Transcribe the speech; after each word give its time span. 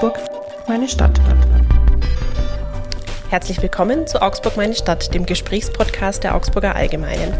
Augsburg, 0.00 0.20
meine 0.68 0.86
Stadt. 0.86 1.20
Herzlich 3.30 3.60
willkommen 3.60 4.06
zu 4.06 4.22
Augsburg, 4.22 4.56
meine 4.56 4.76
Stadt, 4.76 5.12
dem 5.12 5.26
Gesprächspodcast 5.26 6.22
der 6.22 6.36
Augsburger 6.36 6.76
Allgemeinen. 6.76 7.34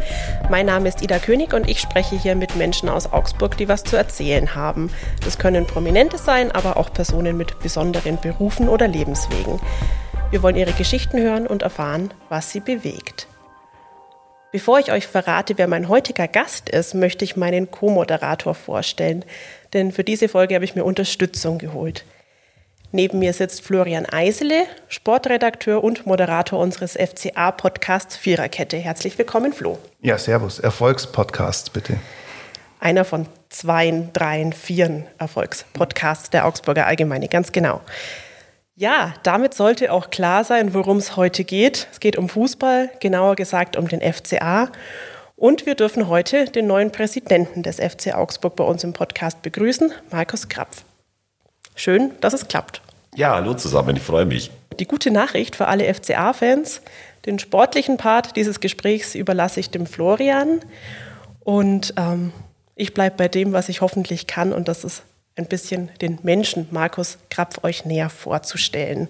Mein 0.51 0.67
Name 0.67 0.89
ist 0.89 1.01
Ida 1.01 1.21
König 1.21 1.55
und 1.55 1.71
ich 1.71 1.79
spreche 1.79 2.21
hier 2.21 2.35
mit 2.35 2.57
Menschen 2.57 2.89
aus 2.89 3.13
Augsburg, 3.13 3.57
die 3.59 3.69
was 3.69 3.85
zu 3.85 3.97
erzählen 3.97 4.57
haben. 4.57 4.91
Das 5.25 5.39
können 5.39 5.69
Prominente 5.69 6.19
sein, 6.19 6.51
aber 6.51 6.79
auch 6.79 6.93
Personen 6.93 7.37
mit 7.37 7.61
besonderen 7.61 8.21
Berufen 8.21 8.69
oder 8.69 8.89
Lebenswegen. 8.89 9.61
Wir 10.33 10.43
wollen 10.43 10.57
ihre 10.57 10.73
Geschichten 10.73 11.21
hören 11.21 11.47
und 11.47 11.63
erfahren, 11.63 12.13
was 12.29 12.51
sie 12.51 12.59
bewegt. 12.59 13.29
Bevor 14.51 14.81
ich 14.81 14.91
euch 14.91 15.07
verrate, 15.07 15.59
wer 15.59 15.69
mein 15.69 15.89
heutiger 15.89 16.27
Gast 16.27 16.71
ist, 16.71 16.97
möchte 16.97 17.25
ich 17.25 17.37
meinen 17.37 17.71
Co-Moderator 17.71 18.57
vorstellen, 18.57 19.25
denn 19.75 19.93
für 19.93 20.03
diese 20.03 20.29
Folge 20.29 20.57
habe 20.57 20.65
ich 20.65 20.75
mir 20.75 20.83
Unterstützung 20.83 21.59
geholt. 21.59 22.05
Neben 22.91 23.19
mir 23.19 23.35
sitzt 23.35 23.61
Florian 23.63 24.07
Eisele, 24.07 24.65
Sportredakteur 24.89 25.85
und 25.85 26.07
Moderator 26.07 26.59
unseres 26.59 26.97
FCA-Podcasts 26.97 28.17
Viererkette. 28.17 28.79
Herzlich 28.79 29.19
willkommen, 29.19 29.53
Flo. 29.53 29.79
Ja, 30.01 30.17
servus. 30.17 30.59
Erfolgspodcast, 30.59 31.75
bitte. 31.75 31.99
Einer 32.81 33.05
von 33.05 33.27
zwei, 33.51 34.09
dreien, 34.15 34.55
vieren 34.55 35.05
Erfolgspodcasts 35.19 36.31
der 36.31 36.47
Augsburger 36.47 36.87
Allgemeine, 36.87 37.29
ganz 37.29 37.53
genau. 37.53 37.83
Ja, 38.75 39.13
damit 39.23 39.53
sollte 39.53 39.93
auch 39.93 40.09
klar 40.09 40.45
sein, 40.45 40.73
worum 40.73 40.97
es 40.97 41.17
heute 41.17 41.45
geht. 41.45 41.89
Es 41.93 42.01
geht 42.01 42.17
um 42.17 42.31
Fußball, 42.31 42.91
genauer 43.01 43.37
gesagt 43.37 43.77
um 43.77 43.89
den 43.89 44.01
FCA. 44.01 44.71
Und 45.37 45.67
wir 45.67 45.75
dürfen 45.75 46.09
heute 46.09 46.47
den 46.47 46.67
neuen 46.67 46.91
Präsidenten 46.91 47.63
des 47.63 47.77
FC 47.77 48.15
Augsburg 48.15 48.57
bei 48.57 48.65
uns 48.65 48.83
im 48.83 48.95
Podcast 48.95 49.43
begrüßen, 49.43 49.93
Markus 50.11 50.49
Krapf. 50.49 50.85
Schön, 51.79 52.11
dass 52.21 52.35
es 52.35 52.49
klappt. 52.49 52.83
Ja, 53.15 53.35
hallo 53.35 53.55
zusammen, 53.55 53.97
ich 53.97 54.03
freue 54.03 54.27
mich. 54.27 54.51
Die 54.79 54.87
gute 54.87 55.11
Nachricht 55.11 55.57
für 55.57 55.67
alle 55.67 55.93
FCA-Fans, 55.93 56.83
den 57.27 57.39
sportlichen 57.39 57.97
Part 57.97 58.37
dieses 58.37 58.61
Gesprächs 58.61 59.15
überlasse 59.15 59.61
ich 59.61 59.71
dem 59.71 59.87
Florian. 59.87 60.61
Und 61.41 61.95
ähm, 61.97 62.33
ich 62.77 62.95
bleibe 62.95 63.17
bei 63.17 63.29
dem, 63.29 63.53
was 63.53 63.69
ich 63.69 63.81
hoffentlich 63.81 64.27
kann, 64.27 64.53
und 64.53 64.69
das 64.69 64.85
ist 64.85 65.03
ein 65.37 65.47
bisschen 65.47 65.89
den 66.01 66.19
Menschen 66.23 66.69
Markus 66.71 67.19
Krapf 67.31 67.65
euch 67.65 67.85
näher 67.85 68.11
vorzustellen. 68.11 69.09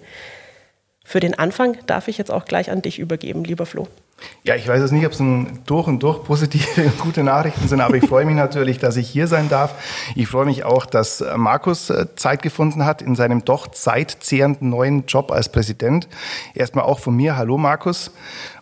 Für 1.03 1.19
den 1.19 1.37
Anfang 1.37 1.77
darf 1.87 2.07
ich 2.07 2.17
jetzt 2.17 2.31
auch 2.31 2.45
gleich 2.45 2.71
an 2.71 2.81
dich 2.81 2.99
übergeben, 2.99 3.43
lieber 3.43 3.65
Flo. 3.65 3.87
Ja, 4.43 4.55
ich 4.55 4.67
weiß 4.67 4.81
jetzt 4.81 4.91
nicht, 4.91 5.05
ob 5.05 5.11
es 5.11 5.21
durch 5.65 5.87
und 5.87 6.01
durch 6.01 6.23
positive 6.23 6.83
und 6.85 6.99
gute 6.99 7.23
Nachrichten 7.23 7.67
sind, 7.67 7.81
aber 7.81 7.95
ich 7.95 8.05
freue 8.05 8.25
mich 8.25 8.35
natürlich, 8.35 8.79
dass 8.79 8.97
ich 8.97 9.07
hier 9.09 9.27
sein 9.27 9.49
darf. 9.49 9.75
Ich 10.15 10.27
freue 10.27 10.45
mich 10.45 10.63
auch, 10.63 10.85
dass 10.85 11.21
äh, 11.21 11.37
Markus 11.37 11.89
äh, 11.89 12.07
Zeit 12.15 12.41
gefunden 12.41 12.85
hat 12.85 13.01
in 13.01 13.15
seinem 13.15 13.45
doch 13.45 13.67
zeitzehrenden 13.67 14.69
neuen 14.69 15.05
Job 15.05 15.31
als 15.31 15.51
Präsident. 15.51 16.07
Erstmal 16.53 16.85
auch 16.85 16.99
von 16.99 17.15
mir, 17.15 17.37
hallo 17.37 17.57
Markus. 17.57 18.11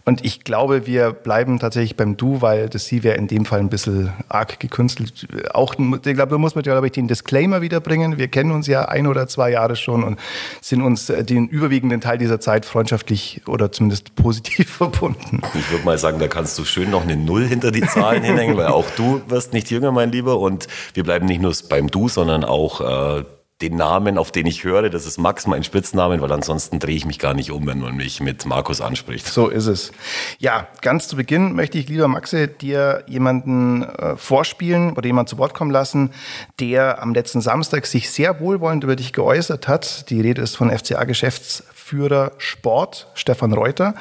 Und 0.07 0.23
ich 0.23 0.45
glaube, 0.45 0.87
wir 0.87 1.11
bleiben 1.11 1.59
tatsächlich 1.59 1.97
beim 1.97 2.15
Du, 2.15 2.41
weil 2.41 2.69
das 2.69 2.85
Sie 2.85 3.03
wäre 3.03 3.17
in 3.17 3.27
dem 3.27 3.43
Fall 3.43 3.59
ein 3.59 3.67
bisschen 3.67 4.13
arg 4.29 4.57
gekünstelt. 4.57 5.27
Auch, 5.53 5.73
ich 5.73 6.01
glaube, 6.13 6.27
da 6.27 6.37
muss 6.37 6.55
man, 6.55 6.63
glaube 6.63 6.87
ich, 6.87 6.93
den 6.93 7.09
Disclaimer 7.09 7.61
wiederbringen. 7.61 8.17
Wir 8.17 8.29
kennen 8.29 8.51
uns 8.51 8.67
ja 8.67 8.85
ein 8.85 9.05
oder 9.05 9.27
zwei 9.27 9.51
Jahre 9.51 9.75
schon 9.75 10.05
und 10.05 10.17
sind 10.61 10.81
uns 10.81 11.09
äh, 11.09 11.25
den 11.25 11.49
überwiegenden 11.49 11.99
Teil 11.99 12.17
dieser 12.17 12.39
Zeit 12.39 12.65
freundschaftlich 12.65 13.41
oder 13.47 13.73
zumindest 13.73 14.15
positiv 14.15 14.69
verbunden. 14.77 15.41
Ich 15.53 15.69
würde 15.73 15.83
mal 15.83 15.97
sagen, 15.97 16.19
da 16.19 16.29
kannst 16.29 16.57
du 16.57 16.63
schön 16.63 16.89
noch 16.89 17.03
eine 17.03 17.17
Null 17.17 17.45
hinter 17.45 17.71
die 17.71 17.81
Zahlen 17.81 18.23
hinhängen, 18.23 18.55
weil 18.55 18.67
auch 18.67 18.89
du 18.91 19.21
wirst 19.27 19.51
nicht 19.51 19.69
jünger, 19.71 19.91
mein 19.91 20.13
Lieber. 20.13 20.39
Und 20.39 20.67
wir 20.93 21.03
bleiben 21.03 21.25
nicht 21.25 21.41
nur 21.41 21.53
beim 21.67 21.91
Du, 21.91 22.07
sondern 22.07 22.45
auch 22.45 22.79
äh, 23.19 23.25
den 23.61 23.75
Namen, 23.75 24.19
auf 24.19 24.31
den 24.31 24.45
ich 24.45 24.63
höre, 24.63 24.89
das 24.89 25.07
ist 25.07 25.17
Max, 25.17 25.47
mein 25.47 25.63
Spitznamen, 25.63 26.21
weil 26.21 26.31
ansonsten 26.31 26.77
drehe 26.77 26.95
ich 26.95 27.05
mich 27.05 27.17
gar 27.17 27.33
nicht 27.33 27.49
um, 27.49 27.65
wenn 27.65 27.79
man 27.79 27.95
mich 27.95 28.19
mit 28.19 28.45
Markus 28.45 28.81
anspricht. 28.81 29.25
So 29.25 29.47
ist 29.47 29.65
es. 29.65 29.91
Ja, 30.37 30.67
ganz 30.81 31.07
zu 31.07 31.15
Beginn 31.15 31.53
möchte 31.53 31.79
ich, 31.79 31.89
lieber 31.89 32.07
Maxe, 32.07 32.47
dir 32.47 33.03
jemanden 33.07 33.81
äh, 33.81 34.15
vorspielen 34.15 34.91
oder 34.91 35.07
jemanden 35.07 35.29
zu 35.29 35.39
Wort 35.39 35.55
kommen 35.55 35.71
lassen, 35.71 36.11
der 36.59 37.01
am 37.01 37.15
letzten 37.15 37.41
Samstag 37.41 37.87
sich 37.87 38.11
sehr 38.11 38.39
wohlwollend 38.39 38.83
über 38.83 38.95
dich 38.95 39.11
geäußert 39.11 39.67
hat. 39.67 40.07
Die 40.11 40.21
Rede 40.21 40.43
ist 40.43 40.55
von 40.55 40.69
FCA-Geschäftsführer 40.69 42.33
Sport, 42.37 43.07
Stefan 43.15 43.53
Reuter. 43.53 43.95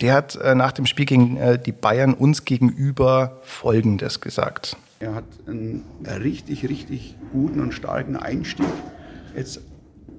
Der 0.00 0.14
hat 0.14 0.36
äh, 0.36 0.54
nach 0.54 0.72
dem 0.72 0.86
Spiel 0.86 1.04
gegen 1.04 1.36
äh, 1.36 1.58
die 1.58 1.72
Bayern 1.72 2.14
uns 2.14 2.46
gegenüber 2.46 3.38
Folgendes 3.42 4.22
gesagt. 4.22 4.78
Er 5.00 5.14
hat 5.14 5.24
einen 5.46 5.84
richtig, 6.06 6.66
richtig 6.66 7.16
guten 7.32 7.60
und 7.60 7.72
starken 7.72 8.16
Einstieg 8.16 8.64
jetzt 9.36 9.60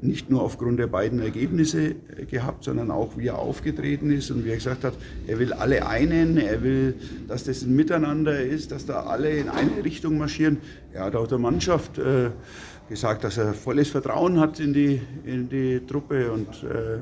nicht 0.01 0.29
nur 0.29 0.41
aufgrund 0.41 0.79
der 0.79 0.87
beiden 0.87 1.19
Ergebnisse 1.19 1.95
gehabt, 2.29 2.63
sondern 2.63 2.91
auch 2.91 3.17
wie 3.17 3.27
er 3.27 3.39
aufgetreten 3.39 4.11
ist 4.11 4.29
und 4.31 4.45
wie 4.45 4.49
er 4.49 4.55
gesagt 4.55 4.83
hat, 4.83 4.93
er 5.27 5.39
will 5.39 5.53
alle 5.53 5.87
einen, 5.87 6.37
er 6.37 6.61
will, 6.63 6.95
dass 7.27 7.43
das 7.45 7.63
ein 7.63 7.75
Miteinander 7.75 8.39
ist, 8.39 8.71
dass 8.71 8.85
da 8.85 9.03
alle 9.03 9.29
in 9.37 9.49
eine 9.49 9.83
Richtung 9.83 10.17
marschieren. 10.17 10.57
Er 10.93 11.05
hat 11.05 11.15
auch 11.15 11.27
der 11.27 11.39
Mannschaft 11.39 11.97
äh, 11.97 12.29
gesagt, 12.89 13.23
dass 13.23 13.37
er 13.37 13.53
volles 13.53 13.89
Vertrauen 13.89 14.39
hat 14.39 14.59
in 14.59 14.73
die, 14.73 15.01
in 15.25 15.49
die 15.49 15.81
Truppe 15.85 16.31
und 16.31 16.47
äh, 16.63 16.99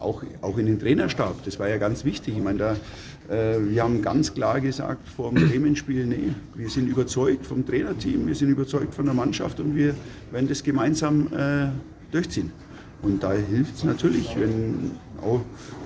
auch, 0.00 0.22
auch 0.40 0.58
in 0.58 0.66
den 0.66 0.78
Trainerstab. 0.78 1.44
Das 1.44 1.58
war 1.58 1.68
ja 1.68 1.76
ganz 1.76 2.04
wichtig. 2.04 2.36
Ich 2.36 2.42
meine, 2.42 2.58
da, 2.58 2.72
äh, 3.34 3.58
wir 3.68 3.82
haben 3.82 4.02
ganz 4.02 4.32
klar 4.34 4.60
gesagt 4.60 5.08
vor 5.08 5.32
dem 5.32 5.48
Bremen-Spiel, 5.48 6.06
nee, 6.06 6.32
wir 6.54 6.70
sind 6.70 6.88
überzeugt 6.88 7.46
vom 7.46 7.66
Trainerteam, 7.66 8.26
wir 8.26 8.34
sind 8.34 8.50
überzeugt 8.50 8.94
von 8.94 9.04
der 9.04 9.14
Mannschaft 9.14 9.60
und 9.60 9.74
wir 9.74 9.94
werden 10.30 10.48
das 10.48 10.62
gemeinsam 10.62 11.28
äh, 11.32 11.68
durchziehen. 12.12 12.52
Und 13.00 13.22
da 13.22 13.32
hilft 13.32 13.76
es 13.76 13.84
natürlich, 13.84 14.34
wenn 14.38 14.90
auch 15.22 15.40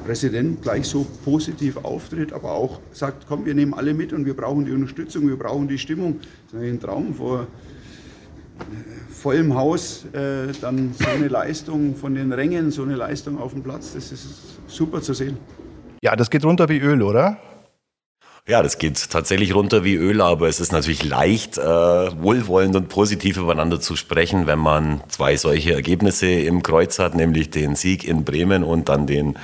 Präsident 0.06 0.62
gleich 0.62 0.86
so 0.86 1.06
positiv 1.24 1.76
auftritt, 1.78 2.32
aber 2.32 2.52
auch 2.52 2.80
sagt, 2.92 3.26
komm, 3.28 3.44
wir 3.44 3.54
nehmen 3.54 3.74
alle 3.74 3.92
mit 3.92 4.12
und 4.12 4.24
wir 4.24 4.34
brauchen 4.34 4.64
die 4.64 4.72
Unterstützung, 4.72 5.28
wir 5.28 5.36
brauchen 5.36 5.68
die 5.68 5.78
Stimmung. 5.78 6.20
Das 6.50 6.62
ist 6.62 6.68
ein 6.68 6.80
Traum 6.80 7.14
vor 7.14 7.46
vollem 9.22 9.54
Haus 9.54 10.04
äh, 10.12 10.52
dann 10.60 10.92
so 10.98 11.08
eine 11.08 11.28
Leistung 11.28 11.94
von 11.94 12.14
den 12.16 12.32
Rängen, 12.32 12.72
so 12.72 12.82
eine 12.82 12.96
Leistung 12.96 13.38
auf 13.38 13.52
dem 13.52 13.62
Platz, 13.62 13.92
das 13.94 14.10
ist 14.10 14.58
super 14.66 15.00
zu 15.00 15.14
sehen. 15.14 15.38
Ja, 16.02 16.16
das 16.16 16.28
geht 16.28 16.44
runter 16.44 16.68
wie 16.68 16.78
Öl, 16.78 17.02
oder? 17.02 17.36
Ja, 18.48 18.60
das 18.60 18.78
geht 18.78 19.08
tatsächlich 19.08 19.54
runter 19.54 19.84
wie 19.84 19.94
Öl, 19.94 20.20
aber 20.20 20.48
es 20.48 20.58
ist 20.58 20.72
natürlich 20.72 21.04
leicht, 21.04 21.58
äh, 21.58 21.62
wohlwollend 21.62 22.74
und 22.74 22.88
positiv 22.88 23.36
übereinander 23.36 23.78
zu 23.78 23.94
sprechen, 23.94 24.48
wenn 24.48 24.58
man 24.58 25.00
zwei 25.06 25.36
solche 25.36 25.74
Ergebnisse 25.74 26.26
im 26.26 26.64
Kreuz 26.64 26.98
hat, 26.98 27.14
nämlich 27.14 27.50
den 27.50 27.76
Sieg 27.76 28.02
in 28.02 28.24
Bremen 28.24 28.64
und 28.64 28.88
dann 28.88 29.06
den 29.06 29.38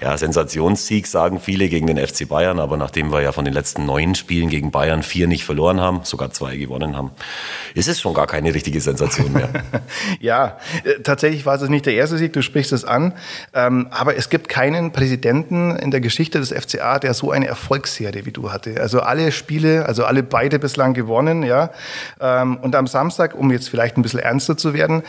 ja, 0.00 0.16
Sensationssieg, 0.16 1.08
sagen 1.08 1.40
viele, 1.40 1.68
gegen 1.68 1.88
den 1.88 1.98
FC 1.98 2.28
Bayern. 2.28 2.60
Aber 2.60 2.76
nachdem 2.76 3.10
wir 3.10 3.22
ja 3.22 3.32
von 3.32 3.44
den 3.44 3.54
letzten 3.54 3.86
neun 3.86 4.14
Spielen 4.14 4.50
gegen 4.50 4.70
Bayern 4.70 5.02
vier 5.02 5.26
nicht 5.26 5.44
verloren 5.44 5.80
haben, 5.80 6.02
sogar 6.04 6.30
zwei 6.30 6.56
gewonnen 6.56 6.96
haben, 6.96 7.10
ist 7.74 7.88
es 7.88 8.00
schon 8.00 8.14
gar 8.14 8.28
keine 8.28 8.54
richtige 8.54 8.80
Sensation 8.80 9.32
mehr. 9.32 9.48
ja, 10.20 10.58
äh, 10.84 11.00
tatsächlich 11.02 11.44
war 11.44 11.60
es 11.60 11.68
nicht 11.68 11.86
der 11.86 11.94
erste 11.94 12.18
Sieg, 12.18 12.32
du 12.32 12.40
sprichst 12.40 12.70
es 12.70 12.84
an. 12.84 13.14
Ähm, 13.52 13.88
aber 13.90 14.16
es 14.16 14.30
gibt 14.30 14.48
keinen 14.48 14.92
Präsidenten 14.92 15.74
in 15.74 15.90
der 15.90 16.00
Geschichte 16.00 16.38
des 16.38 16.52
FCA, 16.52 17.00
der 17.00 17.14
so 17.14 17.32
eine 17.32 17.48
Erfolgsserie 17.48 18.26
wie 18.26 18.30
du 18.30 18.43
hatte. 18.52 18.80
Also 18.80 19.00
alle 19.00 19.32
Spiele, 19.32 19.86
also 19.86 20.04
alle 20.04 20.22
beide 20.22 20.58
bislang 20.58 20.94
gewonnen, 20.94 21.42
ja. 21.42 21.70
Ähm, 22.20 22.56
und 22.58 22.74
am 22.74 22.86
Samstag, 22.86 23.34
um 23.34 23.50
jetzt 23.50 23.68
vielleicht 23.68 23.96
ein 23.96 24.02
bisschen 24.02 24.20
ernster 24.20 24.56
zu 24.56 24.74
werden, 24.74 25.02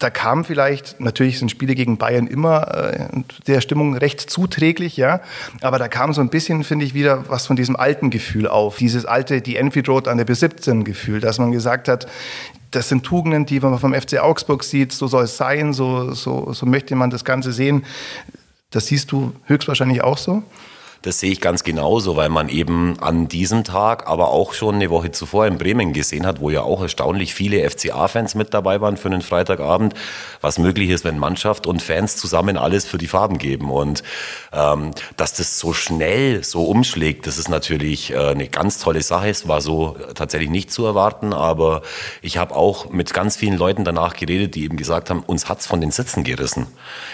da 0.00 0.08
kam 0.08 0.44
vielleicht, 0.44 0.98
natürlich 0.98 1.38
sind 1.38 1.50
Spiele 1.50 1.74
gegen 1.74 1.98
Bayern 1.98 2.26
immer 2.26 2.74
äh, 2.74 3.08
der 3.46 3.60
Stimmung 3.60 3.96
recht 3.96 4.20
zuträglich, 4.20 4.96
ja, 4.96 5.20
aber 5.60 5.78
da 5.78 5.88
kam 5.88 6.14
so 6.14 6.22
ein 6.22 6.30
bisschen, 6.30 6.64
finde 6.64 6.86
ich, 6.86 6.94
wieder 6.94 7.28
was 7.28 7.46
von 7.46 7.56
diesem 7.56 7.76
alten 7.76 8.08
Gefühl 8.10 8.48
auf, 8.48 8.78
dieses 8.78 9.04
alte, 9.04 9.42
die 9.42 9.56
Enfield 9.56 9.88
Road 9.88 10.08
an 10.08 10.16
der 10.16 10.26
B17 10.26 10.84
Gefühl, 10.84 11.20
dass 11.20 11.38
man 11.38 11.52
gesagt 11.52 11.86
hat, 11.86 12.06
das 12.70 12.88
sind 12.88 13.04
Tugenden, 13.04 13.46
die 13.46 13.60
man 13.60 13.78
vom 13.78 13.94
FC 13.94 14.18
Augsburg 14.18 14.64
sieht, 14.64 14.92
so 14.92 15.06
soll 15.06 15.24
es 15.24 15.36
sein, 15.36 15.72
so, 15.72 16.12
so, 16.12 16.52
so 16.52 16.66
möchte 16.66 16.94
man 16.94 17.10
das 17.10 17.24
Ganze 17.24 17.52
sehen. 17.52 17.84
Das 18.70 18.86
siehst 18.86 19.10
du 19.12 19.32
höchstwahrscheinlich 19.46 20.02
auch 20.02 20.18
so? 20.18 20.42
Das 21.02 21.18
sehe 21.18 21.32
ich 21.32 21.40
ganz 21.40 21.64
genauso, 21.64 22.16
weil 22.16 22.28
man 22.28 22.50
eben 22.50 23.00
an 23.00 23.26
diesem 23.26 23.64
Tag, 23.64 24.06
aber 24.06 24.28
auch 24.28 24.52
schon 24.52 24.74
eine 24.74 24.90
Woche 24.90 25.10
zuvor 25.10 25.46
in 25.46 25.56
Bremen 25.56 25.94
gesehen 25.94 26.26
hat, 26.26 26.40
wo 26.40 26.50
ja 26.50 26.60
auch 26.60 26.82
erstaunlich 26.82 27.32
viele 27.32 27.68
FCA-Fans 27.70 28.34
mit 28.34 28.52
dabei 28.52 28.82
waren 28.82 28.98
für 28.98 29.08
einen 29.08 29.22
Freitagabend, 29.22 29.94
was 30.42 30.58
möglich 30.58 30.90
ist, 30.90 31.04
wenn 31.04 31.18
Mannschaft 31.18 31.66
und 31.66 31.80
Fans 31.80 32.16
zusammen 32.16 32.58
alles 32.58 32.84
für 32.84 32.98
die 32.98 33.06
Farben 33.06 33.38
geben. 33.38 33.70
Und 33.70 34.02
ähm, 34.52 34.90
dass 35.16 35.32
das 35.32 35.58
so 35.58 35.72
schnell 35.72 36.44
so 36.44 36.64
umschlägt, 36.64 37.26
das 37.26 37.38
ist 37.38 37.48
natürlich 37.48 38.12
äh, 38.12 38.18
eine 38.18 38.48
ganz 38.48 38.78
tolle 38.78 39.00
Sache. 39.00 39.30
Es 39.30 39.48
war 39.48 39.62
so 39.62 39.96
tatsächlich 40.14 40.50
nicht 40.50 40.70
zu 40.70 40.84
erwarten, 40.84 41.32
aber 41.32 41.80
ich 42.20 42.36
habe 42.36 42.54
auch 42.54 42.90
mit 42.90 43.14
ganz 43.14 43.36
vielen 43.36 43.56
Leuten 43.56 43.84
danach 43.84 44.16
geredet, 44.16 44.54
die 44.54 44.64
eben 44.64 44.76
gesagt 44.76 45.08
haben, 45.08 45.22
uns 45.22 45.48
hat's 45.48 45.66
von 45.66 45.80
den 45.80 45.92
Sitzen 45.92 46.24
gerissen. 46.24 46.66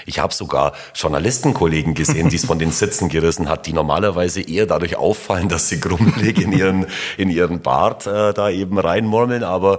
Ich 0.06 0.19
habe 0.19 0.35
sogar 0.35 0.73
Journalistenkollegen 0.93 1.94
gesehen, 1.94 2.31
die 2.31 2.37
es 2.37 2.44
von 2.44 2.59
den 2.59 2.73
Sitzen 2.73 3.09
gerissen 3.09 3.49
hat, 3.49 3.67
die 3.67 3.75
normalerweise 3.76 4.40
eher 4.40 4.67
dadurch 4.67 4.96
auffallen, 4.96 5.49
dass 5.49 5.69
sie 5.69 5.81
grummelig 5.81 6.40
in 6.40 6.52
ihren, 6.52 6.87
in 7.17 7.31
ihren 7.31 7.61
Bart 7.61 8.06
äh, 8.06 8.34
da 8.34 8.50
eben 8.50 8.78
reinmurmeln. 8.78 9.44
Aber 9.44 9.78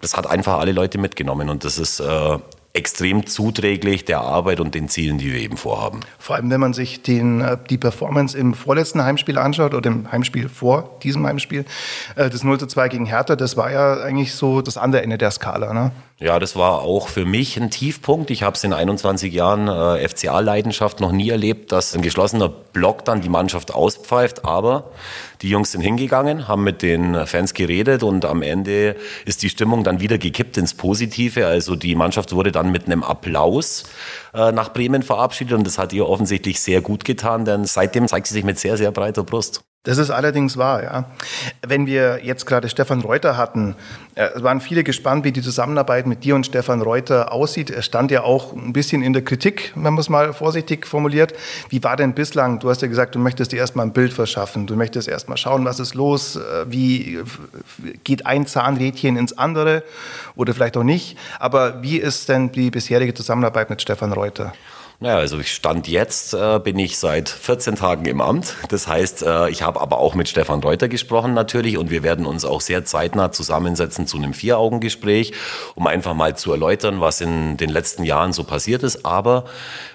das 0.00 0.16
hat 0.16 0.26
einfach 0.26 0.58
alle 0.58 0.72
Leute 0.72 0.96
mitgenommen 0.96 1.50
und 1.50 1.64
das 1.64 1.78
ist 1.78 2.00
äh, 2.00 2.38
extrem 2.74 3.26
zuträglich 3.26 4.04
der 4.04 4.20
Arbeit 4.20 4.60
und 4.60 4.74
den 4.74 4.88
Zielen, 4.88 5.18
die 5.18 5.32
wir 5.32 5.40
eben 5.40 5.56
vorhaben. 5.56 6.00
Vor 6.18 6.36
allem, 6.36 6.50
wenn 6.50 6.60
man 6.60 6.74
sich 6.74 7.02
den, 7.02 7.40
äh, 7.40 7.56
die 7.68 7.78
Performance 7.78 8.36
im 8.36 8.54
vorletzten 8.54 9.02
Heimspiel 9.02 9.38
anschaut 9.38 9.74
oder 9.74 9.88
im 9.88 10.12
Heimspiel 10.12 10.48
vor 10.48 10.98
diesem 11.02 11.26
Heimspiel, 11.26 11.64
äh, 12.16 12.30
das 12.30 12.44
0 12.44 12.60
zu 12.60 12.66
2 12.66 12.88
gegen 12.88 13.06
Hertha, 13.06 13.36
das 13.36 13.56
war 13.56 13.72
ja 13.72 13.94
eigentlich 13.94 14.34
so 14.34 14.60
das 14.60 14.76
andere 14.76 15.02
Ende 15.02 15.18
der 15.18 15.30
Skala. 15.30 15.72
Ne? 15.72 15.92
Ja, 16.18 16.38
das 16.38 16.56
war 16.56 16.82
auch 16.82 17.08
für 17.08 17.24
mich 17.24 17.56
ein 17.56 17.70
Tiefpunkt. 17.70 18.30
Ich 18.30 18.42
habe 18.42 18.54
es 18.54 18.64
in 18.64 18.72
21 18.72 19.32
Jahren 19.32 19.68
äh, 19.68 20.06
FCA-Leidenschaft 20.06 21.00
noch 21.00 21.12
nie 21.12 21.30
erlebt, 21.30 21.72
dass 21.72 21.94
ein 21.94 22.02
geschlossener 22.02 22.48
Block 22.48 23.04
dann 23.04 23.22
die 23.22 23.28
Mannschaft 23.28 23.72
auspfeift. 23.72 24.44
Aber 24.44 24.90
die 25.42 25.48
Jungs 25.48 25.72
sind 25.72 25.82
hingegangen, 25.82 26.48
haben 26.48 26.64
mit 26.64 26.82
den 26.82 27.26
Fans 27.26 27.54
geredet 27.54 28.02
und 28.02 28.24
am 28.24 28.42
Ende 28.42 28.96
ist 29.24 29.42
die 29.42 29.48
Stimmung 29.48 29.84
dann 29.84 30.00
wieder 30.00 30.18
gekippt 30.18 30.56
ins 30.56 30.74
Positive. 30.74 31.46
Also 31.46 31.76
die 31.76 31.94
Mannschaft 31.94 32.34
wurde 32.34 32.52
dann 32.52 32.72
mit 32.72 32.86
einem 32.86 33.02
Applaus 33.02 33.84
äh, 34.34 34.52
nach 34.52 34.72
Bremen 34.72 35.02
verabschiedet 35.02 35.56
und 35.56 35.66
das 35.66 35.78
hat 35.78 35.92
ihr 35.92 36.08
offensichtlich 36.08 36.60
sehr 36.60 36.80
gut 36.80 37.04
getan, 37.04 37.44
denn 37.44 37.64
seitdem 37.64 38.08
zeigt 38.08 38.26
sie 38.26 38.34
sich 38.34 38.44
mit 38.44 38.58
sehr, 38.58 38.76
sehr 38.76 38.90
breiter 38.90 39.24
Brust. 39.24 39.62
Das 39.88 39.96
ist 39.96 40.10
allerdings 40.10 40.58
wahr, 40.58 40.82
ja. 40.82 41.04
Wenn 41.66 41.86
wir 41.86 42.20
jetzt 42.22 42.44
gerade 42.44 42.68
Stefan 42.68 43.00
Reuter 43.00 43.38
hatten, 43.38 43.74
äh, 44.16 44.28
waren 44.34 44.60
viele 44.60 44.84
gespannt, 44.84 45.24
wie 45.24 45.32
die 45.32 45.40
Zusammenarbeit 45.40 46.06
mit 46.06 46.24
dir 46.24 46.34
und 46.34 46.44
Stefan 46.44 46.82
Reuter 46.82 47.32
aussieht. 47.32 47.70
Er 47.70 47.80
stand 47.80 48.10
ja 48.10 48.22
auch 48.22 48.52
ein 48.52 48.74
bisschen 48.74 49.02
in 49.02 49.14
der 49.14 49.24
Kritik, 49.24 49.72
wenn 49.76 49.94
man 49.94 49.98
es 49.98 50.10
mal 50.10 50.34
vorsichtig 50.34 50.86
formuliert. 50.86 51.32
Wie 51.70 51.82
war 51.82 51.96
denn 51.96 52.12
bislang? 52.12 52.58
Du 52.58 52.68
hast 52.68 52.82
ja 52.82 52.88
gesagt, 52.88 53.14
du 53.14 53.18
möchtest 53.18 53.52
dir 53.52 53.56
erstmal 53.56 53.86
ein 53.86 53.94
Bild 53.94 54.12
verschaffen. 54.12 54.66
Du 54.66 54.76
möchtest 54.76 55.08
erstmal 55.08 55.38
schauen, 55.38 55.64
was 55.64 55.80
ist 55.80 55.94
los, 55.94 56.36
äh, 56.36 56.66
wie 56.68 57.20
geht 58.04 58.26
ein 58.26 58.46
Zahnrädchen 58.46 59.16
ins 59.16 59.38
andere 59.38 59.84
oder 60.36 60.52
vielleicht 60.52 60.76
auch 60.76 60.84
nicht. 60.84 61.16
Aber 61.38 61.82
wie 61.82 61.96
ist 61.96 62.28
denn 62.28 62.52
die 62.52 62.70
bisherige 62.70 63.14
Zusammenarbeit 63.14 63.70
mit 63.70 63.80
Stefan 63.80 64.12
Reuter? 64.12 64.52
Naja, 65.00 65.18
also 65.18 65.38
ich 65.38 65.54
stand 65.54 65.86
jetzt, 65.86 66.34
äh, 66.34 66.58
bin 66.58 66.76
ich 66.76 66.98
seit 66.98 67.28
14 67.28 67.76
Tagen 67.76 68.04
im 68.06 68.20
Amt. 68.20 68.56
Das 68.68 68.88
heißt, 68.88 69.22
äh, 69.22 69.48
ich 69.48 69.62
habe 69.62 69.80
aber 69.80 69.98
auch 69.98 70.16
mit 70.16 70.28
Stefan 70.28 70.60
Reuter 70.60 70.88
gesprochen 70.88 71.34
natürlich 71.34 71.78
und 71.78 71.92
wir 71.92 72.02
werden 72.02 72.26
uns 72.26 72.44
auch 72.44 72.60
sehr 72.60 72.84
zeitnah 72.84 73.30
zusammensetzen 73.30 74.08
zu 74.08 74.16
einem 74.16 74.34
Vier-Augen-Gespräch, 74.34 75.34
um 75.76 75.86
einfach 75.86 76.14
mal 76.14 76.36
zu 76.36 76.50
erläutern, 76.50 77.00
was 77.00 77.20
in 77.20 77.56
den 77.56 77.70
letzten 77.70 78.02
Jahren 78.02 78.32
so 78.32 78.42
passiert 78.42 78.82
ist. 78.82 79.06
Aber 79.06 79.44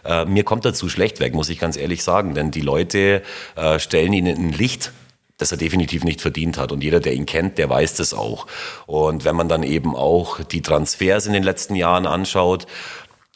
äh, 0.06 0.24
mir 0.24 0.46
kommt 0.46 0.64
dazu 0.64 0.88
schlecht 0.88 1.20
weg, 1.20 1.34
muss 1.34 1.50
ich 1.50 1.60
ganz 1.60 1.76
ehrlich 1.76 2.02
sagen, 2.02 2.34
denn 2.34 2.52
die 2.52 2.62
Leute 2.62 3.24
äh, 3.58 3.80
stellen 3.80 4.14
ihn 4.14 4.26
in 4.26 4.38
ein 4.38 4.54
Licht, 4.54 4.94
das 5.38 5.52
er 5.52 5.58
definitiv 5.58 6.06
nicht 6.06 6.22
verdient 6.22 6.58
hat. 6.58 6.72
Und 6.72 6.82
jeder, 6.82 7.02
der 7.02 7.14
ihn 7.14 7.26
kennt, 7.26 7.58
der 7.58 7.70
weiß 7.70 7.96
das 7.96 8.14
auch. 8.14 8.48
Und 8.86 9.26
wenn 9.26 9.36
man 9.36 9.50
dann 9.50 9.64
eben 9.64 9.96
auch 9.96 10.42
die 10.42 10.62
Transfers 10.62 11.26
in 11.26 11.34
den 11.34 11.44
letzten 11.44 11.76
Jahren 11.76 12.06
anschaut, 12.06 12.68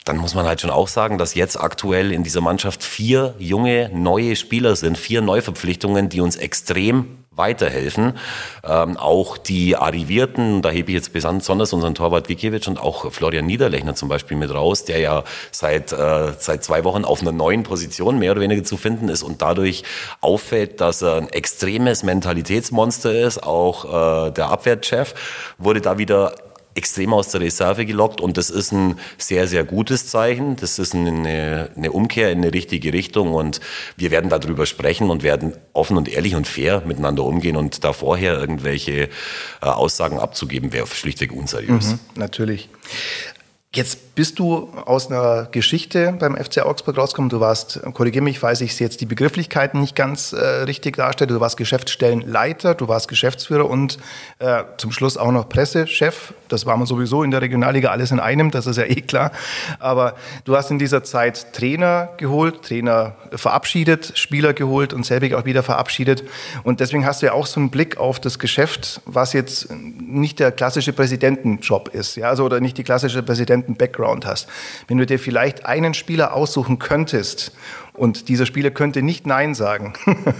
dann 0.07 0.17
muss 0.17 0.35
man 0.35 0.45
halt 0.45 0.61
schon 0.61 0.69
auch 0.69 0.87
sagen, 0.87 1.17
dass 1.17 1.35
jetzt 1.35 1.59
aktuell 1.59 2.11
in 2.11 2.23
dieser 2.23 2.41
Mannschaft 2.41 2.83
vier 2.83 3.35
junge, 3.39 3.89
neue 3.93 4.35
Spieler 4.35 4.75
sind, 4.75 4.97
vier 4.97 5.21
Neuverpflichtungen, 5.21 6.09
die 6.09 6.21
uns 6.21 6.35
extrem 6.35 7.17
weiterhelfen. 7.37 8.13
Ähm, 8.63 8.97
auch 8.97 9.37
die 9.37 9.75
Arrivierten, 9.75 10.61
da 10.61 10.69
hebe 10.69 10.91
ich 10.91 10.95
jetzt 10.95 11.13
besonders 11.13 11.71
unseren 11.71 11.95
Torwart 11.95 12.27
Gikiewicz 12.27 12.67
und 12.67 12.79
auch 12.79 13.11
Florian 13.11 13.45
Niederlechner 13.45 13.95
zum 13.95 14.09
Beispiel 14.09 14.35
mit 14.35 14.53
raus, 14.53 14.85
der 14.85 14.99
ja 14.99 15.23
seit, 15.51 15.93
äh, 15.93 16.33
seit 16.37 16.63
zwei 16.63 16.83
Wochen 16.83 17.05
auf 17.05 17.21
einer 17.21 17.31
neuen 17.31 17.63
Position 17.63 18.19
mehr 18.19 18.31
oder 18.31 18.41
weniger 18.41 18.63
zu 18.63 18.75
finden 18.75 19.07
ist 19.09 19.23
und 19.23 19.41
dadurch 19.41 19.83
auffällt, 20.19 20.81
dass 20.81 21.01
er 21.01 21.15
ein 21.17 21.29
extremes 21.29 22.03
Mentalitätsmonster 22.03 23.13
ist. 23.13 23.43
Auch 23.43 24.27
äh, 24.27 24.31
der 24.31 24.49
Abwehrchef 24.49 25.13
wurde 25.57 25.81
da 25.81 25.97
wieder 25.97 26.33
extrem 26.77 27.11
aus 27.13 27.29
der 27.29 27.41
Reserve 27.41 27.85
gelockt 27.85 28.21
und 28.21 28.37
das 28.37 28.49
ist 28.49 28.71
ein 28.71 28.99
sehr, 29.17 29.47
sehr 29.47 29.63
gutes 29.63 30.07
Zeichen. 30.07 30.55
Das 30.55 30.79
ist 30.79 30.93
eine, 30.93 31.71
eine 31.75 31.91
Umkehr 31.91 32.31
in 32.31 32.37
eine 32.37 32.53
richtige 32.53 32.93
Richtung 32.93 33.33
und 33.33 33.59
wir 33.97 34.11
werden 34.11 34.29
darüber 34.29 34.65
sprechen 34.65 35.09
und 35.09 35.23
werden 35.23 35.57
offen 35.73 35.97
und 35.97 36.07
ehrlich 36.07 36.35
und 36.35 36.47
fair 36.47 36.83
miteinander 36.85 37.23
umgehen 37.23 37.57
und 37.57 37.83
da 37.83 37.93
vorher 37.93 38.37
irgendwelche 38.37 39.03
äh, 39.03 39.09
Aussagen 39.61 40.19
abzugeben, 40.19 40.71
wäre 40.71 40.87
schlichtweg 40.87 41.33
unseriös. 41.33 41.87
Mhm, 41.87 41.99
natürlich. 42.15 42.69
Jetzt 43.73 43.99
bist 44.17 44.39
du 44.39 44.71
aus 44.85 45.11
einer 45.11 45.47
Geschichte 45.51 46.15
beim 46.17 46.35
FC 46.35 46.65
Augsburg 46.65 46.97
rausgekommen. 46.97 47.29
Du 47.29 47.39
warst, 47.39 47.79
korrigiere 47.93 48.23
mich, 48.23 48.41
weiß 48.41 48.61
ich 48.61 48.79
jetzt 48.79 48.99
die 48.99 49.05
Begrifflichkeiten 49.05 49.79
nicht 49.79 49.95
ganz 49.95 50.33
äh, 50.33 50.43
richtig 50.63 50.97
darstelle. 50.97 51.35
Du 51.35 51.39
warst 51.39 51.55
Geschäftsstellenleiter, 51.55 52.73
du 52.73 52.87
warst 52.87 53.09
Geschäftsführer 53.09 53.69
und 53.69 53.99
äh, 54.39 54.63
zum 54.77 54.91
Schluss 54.91 55.17
auch 55.17 55.31
noch 55.31 55.47
Pressechef. 55.47 56.33
Das 56.47 56.65
war 56.65 56.75
man 56.77 56.87
sowieso 56.87 57.21
in 57.21 57.29
der 57.29 57.43
Regionalliga 57.43 57.89
alles 57.89 58.09
in 58.09 58.19
einem, 58.19 58.49
das 58.49 58.65
ist 58.65 58.77
ja 58.77 58.85
eh 58.85 59.01
klar. 59.01 59.31
Aber 59.77 60.15
du 60.45 60.55
hast 60.55 60.71
in 60.71 60.79
dieser 60.79 61.03
Zeit 61.03 61.53
Trainer 61.53 62.09
geholt, 62.17 62.63
Trainer 62.63 63.17
verabschiedet, 63.35 64.13
Spieler 64.15 64.53
geholt 64.53 64.93
und 64.93 65.05
selbig 65.05 65.35
auch 65.35 65.45
wieder 65.45 65.61
verabschiedet. 65.61 66.23
Und 66.63 66.79
deswegen 66.79 67.05
hast 67.05 67.21
du 67.21 67.27
ja 67.27 67.33
auch 67.33 67.45
so 67.45 67.59
einen 67.59 67.69
Blick 67.69 67.97
auf 67.97 68.19
das 68.19 68.39
Geschäft, 68.39 68.99
was 69.05 69.33
jetzt 69.33 69.69
nicht 69.71 70.39
der 70.39 70.51
klassische 70.51 70.91
Präsidentenjob 70.91 71.89
ist, 71.89 72.15
ja, 72.15 72.29
also 72.29 72.45
oder 72.45 72.59
nicht 72.61 72.79
die 72.79 72.83
klassische 72.83 73.21
Präsidentenjob 73.21 74.06
Background 74.07 74.25
hast, 74.25 74.47
wenn 74.87 74.97
du 74.97 75.05
dir 75.05 75.19
vielleicht 75.19 75.65
einen 75.65 75.93
Spieler 75.93 76.33
aussuchen 76.33 76.79
könntest 76.79 77.51
und 77.93 78.29
dieser 78.29 78.45
Spieler 78.45 78.71
könnte 78.71 79.01
nicht 79.01 79.27
Nein 79.27 79.53
sagen. 79.53 79.93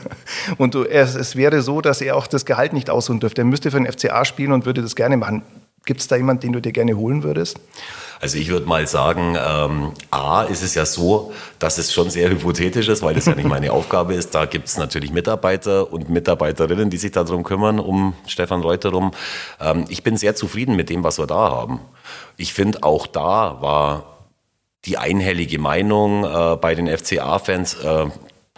und 0.58 0.74
du, 0.74 0.84
es, 0.84 1.16
es, 1.16 1.36
wäre 1.36 1.62
so, 1.62 1.81
dass 1.81 2.02
er 2.02 2.16
auch 2.16 2.28
das 2.28 2.46
Gehalt 2.46 2.74
nicht 2.74 2.90
aussuchen 2.90 3.19
dürfte. 3.19 3.42
Er 3.42 3.46
müsste 3.46 3.72
für 3.72 3.78
den 3.78 3.92
FCA 3.92 4.25
spielen 4.25 4.52
und 4.52 4.66
würde 4.66 4.81
das 4.81 4.96
gerne 4.96 5.18
machen. 5.18 5.42
Gibt 5.86 6.02
es 6.02 6.08
da 6.08 6.16
jemanden, 6.16 6.42
den 6.42 6.54
du 6.54 6.62
dir 6.62 6.72
gerne 6.72 6.96
holen 6.96 7.24
würdest? 7.24 7.60
Also 8.19 8.38
ich 8.38 8.50
würde 8.50 8.66
mal 8.66 8.88
sagen, 8.88 9.38
ähm, 9.40 9.92
A 10.12 10.44
ist 10.44 10.64
es 10.64 10.75
ja 10.75 10.86
so, 10.86 11.34
dass 11.60 11.78
es 11.78 11.94
schon 11.94 12.10
sehr 12.10 12.30
hypothetisch 12.30 12.88
ist, 12.88 13.04
weil 13.04 13.14
das 13.14 13.25
ja 13.25 13.36
nicht 13.36 13.48
meine 13.48 13.72
Aufgabe 13.72 14.14
ist. 14.16 14.34
Da 14.34 14.46
gibt 14.46 14.68
es 14.68 14.78
natürlich 14.78 15.12
Mitarbeiter 15.12 15.92
und 15.92 16.10
Mitarbeiterinnen, 16.10 16.90
die 16.90 16.98
sich 16.98 17.12
darum 17.12 17.44
kümmern, 17.44 17.80
um 17.80 18.14
Stefan 18.25 18.62
Reuter 18.62 18.90
rum. 18.90 19.12
Ähm, 19.60 19.86
ich 19.90 20.04
bin 20.04 20.18
sehr 20.18 20.36
zufrieden 20.36 20.75
mit 20.75 20.90
dem, 20.90 21.04
was 21.04 21.19
wir 21.19 21.28
da 21.28 21.52
haben. 21.52 21.80
Ich 22.38 22.54
finde, 22.54 22.84
auch 22.84 23.08
da 23.08 23.62
war 23.62 24.18
die 24.86 24.98
einhellige 24.98 25.60
Meinung 25.60 26.24
äh, 26.24 26.56
bei 26.56 26.74
den 26.74 26.88
FCA-Fans, 26.88 27.75
äh, 27.75 28.06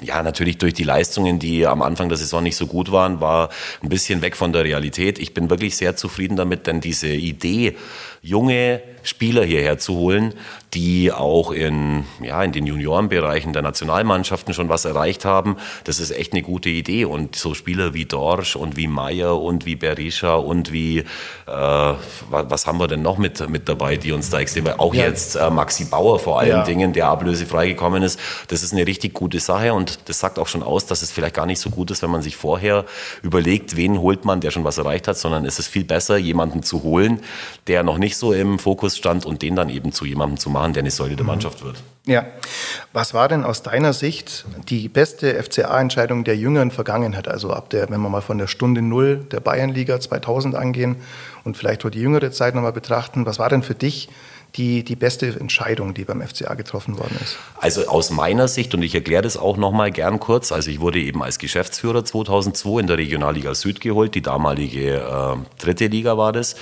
ja, 0.01 0.23
natürlich 0.23 0.57
durch 0.57 0.73
die 0.73 0.83
Leistungen, 0.83 1.39
die 1.39 1.67
am 1.67 1.81
Anfang 1.81 2.07
der 2.09 2.17
Saison 2.17 2.41
nicht 2.41 2.55
so 2.55 2.67
gut 2.67 2.91
waren, 2.91 3.19
war 3.19 3.49
ein 3.83 3.89
bisschen 3.89 4.21
weg 4.21 4.37
von 4.37 4.53
der 4.53 4.63
Realität. 4.63 5.19
Ich 5.19 5.33
bin 5.33 5.49
wirklich 5.49 5.75
sehr 5.75 5.95
zufrieden 5.95 6.37
damit, 6.37 6.67
denn 6.67 6.79
diese 6.79 7.09
Idee, 7.09 7.75
junge 8.21 8.81
Spieler 9.03 9.43
hierher 9.43 9.77
zu 9.77 9.95
holen, 9.95 10.33
die 10.73 11.11
auch 11.11 11.51
in, 11.51 12.03
ja, 12.21 12.43
in 12.43 12.51
den 12.51 12.67
Juniorenbereichen 12.67 13.53
der 13.53 13.63
Nationalmannschaften 13.63 14.53
schon 14.53 14.69
was 14.69 14.85
erreicht 14.85 15.25
haben. 15.25 15.57
Das 15.85 15.99
ist 15.99 16.11
echt 16.11 16.33
eine 16.33 16.43
gute 16.43 16.69
Idee. 16.69 17.05
Und 17.05 17.35
so 17.35 17.55
Spieler 17.55 17.93
wie 17.93 18.05
Dorsch 18.05 18.55
und 18.55 18.77
wie 18.77 18.87
Meier 18.87 19.41
und 19.41 19.65
wie 19.65 19.75
Berisha 19.75 20.35
und 20.35 20.71
wie, 20.71 20.99
äh, 20.99 21.03
was 21.47 22.67
haben 22.67 22.79
wir 22.79 22.87
denn 22.87 23.01
noch 23.01 23.17
mit, 23.17 23.49
mit 23.49 23.67
dabei, 23.67 23.97
die 23.97 24.11
uns 24.11 24.29
da 24.29 24.39
extrem, 24.39 24.67
auch 24.67 24.93
ja. 24.93 25.05
jetzt 25.05 25.35
äh, 25.35 25.49
Maxi 25.49 25.85
Bauer 25.85 26.19
vor 26.19 26.39
allen 26.39 26.49
ja. 26.49 26.63
Dingen, 26.63 26.93
der 26.93 27.07
ablösefrei 27.07 27.69
gekommen 27.69 28.03
ist. 28.03 28.19
Das 28.49 28.61
ist 28.61 28.71
eine 28.71 28.85
richtig 28.85 29.13
gute 29.13 29.39
Sache 29.39 29.73
und 29.73 30.07
das 30.07 30.19
sagt 30.19 30.37
auch 30.37 30.47
schon 30.47 30.61
aus, 30.61 30.85
dass 30.85 31.01
es 31.01 31.11
vielleicht 31.11 31.35
gar 31.35 31.47
nicht 31.47 31.59
so 31.59 31.71
gut 31.71 31.89
ist, 31.89 32.03
wenn 32.03 32.11
man 32.11 32.21
sich 32.21 32.35
vorher 32.35 32.85
überlegt, 33.23 33.75
wen 33.75 33.99
holt 33.99 34.23
man, 34.23 34.39
der 34.39 34.51
schon 34.51 34.63
was 34.63 34.77
erreicht 34.77 35.07
hat, 35.07 35.17
sondern 35.17 35.45
es 35.45 35.57
ist 35.57 35.67
viel 35.67 35.83
besser, 35.83 36.17
jemanden 36.17 36.61
zu 36.61 36.83
holen, 36.83 37.21
der 37.65 37.81
noch 37.81 37.97
nicht 37.97 38.08
so 38.17 38.33
im 38.33 38.59
Fokus 38.59 38.97
stand 38.97 39.25
und 39.25 39.41
den 39.41 39.55
dann 39.55 39.69
eben 39.69 39.91
zu 39.91 40.05
jemandem 40.05 40.37
zu 40.37 40.49
machen, 40.49 40.73
der 40.73 40.81
eine 40.81 40.91
Säule 40.91 41.15
der 41.15 41.23
mhm. 41.23 41.27
Mannschaft 41.27 41.63
wird. 41.63 41.83
Ja. 42.05 42.25
Was 42.91 43.13
war 43.13 43.27
denn 43.27 43.43
aus 43.43 43.61
deiner 43.61 43.93
Sicht 43.93 44.45
die 44.67 44.89
beste 44.89 45.41
FCA-Entscheidung 45.41 46.23
der 46.23 46.37
jüngeren 46.37 46.71
Vergangenheit? 46.71 47.27
Also 47.27 47.51
ab 47.51 47.69
der, 47.69 47.89
wenn 47.89 48.01
wir 48.01 48.09
mal 48.09 48.21
von 48.21 48.37
der 48.37 48.47
Stunde 48.47 48.81
Null 48.81 49.27
der 49.31 49.39
Bayernliga 49.39 49.99
2000 49.99 50.55
angehen 50.55 50.97
und 51.43 51.55
vielleicht 51.57 51.85
auch 51.85 51.89
die 51.89 51.99
jüngere 51.99 52.31
Zeit 52.31 52.55
nochmal 52.55 52.73
betrachten. 52.73 53.25
Was 53.25 53.37
war 53.37 53.49
denn 53.49 53.63
für 53.63 53.75
dich 53.75 54.09
die, 54.55 54.83
die 54.83 54.95
beste 54.95 55.27
Entscheidung, 55.39 55.93
die 55.93 56.05
beim 56.05 56.21
FCA 56.21 56.55
getroffen 56.55 56.97
worden 56.97 57.17
ist? 57.21 57.37
Also 57.59 57.87
aus 57.87 58.09
meiner 58.09 58.47
Sicht, 58.47 58.73
und 58.73 58.81
ich 58.81 58.95
erkläre 58.95 59.21
das 59.21 59.37
auch 59.37 59.57
nochmal 59.57 59.91
gern 59.91 60.19
kurz, 60.19 60.51
also 60.51 60.71
ich 60.71 60.79
wurde 60.79 60.99
eben 60.99 61.21
als 61.21 61.39
Geschäftsführer 61.39 62.03
2002 62.03 62.81
in 62.81 62.87
der 62.87 62.97
Regionalliga 62.97 63.53
Süd 63.53 63.81
geholt, 63.81 64.15
die 64.15 64.21
damalige 64.21 64.95
äh, 64.95 65.61
dritte 65.61 65.87
Liga 65.87 66.17
war 66.17 66.31
das. 66.31 66.55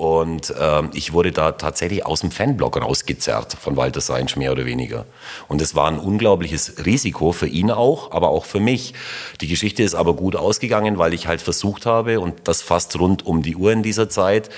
Und 0.00 0.54
ähm, 0.58 0.88
ich 0.94 1.12
wurde 1.12 1.30
da 1.30 1.52
tatsächlich 1.52 2.06
aus 2.06 2.22
dem 2.22 2.30
Fanblock 2.30 2.80
rausgezerrt 2.80 3.52
von 3.52 3.76
Walter 3.76 4.00
Seinsch, 4.00 4.34
mehr 4.34 4.50
oder 4.50 4.64
weniger. 4.64 5.04
Und 5.46 5.60
es 5.60 5.74
war 5.74 5.88
ein 5.88 5.98
unglaubliches 5.98 6.86
Risiko 6.86 7.32
für 7.32 7.46
ihn 7.46 7.70
auch, 7.70 8.10
aber 8.10 8.30
auch 8.30 8.46
für 8.46 8.60
mich. 8.60 8.94
Die 9.42 9.46
Geschichte 9.46 9.82
ist 9.82 9.94
aber 9.94 10.14
gut 10.14 10.36
ausgegangen, 10.36 10.96
weil 10.96 11.12
ich 11.12 11.26
halt 11.26 11.42
versucht 11.42 11.84
habe, 11.84 12.18
und 12.18 12.48
das 12.48 12.62
fast 12.62 12.98
rund 12.98 13.26
um 13.26 13.42
die 13.42 13.56
Uhr 13.56 13.72
in 13.72 13.82
dieser 13.82 14.08
Zeit, 14.08 14.48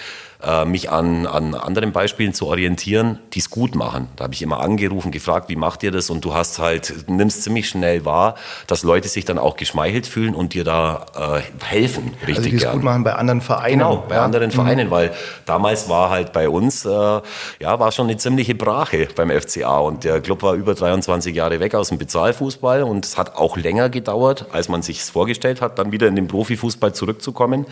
äh, 0.44 0.64
mich 0.64 0.90
an, 0.90 1.26
an 1.26 1.54
anderen 1.54 1.92
Beispielen 1.92 2.34
zu 2.34 2.46
orientieren, 2.46 3.18
die 3.32 3.38
es 3.38 3.50
gut 3.50 3.74
machen. 3.74 4.08
Da 4.16 4.24
habe 4.24 4.34
ich 4.34 4.42
immer 4.42 4.60
angerufen, 4.60 5.12
gefragt, 5.12 5.48
wie 5.48 5.56
macht 5.56 5.82
ihr 5.82 5.90
das? 5.90 6.10
Und 6.10 6.24
du 6.24 6.34
hast 6.34 6.58
halt, 6.58 7.08
nimmst 7.08 7.44
ziemlich 7.44 7.68
schnell 7.68 8.04
wahr, 8.04 8.34
dass 8.66 8.82
Leute 8.82 9.08
sich 9.08 9.24
dann 9.24 9.38
auch 9.38 9.56
geschmeichelt 9.56 10.06
fühlen 10.06 10.34
und 10.34 10.54
dir 10.54 10.64
da 10.64 11.06
äh, 11.14 11.64
helfen, 11.64 12.14
richtig 12.26 12.36
also 12.36 12.50
die 12.50 12.56
gern. 12.56 12.72
gut 12.72 12.82
machen 12.82 13.04
bei 13.04 13.14
anderen 13.14 13.40
Vereinen. 13.40 13.78
Genau, 13.78 14.04
bei 14.08 14.16
ja? 14.16 14.24
anderen 14.24 14.50
Vereinen, 14.50 14.90
weil 14.90 15.12
damals 15.46 15.88
war 15.88 16.10
halt 16.10 16.32
bei 16.32 16.48
uns, 16.48 16.84
äh, 16.84 16.88
ja, 16.88 17.78
war 17.78 17.92
schon 17.92 18.08
eine 18.08 18.16
ziemliche 18.16 18.54
Brache 18.54 19.08
beim 19.14 19.30
FCA 19.30 19.78
und 19.78 20.04
der 20.04 20.20
Club 20.20 20.42
war 20.42 20.54
über 20.54 20.74
23 20.74 21.34
Jahre 21.34 21.60
weg 21.60 21.74
aus 21.74 21.88
dem 21.88 21.98
Bezahlfußball 21.98 22.82
und 22.82 23.04
es 23.04 23.16
hat 23.16 23.36
auch 23.36 23.56
länger 23.56 23.88
gedauert, 23.90 24.46
als 24.52 24.68
man 24.68 24.82
sich 24.82 25.02
vorgestellt 25.04 25.60
hat, 25.60 25.78
dann 25.78 25.92
wieder 25.92 26.08
in 26.08 26.16
den 26.16 26.26
Profifußball 26.26 26.94
zurückzukommen, 26.94 27.66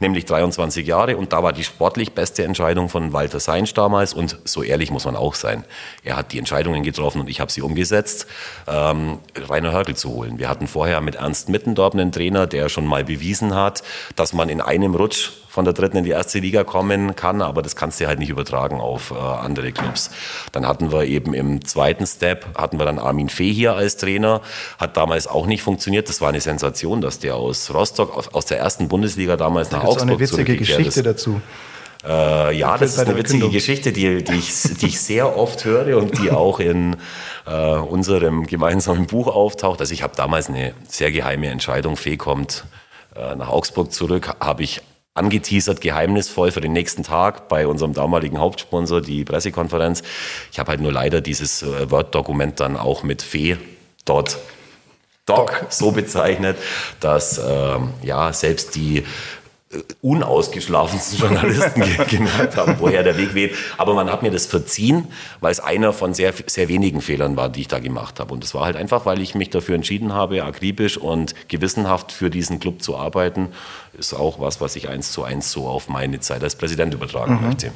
nämlich 0.00 0.24
23 0.24 0.86
Jahre 0.86 1.16
und 1.16 1.32
da 1.32 1.42
war 1.42 1.52
die 1.52 1.64
sportlich 1.64 2.13
beste 2.14 2.44
Entscheidung 2.44 2.88
von 2.88 3.12
Walter 3.12 3.40
Seinsch 3.40 3.74
damals 3.74 4.14
und 4.14 4.38
so 4.44 4.62
ehrlich 4.62 4.90
muss 4.90 5.04
man 5.04 5.16
auch 5.16 5.34
sein. 5.34 5.64
Er 6.02 6.16
hat 6.16 6.32
die 6.32 6.38
Entscheidungen 6.38 6.82
getroffen 6.82 7.20
und 7.20 7.28
ich 7.28 7.40
habe 7.40 7.50
sie 7.50 7.62
umgesetzt, 7.62 8.26
ähm, 8.66 9.18
Rainer 9.48 9.72
Hörgel 9.72 9.96
zu 9.96 10.10
holen. 10.10 10.38
Wir 10.38 10.48
hatten 10.48 10.66
vorher 10.66 11.00
mit 11.00 11.16
Ernst 11.16 11.48
Mittendorf 11.48 11.94
einen 11.94 12.12
Trainer, 12.12 12.46
der 12.46 12.68
schon 12.68 12.86
mal 12.86 13.04
bewiesen 13.04 13.54
hat, 13.54 13.82
dass 14.16 14.32
man 14.32 14.48
in 14.48 14.60
einem 14.60 14.94
Rutsch 14.94 15.30
von 15.54 15.64
der 15.64 15.72
dritten 15.72 15.98
in 15.98 16.04
die 16.04 16.10
erste 16.10 16.40
Liga 16.40 16.64
kommen 16.64 17.14
kann, 17.14 17.40
aber 17.40 17.62
das 17.62 17.76
kannst 17.76 18.00
du 18.00 18.08
halt 18.08 18.18
nicht 18.18 18.28
übertragen 18.28 18.80
auf 18.80 19.12
äh, 19.12 19.14
andere 19.14 19.70
Clubs. 19.70 20.10
Dann 20.50 20.66
hatten 20.66 20.90
wir 20.90 21.04
eben 21.04 21.32
im 21.32 21.64
zweiten 21.64 22.08
Step, 22.08 22.58
hatten 22.58 22.80
wir 22.80 22.84
dann 22.84 22.98
Armin 22.98 23.28
Fee 23.28 23.52
hier 23.52 23.74
als 23.74 23.96
Trainer, 23.96 24.40
hat 24.80 24.96
damals 24.96 25.28
auch 25.28 25.46
nicht 25.46 25.62
funktioniert. 25.62 26.08
Das 26.08 26.20
war 26.20 26.30
eine 26.30 26.40
Sensation, 26.40 27.00
dass 27.00 27.20
der 27.20 27.36
aus 27.36 27.72
Rostock, 27.72 28.16
aus, 28.16 28.34
aus 28.34 28.46
der 28.46 28.58
ersten 28.58 28.88
Bundesliga 28.88 29.36
damals 29.36 29.70
nach 29.70 29.82
da 29.82 29.86
Augsburg 29.86 30.10
eine 30.10 30.18
witzige 30.18 30.56
Geschichte 30.56 31.00
ist. 31.00 31.06
dazu. 31.06 31.40
Äh, 32.06 32.56
ja, 32.56 32.76
das 32.76 32.94
ist 32.94 32.98
eine 32.98 33.16
witzige. 33.16 33.48
Geschichte, 33.48 33.92
die, 33.92 34.22
die, 34.22 34.34
ich, 34.34 34.62
die 34.80 34.86
ich 34.86 35.00
sehr 35.00 35.36
oft 35.36 35.64
höre 35.64 35.96
und 35.96 36.18
die 36.18 36.30
auch 36.30 36.60
in 36.60 36.96
äh, 37.46 37.76
unserem 37.76 38.46
gemeinsamen 38.46 39.06
Buch 39.06 39.28
auftaucht. 39.28 39.80
Also 39.80 39.92
ich 39.94 40.02
habe 40.02 40.14
damals 40.16 40.48
eine 40.48 40.74
sehr 40.88 41.12
geheime 41.12 41.48
Entscheidung. 41.48 41.96
Fee 41.96 42.16
kommt 42.16 42.64
äh, 43.16 43.34
nach 43.36 43.48
Augsburg 43.48 43.92
zurück, 43.92 44.36
habe 44.40 44.62
ich 44.62 44.82
angeteasert, 45.14 45.80
geheimnisvoll 45.80 46.50
für 46.50 46.60
den 46.60 46.72
nächsten 46.72 47.04
Tag 47.04 47.48
bei 47.48 47.66
unserem 47.66 47.94
damaligen 47.94 48.38
Hauptsponsor, 48.38 49.00
die 49.00 49.24
Pressekonferenz. 49.24 50.02
Ich 50.50 50.58
habe 50.58 50.70
halt 50.70 50.80
nur 50.80 50.92
leider 50.92 51.20
dieses 51.20 51.62
äh, 51.62 51.90
Word-Dokument 51.90 52.60
dann 52.60 52.76
auch 52.76 53.02
mit 53.02 53.22
Fee 53.22 53.56
dort 54.04 54.38
Doc 55.26 55.66
so 55.70 55.92
bezeichnet, 55.92 56.58
dass 57.00 57.38
ähm, 57.38 57.94
ja 58.02 58.32
selbst 58.32 58.74
die 58.74 59.04
unausgeschlafensten 60.02 61.18
Journalisten 61.20 61.82
ge- 61.82 62.06
gemerkt 62.08 62.56
haben, 62.56 62.76
woher 62.78 63.02
der 63.02 63.16
Weg 63.16 63.34
weht. 63.34 63.54
Aber 63.76 63.94
man 63.94 64.10
hat 64.10 64.22
mir 64.22 64.30
das 64.30 64.46
verziehen, 64.46 65.08
weil 65.40 65.52
es 65.52 65.60
einer 65.60 65.92
von 65.92 66.14
sehr, 66.14 66.32
sehr 66.46 66.68
wenigen 66.68 67.00
Fehlern 67.00 67.36
war, 67.36 67.48
die 67.48 67.62
ich 67.62 67.68
da 67.68 67.78
gemacht 67.78 68.20
habe. 68.20 68.32
Und 68.32 68.44
es 68.44 68.54
war 68.54 68.64
halt 68.64 68.76
einfach, 68.76 69.06
weil 69.06 69.20
ich 69.20 69.34
mich 69.34 69.50
dafür 69.50 69.74
entschieden 69.74 70.12
habe, 70.12 70.44
akribisch 70.44 70.96
und 70.98 71.34
gewissenhaft 71.48 72.12
für 72.12 72.30
diesen 72.30 72.60
Club 72.60 72.82
zu 72.82 72.96
arbeiten, 72.96 73.48
ist 73.98 74.14
auch 74.14 74.40
was, 74.40 74.60
was 74.60 74.76
ich 74.76 74.88
eins 74.88 75.12
zu 75.12 75.24
eins 75.24 75.50
so 75.52 75.66
auf 75.66 75.88
meine 75.88 76.20
Zeit 76.20 76.42
als 76.42 76.56
Präsident 76.56 76.94
übertragen 76.94 77.40
möchte. 77.42 77.72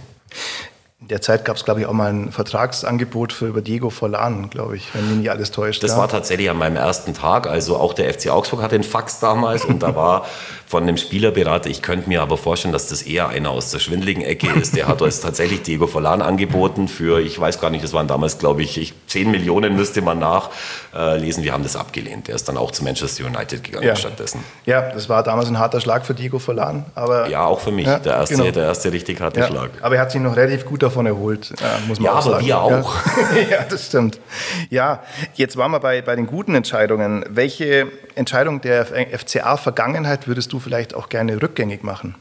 In 1.00 1.06
der 1.06 1.20
Zeit 1.20 1.44
gab 1.44 1.56
es, 1.56 1.64
glaube 1.64 1.78
ich, 1.80 1.86
auch 1.86 1.92
mal 1.92 2.12
ein 2.12 2.32
Vertragsangebot 2.32 3.32
für 3.32 3.46
über 3.46 3.60
Diego 3.60 3.88
Forlan, 3.88 4.50
glaube 4.50 4.76
ich, 4.76 4.92
wenn 4.94 5.06
mich 5.08 5.18
nicht 5.18 5.30
alles 5.30 5.52
täuscht. 5.52 5.84
Das 5.84 5.92
ja. 5.92 5.96
war 5.98 6.08
tatsächlich 6.08 6.50
an 6.50 6.58
meinem 6.58 6.74
ersten 6.74 7.14
Tag. 7.14 7.46
Also 7.46 7.76
auch 7.76 7.94
der 7.94 8.12
FC 8.12 8.30
Augsburg 8.30 8.62
hatte 8.62 8.74
einen 8.74 8.82
Fax 8.82 9.20
damals 9.20 9.64
und 9.64 9.80
da 9.80 9.94
war 9.94 10.26
von 10.68 10.82
einem 10.82 10.98
Spielerberater, 10.98 11.70
ich 11.70 11.80
könnte 11.80 12.10
mir 12.10 12.20
aber 12.20 12.36
vorstellen, 12.36 12.72
dass 12.72 12.88
das 12.88 13.00
eher 13.00 13.28
einer 13.28 13.48
aus 13.50 13.70
der 13.70 13.78
schwindeligen 13.78 14.22
Ecke 14.22 14.48
ist. 14.50 14.76
Der 14.76 14.86
hat 14.86 15.00
uns 15.00 15.20
tatsächlich 15.20 15.62
Diego 15.62 15.86
Forlan 15.86 16.20
angeboten 16.20 16.88
für, 16.88 17.20
ich 17.20 17.40
weiß 17.40 17.58
gar 17.58 17.70
nicht, 17.70 17.82
das 17.82 17.94
waren 17.94 18.06
damals, 18.06 18.38
glaube 18.38 18.62
ich, 18.62 18.76
ich 18.76 18.92
10 19.06 19.30
Millionen 19.30 19.76
müsste 19.76 20.02
man 20.02 20.18
nachlesen. 20.18 21.42
Wir 21.42 21.54
haben 21.54 21.62
das 21.62 21.74
abgelehnt. 21.74 22.28
Der 22.28 22.34
ist 22.34 22.48
dann 22.50 22.58
auch 22.58 22.70
zu 22.70 22.84
Manchester 22.84 23.24
United 23.24 23.64
gegangen 23.64 23.86
Ja. 23.86 23.96
stattdessen. 23.96 24.44
ja, 24.66 24.82
das 24.92 25.08
war 25.08 25.22
damals 25.22 25.48
ein 25.48 25.58
harter 25.58 25.80
Schlag 25.80 26.04
für 26.04 26.12
Diego 26.14 26.38
Forlan. 26.38 26.84
Aber, 26.94 27.30
Ja, 27.30 27.46
auch 27.46 27.60
für 27.60 27.70
mich. 27.72 27.86
Ja, 27.86 27.98
der, 27.98 28.12
erste, 28.16 28.36
genau. 28.36 28.50
der 28.50 28.64
erste 28.64 28.92
richtig 28.92 29.20
harte 29.22 29.40
ja, 29.40 29.46
Schlag. 29.46 29.70
aber 29.80 29.94
er 29.96 30.02
hat 30.02 30.12
sich 30.12 30.20
noch 30.20 30.36
relativ 30.36 30.66
gut 30.66 30.82
davon 30.82 31.06
erholt, 31.06 31.50
äh, 31.62 31.86
muss 31.88 31.98
man 31.98 32.04
Ja, 32.04 32.12
auch 32.12 32.16
aber 32.26 32.30
sagen. 32.32 32.46
wir 32.46 32.60
auch. 32.60 32.94
Ja. 33.34 33.40
ja, 33.50 33.64
das 33.68 33.86
stimmt. 33.86 34.20
Ja, 34.68 35.02
jetzt 35.34 35.56
waren 35.56 35.70
wir 35.70 35.80
bei, 35.80 36.02
bei 36.02 36.14
den 36.14 36.26
guten 36.26 36.54
Entscheidungen. 36.54 37.24
Welche 37.30 37.86
Entscheidung 38.16 38.60
der 38.60 38.84
FCA-Vergangenheit 38.84 40.26
würdest 40.28 40.52
du 40.52 40.57
vielleicht 40.60 40.94
auch 40.94 41.08
gerne 41.08 41.40
rückgängig 41.40 41.82
machen? 41.82 42.14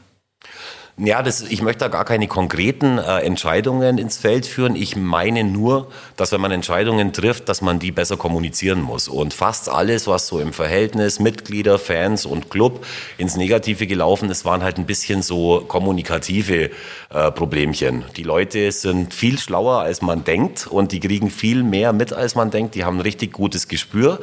Ja, 1.00 1.22
das, 1.22 1.42
ich 1.42 1.62
möchte 1.62 1.84
da 1.84 1.88
gar 1.88 2.04
keine 2.04 2.26
konkreten 2.26 2.98
äh, 2.98 3.20
Entscheidungen 3.20 3.98
ins 3.98 4.16
Feld 4.16 4.46
führen. 4.46 4.74
Ich 4.74 4.96
meine 4.96 5.44
nur, 5.44 5.86
dass 6.16 6.32
wenn 6.32 6.40
man 6.40 6.50
Entscheidungen 6.50 7.12
trifft, 7.12 7.48
dass 7.48 7.60
man 7.62 7.78
die 7.78 7.92
besser 7.92 8.16
kommunizieren 8.16 8.82
muss. 8.82 9.06
Und 9.06 9.32
fast 9.32 9.68
alles, 9.68 10.08
was 10.08 10.26
so 10.26 10.40
im 10.40 10.52
Verhältnis 10.52 11.20
Mitglieder, 11.20 11.78
Fans 11.78 12.26
und 12.26 12.50
Club 12.50 12.84
ins 13.16 13.36
Negative 13.36 13.86
gelaufen 13.86 14.28
ist, 14.28 14.44
waren 14.44 14.64
halt 14.64 14.78
ein 14.78 14.86
bisschen 14.86 15.22
so 15.22 15.60
kommunikative 15.68 16.70
äh, 17.10 17.30
Problemchen. 17.30 18.04
Die 18.16 18.24
Leute 18.24 18.72
sind 18.72 19.14
viel 19.14 19.38
schlauer, 19.38 19.82
als 19.82 20.02
man 20.02 20.24
denkt 20.24 20.66
und 20.66 20.90
die 20.90 20.98
kriegen 20.98 21.30
viel 21.30 21.62
mehr 21.62 21.92
mit, 21.92 22.12
als 22.12 22.34
man 22.34 22.50
denkt. 22.50 22.74
Die 22.74 22.84
haben 22.84 22.96
ein 22.96 23.02
richtig 23.02 23.32
gutes 23.32 23.68
Gespür. 23.68 24.18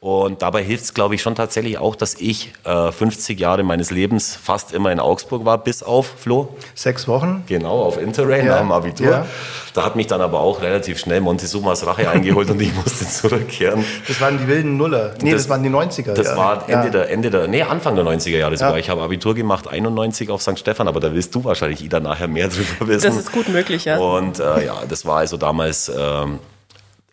Und 0.00 0.42
dabei 0.42 0.64
hilft 0.64 0.82
es, 0.82 0.94
glaube 0.94 1.14
ich, 1.14 1.22
schon 1.22 1.36
tatsächlich 1.36 1.78
auch, 1.78 1.94
dass 1.94 2.14
ich 2.14 2.52
äh, 2.64 2.90
50 2.90 3.38
Jahre 3.38 3.62
meines 3.62 3.92
Lebens 3.92 4.34
fast 4.34 4.72
immer 4.72 4.90
in 4.90 4.98
Augsburg 4.98 5.44
war, 5.44 5.62
bis 5.62 5.84
auf 5.84 6.15
Flo. 6.16 6.56
Sechs 6.74 7.06
Wochen? 7.08 7.44
Genau, 7.46 7.82
auf 7.82 8.00
Interrail 8.00 8.44
Ja, 8.44 8.54
nach 8.54 8.60
dem 8.60 8.72
Abitur. 8.72 9.06
ja. 9.10 9.26
Da 9.74 9.84
hat 9.84 9.94
mich 9.94 10.06
dann 10.06 10.20
aber 10.22 10.40
auch 10.40 10.62
relativ 10.62 10.98
schnell 10.98 11.20
Montezumas 11.20 11.86
Rache 11.86 12.08
eingeholt 12.08 12.48
und 12.50 12.60
ich 12.62 12.74
musste 12.74 13.06
zurückkehren. 13.08 13.84
Das 14.08 14.20
waren 14.20 14.38
die 14.38 14.48
wilden 14.48 14.76
Nuller. 14.78 15.14
Nee, 15.22 15.32
das, 15.32 15.42
Das- 15.42 15.50
waren 15.50 15.62
die 15.62 15.68
90er. 15.68 16.14
Das 16.14 16.28
ja. 16.28 16.36
war 16.36 16.62
Ende 16.68 16.86
ja. 16.86 16.90
der, 16.90 17.10
Ende 17.10 17.30
der, 17.30 17.46
nee, 17.48 17.62
Anfang 17.62 17.94
der 17.94 18.04
90er 18.04 18.38
Jahre 18.38 18.56
sogar. 18.56 18.72
Ja. 18.72 18.78
Ich 18.78 18.88
habe 18.88 19.02
Abitur 19.02 19.34
gemacht, 19.34 19.68
91 19.68 20.30
auf 20.30 20.40
St. 20.42 20.58
Stephan, 20.58 20.88
aber 20.88 21.00
da 21.00 21.12
willst 21.12 21.34
du 21.34 21.44
wahrscheinlich, 21.44 21.84
Ida, 21.84 22.00
nachher 22.00 22.28
mehr 22.28 22.48
drüber 22.78 22.88
wissen. 22.88 23.06
Das 23.06 23.16
ist 23.16 23.32
gut 23.32 23.48
möglich, 23.48 23.84
ja. 23.84 23.98
Und 23.98 24.40
äh, 24.40 24.64
ja, 24.66 24.76
das 24.88 25.04
war 25.04 25.18
also 25.18 25.36
damals, 25.36 25.90
ähm, 25.94 26.38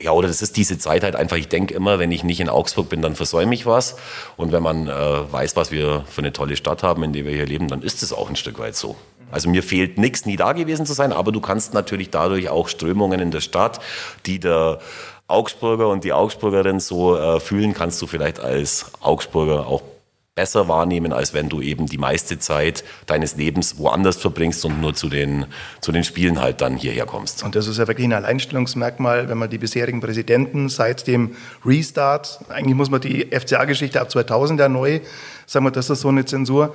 ja, 0.04 0.12
oder 0.12 0.28
das 0.28 0.42
ist 0.42 0.58
diese 0.58 0.78
Zeit 0.78 1.04
halt 1.04 1.16
einfach, 1.16 1.38
ich 1.38 1.48
denke 1.48 1.74
immer, 1.74 1.98
wenn 1.98 2.12
ich 2.12 2.26
nicht 2.26 2.42
in 2.42 2.50
Augsburg 2.50 2.90
bin, 2.90 3.02
dann 3.02 3.16
versäume 3.16 3.56
ich 3.56 3.66
was. 3.66 3.96
Und 4.36 4.52
wenn 4.52 4.62
man 4.62 4.90
äh, 4.90 4.92
weiß, 4.92 5.56
was 5.56 5.72
wir 5.72 6.04
für 6.10 6.22
eine 6.22 6.34
tolle 6.34 6.58
Stadt 6.58 6.84
haben, 6.84 7.04
in 7.04 7.14
der 7.14 7.26
wir 7.26 7.32
hier 7.32 7.46
leben, 7.46 7.70
dann 7.70 7.82
ist 7.82 8.04
es 8.04 8.12
auch 8.12 8.30
ein 8.30 8.36
Stück 8.36 8.60
weit 8.60 8.76
so. 8.76 8.98
Also 9.32 9.50
mir 9.50 9.64
fehlt 9.64 9.98
nichts, 9.98 10.26
nie 10.26 10.36
da 10.36 10.52
gewesen 10.52 10.86
zu 10.86 10.94
sein, 10.94 11.14
aber 11.14 11.32
du 11.32 11.40
kannst 11.40 11.74
natürlich 11.74 12.10
dadurch 12.10 12.50
auch 12.50 12.68
Strömungen 12.68 13.20
in 13.22 13.32
der 13.32 13.40
Stadt, 13.40 13.80
die 14.26 14.40
der 14.40 14.80
Augsburger 15.28 15.88
und 15.88 16.04
die 16.04 16.12
Augsburgerin 16.12 16.82
so 16.82 17.18
äh, 17.18 17.40
fühlen, 17.40 17.74
kannst 17.74 18.02
du 18.02 18.08
vielleicht 18.08 18.42
als 18.42 18.92
Augsburger 19.00 19.68
auch 19.68 19.82
besser 20.36 20.68
wahrnehmen, 20.68 21.14
als 21.14 21.36
wenn 21.36 21.48
du 21.48 21.62
eben 21.62 21.86
die 21.86 22.00
meiste 22.00 22.40
Zeit 22.40 22.84
deines 23.06 23.36
Lebens 23.36 23.78
woanders 23.78 24.18
verbringst 24.18 24.66
und 24.66 24.82
nur 24.82 24.96
zu 24.96 25.08
den, 25.08 25.46
zu 25.80 25.92
den 25.92 26.04
Spielen 26.04 26.42
halt 26.42 26.62
dann 26.62 26.76
hierher 26.76 27.06
kommst. 27.06 27.44
Und 27.44 27.56
das 27.56 27.68
ist 27.68 27.78
ja 27.78 27.88
wirklich 27.88 28.08
ein 28.08 28.14
Alleinstellungsmerkmal, 28.14 29.30
wenn 29.30 29.38
man 29.38 29.52
die 29.52 29.60
bisherigen 29.60 30.02
Präsidenten 30.02 30.70
seit 30.70 31.06
dem 31.06 31.36
Restart, 31.64 32.40
eigentlich 32.50 32.76
muss 32.76 32.90
man 32.90 33.02
die 33.02 33.28
FCA-Geschichte 33.28 34.02
ab 34.02 34.10
2000 34.10 34.60
ja 34.60 34.70
neu, 34.70 35.02
sagen 35.46 35.66
wir, 35.66 35.72
das 35.72 35.90
ist 35.90 36.02
so 36.02 36.10
eine 36.10 36.26
Zensur. 36.26 36.74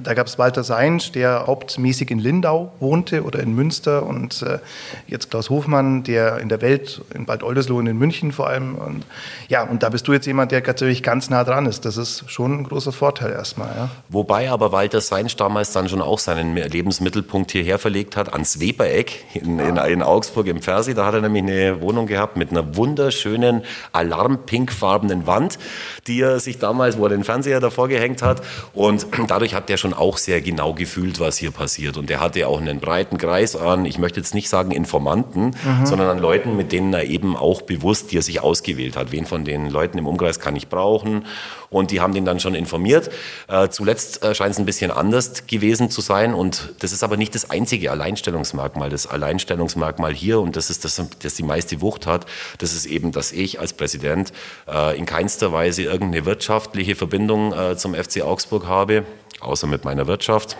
Da 0.00 0.14
gab 0.14 0.26
es 0.26 0.38
Walter 0.38 0.64
Seinsch, 0.64 1.12
der 1.12 1.46
hauptmäßig 1.46 2.10
in 2.10 2.18
Lindau 2.18 2.72
wohnte 2.80 3.24
oder 3.24 3.40
in 3.40 3.54
Münster 3.54 4.06
und 4.06 4.40
äh, 4.42 4.58
jetzt 5.06 5.30
Klaus 5.30 5.50
Hofmann, 5.50 6.02
der 6.02 6.38
in 6.38 6.48
der 6.48 6.62
Welt, 6.62 7.02
in 7.14 7.26
Bad 7.26 7.42
Oldesloe 7.42 7.78
und 7.78 7.86
in 7.86 7.98
München 7.98 8.32
vor 8.32 8.48
allem. 8.48 8.76
Und 8.76 9.04
ja, 9.48 9.62
und 9.62 9.82
da 9.82 9.90
bist 9.90 10.08
du 10.08 10.12
jetzt 10.14 10.26
jemand, 10.26 10.50
der 10.50 10.66
natürlich 10.66 11.02
ganz 11.02 11.28
nah 11.28 11.44
dran 11.44 11.66
ist. 11.66 11.84
Das 11.84 11.98
ist 11.98 12.30
schon 12.30 12.60
ein 12.60 12.64
großer 12.64 12.92
Vorteil 12.92 13.32
erstmal. 13.32 13.68
Ja. 13.76 13.90
Wobei 14.08 14.50
aber 14.50 14.72
Walter 14.72 15.02
Seinsch 15.02 15.36
damals 15.36 15.72
dann 15.72 15.88
schon 15.90 16.00
auch 16.00 16.18
seinen 16.18 16.56
Lebensmittelpunkt 16.56 17.50
hierher 17.52 17.78
verlegt 17.78 18.16
hat, 18.16 18.32
ans 18.32 18.60
Webereck 18.60 19.24
in, 19.34 19.58
in, 19.58 19.76
in 19.76 20.02
Augsburg 20.02 20.46
im 20.46 20.62
Fersi. 20.62 20.94
Da 20.94 21.04
hat 21.04 21.14
er 21.14 21.20
nämlich 21.20 21.42
eine 21.42 21.82
Wohnung 21.82 22.06
gehabt 22.06 22.38
mit 22.38 22.50
einer 22.50 22.76
wunderschönen 22.76 23.62
alarmpinkfarbenen 23.92 25.26
Wand, 25.26 25.58
die 26.06 26.20
er 26.20 26.40
sich 26.40 26.58
damals, 26.58 26.96
wo 26.96 27.04
er 27.04 27.10
den 27.10 27.24
Fernseher 27.24 27.60
davor 27.60 27.88
gehängt 28.02 28.22
hat. 28.22 28.42
Und 28.74 29.06
dadurch 29.28 29.54
hat 29.54 29.68
der 29.68 29.76
schon 29.76 29.94
auch 29.94 30.18
sehr 30.18 30.40
genau 30.40 30.74
gefühlt, 30.74 31.20
was 31.20 31.36
hier 31.36 31.50
passiert. 31.50 31.96
Und 31.96 32.10
er 32.10 32.20
hatte 32.20 32.46
auch 32.48 32.60
einen 32.60 32.80
breiten 32.80 33.18
Kreis 33.18 33.56
an, 33.56 33.84
ich 33.84 33.98
möchte 33.98 34.20
jetzt 34.20 34.34
nicht 34.34 34.48
sagen 34.48 34.72
Informanten, 34.72 35.56
sondern 35.84 36.08
an 36.08 36.18
Leuten, 36.18 36.56
mit 36.56 36.72
denen 36.72 36.92
er 36.92 37.04
eben 37.04 37.36
auch 37.36 37.62
bewusst, 37.62 38.12
die 38.12 38.18
er 38.18 38.22
sich 38.22 38.40
ausgewählt 38.40 38.96
hat. 38.96 39.12
Wen 39.12 39.26
von 39.26 39.44
den 39.44 39.70
Leuten 39.70 39.98
im 39.98 40.06
Umkreis 40.06 40.40
kann 40.40 40.56
ich 40.56 40.68
brauchen? 40.68 41.24
Und 41.72 41.90
die 41.90 42.00
haben 42.00 42.12
den 42.12 42.26
dann 42.26 42.38
schon 42.38 42.54
informiert. 42.54 43.10
Äh, 43.48 43.70
zuletzt 43.70 44.22
äh, 44.22 44.34
scheint 44.34 44.52
es 44.52 44.58
ein 44.58 44.66
bisschen 44.66 44.90
anders 44.90 45.46
gewesen 45.46 45.90
zu 45.90 46.02
sein. 46.02 46.34
Und 46.34 46.74
das 46.80 46.92
ist 46.92 47.02
aber 47.02 47.16
nicht 47.16 47.34
das 47.34 47.50
einzige 47.50 47.90
Alleinstellungsmerkmal. 47.90 48.90
Das 48.90 49.06
Alleinstellungsmerkmal 49.06 50.12
hier, 50.12 50.38
und 50.40 50.54
das 50.54 50.68
ist 50.68 50.84
das, 50.84 51.02
das 51.20 51.34
die 51.34 51.42
meiste 51.42 51.80
Wucht 51.80 52.06
hat, 52.06 52.26
das 52.58 52.74
ist 52.74 52.84
eben, 52.84 53.10
dass 53.10 53.32
ich 53.32 53.58
als 53.58 53.72
Präsident 53.72 54.32
äh, 54.68 54.96
in 54.98 55.06
keinster 55.06 55.52
Weise 55.52 55.82
irgendeine 55.82 56.26
wirtschaftliche 56.26 56.94
Verbindung 56.94 57.54
äh, 57.54 57.76
zum 57.76 57.94
FC 57.94 58.20
Augsburg 58.20 58.66
habe, 58.66 59.04
außer 59.40 59.66
mit 59.66 59.84
meiner 59.86 60.06
Wirtschaft. 60.06 60.58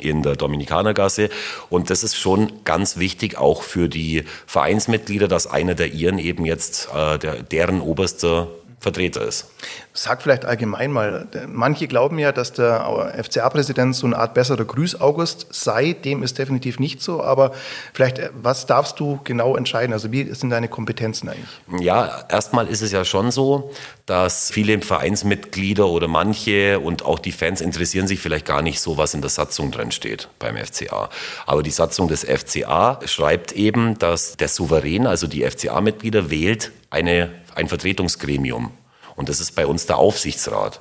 in 0.00 0.24
der 0.24 0.34
Dominikanergasse. 0.34 1.30
Und 1.70 1.88
das 1.88 2.02
ist 2.02 2.16
schon 2.16 2.64
ganz 2.64 2.96
wichtig 2.96 3.38
auch 3.38 3.62
für 3.62 3.88
die 3.88 4.24
Vereinsmitglieder, 4.44 5.28
dass 5.28 5.46
einer 5.46 5.76
der 5.76 5.92
ihren 5.92 6.18
eben 6.18 6.44
jetzt 6.44 6.88
äh, 6.92 7.16
der, 7.16 7.44
deren 7.44 7.80
oberster 7.80 8.48
Vertreter 8.84 9.22
ist. 9.22 9.46
Sag 9.94 10.22
vielleicht 10.22 10.44
allgemein 10.44 10.92
mal, 10.92 11.26
manche 11.48 11.88
glauben 11.88 12.18
ja, 12.18 12.32
dass 12.32 12.52
der 12.52 13.14
FCA-Präsident 13.24 13.96
so 13.96 14.06
eine 14.06 14.18
Art 14.18 14.34
besserer 14.34 14.64
Grüß-August 14.64 15.46
sei. 15.50 15.94
Dem 15.94 16.22
ist 16.22 16.38
definitiv 16.38 16.78
nicht 16.78 17.00
so. 17.00 17.22
Aber 17.22 17.52
vielleicht, 17.92 18.18
äh, 18.18 18.30
was 18.34 18.66
darfst 18.66 19.00
du 19.00 19.20
genau 19.24 19.56
entscheiden? 19.56 19.92
Also 19.92 20.12
wie 20.12 20.32
sind 20.34 20.50
deine 20.50 20.68
Kompetenzen 20.68 21.28
eigentlich? 21.28 21.84
Ja, 21.84 22.24
erstmal 22.28 22.68
ist 22.68 22.82
es 22.82 22.92
ja 22.92 23.04
schon 23.04 23.30
so, 23.30 23.72
dass 24.06 24.50
viele 24.50 24.78
Vereinsmitglieder 24.80 25.86
oder 25.86 26.08
manche 26.08 26.78
und 26.78 27.04
auch 27.04 27.18
die 27.18 27.32
Fans 27.32 27.62
interessieren 27.62 28.06
sich 28.06 28.20
vielleicht 28.20 28.44
gar 28.44 28.60
nicht 28.60 28.80
so, 28.80 28.98
was 28.98 29.14
in 29.14 29.22
der 29.22 29.30
Satzung 29.30 29.70
drin 29.70 29.92
steht 29.92 30.28
beim 30.38 30.56
FCA. 30.56 31.08
Aber 31.46 31.62
die 31.62 31.70
Satzung 31.70 32.08
des 32.08 32.24
FCA 32.24 33.00
schreibt 33.06 33.52
eben, 33.52 33.98
dass 33.98 34.36
der 34.36 34.48
Souverän, 34.48 35.06
also 35.06 35.26
die 35.26 35.48
FCA-Mitglieder, 35.48 36.30
wählt 36.30 36.72
eine 36.90 37.30
ein 37.54 37.68
Vertretungsgremium. 37.68 38.70
Und 39.16 39.28
das 39.28 39.40
ist 39.40 39.52
bei 39.54 39.66
uns 39.66 39.86
der 39.86 39.98
Aufsichtsrat. 39.98 40.80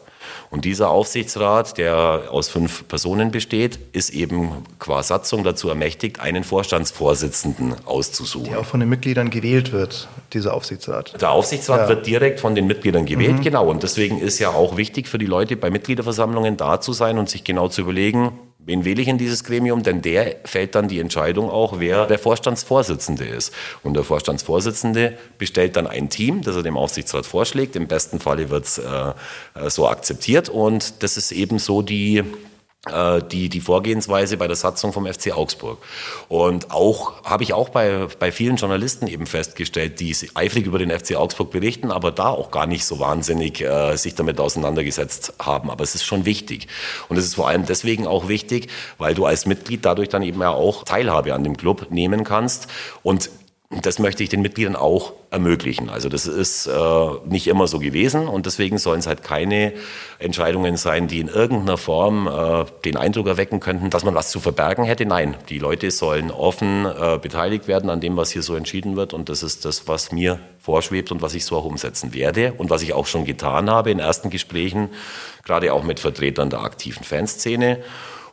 Und 0.50 0.66
dieser 0.66 0.90
Aufsichtsrat, 0.90 1.78
der 1.78 2.28
aus 2.30 2.48
fünf 2.48 2.88
Personen 2.88 3.32
besteht, 3.32 3.80
ist 3.92 4.12
eben 4.12 4.66
qua 4.80 5.04
Satzung 5.04 5.44
dazu 5.44 5.70
ermächtigt, 5.70 6.20
einen 6.20 6.44
Vorstandsvorsitzenden 6.44 7.76
auszusuchen. 7.86 8.50
Der 8.50 8.60
auch 8.60 8.66
von 8.66 8.80
den 8.80 8.90
Mitgliedern 8.90 9.30
gewählt 9.30 9.72
wird, 9.72 10.08
dieser 10.34 10.54
Aufsichtsrat. 10.54 11.20
Der 11.22 11.32
Aufsichtsrat 11.32 11.82
ja. 11.82 11.90
wird 11.90 12.06
direkt 12.06 12.40
von 12.40 12.56
den 12.56 12.68
Mitgliedern 12.68 13.06
gewählt, 13.06 13.38
mhm. 13.38 13.42
genau. 13.42 13.68
Und 13.70 13.84
deswegen 13.84 14.20
ist 14.20 14.40
ja 14.40 14.50
auch 14.50 14.78
wichtig 14.78 15.08
für 15.08 15.18
die 15.18 15.26
Leute 15.26 15.58
bei 15.58 15.70
Mitgliederversammlungen 15.70 16.58
da 16.58 16.80
zu 16.80 16.94
sein 16.94 17.18
und 17.18 17.30
sich 17.30 17.44
genau 17.44 17.68
zu 17.68 17.82
überlegen, 17.82 18.32
Wen 18.66 18.86
wähle 18.86 19.02
ich 19.02 19.08
in 19.10 19.18
dieses 19.18 19.44
Gremium? 19.44 19.84
Denn 19.84 20.02
der 20.02 20.38
fällt 20.46 20.76
dann 20.76 20.88
die 20.88 21.00
Entscheidung 21.00 21.50
auch, 21.50 21.80
wer 21.80 22.06
der 22.06 22.18
Vorstandsvorsitzende 22.18 23.26
ist. 23.26 23.54
Und 23.84 23.96
der 23.96 24.04
Vorstandsvorsitzende 24.04 25.18
bestellt 25.38 25.76
dann 25.76 25.86
ein 25.86 26.10
Team, 26.10 26.42
das 26.42 26.56
er 26.56 26.64
dem 26.64 26.78
Aufsichtsrat 26.78 27.26
vorschlägt. 27.26 27.76
Im 27.76 27.88
besten 27.88 28.20
Falle 28.20 28.50
wird 28.50 28.66
es 28.66 28.78
äh, 28.78 29.14
so 29.70 29.88
akzeptiert. 29.88 30.48
Und 30.48 31.04
das 31.04 31.18
ist 31.18 31.32
eben 31.34 31.60
so 31.60 31.82
die 31.82 32.18
äh, 32.18 32.24
die, 32.86 33.48
die 33.48 33.62
Vorgehensweise 33.62 34.36
bei 34.36 34.48
der 34.48 34.58
Satzung 34.58 34.92
vom 34.92 35.06
FC 35.06 35.32
Augsburg. 35.32 35.78
Und 36.28 36.70
auch 36.72 37.24
habe 37.24 37.44
ich 37.44 37.54
auch 37.54 37.70
bei, 37.70 38.08
bei 38.20 38.30
vielen 38.30 38.58
Journalisten 38.58 39.08
eben 39.08 39.26
festgestellt, 39.26 40.02
die 40.02 40.14
eifrig 40.34 40.66
über 40.66 40.80
den 40.80 40.92
FC 40.92 41.16
Augsburg 41.16 41.52
berichten, 41.52 41.92
aber 41.92 42.12
da 42.12 42.28
auch 42.28 42.52
gar 42.52 42.66
nicht 42.66 42.84
so 42.84 43.00
wahnsinnig 43.00 43.62
äh, 43.62 43.96
sich 43.96 44.16
damit 44.16 44.38
auseinandergesetzt 44.38 45.34
haben. 45.40 45.70
Aber 45.70 45.82
es 45.82 45.96
ist 45.96 46.04
schon 46.04 46.26
wichtig. 46.26 46.68
Und 47.08 47.16
es 47.16 47.24
ist 47.24 47.36
vor 47.36 47.48
allem 47.48 47.66
deswegen 47.66 48.06
auch 48.06 48.28
wichtig, 48.28 48.70
weil 48.98 49.14
du 49.14 49.26
als 49.26 49.46
Mitglied 49.46 49.86
dadurch 49.86 50.10
dann 50.10 50.22
eben 50.22 50.42
ja 50.42 50.50
auch 50.50 50.84
Teilhabe 50.84 51.34
an 51.34 51.46
dem 51.46 51.56
Club 51.56 51.88
nehmen 51.90 52.26
kannst. 52.26 52.68
Und 53.02 53.30
das 53.82 54.00
möchte 54.00 54.24
ich 54.24 54.30
den 54.30 54.42
Mitgliedern 54.42 54.76
auch 54.76 55.14
ermöglichen. 55.32 55.90
Also 55.90 56.10
das 56.10 56.28
ist 56.28 56.68
äh, 56.68 56.72
nicht 57.26 57.48
immer 57.48 57.68
so 57.68 57.80
gewesen 57.80 58.28
und 58.28 58.46
deswegen 58.46 58.78
sollen 58.78 59.00
es 59.00 59.08
halt 59.08 59.24
keine 59.24 59.74
Entscheidungen 60.20 60.78
sein, 60.78 61.08
die 61.08 61.20
in 61.20 61.28
irgendeiner 61.28 61.78
Form 61.78 62.28
äh, 62.28 62.66
den 62.86 62.98
Eindruck 62.98 63.28
erwecken 63.28 63.60
könnten, 63.60 63.90
dass 63.90 64.04
man 64.04 64.16
was 64.16 64.30
zu 64.30 64.40
verbergen 64.40 64.84
hätte. 64.86 65.06
Nein, 65.06 65.36
die 65.50 65.60
Leute 65.60 65.92
sollen 65.92 66.30
offen 66.30 66.86
äh, 66.86 67.18
beteiligt 67.18 67.68
werden 67.68 67.90
an 67.90 68.00
dem, 68.00 68.16
was 68.16 68.32
hier 68.32 68.44
so 68.44 68.56
entschieden 68.56 68.96
wird 68.96 69.14
und 69.14 69.30
das 69.30 69.44
ist 69.44 69.66
das, 69.66 69.88
was 69.88 70.12
mir 70.12 70.40
vorschwebt 70.60 71.12
und 71.12 71.22
was 71.22 71.34
ich 71.34 71.46
so 71.46 71.58
auch 71.58 71.66
umsetzen 71.66 72.14
werde 72.14 72.54
und 72.54 72.70
was 72.70 72.82
ich 72.84 72.94
auch 72.94 73.08
schon 73.08 73.26
getan 73.26 73.70
habe 73.70 73.92
in 73.92 74.00
ersten 74.00 74.30
Gesprächen, 74.30 74.90
gerade 75.44 75.74
auch 75.74 75.84
mit 75.84 76.00
Vertretern 76.00 76.50
der 76.50 76.62
aktiven 76.62 77.04
Fanszene 77.04 77.80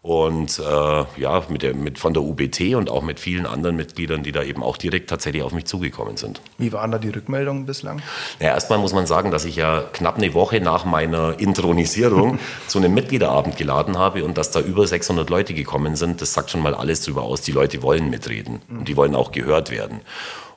und 0.02 0.58
äh, 0.58 1.20
ja, 1.20 1.42
mit, 1.50 1.62
der, 1.62 1.74
mit 1.74 1.98
von 1.98 2.14
der 2.14 2.22
UBT 2.22 2.74
und 2.74 2.88
auch 2.88 3.02
mit 3.02 3.20
vielen 3.20 3.44
anderen 3.44 3.76
Mitgliedern, 3.76 4.22
die 4.22 4.32
da 4.32 4.42
eben 4.42 4.62
auch 4.62 4.78
direkt 4.78 5.10
tatsächlich 5.10 5.42
auf 5.42 5.52
mich 5.52 5.66
zugekommen 5.66 6.16
sind. 6.16 6.40
Wie 6.56 6.72
waren 6.72 6.90
da 6.90 6.98
die 6.98 7.10
Rückmeldungen 7.10 7.66
bislang? 7.66 8.00
Naja, 8.38 8.54
erstmal 8.54 8.78
muss 8.78 8.94
man 8.94 9.06
sagen, 9.06 9.30
dass 9.30 9.44
ich 9.44 9.56
ja 9.56 9.82
knapp 9.92 10.16
eine 10.16 10.32
Woche 10.32 10.60
nach 10.60 10.86
meiner 10.86 11.38
Intronisierung 11.38 12.38
zu 12.66 12.78
einem 12.78 12.94
Mitgliederabend 12.94 13.56
geladen 13.56 13.98
habe 13.98 14.24
und 14.24 14.38
dass 14.38 14.50
da 14.50 14.60
über 14.60 14.86
600 14.86 15.28
Leute 15.28 15.52
gekommen 15.52 15.96
sind. 15.96 16.22
Das 16.22 16.32
sagt 16.32 16.50
schon 16.50 16.62
mal 16.62 16.74
alles 16.74 17.02
darüber 17.02 17.22
aus. 17.22 17.42
Die 17.42 17.52
Leute 17.52 17.82
wollen 17.82 18.08
mitreden 18.08 18.62
und 18.70 18.88
die 18.88 18.96
wollen 18.96 19.14
auch 19.14 19.32
gehört 19.32 19.70
werden. 19.70 20.00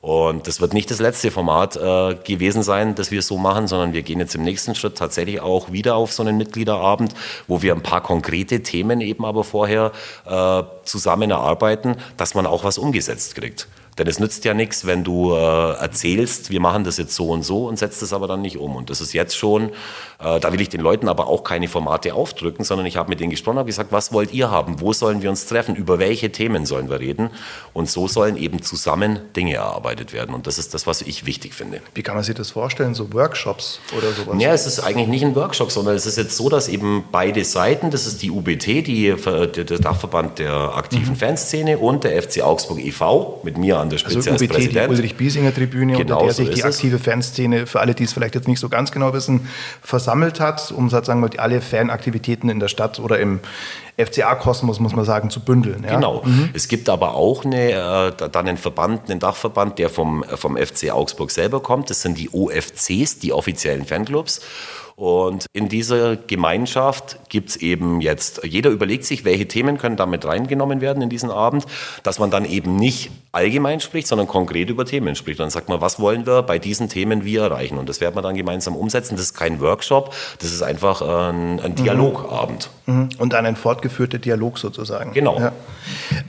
Und 0.03 0.47
das 0.47 0.59
wird 0.59 0.73
nicht 0.73 0.91
das 0.91 0.99
letzte 0.99 1.31
Format 1.31 1.77
äh, 1.77 2.15
gewesen 2.25 2.61
sein, 2.61 2.93
das 2.93 3.09
wir 3.09 3.21
so 3.21 3.37
machen, 3.37 3.67
sondern 3.67 3.93
wir 3.93 4.01
gehen 4.01 4.19
jetzt 4.19 4.35
im 4.35 4.43
nächsten 4.43 4.75
Schritt 4.75 4.97
tatsächlich 4.97 5.39
auch 5.39 5.71
wieder 5.71 5.95
auf 5.95 6.11
so 6.11 6.21
einen 6.23 6.35
Mitgliederabend, 6.35 7.13
wo 7.47 7.61
wir 7.61 7.73
ein 7.73 7.81
paar 7.81 8.03
konkrete 8.03 8.61
Themen 8.63 8.99
eben 8.99 9.23
aber 9.23 9.45
vorher 9.45 9.93
äh, 10.25 10.63
zusammen 10.83 11.31
erarbeiten, 11.31 11.95
dass 12.17 12.35
man 12.35 12.45
auch 12.45 12.65
was 12.65 12.77
umgesetzt 12.77 13.35
kriegt. 13.35 13.69
Denn 13.97 14.07
es 14.07 14.19
nützt 14.19 14.43
ja 14.45 14.53
nichts, 14.53 14.85
wenn 14.85 15.03
du 15.03 15.33
äh, 15.33 15.73
erzählst, 15.73 16.49
wir 16.49 16.59
machen 16.59 16.83
das 16.83 16.97
jetzt 16.97 17.15
so 17.15 17.29
und 17.29 17.43
so 17.43 17.67
und 17.67 17.77
setzt 17.77 18.01
es 18.01 18.11
aber 18.11 18.27
dann 18.27 18.41
nicht 18.41 18.57
um. 18.57 18.75
Und 18.75 18.89
das 18.89 19.01
ist 19.01 19.13
jetzt 19.13 19.37
schon, 19.37 19.69
äh, 20.19 20.39
da 20.39 20.51
will 20.51 20.61
ich 20.61 20.69
den 20.69 20.81
Leuten 20.81 21.07
aber 21.07 21.27
auch 21.27 21.43
keine 21.43 21.67
Formate 21.67 22.15
aufdrücken, 22.15 22.63
sondern 22.63 22.87
ich 22.87 22.97
habe 22.97 23.09
mit 23.09 23.19
denen 23.19 23.29
gesprochen, 23.29 23.57
habe 23.57 23.67
gesagt, 23.67 23.91
was 23.91 24.11
wollt 24.11 24.33
ihr 24.33 24.49
haben? 24.49 24.81
Wo 24.81 24.93
sollen 24.93 25.21
wir 25.21 25.29
uns 25.29 25.45
treffen? 25.45 25.75
Über 25.75 25.99
welche 25.99 26.31
Themen 26.31 26.65
sollen 26.65 26.89
wir 26.89 26.99
reden? 26.99 27.29
Und 27.73 27.89
so 27.89 28.07
sollen 28.07 28.35
eben 28.35 28.63
zusammen 28.63 29.19
Dinge 29.35 29.55
erarbeitet 29.55 30.11
werden. 30.11 30.33
Und 30.33 30.47
das 30.47 30.57
ist 30.57 30.73
das, 30.73 30.87
was 30.87 31.01
ich 31.01 31.25
wichtig 31.27 31.53
finde. 31.53 31.81
Wie 31.93 32.01
kann 32.01 32.15
man 32.15 32.23
sich 32.23 32.35
das 32.35 32.51
vorstellen? 32.51 32.95
So 32.95 33.13
Workshops 33.13 33.79
oder 33.95 34.11
sowas? 34.11 34.35
Ja, 34.39 34.53
es 34.53 34.65
ist 34.65 34.79
eigentlich 34.79 35.07
nicht 35.07 35.23
ein 35.23 35.35
Workshop, 35.35 35.71
sondern 35.71 35.95
es 35.95 36.07
ist 36.07 36.17
jetzt 36.17 36.35
so, 36.35 36.49
dass 36.49 36.67
eben 36.67 37.03
beide 37.11 37.45
Seiten, 37.45 37.91
das 37.91 38.07
ist 38.07 38.23
die 38.23 38.31
UBT, 38.31 38.87
die, 38.87 39.13
der 39.13 39.79
Dachverband 39.79 40.39
der 40.39 40.75
aktiven 40.75 41.13
mhm. 41.13 41.17
Fanszene 41.17 41.77
und 41.77 42.03
der 42.03 42.21
FC 42.21 42.41
Augsburg 42.41 42.79
e.V. 42.79 43.41
mit 43.43 43.57
mir 43.57 43.82
an 43.83 43.89
der 43.89 43.97
Spitze 43.99 44.17
also 44.17 44.31
als 44.31 44.41
UBT, 44.41 44.51
Präsident. 44.51 44.89
die 44.89 44.95
Ulrich-Biesinger-Tribüne, 44.95 45.93
genau 45.93 46.21
unter 46.21 46.25
der 46.25 46.33
so 46.33 46.43
sich 46.43 46.55
die 46.55 46.63
aktive 46.63 46.95
es. 46.95 47.01
Fanszene, 47.03 47.67
für 47.67 47.79
alle, 47.79 47.93
die 47.93 48.03
es 48.03 48.13
vielleicht 48.13 48.35
jetzt 48.35 48.47
nicht 48.47 48.59
so 48.59 48.69
ganz 48.69 48.91
genau 48.91 49.13
wissen, 49.13 49.47
versammelt 49.81 50.39
hat, 50.39 50.71
um 50.71 50.89
sozusagen 50.89 51.19
alle 51.39 51.61
Fanaktivitäten 51.61 52.49
in 52.49 52.59
der 52.59 52.67
Stadt 52.67 52.99
oder 52.99 53.19
im 53.19 53.39
FCA-Kosmos, 53.97 54.79
muss 54.79 54.95
man 54.95 55.05
sagen, 55.05 55.29
zu 55.29 55.39
bündeln. 55.39 55.83
Ja? 55.83 55.95
Genau. 55.95 56.21
Mhm. 56.25 56.49
Es 56.53 56.67
gibt 56.67 56.89
aber 56.89 57.15
auch 57.15 57.45
eine, 57.45 57.71
äh, 57.71 58.29
dann 58.29 58.47
einen 58.47 58.57
Verband, 58.57 59.09
einen 59.09 59.19
Dachverband, 59.19 59.79
der 59.79 59.89
vom, 59.89 60.23
vom 60.35 60.57
FC 60.57 60.91
Augsburg 60.91 61.31
selber 61.31 61.61
kommt. 61.61 61.89
Das 61.89 62.01
sind 62.01 62.17
die 62.17 62.29
OFCs, 62.31 63.19
die 63.19 63.33
offiziellen 63.33 63.85
Fanclubs. 63.85 64.41
Und 64.95 65.47
in 65.53 65.69
dieser 65.69 66.15
Gemeinschaft 66.15 67.17
gibt 67.29 67.49
es 67.49 67.55
eben 67.57 67.99
jetzt, 67.99 68.41
jeder 68.43 68.69
überlegt 68.69 69.05
sich, 69.05 69.25
welche 69.25 69.47
Themen 69.47 69.79
können 69.79 69.97
damit 69.97 70.23
reingenommen 70.25 70.81
werden 70.81 71.01
in 71.01 71.09
diesen 71.09 71.31
Abend, 71.31 71.65
dass 72.03 72.19
man 72.19 72.29
dann 72.29 72.45
eben 72.45 72.75
nicht 72.75 73.09
allgemein 73.31 73.79
spricht, 73.79 74.07
sondern 74.07 74.27
konkret 74.27 74.69
über 74.69 74.85
Themen 74.85 75.15
spricht. 75.15 75.39
Dann 75.39 75.49
sagt 75.49 75.67
man, 75.67 75.81
was 75.81 75.99
wollen 75.99 76.27
wir 76.27 76.43
bei 76.43 76.59
diesen 76.59 76.89
Themen 76.89 77.25
wie 77.25 77.37
erreichen? 77.37 77.79
Und 77.79 77.89
das 77.89 78.01
werden 78.01 78.15
wir 78.15 78.21
dann 78.21 78.35
gemeinsam 78.35 78.75
umsetzen. 78.75 79.15
Das 79.15 79.25
ist 79.25 79.33
kein 79.33 79.59
Workshop, 79.59 80.13
das 80.37 80.51
ist 80.51 80.61
einfach 80.61 81.01
ein, 81.01 81.59
ein 81.59 81.73
Dialogabend. 81.73 82.69
Mhm. 82.85 83.09
Und 83.17 83.33
dann 83.33 83.47
ein 83.47 83.55
fortgeführter 83.83 84.17
Dialog 84.17 84.57
sozusagen. 84.57 85.13
Genau. 85.13 85.39
Ja. 85.39 85.51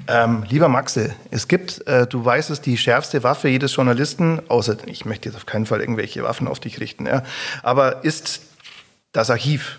Ähm, 0.08 0.44
lieber 0.48 0.68
Maxe, 0.68 1.14
es 1.30 1.48
gibt, 1.48 1.86
äh, 1.86 2.06
du 2.06 2.24
weißt 2.24 2.50
es, 2.50 2.60
die 2.60 2.76
schärfste 2.76 3.22
Waffe 3.22 3.48
jedes 3.48 3.74
Journalisten, 3.74 4.40
außer 4.48 4.76
ich 4.86 5.04
möchte 5.04 5.28
jetzt 5.28 5.36
auf 5.36 5.46
keinen 5.46 5.66
Fall 5.66 5.80
irgendwelche 5.80 6.22
Waffen 6.22 6.48
auf 6.48 6.60
dich 6.60 6.80
richten, 6.80 7.06
ja, 7.06 7.22
aber 7.62 8.04
ist 8.04 8.42
das 9.12 9.30
Archiv. 9.30 9.78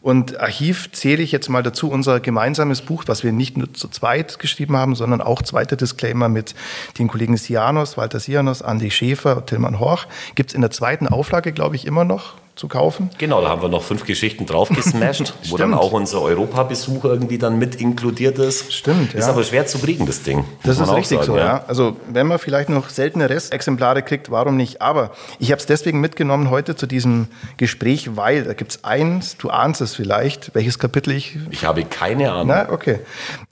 Und 0.00 0.38
Archiv 0.38 0.92
zähle 0.92 1.24
ich 1.24 1.32
jetzt 1.32 1.48
mal 1.48 1.64
dazu 1.64 1.90
unser 1.90 2.20
gemeinsames 2.20 2.82
Buch, 2.82 3.02
was 3.08 3.24
wir 3.24 3.32
nicht 3.32 3.56
nur 3.56 3.74
zu 3.74 3.88
zweit 3.88 4.38
geschrieben 4.38 4.76
haben, 4.76 4.94
sondern 4.94 5.20
auch 5.20 5.42
zweiter 5.42 5.74
Disclaimer 5.74 6.28
mit 6.28 6.54
den 6.98 7.08
Kollegen 7.08 7.36
Sianos, 7.36 7.96
Walter 7.96 8.20
Sianos, 8.20 8.62
Andi 8.62 8.92
Schäfer, 8.92 9.44
Tillmann 9.44 9.80
Horch. 9.80 10.06
Gibt 10.36 10.50
es 10.50 10.54
in 10.54 10.60
der 10.60 10.70
zweiten 10.70 11.08
Auflage, 11.08 11.52
glaube 11.52 11.74
ich, 11.74 11.84
immer 11.84 12.04
noch 12.04 12.34
zu 12.58 12.66
kaufen. 12.66 13.10
Genau, 13.18 13.40
da 13.40 13.48
haben 13.48 13.62
wir 13.62 13.68
noch 13.68 13.84
fünf 13.84 14.04
Geschichten 14.04 14.44
drauf 14.44 14.68
gesmashed, 14.68 15.32
wo 15.48 15.56
dann 15.56 15.74
auch 15.74 15.92
unser 15.92 16.20
Europabesuch 16.20 17.04
irgendwie 17.04 17.38
dann 17.38 17.58
mit 17.58 17.76
inkludiert 17.76 18.38
ist. 18.38 18.72
Stimmt, 18.72 19.12
ja. 19.12 19.20
Ist 19.20 19.28
aber 19.28 19.44
schwer 19.44 19.66
zu 19.66 19.78
kriegen, 19.78 20.06
das 20.06 20.22
Ding. 20.22 20.44
Das 20.64 20.80
ist 20.80 20.92
richtig 20.92 21.18
sagen, 21.18 21.26
so, 21.26 21.36
ja. 21.36 21.44
ja. 21.44 21.64
Also 21.68 21.96
wenn 22.08 22.26
man 22.26 22.40
vielleicht 22.40 22.68
noch 22.68 22.88
seltene 22.88 23.30
Restexemplare 23.30 24.02
kriegt, 24.02 24.32
warum 24.32 24.56
nicht? 24.56 24.82
Aber 24.82 25.12
ich 25.38 25.52
habe 25.52 25.60
es 25.60 25.66
deswegen 25.66 26.00
mitgenommen 26.00 26.50
heute 26.50 26.74
zu 26.74 26.86
diesem 26.86 27.28
Gespräch, 27.58 28.16
weil 28.16 28.42
da 28.42 28.54
gibt 28.54 28.72
es 28.72 28.84
eins, 28.84 29.36
du 29.36 29.50
ahnst 29.50 29.80
es 29.80 29.94
vielleicht, 29.94 30.54
welches 30.56 30.80
Kapitel 30.80 31.12
ich... 31.12 31.38
Ich 31.50 31.64
habe 31.64 31.84
keine 31.84 32.32
Ahnung. 32.32 32.48
Na, 32.48 32.72
okay. 32.72 32.98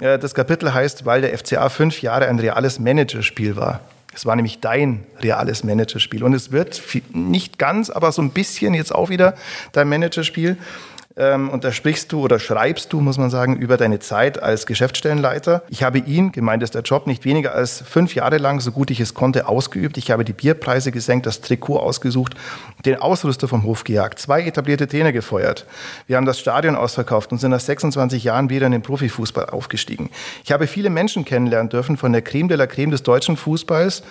Äh, 0.01 0.19
das 0.19 0.35
Kapitel 0.35 0.75
heißt, 0.75 1.07
weil 1.07 1.21
der 1.21 1.39
FCA 1.39 1.69
fünf 1.69 2.03
Jahre 2.03 2.27
ein 2.27 2.41
reales 2.41 2.81
Managerspiel 2.81 3.55
war. 3.55 3.81
Es 4.15 4.25
war 4.25 4.35
nämlich 4.37 4.61
dein 4.61 5.05
reales 5.21 5.63
Managerspiel. 5.65 6.25
Und 6.25 6.33
es 6.33 6.53
wird 6.53 6.83
nicht 7.13 7.59
ganz, 7.59 7.91
aber 7.91 8.13
so 8.13 8.23
ein 8.23 8.31
bisschen 8.31 8.75
jetzt 8.75 8.95
auch 8.95 9.11
wieder 9.11 9.35
dein 9.73 9.89
Managerspiel. 9.89 10.57
Ähm, 11.17 11.49
und 11.49 11.65
da 11.65 11.73
sprichst 11.73 12.13
du 12.13 12.21
oder 12.21 12.39
schreibst 12.39 12.93
du, 12.93 13.01
muss 13.01 13.17
man 13.17 13.31
sagen, 13.31 13.57
über 13.57 13.77
deine 13.77 13.99
Zeit 14.01 14.43
als 14.43 14.67
Geschäftsstellenleiter. 14.67 15.63
Ich 15.71 15.83
habe 15.83 15.99
ihn, 15.99 16.31
gemeint 16.31 16.63
ist 16.63 16.75
der 16.75 16.83
Job, 16.83 17.07
nicht 17.07 17.25
weniger 17.25 17.55
als 17.55 17.81
fünf 17.81 18.15
Jahre 18.15 18.37
lang, 18.37 18.61
so 18.61 18.71
gut 18.71 18.91
ich 18.91 19.01
es 19.01 19.15
konnte, 19.15 19.49
ausgeübt. 19.49 19.97
Ich 19.97 20.11
habe 20.11 20.25
die 20.25 20.35
Bierpreise 20.35 20.93
gesenkt, 20.93 21.25
das 21.27 21.41
Trikot 21.41 21.79
ausgesucht, 21.79 22.35
den 22.85 22.97
Ausrüster 22.97 23.49
vom 23.49 23.63
Hof 23.63 23.85
gejagt, 23.85 24.19
zwei 24.19 24.43
etablierte 24.43 24.87
Trainer 24.87 25.13
gefeuert. 25.13 25.67
Wir 26.07 26.17
haben 26.17 26.27
das 26.27 26.39
Stadion 26.39 26.77
ausverkauft 26.77 27.33
und 27.33 27.39
sind 27.39 27.51
nach 27.51 27.61
26 27.61 28.23
Jahren 28.25 28.51
wieder 28.51 28.67
in 28.67 28.73
den 28.73 28.83
Profifußball 28.83 29.47
aufgestiegen. 29.47 30.11
Ich 30.45 30.53
habe 30.53 30.67
viele 30.67 30.91
Menschen 30.91 31.25
kennenlernen 31.25 31.71
dürfen 31.71 31.97
von 31.97 32.13
der 32.13 32.23
Creme 32.23 32.49
de 32.49 32.59
la 32.59 32.67
Creme 32.67 32.91
des 32.91 33.03
deutschen 33.03 33.37
Fußballs 33.37 34.03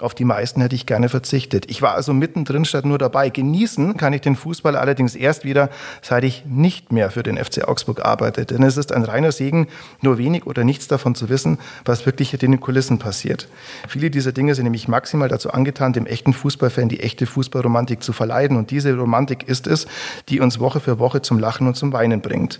auf 0.00 0.14
die 0.14 0.24
meisten 0.24 0.60
hätte 0.60 0.74
ich 0.74 0.86
gerne 0.86 1.08
verzichtet. 1.08 1.70
Ich 1.70 1.80
war 1.80 1.94
also 1.94 2.12
mittendrin 2.12 2.64
statt 2.64 2.84
nur 2.84 2.98
dabei. 2.98 3.30
Genießen 3.30 3.96
kann 3.96 4.12
ich 4.12 4.22
den 4.22 4.34
Fußball 4.34 4.76
allerdings 4.76 5.14
erst 5.14 5.44
wieder, 5.44 5.70
seit 6.02 6.24
ich 6.24 6.44
nicht 6.46 6.90
mehr 6.90 7.10
für 7.10 7.22
den 7.22 7.36
FC 7.36 7.68
Augsburg 7.68 8.04
arbeite. 8.04 8.44
Denn 8.44 8.62
es 8.64 8.76
ist 8.76 8.92
ein 8.92 9.04
reiner 9.04 9.30
Segen, 9.30 9.68
nur 10.00 10.18
wenig 10.18 10.46
oder 10.46 10.64
nichts 10.64 10.88
davon 10.88 11.14
zu 11.14 11.28
wissen, 11.28 11.58
was 11.84 12.06
wirklich 12.06 12.30
hinter 12.30 12.48
den 12.48 12.60
Kulissen 12.60 12.98
passiert. 12.98 13.48
Viele 13.88 14.10
dieser 14.10 14.32
Dinge 14.32 14.54
sind 14.54 14.64
nämlich 14.64 14.88
maximal 14.88 15.28
dazu 15.28 15.52
angetan, 15.52 15.92
dem 15.92 16.06
echten 16.06 16.32
Fußballfan 16.32 16.88
die 16.88 17.00
echte 17.00 17.26
Fußballromantik 17.26 18.02
zu 18.02 18.12
verleiden. 18.12 18.56
Und 18.56 18.72
diese 18.72 18.96
Romantik 18.96 19.48
ist 19.48 19.68
es, 19.68 19.86
die 20.28 20.40
uns 20.40 20.58
Woche 20.58 20.80
für 20.80 20.98
Woche 20.98 21.22
zum 21.22 21.38
Lachen 21.38 21.68
und 21.68 21.76
zum 21.76 21.92
Weinen 21.92 22.20
bringt. 22.20 22.58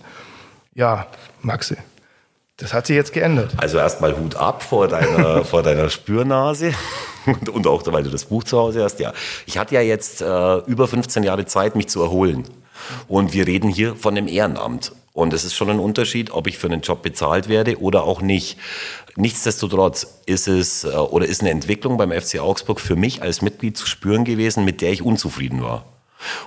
Ja, 0.73 1.07
Maxe. 1.41 1.77
Das 2.57 2.73
hat 2.73 2.87
sich 2.87 2.95
jetzt 2.95 3.11
geändert. 3.11 3.51
Also 3.57 3.77
erstmal 3.77 4.17
Hut 4.17 4.35
ab 4.35 4.63
vor 4.63 4.87
deiner, 4.87 5.43
vor 5.45 5.61
deiner 5.61 5.89
Spürnase 5.89 6.73
und, 7.25 7.49
und, 7.49 7.67
auch, 7.67 7.83
weil 7.87 8.03
du 8.03 8.09
das 8.09 8.25
Buch 8.25 8.45
zu 8.45 8.57
Hause 8.57 8.83
hast. 8.83 8.99
Ja, 8.99 9.13
ich 9.45 9.57
hatte 9.57 9.75
ja 9.75 9.81
jetzt 9.81 10.21
äh, 10.21 10.57
über 10.59 10.87
15 10.87 11.23
Jahre 11.23 11.45
Zeit, 11.45 11.75
mich 11.75 11.87
zu 11.87 12.01
erholen. 12.01 12.45
Und 13.07 13.33
wir 13.33 13.45
reden 13.45 13.69
hier 13.69 13.95
von 13.95 14.17
einem 14.17 14.27
Ehrenamt. 14.27 14.93
Und 15.11 15.33
es 15.33 15.43
ist 15.43 15.53
schon 15.53 15.69
ein 15.69 15.79
Unterschied, 15.79 16.31
ob 16.31 16.47
ich 16.47 16.57
für 16.57 16.67
einen 16.67 16.81
Job 16.81 17.01
bezahlt 17.01 17.49
werde 17.49 17.79
oder 17.79 18.03
auch 18.03 18.21
nicht. 18.21 18.57
Nichtsdestotrotz 19.17 20.07
ist 20.25 20.47
es 20.47 20.85
äh, 20.85 20.89
oder 20.95 21.25
ist 21.25 21.41
eine 21.41 21.51
Entwicklung 21.51 21.97
beim 21.97 22.11
FC 22.11 22.39
Augsburg 22.39 22.79
für 22.79 22.95
mich 22.95 23.21
als 23.21 23.41
Mitglied 23.41 23.77
zu 23.77 23.85
spüren 23.85 24.23
gewesen, 24.23 24.63
mit 24.63 24.79
der 24.79 24.93
ich 24.93 25.01
unzufrieden 25.01 25.61
war. 25.61 25.83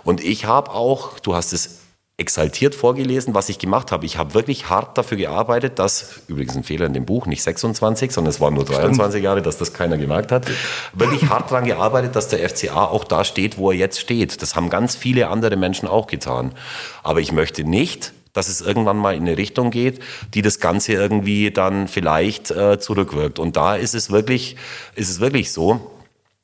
Und 0.05 0.25
ich 0.25 0.47
habe 0.47 0.71
auch, 0.71 1.19
du 1.19 1.35
hast 1.35 1.53
es 1.53 1.81
exaltiert 2.19 2.75
vorgelesen, 2.75 3.33
was 3.35 3.49
ich 3.49 3.61
gemacht 3.61 3.93
habe. 3.93 4.05
Ich 4.05 4.19
habe 4.19 4.35
wirklich 4.35 4.69
hart 4.69 4.99
dafür 4.99 5.17
gearbeitet, 5.17 5.79
dass, 5.79 6.21
übrigens 6.27 6.57
ein 6.57 6.65
Fehler 6.65 6.87
in 6.87 6.93
dem 6.93 7.07
Buch, 7.07 7.27
nicht 7.27 7.45
26, 7.45 8.11
sondern 8.11 8.31
es 8.31 8.41
waren 8.41 8.55
nur 8.55 8.65
23 8.65 9.13
Stimmt. 9.13 9.25
Jahre, 9.25 9.41
dass 9.41 9.57
das 9.57 9.73
keiner 9.73 9.97
gemerkt 9.97 10.33
hat, 10.33 10.51
wirklich 10.93 11.29
hart 11.29 11.53
daran 11.53 11.65
gearbeitet, 11.65 12.17
dass 12.17 12.27
der 12.27 12.47
FCA 12.49 12.87
auch 12.87 13.05
da 13.05 13.23
steht, 13.23 13.57
wo 13.57 13.71
er 13.71 13.77
jetzt 13.77 14.01
steht. 14.01 14.43
Das 14.43 14.57
haben 14.57 14.69
ganz 14.69 14.97
viele 14.97 15.29
andere 15.29 15.57
Menschen 15.57 15.89
auch 15.89 16.09
getan. 16.09 16.57
Aber 17.05 17.21
ich 17.21 17.31
möchte 17.31 17.63
nicht, 17.63 18.13
dass 18.33 18.49
es 18.49 18.61
irgendwann 18.61 18.97
mal 18.97 19.15
in 19.15 19.23
eine 19.23 19.39
Richtung 19.39 19.71
geht, 19.71 20.01
die 20.35 20.43
das 20.43 20.59
Ganze 20.59 20.95
irgendwie 20.95 21.53
dann 21.53 21.87
vielleicht 21.87 22.51
äh, 22.51 22.81
zurückwirkt. 22.81 23.39
Und 23.39 23.57
da 23.57 23.77
ist 23.77 23.95
es 23.95 24.11
wirklich, 24.11 24.57
ist 24.97 25.09
es 25.09 25.21
wirklich 25.21 25.53
so, 25.53 25.98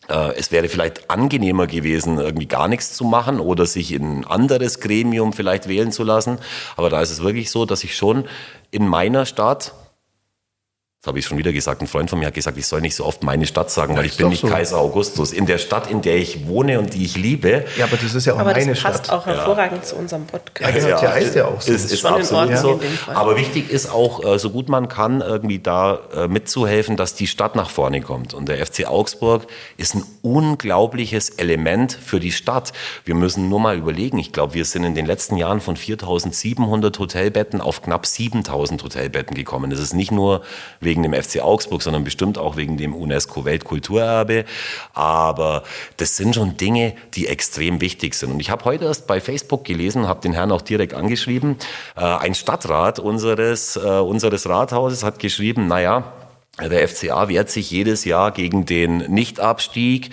es 0.08 0.52
wäre 0.52 0.68
vielleicht 0.68 1.10
angenehmer 1.10 1.66
gewesen, 1.66 2.18
irgendwie 2.18 2.46
gar 2.46 2.68
nichts 2.68 2.92
zu 2.92 3.04
machen 3.04 3.40
oder 3.40 3.64
sich 3.64 3.92
in 3.92 4.20
ein 4.20 4.24
anderes 4.26 4.80
Gremium 4.80 5.32
vielleicht 5.32 5.68
wählen 5.68 5.92
zu 5.92 6.04
lassen. 6.04 6.38
Aber 6.76 6.90
da 6.90 7.00
ist 7.00 7.10
es 7.10 7.22
wirklich 7.22 7.50
so, 7.50 7.64
dass 7.64 7.84
ich 7.84 7.96
schon 7.96 8.24
in 8.70 8.86
meiner 8.86 9.24
Stadt 9.24 9.72
das 11.04 11.08
habe 11.08 11.18
ich 11.18 11.26
schon 11.26 11.36
wieder 11.36 11.52
gesagt. 11.52 11.82
Ein 11.82 11.86
Freund 11.86 12.08
von 12.08 12.18
mir 12.18 12.28
hat 12.28 12.32
gesagt, 12.32 12.56
ich 12.56 12.66
soll 12.66 12.80
nicht 12.80 12.94
so 12.94 13.04
oft 13.04 13.22
meine 13.22 13.44
Stadt 13.44 13.70
sagen, 13.70 13.94
weil 13.94 14.06
ich 14.06 14.16
bin 14.16 14.28
nicht 14.28 14.40
so. 14.40 14.46
Kaiser 14.48 14.78
Augustus. 14.78 15.34
In 15.34 15.44
der 15.44 15.58
Stadt, 15.58 15.90
in 15.90 16.00
der 16.00 16.16
ich 16.16 16.46
wohne 16.46 16.78
und 16.78 16.94
die 16.94 17.04
ich 17.04 17.18
liebe. 17.18 17.66
Ja, 17.76 17.84
aber 17.84 17.98
das 17.98 18.14
ist 18.14 18.24
ja 18.24 18.32
auch 18.32 18.38
aber 18.38 18.52
meine 18.52 18.74
Stadt. 18.74 18.94
das 18.94 19.00
passt 19.02 19.12
auch 19.12 19.26
hervorragend 19.26 19.82
ja. 19.82 19.82
zu 19.82 19.96
unserem 19.96 20.24
Podcast. 20.24 20.74
Ja, 20.74 20.88
ja, 20.88 21.02
ja 21.02 21.12
heißt 21.12 21.34
ja 21.34 21.44
auch 21.44 21.60
so. 21.60 21.70
Ist, 21.70 21.84
ist, 21.84 21.92
ist 21.92 22.06
absolut 22.06 22.56
so. 22.56 22.80
Aber 23.08 23.36
wichtig 23.36 23.68
ist 23.68 23.90
auch, 23.90 24.24
äh, 24.24 24.38
so 24.38 24.48
gut 24.48 24.70
man 24.70 24.88
kann, 24.88 25.20
irgendwie 25.20 25.58
da 25.58 25.98
äh, 26.16 26.26
mitzuhelfen, 26.26 26.96
dass 26.96 27.14
die 27.14 27.26
Stadt 27.26 27.54
nach 27.54 27.68
vorne 27.68 28.00
kommt. 28.00 28.32
Und 28.32 28.48
der 28.48 28.64
FC 28.64 28.86
Augsburg 28.86 29.46
ist 29.76 29.94
ein 29.94 30.04
unglaubliches 30.22 31.28
Element 31.28 31.92
für 31.92 32.18
die 32.18 32.32
Stadt. 32.32 32.72
Wir 33.04 33.14
müssen 33.14 33.50
nur 33.50 33.60
mal 33.60 33.76
überlegen. 33.76 34.18
Ich 34.18 34.32
glaube, 34.32 34.54
wir 34.54 34.64
sind 34.64 34.84
in 34.84 34.94
den 34.94 35.04
letzten 35.04 35.36
Jahren 35.36 35.60
von 35.60 35.76
4.700 35.76 36.98
Hotelbetten 36.98 37.60
auf 37.60 37.82
knapp 37.82 38.06
7.000 38.06 38.82
Hotelbetten 38.82 39.36
gekommen. 39.36 39.68
Das 39.68 39.80
ist 39.80 39.92
nicht 39.92 40.10
nur 40.10 40.40
wegen 40.80 40.93
wegen 40.94 41.02
dem 41.02 41.12
FC 41.12 41.40
Augsburg, 41.40 41.82
sondern 41.82 42.04
bestimmt 42.04 42.38
auch 42.38 42.56
wegen 42.56 42.76
dem 42.76 42.94
UNESCO-Weltkulturerbe. 42.94 44.44
Aber 44.92 45.64
das 45.96 46.16
sind 46.16 46.36
schon 46.36 46.56
Dinge, 46.56 46.94
die 47.14 47.26
extrem 47.26 47.80
wichtig 47.80 48.14
sind. 48.14 48.30
Und 48.30 48.38
ich 48.38 48.50
habe 48.50 48.64
heute 48.64 48.84
erst 48.84 49.08
bei 49.08 49.20
Facebook 49.20 49.64
gelesen, 49.64 50.06
habe 50.06 50.20
den 50.20 50.32
Herrn 50.32 50.52
auch 50.52 50.62
direkt 50.62 50.94
angeschrieben, 50.94 51.56
äh, 51.96 52.04
ein 52.04 52.36
Stadtrat 52.36 53.00
unseres, 53.00 53.74
äh, 53.74 53.80
unseres 53.80 54.48
Rathauses 54.48 55.02
hat 55.02 55.18
geschrieben, 55.18 55.66
naja, 55.66 56.12
der 56.60 56.86
FCA 56.86 57.28
wehrt 57.28 57.50
sich 57.50 57.72
jedes 57.72 58.04
Jahr 58.04 58.30
gegen 58.30 58.64
den 58.64 58.98
Nichtabstieg, 58.98 60.10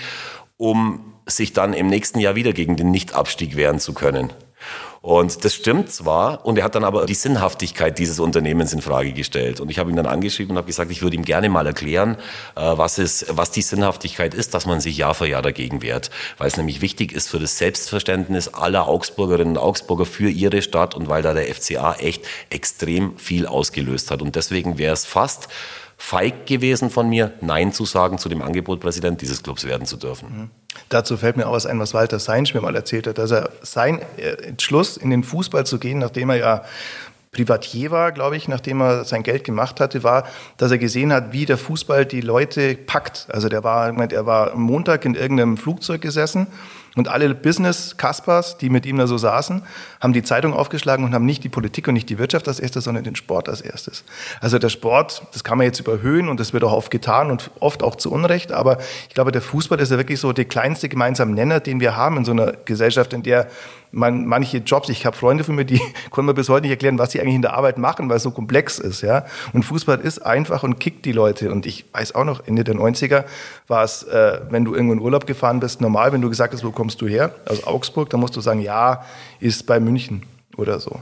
um 0.58 1.14
sich 1.28 1.54
dann 1.54 1.74
im 1.74 1.86
nächsten 1.86 2.20
Jahr 2.20 2.34
wieder 2.34 2.54
gegen 2.54 2.76
den 2.76 2.90
Nichtabstieg 2.90 3.56
wehren 3.56 3.80
zu 3.80 3.94
können. 3.94 4.32
Und 5.02 5.44
das 5.44 5.56
stimmt 5.56 5.92
zwar, 5.92 6.46
und 6.46 6.60
er 6.60 6.64
hat 6.64 6.76
dann 6.76 6.84
aber 6.84 7.08
die 7.08 7.16
Sinnhaftigkeit 7.16 7.98
dieses 7.98 8.20
Unternehmens 8.20 8.72
in 8.72 8.84
Frage 8.84 9.14
gestellt. 9.14 9.60
Und 9.60 9.72
ich 9.72 9.80
habe 9.80 9.90
ihn 9.90 9.96
dann 9.96 10.06
angeschrieben 10.06 10.52
und 10.52 10.58
habe 10.58 10.68
gesagt, 10.68 10.92
ich 10.92 11.02
würde 11.02 11.16
ihm 11.16 11.26
gerne 11.26 11.50
mal 11.50 11.66
erklären, 11.66 12.18
äh, 12.56 12.62
was, 12.62 13.00
es, 13.00 13.26
was 13.30 13.50
die 13.50 13.64
Sinnhaftigkeit 13.64 14.36
ist, 14.36 14.54
dass 14.54 14.68
man 14.68 14.80
sich 14.80 14.98
Jahr 14.98 15.16
für 15.16 15.28
Jahr 15.28 15.42
dagegen 15.42 15.82
wehrt. 15.82 16.12
Weil 16.38 16.50
es 16.50 16.58
nämlich 16.58 16.82
wichtig 16.82 17.14
ist 17.14 17.30
für 17.30 17.40
das 17.40 17.58
Selbstverständnis 17.58 18.50
aller 18.50 18.88
Augsburgerinnen 18.88 19.58
und 19.58 19.64
Augsburger 19.64 20.06
für 20.06 20.30
ihre 20.30 20.62
Stadt 20.62 20.94
und 20.94 21.10
weil 21.10 21.24
da 21.24 21.34
der 21.34 21.52
FCA 21.52 21.94
echt 21.96 22.24
extrem 22.52 23.18
viel 23.18 23.48
ausgelöst 23.48 24.12
hat. 24.12 24.22
Und 24.22 24.36
deswegen 24.36 24.78
wäre 24.78 24.94
es 24.94 25.06
fast 25.06 25.48
feig 26.02 26.48
gewesen 26.48 26.90
von 26.90 27.08
mir, 27.08 27.32
Nein 27.42 27.72
zu 27.72 27.86
sagen 27.86 28.18
zu 28.18 28.28
dem 28.28 28.42
Angebot, 28.42 28.80
Präsident 28.80 29.22
dieses 29.22 29.44
Clubs 29.44 29.66
werden 29.66 29.86
zu 29.86 29.98
dürfen. 29.98 30.28
Mhm. 30.28 30.50
Dazu 30.90 31.16
fällt 31.16 31.38
mir 31.38 31.48
auch 31.48 31.54
was 31.54 31.68
ein, 31.68 31.80
was 31.80 31.94
Walter 31.94 32.18
Seinsch 32.18 32.56
mir 32.56 32.62
mal 32.62 32.76
erzählt 32.76 33.06
hat, 33.06 33.20
dass 33.20 33.30
er 33.30 33.52
sein 33.62 34.02
äh, 34.18 34.32
Entschluss, 34.48 34.98
in 34.98 35.12
den 35.12 35.24
Fußball 35.24 35.64
zu 35.66 35.78
gehen, 35.78 36.00
nachdem 36.00 36.32
er 36.32 36.38
ja 36.38 36.64
Privatier 37.32 37.92
war, 37.92 38.12
glaube 38.12 38.36
ich, 38.36 38.48
nachdem 38.48 38.82
er 38.82 39.06
sein 39.06 39.22
Geld 39.22 39.44
gemacht 39.44 39.80
hatte, 39.80 40.04
war, 40.04 40.26
dass 40.58 40.72
er 40.72 40.80
gesehen 40.80 41.14
hat, 41.14 41.34
wie 41.34 41.46
der 41.46 41.58
Fußball 41.58 42.06
die 42.06 42.22
Leute 42.22 42.76
packt. 42.76 43.28
Also 43.30 43.48
der 43.48 43.64
war, 43.64 43.96
er 44.12 44.26
war 44.26 44.56
Montag 44.56 45.06
in 45.06 45.14
irgendeinem 45.14 45.56
Flugzeug 45.56 46.02
gesessen 46.02 46.48
und 46.96 47.08
alle 47.08 47.34
Business-Kaspers, 47.34 48.58
die 48.58 48.70
mit 48.70 48.86
ihm 48.86 48.98
da 48.98 49.08
so 49.08 49.18
saßen, 49.18 49.62
haben 50.02 50.14
die 50.14 50.24
Zeitung 50.24 50.54
aufgeschlagen 50.54 51.06
und 51.06 51.14
haben 51.14 51.26
nicht 51.26 51.44
die 51.44 51.50
Politik 51.50 51.88
und 51.88 51.94
nicht 51.94 52.10
die 52.10 52.20
Wirtschaft 52.20 52.48
als 52.48 52.60
erstes, 52.60 52.84
sondern 52.84 53.04
den 53.04 53.16
Sport 53.16 53.48
als 53.48 53.62
erstes. 53.62 54.04
Also 54.42 54.60
der 54.60 54.70
Sport, 54.70 55.24
das 55.32 55.44
kann 55.44 55.58
man 55.58 55.66
jetzt 55.66 55.80
überhöhen 55.80 56.28
und 56.28 56.40
das 56.40 56.54
wird 56.54 56.64
auch 56.64 56.74
oft 56.74 56.92
getan 56.92 57.32
und 57.32 57.52
oft 57.60 57.82
auch 57.84 57.96
zu 57.96 58.12
Unrecht, 58.12 58.52
aber 58.52 58.78
ich 59.08 59.14
glaube, 59.14 59.32
der 59.32 59.42
Fußball 59.42 59.80
ist 59.80 59.92
ja 59.92 59.98
wirklich 59.98 60.20
so 60.20 60.34
der 60.34 60.46
kleinste 60.46 60.90
gemeinsame 60.90 61.34
Nenner, 61.34 61.60
den 61.60 61.80
wir 61.80 61.96
haben 61.96 62.18
in 62.18 62.26
so 62.26 62.32
einer 62.32 62.54
Gesellschaft, 62.66 63.14
in 63.14 63.24
der 63.24 63.48
man, 63.92 64.26
manche 64.26 64.58
Jobs, 64.58 64.90
ich 64.90 65.06
habe 65.06 65.16
Freunde 65.16 65.44
von 65.44 65.56
mir, 65.56 65.66
die 65.66 65.82
können 66.12 66.28
mir 66.28 66.34
bis 66.34 66.50
heute 66.50 66.64
nicht 66.64 66.72
erklären, 66.72 66.98
was 66.98 67.12
sie 67.12 67.22
eigentlich 67.22 67.36
in 67.36 67.42
der 67.42 67.54
Arbeit 67.54 67.78
machen, 67.78 68.10
weil 68.10 68.18
es 68.18 68.24
so 68.24 68.32
komplex 68.32 68.80
ist. 68.80 69.02
Ja? 69.02 69.26
Und 69.54 69.64
Fußball 69.64 70.00
ist 70.00 70.20
einfach 70.20 70.64
und 70.64 70.80
kickt 70.80 71.06
die 71.06 71.12
Leute. 71.12 71.52
Und 71.52 71.66
ich 71.66 71.86
weiß 71.94 72.16
auch 72.16 72.26
noch, 72.26 72.46
Ende 72.48 72.64
der 72.64 72.76
90er 72.76 73.26
war 73.68 73.84
es, 73.84 74.04
äh, 74.04 74.40
wenn 74.50 74.66
du 74.66 74.74
irgendwo 74.74 74.94
in 74.94 75.00
Urlaub 75.00 75.26
gefahren 75.26 75.60
bist, 75.60 75.82
normal, 75.82 76.14
wenn 76.14 76.22
du 76.22 76.30
gesagt 76.30 76.54
hast, 76.54 76.64
wo 76.64 76.72
kommst 76.72 77.02
du 77.02 77.08
her? 77.08 77.36
Aus 77.46 77.66
Augsburg, 77.66 78.10
dann 78.10 78.20
musst 78.20 78.36
du 78.36 78.42
sagen, 78.42 78.62
ja, 78.62 79.06
ist 79.40 79.66
bei 79.66 79.80
München 79.80 80.24
oder 80.58 80.80
so. 80.80 81.02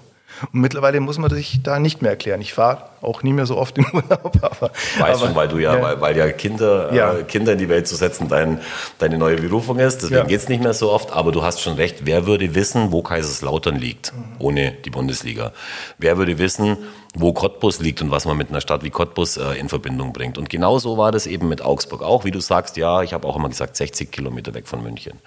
Und 0.53 0.61
mittlerweile 0.61 0.99
muss 0.99 1.17
man 1.17 1.29
sich 1.29 1.61
da 1.63 1.79
nicht 1.79 2.01
mehr 2.01 2.11
erklären. 2.11 2.41
Ich 2.41 2.53
fahre 2.53 2.83
auch 3.01 3.23
nie 3.23 3.33
mehr 3.33 3.45
so 3.45 3.57
oft 3.57 3.77
in 3.77 3.85
Urlaub. 3.93 4.37
Aber, 4.41 4.71
weißt 4.71 4.99
aber, 4.99 5.17
schon, 5.17 5.35
weil 5.35 5.47
du 5.47 5.57
ja, 5.57 5.75
ja. 5.75 5.81
Weil, 5.81 6.01
weil, 6.01 6.17
ja 6.17 6.31
Kinder, 6.31 6.93
ja. 6.93 7.13
Äh, 7.13 7.23
Kinder 7.23 7.53
in 7.53 7.59
die 7.59 7.69
Welt 7.69 7.87
zu 7.87 7.95
setzen 7.95 8.27
dein, 8.27 8.59
deine 8.97 9.17
neue 9.17 9.37
Berufung 9.37 9.79
ist. 9.79 10.03
Deswegen 10.03 10.21
ja. 10.21 10.25
geht 10.25 10.39
es 10.39 10.49
nicht 10.49 10.63
mehr 10.63 10.73
so 10.73 10.91
oft. 10.91 11.11
Aber 11.11 11.31
du 11.31 11.43
hast 11.43 11.61
schon 11.61 11.73
recht. 11.73 12.05
Wer 12.05 12.25
würde 12.25 12.55
wissen, 12.55 12.91
wo 12.91 13.01
Kaiserslautern 13.01 13.75
liegt, 13.75 14.13
mhm. 14.13 14.23
ohne 14.39 14.71
die 14.71 14.89
Bundesliga? 14.89 15.51
Wer 15.97 16.17
würde 16.17 16.37
wissen, 16.37 16.77
wo 17.15 17.33
Cottbus 17.33 17.79
liegt 17.79 18.01
und 18.01 18.11
was 18.11 18.25
man 18.25 18.37
mit 18.37 18.49
einer 18.49 18.61
Stadt 18.61 18.83
wie 18.83 18.91
Cottbus 18.91 19.37
äh, 19.37 19.53
in 19.53 19.67
Verbindung 19.67 20.13
bringt. 20.13 20.37
Und 20.37 20.49
genau 20.49 20.77
so 20.77 20.97
war 20.97 21.11
das 21.11 21.25
eben 21.25 21.47
mit 21.47 21.61
Augsburg 21.61 22.03
auch. 22.03 22.23
Wie 22.23 22.31
du 22.31 22.39
sagst, 22.39 22.77
ja, 22.77 23.01
ich 23.01 23.13
habe 23.13 23.27
auch 23.27 23.35
immer 23.35 23.49
gesagt, 23.49 23.75
60 23.75 24.11
Kilometer 24.11 24.53
weg 24.53 24.67
von 24.67 24.83
München. 24.83 25.17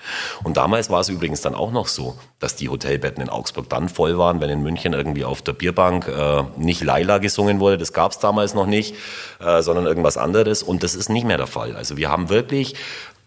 Und 0.44 0.56
damals 0.56 0.90
war 0.90 1.00
es 1.00 1.08
übrigens 1.08 1.40
dann 1.40 1.56
auch 1.56 1.72
noch 1.72 1.88
so, 1.88 2.16
dass 2.38 2.54
die 2.54 2.68
Hotelbetten 2.68 3.22
in 3.22 3.28
Augsburg 3.28 3.68
dann 3.68 3.88
voll 3.88 4.16
waren, 4.16 4.40
wenn 4.40 4.48
in 4.48 4.62
München 4.62 4.92
irgendwie 4.92 5.24
auf 5.24 5.42
der 5.42 5.54
Bierbank 5.54 6.06
äh, 6.06 6.44
nicht 6.56 6.82
Laila 6.82 7.18
gesungen 7.18 7.58
wurde. 7.58 7.78
Das 7.78 7.92
gab 7.92 8.12
es 8.12 8.20
damals 8.20 8.54
noch 8.54 8.66
nicht, 8.66 8.94
äh, 9.40 9.60
sondern 9.62 9.86
irgendwas 9.86 10.16
anderes. 10.16 10.62
Und 10.62 10.84
das 10.84 10.94
ist 10.94 11.08
nicht 11.08 11.26
mehr 11.26 11.36
der 11.36 11.48
Fall. 11.48 11.74
Also 11.74 11.96
wir 11.96 12.10
haben 12.10 12.28
wirklich 12.28 12.76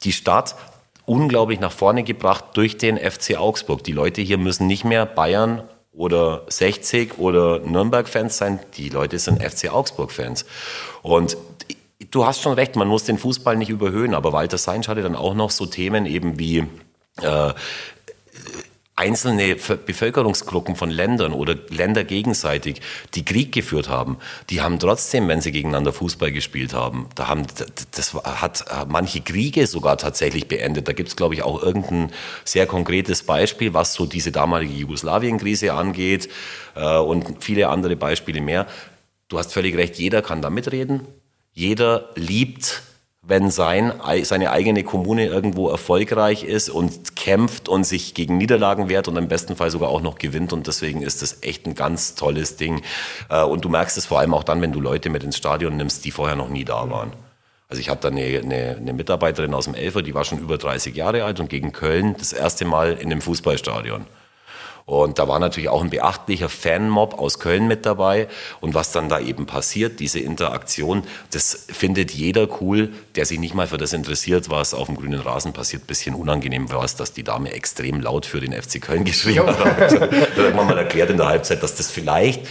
die 0.04 0.14
Stadt 0.14 0.56
unglaublich 1.06 1.60
nach 1.60 1.74
vorne 1.74 2.04
gebracht 2.04 2.46
durch 2.54 2.78
den 2.78 2.98
FC 2.98 3.38
Augsburg. 3.38 3.84
Die 3.84 3.92
Leute 3.92 4.22
hier 4.22 4.38
müssen 4.38 4.66
nicht 4.66 4.86
mehr 4.86 5.06
Bayern 5.06 5.64
oder 5.96 6.44
60 6.48 7.18
oder 7.18 7.60
Nürnberg-Fans 7.60 8.38
sein, 8.38 8.60
die 8.78 8.90
Leute 8.90 9.20
sind 9.20 9.42
FC 9.42 9.72
Augsburg-Fans. 9.72 10.46
Und 11.02 11.38
du 12.12 12.26
hast 12.26 12.42
schon 12.42 12.54
recht, 12.54 12.76
man 12.76 12.88
muss 12.88 13.06
den 13.06 13.18
Fußball 13.18 13.56
nicht 13.56 13.70
überhöhen, 13.70 14.14
aber 14.14 14.34
Walter 14.34 14.58
Seinsch 14.58 14.88
hatte 14.88 15.02
dann 15.02 15.16
auch 15.16 15.34
noch 15.34 15.52
so 15.52 15.66
Themen 15.66 16.06
eben 16.06 16.40
wie 16.40 16.66
äh, 17.22 17.54
einzelne 18.98 19.56
Bevölkerungsgruppen 19.56 20.76
von 20.78 20.90
Ländern 20.90 21.34
oder 21.34 21.56
Länder 21.70 22.06
gegenseitig, 22.06 22.82
die 23.14 23.26
Krieg 23.26 23.52
geführt 23.52 23.90
haben, 23.90 24.18
die 24.50 24.62
haben 24.62 24.80
trotzdem, 24.80 25.28
wenn 25.28 25.42
sie 25.42 25.52
gegeneinander 25.52 25.92
Fußball 25.92 26.32
gespielt 26.32 26.74
haben, 26.74 27.10
da 27.16 27.28
haben 27.28 27.46
das 27.92 28.14
hat 28.14 28.64
manche 28.88 29.20
Kriege 29.20 29.68
sogar 29.68 29.98
tatsächlich 29.98 30.48
beendet. 30.48 30.88
Da 30.88 30.94
gibt 30.94 31.10
es, 31.10 31.18
glaube 31.18 31.36
ich, 31.36 31.44
auch 31.44 31.62
irgendein 31.62 32.12
sehr 32.46 32.68
konkretes 32.68 33.24
Beispiel, 33.24 33.74
was 33.74 33.94
so 33.94 34.06
diese 34.06 34.32
damalige 34.32 34.74
Jugoslawien-Krise 34.74 35.74
angeht 35.74 36.30
äh, 36.76 36.98
und 36.98 37.44
viele 37.44 37.68
andere 37.68 37.98
Beispiele 37.98 38.40
mehr. 38.40 38.66
Du 39.28 39.38
hast 39.38 39.52
völlig 39.52 39.76
recht, 39.76 39.96
jeder 39.98 40.22
kann 40.22 40.42
da 40.42 40.50
mitreden. 40.50 41.02
Jeder 41.52 42.10
liebt 42.16 42.82
wenn 43.28 43.50
sein, 43.50 43.94
seine 44.24 44.52
eigene 44.52 44.84
Kommune 44.84 45.26
irgendwo 45.26 45.70
erfolgreich 45.70 46.44
ist 46.44 46.70
und 46.70 47.16
kämpft 47.16 47.68
und 47.68 47.84
sich 47.84 48.14
gegen 48.14 48.38
Niederlagen 48.38 48.88
wehrt 48.88 49.08
und 49.08 49.18
im 49.18 49.28
besten 49.28 49.56
Fall 49.56 49.72
sogar 49.72 49.90
auch 49.90 50.02
noch 50.02 50.18
gewinnt. 50.18 50.54
Und 50.54 50.68
deswegen 50.68 51.02
ist 51.02 51.22
das 51.22 51.42
echt 51.42 51.66
ein 51.66 51.74
ganz 51.74 52.16
tolles 52.16 52.56
Ding. 52.56 52.82
Äh, 53.30 53.44
und 53.44 53.66
du 53.66 53.70
merkst 53.70 53.98
es 53.98 54.06
vor 54.06 54.20
allem 54.20 54.34
auch 54.34 54.44
dann, 54.44 54.62
wenn 54.62 54.72
du 54.72 54.80
Leute 54.80 55.10
mit 55.10 55.24
ins 55.24 55.38
Stadion 55.38 55.76
nimmst, 55.76 56.06
die 56.06 56.12
vorher 56.12 56.36
noch 56.36 56.50
nie 56.50 56.66
da 56.66 56.90
waren. 56.90 57.14
Also 57.68 57.82
ich 57.82 57.90
hatte 57.90 58.02
da 58.02 58.08
eine, 58.10 58.22
eine, 58.22 58.78
eine 58.78 58.94
Mitarbeiterin 58.94 59.56
aus 59.56 59.66
dem 59.66 59.74
Elfer, 59.74 60.04
die 60.04 60.14
war 60.14 60.24
schon 60.24 60.40
über 60.40 60.60
30 60.60 60.96
Jahre 60.96 61.24
alt 61.24 61.40
und 61.40 61.50
gegen 61.50 61.72
Köln 61.72 62.16
das 62.18 62.32
erste 62.32 62.64
Mal 62.66 62.94
in 62.94 63.12
einem 63.12 63.22
Fußballstadion. 63.22 64.06
Und 64.86 65.18
da 65.18 65.28
war 65.28 65.40
natürlich 65.40 65.70
auch 65.70 65.82
ein 65.82 65.90
beachtlicher 65.90 66.48
Fanmob 66.48 67.18
aus 67.18 67.40
Köln 67.40 67.68
mit 67.68 67.88
dabei. 67.88 68.28
Und 68.62 68.76
was 68.76 68.92
dann 68.92 69.10
da 69.10 69.20
eben 69.20 69.48
passiert, 69.48 70.00
diese 70.00 70.20
Interaktion, 70.20 71.04
das 71.32 71.66
findet 71.72 72.12
jeder 72.12 72.62
cool, 72.62 72.94
der 73.16 73.26
sich 73.26 73.40
nicht 73.40 73.56
mal 73.56 73.66
für 73.66 73.80
das 73.80 73.94
interessiert, 73.94 74.52
was 74.52 74.76
auf 74.76 74.86
dem 74.86 74.96
grünen 74.96 75.20
Rasen 75.20 75.54
passiert. 75.54 75.88
Bisschen 75.88 76.14
unangenehm 76.14 76.72
war 76.72 76.84
es, 76.84 76.96
dass 76.96 77.14
die 77.14 77.24
Dame 77.24 77.52
extrem 77.52 78.00
laut 78.00 78.28
für 78.28 78.40
den 78.40 78.54
FC 78.54 78.80
Köln 78.80 79.06
geschrieben 79.06 79.48
hat. 79.48 79.92
da 80.38 80.44
hat 80.44 80.56
man 80.56 80.68
mal 80.68 80.78
erklärt 80.78 81.10
in 81.10 81.18
der 81.18 81.28
Halbzeit, 81.28 81.64
dass 81.64 81.74
das 81.74 81.90
vielleicht 81.90 82.46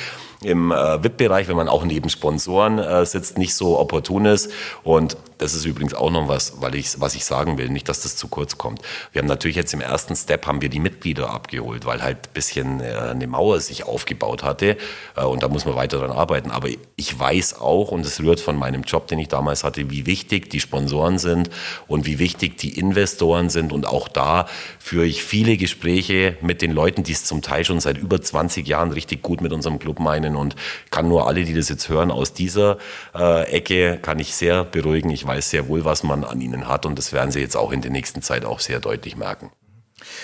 im 0.44 0.70
äh, 0.70 1.02
VIP-Bereich, 1.02 1.48
wenn 1.48 1.56
man 1.56 1.68
auch 1.68 1.84
neben 1.84 2.08
Sponsoren 2.08 2.78
äh, 2.78 3.04
sitzt, 3.06 3.38
nicht 3.38 3.54
so 3.54 3.78
opportun 3.78 4.26
ist. 4.26 4.50
Und 4.82 5.16
das 5.38 5.54
ist 5.54 5.64
übrigens 5.64 5.94
auch 5.94 6.10
noch 6.10 6.28
was, 6.28 6.60
weil 6.60 6.74
ich, 6.74 7.00
was 7.00 7.14
ich 7.14 7.24
sagen 7.24 7.58
will, 7.58 7.68
nicht, 7.68 7.88
dass 7.88 8.02
das 8.02 8.16
zu 8.16 8.28
kurz 8.28 8.56
kommt. 8.56 8.80
Wir 9.12 9.20
haben 9.20 9.28
natürlich 9.28 9.56
jetzt 9.56 9.74
im 9.74 9.80
ersten 9.80 10.14
Step 10.16 10.46
haben 10.46 10.62
wir 10.62 10.68
die 10.68 10.78
Mitglieder 10.78 11.30
abgeholt, 11.30 11.86
weil 11.86 12.02
halt 12.02 12.28
ein 12.28 12.32
bisschen 12.32 12.80
äh, 12.80 12.94
eine 12.94 13.26
Mauer 13.26 13.60
sich 13.60 13.84
aufgebaut 13.84 14.42
hatte. 14.42 14.76
Äh, 15.16 15.24
und 15.24 15.42
da 15.42 15.48
muss 15.48 15.64
man 15.64 15.74
weiter 15.74 15.98
dran 15.98 16.12
arbeiten. 16.12 16.50
Aber 16.50 16.68
ich 16.96 17.18
weiß 17.18 17.60
auch, 17.60 17.90
und 17.90 18.06
es 18.06 18.20
rührt 18.20 18.40
von 18.40 18.56
meinem 18.56 18.82
Job, 18.82 19.06
den 19.08 19.18
ich 19.18 19.28
damals 19.28 19.64
hatte, 19.64 19.90
wie 19.90 20.06
wichtig 20.06 20.50
die 20.50 20.60
Sponsoren 20.60 21.18
sind 21.18 21.50
und 21.88 22.06
wie 22.06 22.18
wichtig 22.18 22.56
die 22.58 22.78
Investoren 22.78 23.50
sind. 23.50 23.72
Und 23.72 23.86
auch 23.86 24.08
da 24.08 24.46
führe 24.78 25.06
ich 25.06 25.24
viele 25.24 25.56
Gespräche 25.56 26.36
mit 26.40 26.62
den 26.62 26.70
Leuten, 26.70 27.02
die 27.02 27.12
es 27.12 27.24
zum 27.24 27.42
Teil 27.42 27.64
schon 27.64 27.80
seit 27.80 27.98
über 27.98 28.20
20 28.20 28.66
Jahren 28.66 28.92
richtig 28.92 29.22
gut 29.22 29.40
mit 29.40 29.52
unserem 29.52 29.78
Club 29.78 30.00
meinen. 30.00 30.33
Und 30.36 30.56
kann 30.90 31.08
nur 31.08 31.26
alle, 31.26 31.44
die 31.44 31.54
das 31.54 31.68
jetzt 31.68 31.88
hören, 31.88 32.10
aus 32.10 32.32
dieser 32.32 32.78
äh, 33.14 33.44
Ecke, 33.50 33.98
kann 34.00 34.18
ich 34.18 34.34
sehr 34.34 34.64
beruhigen. 34.64 35.10
Ich 35.10 35.26
weiß 35.26 35.50
sehr 35.50 35.68
wohl, 35.68 35.84
was 35.84 36.02
man 36.02 36.24
an 36.24 36.40
ihnen 36.40 36.68
hat 36.68 36.86
und 36.86 36.98
das 36.98 37.12
werden 37.12 37.30
sie 37.30 37.40
jetzt 37.40 37.56
auch 37.56 37.72
in 37.72 37.82
der 37.82 37.90
nächsten 37.90 38.22
Zeit 38.22 38.44
auch 38.44 38.60
sehr 38.60 38.80
deutlich 38.80 39.16
merken. 39.16 39.50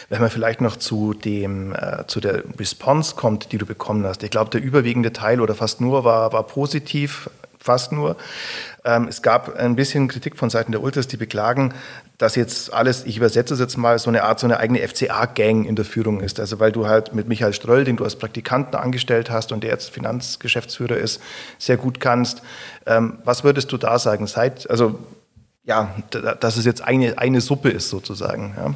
Wenn 0.08 0.20
man 0.20 0.30
vielleicht 0.30 0.60
noch 0.60 0.76
zu 0.76 1.14
dem 1.14 1.74
äh, 1.74 2.06
zu 2.06 2.20
der 2.20 2.42
Response 2.58 3.14
kommt, 3.14 3.52
die 3.52 3.58
du 3.58 3.66
bekommen 3.66 4.04
hast. 4.04 4.22
Ich 4.22 4.30
glaube, 4.30 4.50
der 4.50 4.62
überwiegende 4.62 5.12
Teil 5.12 5.40
oder 5.40 5.54
fast 5.54 5.80
nur 5.80 6.04
war, 6.04 6.32
war 6.32 6.42
positiv, 6.44 7.30
fast 7.58 7.92
nur. 7.92 8.16
Ähm, 8.84 9.08
es 9.08 9.22
gab 9.22 9.54
ein 9.56 9.76
bisschen 9.76 10.08
Kritik 10.08 10.36
von 10.36 10.50
Seiten 10.50 10.72
der 10.72 10.82
Ultras, 10.82 11.06
die 11.06 11.16
beklagen, 11.16 11.74
dass 12.20 12.36
jetzt 12.36 12.74
alles, 12.74 13.06
ich 13.06 13.16
übersetze 13.16 13.54
es 13.54 13.60
jetzt 13.60 13.78
mal, 13.78 13.98
so 13.98 14.10
eine 14.10 14.24
Art, 14.24 14.38
so 14.38 14.46
eine 14.46 14.58
eigene 14.58 14.86
FCA-Gang 14.86 15.64
in 15.64 15.74
der 15.74 15.86
Führung 15.86 16.20
ist. 16.20 16.38
Also 16.38 16.60
weil 16.60 16.70
du 16.70 16.86
halt 16.86 17.14
mit 17.14 17.28
Michael 17.28 17.54
Ströll, 17.54 17.84
den 17.84 17.96
du 17.96 18.04
als 18.04 18.16
Praktikanten 18.16 18.74
angestellt 18.74 19.30
hast 19.30 19.52
und 19.52 19.64
der 19.64 19.70
jetzt 19.70 19.88
Finanzgeschäftsführer 19.88 20.98
ist, 20.98 21.22
sehr 21.58 21.78
gut 21.78 21.98
kannst. 21.98 22.42
Ähm, 22.84 23.20
was 23.24 23.42
würdest 23.42 23.72
du 23.72 23.78
da 23.78 23.98
sagen? 23.98 24.26
Seit, 24.26 24.68
also 24.68 24.98
ja, 25.64 25.94
dass 26.10 26.58
es 26.58 26.66
jetzt 26.66 26.82
eine, 26.82 27.16
eine 27.16 27.40
Suppe 27.40 27.70
ist 27.70 27.88
sozusagen. 27.88 28.54
Ja, 28.54 28.74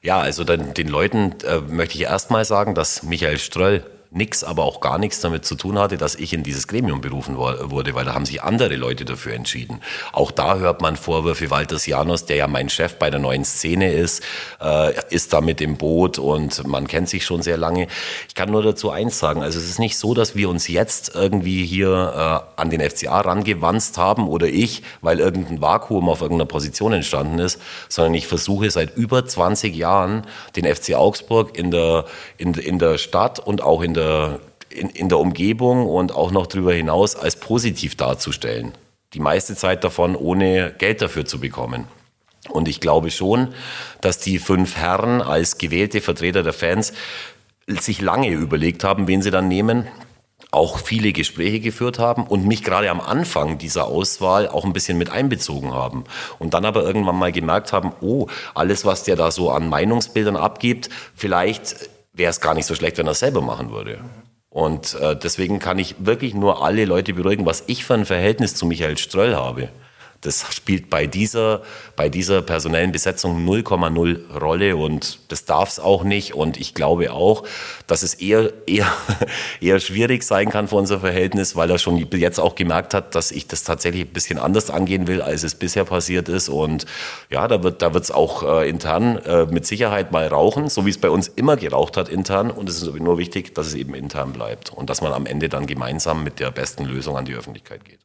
ja 0.00 0.20
also 0.20 0.42
dann, 0.42 0.74
den 0.74 0.88
Leuten 0.88 1.36
äh, 1.46 1.60
möchte 1.60 1.94
ich 1.94 2.02
erstmal 2.02 2.44
sagen, 2.44 2.74
dass 2.74 3.04
Michael 3.04 3.38
Ströll 3.38 3.84
nichts, 4.14 4.44
aber 4.44 4.64
auch 4.64 4.80
gar 4.80 4.98
nichts 4.98 5.20
damit 5.20 5.44
zu 5.44 5.54
tun 5.54 5.78
hatte, 5.78 5.96
dass 5.96 6.14
ich 6.14 6.32
in 6.32 6.42
dieses 6.42 6.68
Gremium 6.68 7.00
berufen 7.00 7.36
wurde, 7.36 7.94
weil 7.94 8.04
da 8.04 8.14
haben 8.14 8.26
sich 8.26 8.42
andere 8.42 8.76
Leute 8.76 9.04
dafür 9.04 9.34
entschieden. 9.34 9.80
Auch 10.12 10.30
da 10.30 10.58
hört 10.58 10.82
man 10.82 10.96
Vorwürfe, 10.96 11.50
Walters 11.50 11.86
Janus, 11.86 12.26
der 12.26 12.36
ja 12.36 12.46
mein 12.46 12.68
Chef 12.68 12.98
bei 12.98 13.10
der 13.10 13.20
neuen 13.20 13.44
Szene 13.44 13.92
ist, 13.92 14.22
äh, 14.60 14.92
ist 15.10 15.32
da 15.32 15.40
mit 15.40 15.60
im 15.60 15.76
Boot 15.76 16.18
und 16.18 16.66
man 16.66 16.86
kennt 16.86 17.08
sich 17.08 17.24
schon 17.24 17.42
sehr 17.42 17.56
lange. 17.56 17.86
Ich 18.28 18.34
kann 18.34 18.50
nur 18.50 18.62
dazu 18.62 18.90
eins 18.90 19.18
sagen, 19.18 19.42
also 19.42 19.58
es 19.58 19.68
ist 19.68 19.78
nicht 19.78 19.96
so, 19.96 20.14
dass 20.14 20.36
wir 20.36 20.48
uns 20.48 20.68
jetzt 20.68 21.14
irgendwie 21.14 21.64
hier 21.64 22.44
äh, 22.56 22.60
an 22.60 22.70
den 22.70 22.80
FCA 22.80 23.20
rangewanzt 23.20 23.96
haben 23.96 24.28
oder 24.28 24.46
ich, 24.46 24.82
weil 25.00 25.20
irgendein 25.20 25.60
Vakuum 25.62 26.08
auf 26.08 26.20
irgendeiner 26.20 26.48
Position 26.48 26.92
entstanden 26.92 27.38
ist, 27.38 27.60
sondern 27.88 28.14
ich 28.14 28.26
versuche 28.26 28.70
seit 28.70 28.96
über 28.96 29.24
20 29.24 29.74
Jahren 29.74 30.26
den 30.56 30.64
FC 30.64 30.94
Augsburg 30.94 31.56
in 31.56 31.70
der, 31.70 32.04
in, 32.36 32.52
in 32.54 32.78
der 32.78 32.98
Stadt 32.98 33.38
und 33.38 33.62
auch 33.62 33.80
in 33.80 33.94
der 33.94 34.01
der, 34.02 34.40
in, 34.70 34.88
in 34.90 35.08
der 35.08 35.18
Umgebung 35.18 35.86
und 35.86 36.14
auch 36.14 36.30
noch 36.30 36.46
darüber 36.46 36.74
hinaus 36.74 37.16
als 37.16 37.36
positiv 37.36 37.96
darzustellen. 37.96 38.72
Die 39.14 39.20
meiste 39.20 39.54
Zeit 39.54 39.84
davon 39.84 40.16
ohne 40.16 40.74
Geld 40.78 41.02
dafür 41.02 41.24
zu 41.24 41.40
bekommen. 41.40 41.86
Und 42.48 42.68
ich 42.68 42.80
glaube 42.80 43.10
schon, 43.10 43.54
dass 44.00 44.18
die 44.18 44.38
fünf 44.38 44.76
Herren 44.76 45.22
als 45.22 45.58
gewählte 45.58 46.00
Vertreter 46.00 46.42
der 46.42 46.52
Fans 46.52 46.92
sich 47.68 48.00
lange 48.00 48.28
überlegt 48.28 48.82
haben, 48.82 49.06
wen 49.06 49.22
sie 49.22 49.30
dann 49.30 49.48
nehmen, 49.48 49.86
auch 50.50 50.78
viele 50.78 51.12
Gespräche 51.12 51.60
geführt 51.60 51.98
haben 51.98 52.26
und 52.26 52.46
mich 52.46 52.62
gerade 52.62 52.90
am 52.90 53.00
Anfang 53.00 53.56
dieser 53.56 53.86
Auswahl 53.86 54.48
auch 54.48 54.64
ein 54.64 54.74
bisschen 54.74 54.98
mit 54.98 55.10
einbezogen 55.10 55.72
haben. 55.72 56.04
Und 56.38 56.52
dann 56.52 56.66
aber 56.66 56.84
irgendwann 56.84 57.16
mal 57.16 57.32
gemerkt 57.32 57.72
haben, 57.72 57.92
oh, 58.02 58.26
alles, 58.54 58.84
was 58.84 59.02
der 59.04 59.16
da 59.16 59.30
so 59.30 59.50
an 59.50 59.68
Meinungsbildern 59.68 60.36
abgibt, 60.36 60.90
vielleicht 61.14 61.88
wäre 62.12 62.30
es 62.30 62.40
gar 62.40 62.54
nicht 62.54 62.66
so 62.66 62.74
schlecht, 62.74 62.98
wenn 62.98 63.06
er 63.06 63.12
es 63.12 63.20
selber 63.20 63.40
machen 63.40 63.70
würde. 63.70 63.98
Und 64.48 64.94
äh, 65.00 65.16
deswegen 65.16 65.58
kann 65.58 65.78
ich 65.78 65.96
wirklich 65.98 66.34
nur 66.34 66.62
alle 66.62 66.84
Leute 66.84 67.14
beruhigen, 67.14 67.46
was 67.46 67.64
ich 67.68 67.84
für 67.84 67.94
ein 67.94 68.04
Verhältnis 68.04 68.54
zu 68.54 68.66
Michael 68.66 68.98
Ströll 68.98 69.34
habe. 69.34 69.70
Das 70.22 70.46
spielt 70.54 70.88
bei 70.88 71.08
dieser, 71.08 71.62
bei 71.96 72.08
dieser 72.08 72.42
personellen 72.42 72.92
Besetzung 72.92 73.44
0,0 73.44 74.38
Rolle 74.38 74.76
und 74.76 75.18
das 75.28 75.46
darf 75.46 75.68
es 75.68 75.80
auch 75.80 76.04
nicht. 76.04 76.34
Und 76.34 76.60
ich 76.60 76.74
glaube 76.74 77.12
auch, 77.12 77.42
dass 77.88 78.04
es 78.04 78.14
eher, 78.14 78.52
eher, 78.68 78.86
eher 79.60 79.80
schwierig 79.80 80.22
sein 80.22 80.48
kann 80.48 80.68
für 80.68 80.76
unser 80.76 81.00
Verhältnis, 81.00 81.56
weil 81.56 81.70
er 81.70 81.78
schon 81.78 81.98
jetzt 82.12 82.38
auch 82.38 82.54
gemerkt 82.54 82.94
hat, 82.94 83.16
dass 83.16 83.32
ich 83.32 83.48
das 83.48 83.64
tatsächlich 83.64 84.02
ein 84.02 84.12
bisschen 84.12 84.38
anders 84.38 84.70
angehen 84.70 85.08
will, 85.08 85.22
als 85.22 85.42
es 85.42 85.56
bisher 85.56 85.84
passiert 85.84 86.28
ist. 86.28 86.48
Und 86.48 86.86
ja, 87.28 87.48
da 87.48 87.64
wird 87.64 87.82
da 87.82 87.92
wird's 87.92 88.12
auch 88.12 88.44
äh, 88.44 88.68
intern 88.68 89.16
äh, 89.18 89.46
mit 89.46 89.66
Sicherheit 89.66 90.12
mal 90.12 90.28
rauchen, 90.28 90.68
so 90.68 90.86
wie 90.86 90.90
es 90.90 90.98
bei 90.98 91.10
uns 91.10 91.26
immer 91.26 91.56
geraucht 91.56 91.96
hat 91.96 92.08
intern. 92.08 92.52
Und 92.52 92.68
es 92.68 92.80
ist 92.80 92.94
nur 92.94 93.18
wichtig, 93.18 93.56
dass 93.56 93.66
es 93.66 93.74
eben 93.74 93.94
intern 93.94 94.32
bleibt 94.32 94.70
und 94.72 94.88
dass 94.88 95.00
man 95.00 95.12
am 95.12 95.26
Ende 95.26 95.48
dann 95.48 95.66
gemeinsam 95.66 96.22
mit 96.22 96.38
der 96.38 96.52
besten 96.52 96.84
Lösung 96.84 97.16
an 97.16 97.24
die 97.24 97.34
Öffentlichkeit 97.34 97.84
geht. 97.84 97.98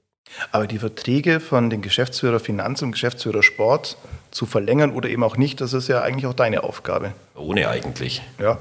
Aber 0.51 0.67
die 0.67 0.79
Verträge 0.79 1.39
von 1.39 1.69
den 1.69 1.81
Geschäftsführer 1.81 2.39
Finanz 2.39 2.81
und 2.81 2.91
Geschäftsführer 2.91 3.43
Sport 3.43 3.97
zu 4.31 4.45
verlängern 4.45 4.91
oder 4.91 5.09
eben 5.09 5.23
auch 5.23 5.37
nicht, 5.37 5.61
das 5.61 5.73
ist 5.73 5.87
ja 5.87 6.01
eigentlich 6.01 6.25
auch 6.25 6.33
deine 6.33 6.63
Aufgabe. 6.63 7.13
Ohne 7.35 7.69
eigentlich. 7.69 8.21
Ja, 8.39 8.59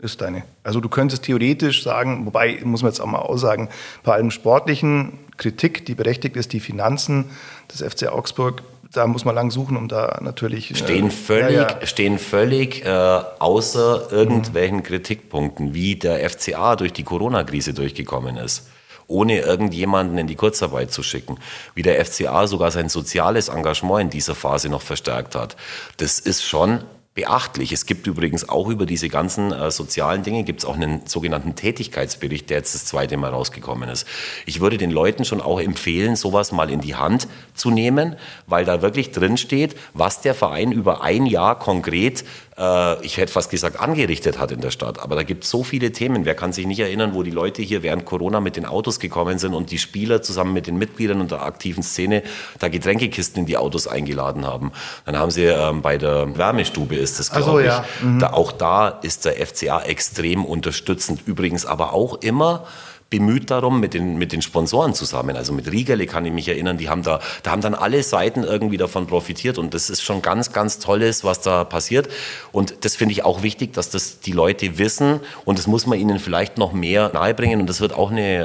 ist 0.00 0.20
deine. 0.20 0.42
Also 0.62 0.80
du 0.80 0.88
könntest 0.88 1.24
theoretisch 1.24 1.82
sagen, 1.82 2.26
wobei 2.26 2.60
muss 2.64 2.82
man 2.82 2.90
jetzt 2.90 3.00
auch 3.00 3.06
mal 3.06 3.20
aussagen, 3.20 3.68
bei 4.02 4.14
allem 4.14 4.30
sportlichen 4.30 5.18
Kritik, 5.36 5.86
die 5.86 5.94
berechtigt 5.94 6.36
ist, 6.36 6.52
die 6.52 6.60
Finanzen 6.60 7.30
des 7.72 7.82
FC 7.82 8.08
Augsburg, 8.08 8.62
da 8.92 9.06
muss 9.06 9.24
man 9.24 9.34
lang 9.34 9.50
suchen, 9.50 9.76
um 9.76 9.88
da 9.88 10.18
natürlich. 10.20 10.70
Äh, 10.70 10.74
stehen 10.74 11.10
völlig, 11.10 11.56
ja, 11.56 11.78
ja. 11.80 11.86
Stehen 11.86 12.18
völlig 12.18 12.84
äh, 12.84 12.88
außer 12.88 14.08
irgendwelchen 14.10 14.78
mhm. 14.78 14.82
Kritikpunkten, 14.82 15.72
wie 15.72 15.96
der 15.96 16.28
FCA 16.28 16.76
durch 16.76 16.92
die 16.92 17.04
Corona-Krise 17.04 17.72
durchgekommen 17.72 18.36
ist 18.36 18.68
ohne 19.12 19.40
irgendjemanden 19.40 20.18
in 20.18 20.26
die 20.26 20.34
Kurzarbeit 20.34 20.92
zu 20.92 21.02
schicken. 21.02 21.38
Wie 21.74 21.82
der 21.82 22.04
FCA 22.04 22.46
sogar 22.46 22.70
sein 22.70 22.88
soziales 22.88 23.48
Engagement 23.48 24.02
in 24.02 24.10
dieser 24.10 24.34
Phase 24.34 24.68
noch 24.68 24.82
verstärkt 24.82 25.34
hat. 25.34 25.56
Das 25.98 26.18
ist 26.18 26.42
schon 26.42 26.82
beachtlich. 27.14 27.72
Es 27.72 27.84
gibt 27.84 28.06
übrigens 28.06 28.48
auch 28.48 28.68
über 28.68 28.86
diese 28.86 29.10
ganzen 29.10 29.52
äh, 29.52 29.70
sozialen 29.70 30.22
Dinge, 30.22 30.44
gibt 30.44 30.60
es 30.60 30.64
auch 30.64 30.76
einen 30.76 31.06
sogenannten 31.06 31.54
Tätigkeitsbericht, 31.54 32.48
der 32.48 32.58
jetzt 32.58 32.74
das 32.74 32.86
zweite 32.86 33.18
Mal 33.18 33.30
rausgekommen 33.30 33.88
ist. 33.90 34.06
Ich 34.46 34.60
würde 34.60 34.78
den 34.78 34.90
Leuten 34.90 35.26
schon 35.26 35.42
auch 35.42 35.60
empfehlen, 35.60 36.16
sowas 36.16 36.52
mal 36.52 36.70
in 36.70 36.80
die 36.80 36.94
Hand 36.94 37.28
zu 37.54 37.70
nehmen, 37.70 38.16
weil 38.46 38.64
da 38.64 38.80
wirklich 38.80 39.10
drin 39.10 39.36
steht, 39.36 39.76
was 39.92 40.22
der 40.22 40.34
Verein 40.34 40.72
über 40.72 41.02
ein 41.02 41.26
Jahr 41.26 41.58
konkret 41.58 42.24
äh, 42.58 43.04
ich 43.04 43.16
hätte 43.16 43.32
fast 43.32 43.50
gesagt, 43.50 43.80
angerichtet 43.80 44.38
hat 44.38 44.50
in 44.50 44.60
der 44.60 44.70
Stadt. 44.70 44.98
Aber 44.98 45.16
da 45.16 45.22
gibt 45.22 45.44
es 45.44 45.50
so 45.50 45.62
viele 45.62 45.92
Themen. 45.92 46.24
Wer 46.24 46.34
kann 46.34 46.52
sich 46.52 46.66
nicht 46.66 46.80
erinnern, 46.80 47.14
wo 47.14 47.22
die 47.22 47.30
Leute 47.30 47.62
hier 47.62 47.82
während 47.82 48.04
Corona 48.04 48.40
mit 48.40 48.56
den 48.56 48.66
Autos 48.66 49.00
gekommen 49.00 49.38
sind 49.38 49.54
und 49.54 49.70
die 49.70 49.78
Spieler 49.78 50.22
zusammen 50.22 50.52
mit 50.52 50.66
den 50.66 50.76
Mitgliedern 50.76 51.20
und 51.20 51.30
der 51.30 51.42
aktiven 51.42 51.82
Szene 51.82 52.22
da 52.58 52.68
Getränkekisten 52.68 53.40
in 53.40 53.46
die 53.46 53.56
Autos 53.56 53.86
eingeladen 53.86 54.46
haben. 54.46 54.72
Dann 55.06 55.18
haben 55.18 55.30
sie 55.30 55.44
ähm, 55.44 55.82
bei 55.82 55.98
der 55.98 56.36
Wärmestube 56.36 56.96
ist 56.96 57.18
es, 57.20 57.30
glaube 57.30 57.50
so, 57.50 57.58
ich. 57.60 57.66
ja. 57.66 57.84
Mhm. 58.02 58.18
Da, 58.18 58.32
auch 58.32 58.52
da 58.52 58.88
ist 58.88 59.24
der 59.24 59.34
FCA 59.46 59.82
extrem 59.82 60.44
unterstützend. 60.44 61.20
Übrigens 61.26 61.66
aber 61.66 61.92
auch 61.92 62.20
immer 62.22 62.66
bemüht 63.12 63.50
darum 63.50 63.78
mit 63.78 63.92
den, 63.92 64.16
mit 64.16 64.32
den 64.32 64.40
Sponsoren 64.40 64.94
zusammen. 64.94 65.36
Also 65.36 65.52
mit 65.52 65.70
Riegele 65.70 66.06
kann 66.06 66.24
ich 66.24 66.32
mich 66.32 66.48
erinnern, 66.48 66.78
die 66.78 66.88
haben 66.88 67.02
da, 67.02 67.20
da 67.42 67.50
haben 67.50 67.60
dann 67.60 67.74
alle 67.74 68.02
Seiten 68.02 68.42
irgendwie 68.42 68.78
davon 68.78 69.06
profitiert 69.06 69.58
und 69.58 69.74
das 69.74 69.90
ist 69.90 70.00
schon 70.00 70.22
ganz, 70.22 70.54
ganz 70.54 70.78
tolles, 70.78 71.22
was 71.22 71.42
da 71.42 71.64
passiert. 71.64 72.08
Und 72.52 72.86
das 72.86 72.96
finde 72.96 73.12
ich 73.12 73.22
auch 73.22 73.42
wichtig, 73.42 73.74
dass 73.74 73.90
das 73.90 74.20
die 74.20 74.32
Leute 74.32 74.78
wissen 74.78 75.20
und 75.44 75.58
das 75.58 75.66
muss 75.66 75.86
man 75.86 76.00
ihnen 76.00 76.20
vielleicht 76.20 76.56
noch 76.56 76.72
mehr 76.72 77.10
nahebringen 77.12 77.60
und 77.60 77.66
das 77.66 77.82
wird 77.82 77.92
auch 77.92 78.10
eine, 78.10 78.44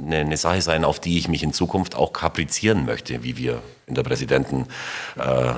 äh, 0.00 0.04
eine, 0.06 0.16
eine 0.18 0.36
Sache 0.36 0.60
sein, 0.60 0.84
auf 0.84 1.00
die 1.00 1.16
ich 1.16 1.28
mich 1.28 1.42
in 1.42 1.54
Zukunft 1.54 1.96
auch 1.96 2.12
kaprizieren 2.12 2.84
möchte, 2.84 3.24
wie 3.24 3.38
wir 3.38 3.62
in 3.86 3.94
der 3.94 4.02
Präsidenten 4.02 4.66
äh, 5.16 5.54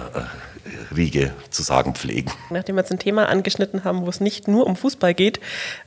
Riege 0.97 1.33
zu 1.51 1.65
sagen 1.65 1.97
pflegen. 1.97 2.31
Nachdem 2.51 2.77
wir 2.77 2.83
jetzt 2.83 2.93
ein 2.93 3.01
Thema 3.01 3.29
angeschnitten 3.29 3.83
haben, 3.83 4.07
wo 4.07 4.09
es 4.09 4.21
nicht 4.21 4.47
nur 4.47 4.65
um 4.65 4.77
Fußball 4.77 5.13
geht, 5.13 5.41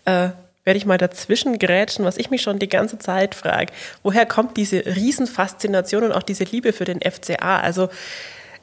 äh, 0.04 0.30
werde 0.68 0.78
ich 0.78 0.86
mal 0.86 0.98
dazwischen 0.98 1.60
grätschen, 1.60 2.04
was 2.04 2.18
ich 2.18 2.30
mich 2.30 2.42
schon 2.42 2.60
die 2.60 2.68
ganze 2.68 3.00
Zeit 3.00 3.36
frage. 3.36 3.72
Woher 4.04 4.26
kommt 4.26 4.58
diese 4.58 4.86
Riesenfaszination 4.86 6.04
und 6.04 6.12
auch 6.12 6.24
diese 6.24 6.44
Liebe 6.44 6.74
für 6.74 6.84
den 6.84 7.00
FCA? 7.00 7.62
Also 7.62 7.88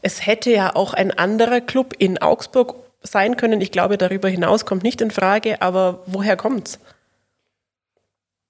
es 0.02 0.26
hätte 0.26 0.50
ja 0.50 0.76
auch 0.76 0.92
ein 0.92 1.12
anderer 1.12 1.62
Club 1.62 1.94
in 1.98 2.18
Augsburg 2.18 2.74
sein 3.02 3.38
können. 3.38 3.62
Ich 3.62 3.72
glaube, 3.72 3.96
darüber 3.96 4.28
hinaus 4.28 4.66
kommt 4.66 4.82
nicht 4.82 5.00
in 5.00 5.10
Frage, 5.10 5.62
aber 5.62 6.02
woher 6.04 6.36
kommt's? 6.36 6.78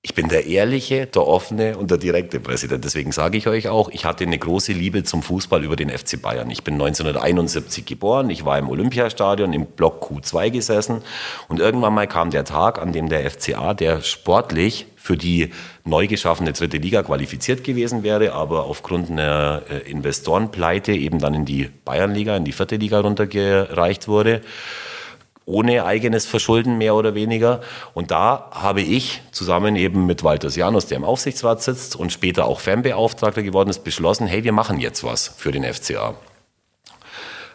Ich 0.07 0.13
bin 0.13 0.29
der 0.29 0.45
ehrliche, 0.45 1.07
der 1.07 1.27
offene 1.27 1.79
und 1.79 1.91
der 1.91 1.97
direkte 1.97 2.39
Präsident. 2.39 2.85
Deswegen 2.85 3.11
sage 3.11 3.39
ich 3.39 3.49
euch 3.49 3.69
auch, 3.69 3.89
ich 3.89 4.05
hatte 4.05 4.25
eine 4.25 4.39
große 4.39 4.75
Liebe 4.75 5.03
zum 5.03 5.23
Fußball 5.23 5.65
über 5.65 5.77
den 5.77 5.89
FC 5.89 6.21
Bayern. 6.21 6.51
Ich 6.51 6.63
bin 6.63 6.75
1971 6.75 7.87
geboren, 7.87 8.29
ich 8.29 8.45
war 8.45 8.59
im 8.59 8.69
Olympiastadion 8.69 9.55
im 9.55 9.65
Block 9.65 10.05
Q2 10.05 10.51
gesessen 10.51 11.01
und 11.49 11.59
irgendwann 11.59 11.95
mal 11.95 12.07
kam 12.07 12.31
der 12.31 12.45
Tag, 12.45 12.83
an 12.83 12.93
dem 12.93 13.09
der 13.09 13.31
FCA, 13.31 13.73
der 13.73 14.03
sportlich 14.03 14.85
für 14.95 15.17
die 15.17 15.51
neu 15.87 16.07
geschaffene 16.07 16.53
dritte 16.53 16.77
Liga 16.77 17.03
qualifiziert 17.03 17.65
gewesen 17.65 18.03
wäre, 18.03 18.35
aber 18.35 18.67
aufgrund 18.67 19.11
einer 19.11 19.63
äh, 19.71 19.91
Investorenpleite 19.91 20.93
eben 20.93 21.19
dann 21.19 21.33
in 21.33 21.47
die 21.47 21.71
Bayernliga, 21.87 22.37
in 22.37 22.45
die 22.45 22.53
vierte 22.53 22.77
Liga 22.77 23.01
runtergereicht 23.01 24.07
wurde 24.07 24.43
ohne 25.47 25.85
eigenes 25.85 26.27
Verschulden 26.27 26.79
mehr 26.79 26.95
oder 26.95 27.15
weniger. 27.15 27.61
Und 27.93 28.11
da 28.11 28.51
habe 28.51 28.81
ich 28.81 29.23
zusammen 29.33 29.77
eben 29.77 30.07
mit 30.07 30.25
Walter 30.25 30.49
Janus, 30.49 30.87
der 30.87 30.97
im 30.97 31.05
Aufsichtsrat 31.05 31.63
sitzt 31.63 31.97
und 31.97 32.13
später 32.13 32.47
auch 32.47 32.61
Fanbeauftragter 32.61 33.43
geworden 33.43 33.71
ist, 33.71 33.85
beschlossen, 33.85 34.27
hey, 34.27 34.45
wir 34.45 34.53
machen 34.53 34.79
jetzt 34.79 35.05
was 35.05 35.29
für 35.29 35.53
den 35.53 35.65
FCA. 35.65 36.15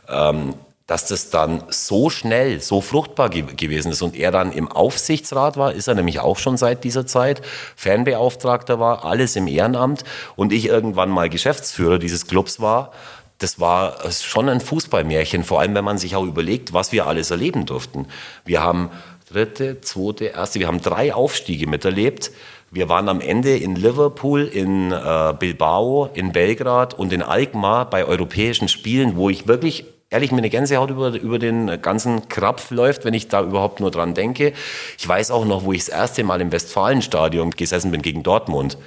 Ähm, 0.07 0.53
dass 0.89 1.05
das 1.05 1.29
dann 1.29 1.63
so 1.69 2.09
schnell, 2.09 2.61
so 2.61 2.81
fruchtbar 2.81 3.29
ge 3.29 3.43
gewesen 3.43 3.91
ist 3.91 4.01
und 4.01 4.15
er 4.15 4.31
dann 4.31 4.51
im 4.51 4.71
Aufsichtsrat 4.71 5.55
war, 5.55 5.71
ist 5.71 5.87
er 5.87 5.93
nämlich 5.93 6.19
auch 6.19 6.39
schon 6.39 6.57
seit 6.57 6.83
dieser 6.83 7.05
Zeit, 7.05 7.43
Fanbeauftragter 7.75 8.79
war, 8.79 9.05
alles 9.05 9.35
im 9.35 9.45
Ehrenamt 9.45 10.03
und 10.35 10.51
ich 10.51 10.65
irgendwann 10.65 11.09
mal 11.09 11.29
Geschäftsführer 11.29 11.99
dieses 11.99 12.25
Clubs 12.25 12.59
war, 12.59 12.91
das 13.39 13.59
war 13.59 14.11
schon 14.11 14.49
ein 14.49 14.59
Fußballmärchen, 14.59 15.43
vor 15.43 15.61
allem 15.61 15.73
wenn 15.73 15.85
man 15.85 15.97
sich 15.97 16.15
auch 16.15 16.25
überlegt, 16.25 16.73
was 16.73 16.91
wir 16.91 17.07
alles 17.07 17.31
erleben 17.31 17.65
durften. 17.65 18.05
Wir 18.45 18.61
haben 18.61 18.91
dritte, 19.31 19.81
zweite, 19.81 20.25
erste, 20.25 20.59
wir 20.59 20.67
haben 20.67 20.81
drei 20.81 21.13
Aufstiege 21.13 21.67
miterlebt. 21.67 22.31
Wir 22.69 22.89
waren 22.89 23.09
am 23.09 23.21
Ende 23.21 23.57
in 23.57 23.75
Liverpool, 23.75 24.43
in 24.43 24.91
äh, 24.91 25.33
Bilbao, 25.39 26.09
in 26.13 26.33
Belgrad 26.33 26.93
und 26.93 27.13
in 27.13 27.23
Alkmaar 27.23 27.89
bei 27.89 28.05
europäischen 28.05 28.67
Spielen, 28.67 29.15
wo 29.15 29.29
ich 29.29 29.47
wirklich 29.47 29.85
ehrlich 30.11 30.31
mir 30.31 30.39
eine 30.39 30.49
Gänsehaut 30.49 30.89
über, 30.89 31.13
über 31.13 31.39
den 31.39 31.81
ganzen 31.81 32.27
Krapf 32.27 32.71
läuft, 32.71 33.05
wenn 33.05 33.13
ich 33.13 33.27
da 33.29 33.41
überhaupt 33.41 33.79
nur 33.79 33.89
dran 33.89 34.15
denke. 34.15 34.53
Ich 34.97 35.07
weiß 35.07 35.31
auch 35.31 35.45
noch, 35.45 35.63
wo 35.63 35.71
ich 35.71 35.85
das 35.85 35.89
erste 35.89 36.23
Mal 36.23 36.41
im 36.41 36.51
Westfalenstadion 36.51 37.51
gesessen 37.51 37.91
bin 37.91 38.01
gegen 38.01 38.21
Dortmund 38.21 38.75
äh, 38.75 38.77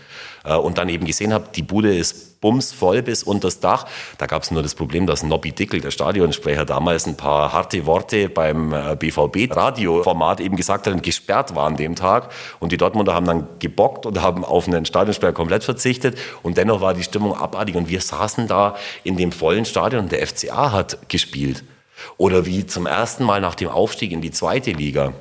und 0.44 0.78
dann 0.78 0.88
eben 0.88 1.06
gesehen 1.06 1.32
habe, 1.32 1.46
die 1.54 1.62
Bude 1.62 1.94
ist 1.94 2.40
bumsvoll 2.40 3.02
bis 3.02 3.22
unters 3.22 3.60
Dach. 3.60 3.86
Da 4.18 4.26
gab 4.26 4.42
es 4.42 4.50
nur 4.50 4.62
das 4.62 4.74
Problem, 4.74 5.06
dass 5.06 5.22
Nobby 5.22 5.52
Dickel, 5.52 5.80
der 5.80 5.92
Stadionsprecher, 5.92 6.64
damals 6.64 7.06
ein 7.06 7.16
paar 7.16 7.52
harte 7.52 7.86
Worte 7.86 8.28
beim 8.28 8.70
BVB-Radioformat 8.98 10.40
eben 10.40 10.56
gesagt 10.56 10.86
hat 10.86 10.92
und 10.92 11.02
gesperrt 11.02 11.54
war 11.54 11.66
an 11.66 11.76
dem 11.76 11.94
Tag. 11.94 12.30
Und 12.58 12.72
die 12.72 12.76
Dortmunder 12.76 13.14
haben 13.14 13.26
dann 13.26 13.46
gebockt 13.60 14.04
und 14.04 14.20
haben 14.20 14.44
auf 14.44 14.66
einen 14.66 14.84
Stadionsprecher 14.84 15.32
komplett 15.32 15.62
verzichtet. 15.62 16.18
Und 16.42 16.56
dennoch 16.58 16.80
war 16.80 16.94
die 16.94 17.04
Stimmung 17.04 17.34
abartig. 17.34 17.76
Und 17.76 17.88
wir 17.88 18.00
saßen 18.00 18.48
da 18.48 18.74
in 19.04 19.16
dem 19.16 19.30
vollen 19.30 19.64
Stadion 19.64 20.02
und 20.02 20.12
der 20.12 20.26
FCA 20.26 20.72
hat 20.72 21.08
gespielt. 21.08 21.62
Oder 22.16 22.44
wie 22.46 22.66
zum 22.66 22.86
ersten 22.86 23.22
Mal 23.24 23.40
nach 23.40 23.54
dem 23.54 23.68
Aufstieg 23.68 24.10
in 24.10 24.20
die 24.20 24.32
zweite 24.32 24.72
Liga 24.72 25.12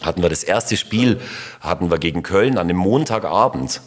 hatten 0.00 0.22
wir 0.22 0.30
das 0.30 0.42
erste 0.42 0.78
Spiel, 0.78 1.20
hatten 1.60 1.90
wir 1.90 1.98
gegen 1.98 2.22
Köln 2.22 2.56
an 2.56 2.68
dem 2.68 2.78
Montagabend. 2.78 3.82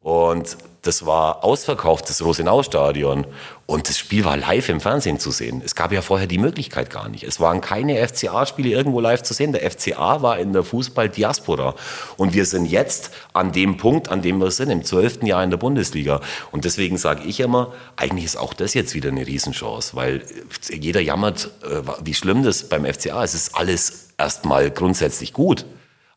Und 0.00 0.56
das 0.82 1.04
war 1.04 1.44
ausverkauft, 1.44 2.08
das 2.08 2.24
Rosenau-Stadion. 2.24 3.26
Und 3.66 3.88
das 3.88 3.98
Spiel 3.98 4.24
war 4.24 4.36
live 4.36 4.68
im 4.68 4.80
Fernsehen 4.80 5.18
zu 5.18 5.32
sehen. 5.32 5.60
Es 5.64 5.74
gab 5.74 5.92
ja 5.92 6.02
vorher 6.02 6.28
die 6.28 6.38
Möglichkeit 6.38 6.88
gar 6.88 7.08
nicht. 7.08 7.24
Es 7.24 7.40
waren 7.40 7.60
keine 7.60 8.06
FCA-Spiele 8.06 8.70
irgendwo 8.70 9.00
live 9.00 9.22
zu 9.22 9.34
sehen. 9.34 9.52
Der 9.52 9.68
FCA 9.68 10.22
war 10.22 10.38
in 10.38 10.52
der 10.52 10.62
Fußball-Diaspora. 10.62 11.74
Und 12.16 12.32
wir 12.32 12.46
sind 12.46 12.66
jetzt 12.66 13.10
an 13.32 13.50
dem 13.52 13.76
Punkt, 13.76 14.08
an 14.08 14.22
dem 14.22 14.38
wir 14.38 14.52
sind, 14.52 14.70
im 14.70 14.84
zwölften 14.84 15.26
Jahr 15.26 15.42
in 15.42 15.50
der 15.50 15.58
Bundesliga. 15.58 16.20
Und 16.52 16.64
deswegen 16.64 16.96
sage 16.96 17.24
ich 17.24 17.40
immer, 17.40 17.74
eigentlich 17.96 18.24
ist 18.24 18.36
auch 18.36 18.54
das 18.54 18.74
jetzt 18.74 18.94
wieder 18.94 19.10
eine 19.10 19.26
Riesenchance, 19.26 19.96
weil 19.96 20.22
jeder 20.70 21.00
jammert, 21.00 21.50
äh, 21.64 21.82
wie 22.02 22.14
schlimm 22.14 22.44
das 22.44 22.68
beim 22.68 22.86
FCA 22.86 23.24
ist. 23.24 23.34
Es 23.34 23.48
ist 23.48 23.56
alles 23.56 24.10
erstmal 24.16 24.70
grundsätzlich 24.70 25.32
gut. 25.32 25.66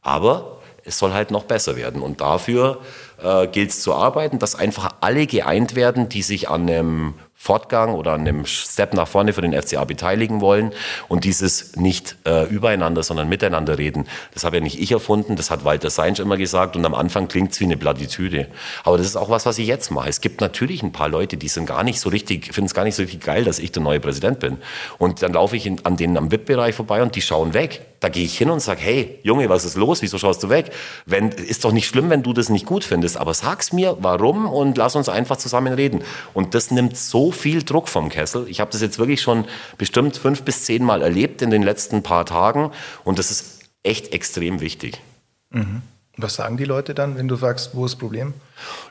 Aber 0.04 0.62
es 0.84 0.98
soll 0.98 1.14
halt 1.14 1.32
noch 1.32 1.44
besser 1.44 1.76
werden. 1.76 2.02
Und 2.02 2.22
dafür 2.22 2.80
äh, 3.24 3.48
gilt 3.48 3.72
es 3.72 3.82
zu 3.82 3.94
arbeiten, 3.94 4.40
dass 4.40 4.56
einfach 4.56 4.96
alle 5.02 5.28
geeint 5.28 5.76
werden, 5.76 6.10
die 6.10 6.22
sich 6.22 6.50
an 6.50 6.70
einem 6.70 7.14
Fortgang 7.44 7.96
oder 7.96 8.12
an 8.12 8.22
einem 8.22 8.46
Step 8.46 8.94
nach 8.94 9.08
vorne 9.08 9.34
für 9.34 9.42
den 9.42 9.60
FCA 9.60 9.84
beteiligen 9.84 10.42
wollen 10.42 10.74
und 11.08 11.24
dieses 11.24 11.76
nicht 11.76 12.16
äh, 12.24 12.46
übereinander, 12.46 13.02
sondern 13.02 13.30
miteinander 13.30 13.80
reden. 13.80 14.06
Das 14.36 14.44
habe 14.44 14.58
ja 14.58 14.62
nicht 14.62 14.80
ich 14.80 14.92
erfunden, 14.92 15.36
das 15.36 15.50
hat 15.50 15.66
Walter 15.66 15.90
Seinsch 15.90 16.20
immer 16.20 16.38
gesagt 16.38 16.76
und 16.76 16.86
am 16.86 16.94
Anfang 16.94 17.28
klingt 17.28 17.54
es 17.54 17.60
wie 17.60 17.64
eine 17.64 17.78
Plattitüde. 17.78 18.46
Aber 18.84 19.00
das 19.00 19.08
ist 19.08 19.16
auch 19.16 19.32
was, 19.32 19.48
was 19.48 19.58
ich 19.58 19.66
jetzt 19.66 19.90
mache. 19.90 20.08
Es 20.08 20.22
gibt 20.22 20.40
natürlich 20.40 20.84
ein 20.84 20.92
paar 20.92 21.10
Leute, 21.10 21.36
die 21.36 21.48
sind 21.48 21.66
gar 21.66 21.84
nicht 21.84 22.00
so 22.00 22.10
richtig, 22.10 22.54
finden 22.54 22.68
es 22.68 22.76
gar 22.76 22.84
nicht 22.84 22.94
so 22.94 23.02
richtig 23.02 23.22
geil, 23.22 23.44
dass 23.44 23.58
ich 23.58 23.72
der 23.72 23.82
neue 23.82 24.00
Präsident 24.00 24.40
bin. 24.40 24.58
Und 25.00 25.24
dann 25.24 25.34
laufe 25.34 25.58
ich 25.58 25.66
in, 25.66 25.84
an 25.84 25.98
denen 25.98 26.18
am 26.18 26.32
VIP-Bereich 26.32 26.76
vorbei 26.76 27.02
und 27.02 27.16
die 27.16 27.24
schauen 27.24 27.56
weg. 27.56 27.88
Da 28.02 28.10
gehe 28.10 28.26
ich 28.26 28.38
hin 28.38 28.52
und 28.52 28.60
sage, 28.60 28.82
hey, 28.82 29.20
Junge, 29.24 29.50
was 29.50 29.66
ist 29.66 29.78
los? 29.78 30.04
Wieso 30.04 30.18
schaust 30.20 30.42
du 30.44 30.50
weg? 30.50 30.72
Wenn, 31.08 31.30
ist 31.30 31.66
doch 31.66 31.72
nicht 31.72 31.88
schlimm, 31.88 32.12
wenn 32.12 32.22
du 32.22 32.34
das 32.34 32.50
nicht 32.50 32.68
gut 32.68 32.84
findest, 32.84 33.18
aber 33.18 33.34
sag's 33.34 33.74
mir, 33.74 33.98
warum 34.00 34.48
und 34.48 34.78
lass 34.78 34.96
uns 34.96 35.10
einfach 35.10 35.38
zusammen 35.38 35.74
reden. 35.74 36.04
Und 36.34 36.56
das 36.56 36.72
nimmt 36.72 36.98
so 36.98 37.31
viel 37.32 37.64
Druck 37.64 37.90
vom 37.90 38.10
Kessel. 38.10 38.46
Ich 38.48 38.60
habe 38.60 38.72
das 38.72 38.82
jetzt 38.82 39.00
wirklich 39.00 39.22
schon 39.22 39.46
bestimmt 39.78 40.18
fünf 40.18 40.44
bis 40.44 40.66
zehn 40.66 40.84
Mal 40.84 41.02
erlebt 41.02 41.42
in 41.42 41.50
den 41.50 41.64
letzten 41.64 42.04
paar 42.04 42.26
Tagen 42.26 42.72
und 43.04 43.20
das 43.20 43.32
ist 43.32 43.62
echt 43.84 44.14
extrem 44.14 44.62
wichtig. 44.62 45.02
Mhm. 45.50 45.82
Was 46.22 46.36
sagen 46.36 46.58
die 46.58 46.66
Leute 46.66 46.94
dann, 46.94 47.18
wenn 47.18 47.28
du 47.28 47.36
sagst, 47.36 47.72
wo 47.74 47.86
ist 47.86 47.94
das 47.94 48.00
Problem? 48.00 48.34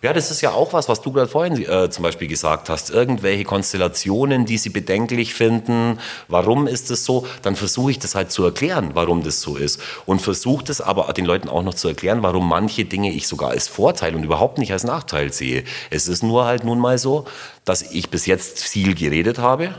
Ja, 0.03 0.13
das 0.13 0.31
ist 0.31 0.41
ja 0.41 0.51
auch 0.51 0.73
was, 0.73 0.89
was 0.89 1.01
du 1.01 1.13
gerade 1.13 1.29
vorhin 1.29 1.63
äh, 1.63 1.91
zum 1.91 2.03
Beispiel 2.03 2.29
gesagt 2.29 2.69
hast. 2.69 2.91
Irgendwelche 2.91 3.45
Konstellationen, 3.45 4.47
die 4.47 4.59
sie 4.59 4.71
bedenklich 4.71 5.35
finden. 5.35 5.99
Warum 6.29 6.67
ist 6.67 6.91
das 6.91 7.05
so? 7.05 7.27
Dann 7.43 7.57
versuche 7.57 7.93
ich 7.93 7.99
das 7.99 8.15
halt 8.15 8.33
zu 8.33 8.45
erklären, 8.45 8.91
warum 8.95 9.23
das 9.23 9.41
so 9.41 9.57
ist. 9.57 9.81
Und 10.07 10.21
versuche 10.21 10.65
das 10.65 10.81
aber 10.81 11.13
den 11.13 11.25
Leuten 11.25 11.49
auch 11.49 11.63
noch 11.63 11.75
zu 11.75 11.89
erklären, 11.89 12.23
warum 12.23 12.49
manche 12.49 12.85
Dinge 12.85 13.13
ich 13.13 13.29
sogar 13.29 13.51
als 13.51 13.69
Vorteil 13.69 14.15
und 14.15 14.25
überhaupt 14.25 14.59
nicht 14.59 14.73
als 14.73 14.85
Nachteil 14.85 15.33
sehe. 15.33 15.65
Es 15.91 16.09
ist 16.09 16.23
nur 16.23 16.45
halt 16.45 16.65
nun 16.65 16.79
mal 16.79 16.99
so, 16.99 17.27
dass 17.65 17.83
ich 17.83 18.11
bis 18.11 18.27
jetzt 18.27 18.65
viel 18.65 18.95
geredet 18.95 19.39
habe. 19.39 19.75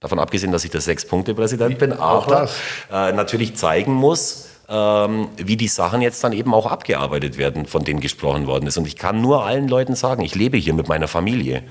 Davon 0.00 0.20
abgesehen, 0.20 0.52
dass 0.52 0.64
ich 0.64 0.70
der 0.70 0.80
Sechs-Punkte-Präsident 0.80 1.78
bin, 1.78 1.92
aber 1.92 2.48
äh, 2.92 3.12
natürlich 3.12 3.56
zeigen 3.56 3.92
muss, 3.92 4.47
ähm, 4.68 5.28
wie 5.36 5.56
die 5.56 5.68
Sachen 5.68 6.02
jetzt 6.02 6.22
dann 6.22 6.32
eben 6.32 6.52
auch 6.52 6.66
abgearbeitet 6.66 7.38
werden, 7.38 7.66
von 7.66 7.84
denen 7.84 8.00
gesprochen 8.00 8.46
worden 8.46 8.66
ist. 8.66 8.76
Und 8.76 8.86
ich 8.86 8.96
kann 8.96 9.20
nur 9.20 9.44
allen 9.44 9.68
Leuten 9.68 9.94
sagen, 9.94 10.22
ich 10.22 10.34
lebe 10.34 10.56
hier 10.56 10.74
mit 10.74 10.88
meiner 10.88 11.08
Familie. 11.08 11.62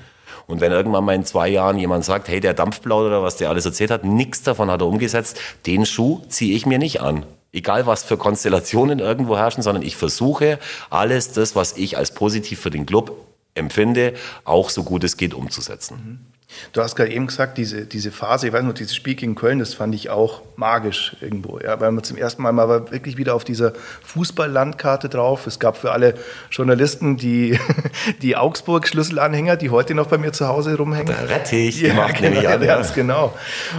Und 0.46 0.60
wenn 0.60 0.72
irgendwann 0.72 1.04
mal 1.04 1.14
in 1.14 1.24
zwei 1.24 1.48
Jahren 1.48 1.78
jemand 1.78 2.04
sagt, 2.04 2.28
hey, 2.28 2.40
der 2.40 2.54
Dampfblau 2.54 3.06
oder 3.06 3.22
was 3.22 3.36
der 3.36 3.50
alles 3.50 3.66
erzählt 3.66 3.90
hat, 3.90 4.04
nichts 4.04 4.42
davon 4.42 4.70
hat 4.70 4.80
er 4.80 4.86
umgesetzt, 4.86 5.38
den 5.66 5.84
Schuh 5.84 6.22
ziehe 6.28 6.56
ich 6.56 6.66
mir 6.66 6.78
nicht 6.78 7.00
an. 7.00 7.26
Egal 7.52 7.86
was 7.86 8.02
für 8.02 8.16
Konstellationen 8.16 8.98
irgendwo 8.98 9.36
herrschen, 9.36 9.62
sondern 9.62 9.82
ich 9.82 9.96
versuche 9.96 10.58
alles 10.90 11.32
das, 11.32 11.54
was 11.54 11.76
ich 11.76 11.96
als 11.96 12.12
positiv 12.12 12.60
für 12.60 12.70
den 12.70 12.86
Club 12.86 13.14
empfinde, 13.54 14.14
auch 14.44 14.70
so 14.70 14.84
gut 14.84 15.04
es 15.04 15.16
geht 15.16 15.34
umzusetzen. 15.34 16.27
Du 16.72 16.82
hast 16.82 16.96
gerade 16.96 17.12
eben 17.12 17.26
gesagt, 17.26 17.58
diese, 17.58 17.84
diese 17.84 18.10
Phase, 18.10 18.46
ich 18.46 18.52
weiß 18.54 18.62
noch, 18.64 18.72
dieses 18.72 18.94
Spiel 18.94 19.14
gegen 19.14 19.34
Köln, 19.34 19.58
das 19.58 19.74
fand 19.74 19.94
ich 19.94 20.08
auch 20.08 20.42
magisch 20.56 21.14
irgendwo. 21.20 21.58
Ja, 21.60 21.78
weil 21.78 21.92
man 21.92 22.02
zum 22.02 22.16
ersten 22.16 22.42
Mal 22.42 22.52
mal 22.52 22.90
wirklich 22.90 23.18
wieder 23.18 23.34
auf 23.34 23.44
dieser 23.44 23.74
Fußballlandkarte 24.04 25.10
drauf. 25.10 25.46
Es 25.46 25.58
gab 25.58 25.76
für 25.76 25.92
alle 25.92 26.14
Journalisten 26.50 27.18
die, 27.18 27.58
die 28.22 28.36
Augsburg-Schlüsselanhänger, 28.36 29.56
die 29.56 29.68
heute 29.68 29.94
noch 29.94 30.06
bei 30.06 30.16
mir 30.16 30.32
zu 30.32 30.48
Hause 30.48 30.76
rumhängen. 30.76 31.14
Da 31.14 31.34
rette 31.34 31.56
ich, 31.56 31.80
die 31.80 31.86
ja, 31.88 31.94
macht 31.94 32.16
genau, 32.18 32.40
an. 32.40 32.62
Ja. 32.68 32.76
Ganz 32.76 32.94
genau. 32.94 33.34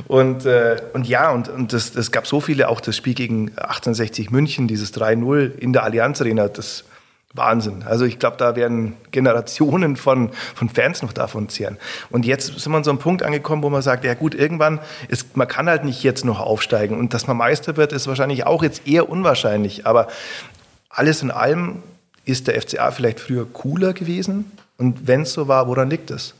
Und, 0.08 0.46
äh, 0.46 0.78
und 0.94 1.08
ja, 1.08 1.32
und, 1.32 1.50
und 1.50 1.74
das, 1.74 1.92
das 1.92 2.12
gab 2.12 2.28
so 2.28 2.40
viele, 2.40 2.70
auch 2.70 2.82
das 2.82 2.96
Spiel 2.96 3.14
gegen 3.14 3.50
1860 3.50 4.30
München, 4.30 4.68
dieses 4.68 4.94
3-0 4.94 5.58
in 5.58 5.74
der 5.74 5.84
Allianz 5.84 6.22
Arena, 6.22 6.48
das 6.48 6.84
Wahnsinn. 7.36 7.84
Also 7.84 8.06
ich 8.06 8.18
glaube, 8.18 8.38
da 8.38 8.56
werden 8.56 8.96
Generationen 9.12 9.96
von, 9.96 10.32
von 10.56 10.68
Fans 10.68 11.04
noch 11.04 11.14
davon 11.14 11.48
zehren. 11.48 11.78
Und 12.10 12.26
jetzt 12.26 12.60
sind 12.60 12.72
wir 12.72 12.78
an 12.78 12.84
so 12.84 12.90
einem 12.90 13.00
Punkt 13.00 13.22
angekommen, 13.22 13.62
wo 13.62 13.70
man 13.70 13.84
sagt, 13.84 14.04
ja 14.04 14.16
gut, 14.16 14.34
irgendwann 14.34 14.80
ist, 15.10 15.38
man 15.38 15.48
kann 15.48 15.70
halt 15.70 15.84
nicht 15.84 16.02
jetzt 16.02 16.26
noch 16.26 16.40
aufsteigen. 16.40 16.98
Und 16.98 17.14
dass 17.14 17.28
man 17.28 17.38
Meister 17.38 17.78
wird, 17.78 17.94
ist 17.94 18.08
wahrscheinlich 18.08 18.48
auch 18.48 18.64
jetzt 18.64 18.88
eher 18.88 19.10
unwahrscheinlich. 19.10 19.86
Aber 19.86 20.08
alles 20.90 21.22
in 21.22 21.30
allem 21.30 21.84
ist 22.26 22.48
der 22.48 22.60
FCA 22.60 22.90
vielleicht 22.90 23.20
früher 23.20 23.46
cooler 23.46 23.94
gewesen. 23.94 24.52
Und 24.78 25.08
wenn 25.08 25.22
es 25.22 25.34
so 25.34 25.48
war, 25.48 25.68
woran 25.68 25.90
liegt 25.90 26.10
es? 26.10 26.34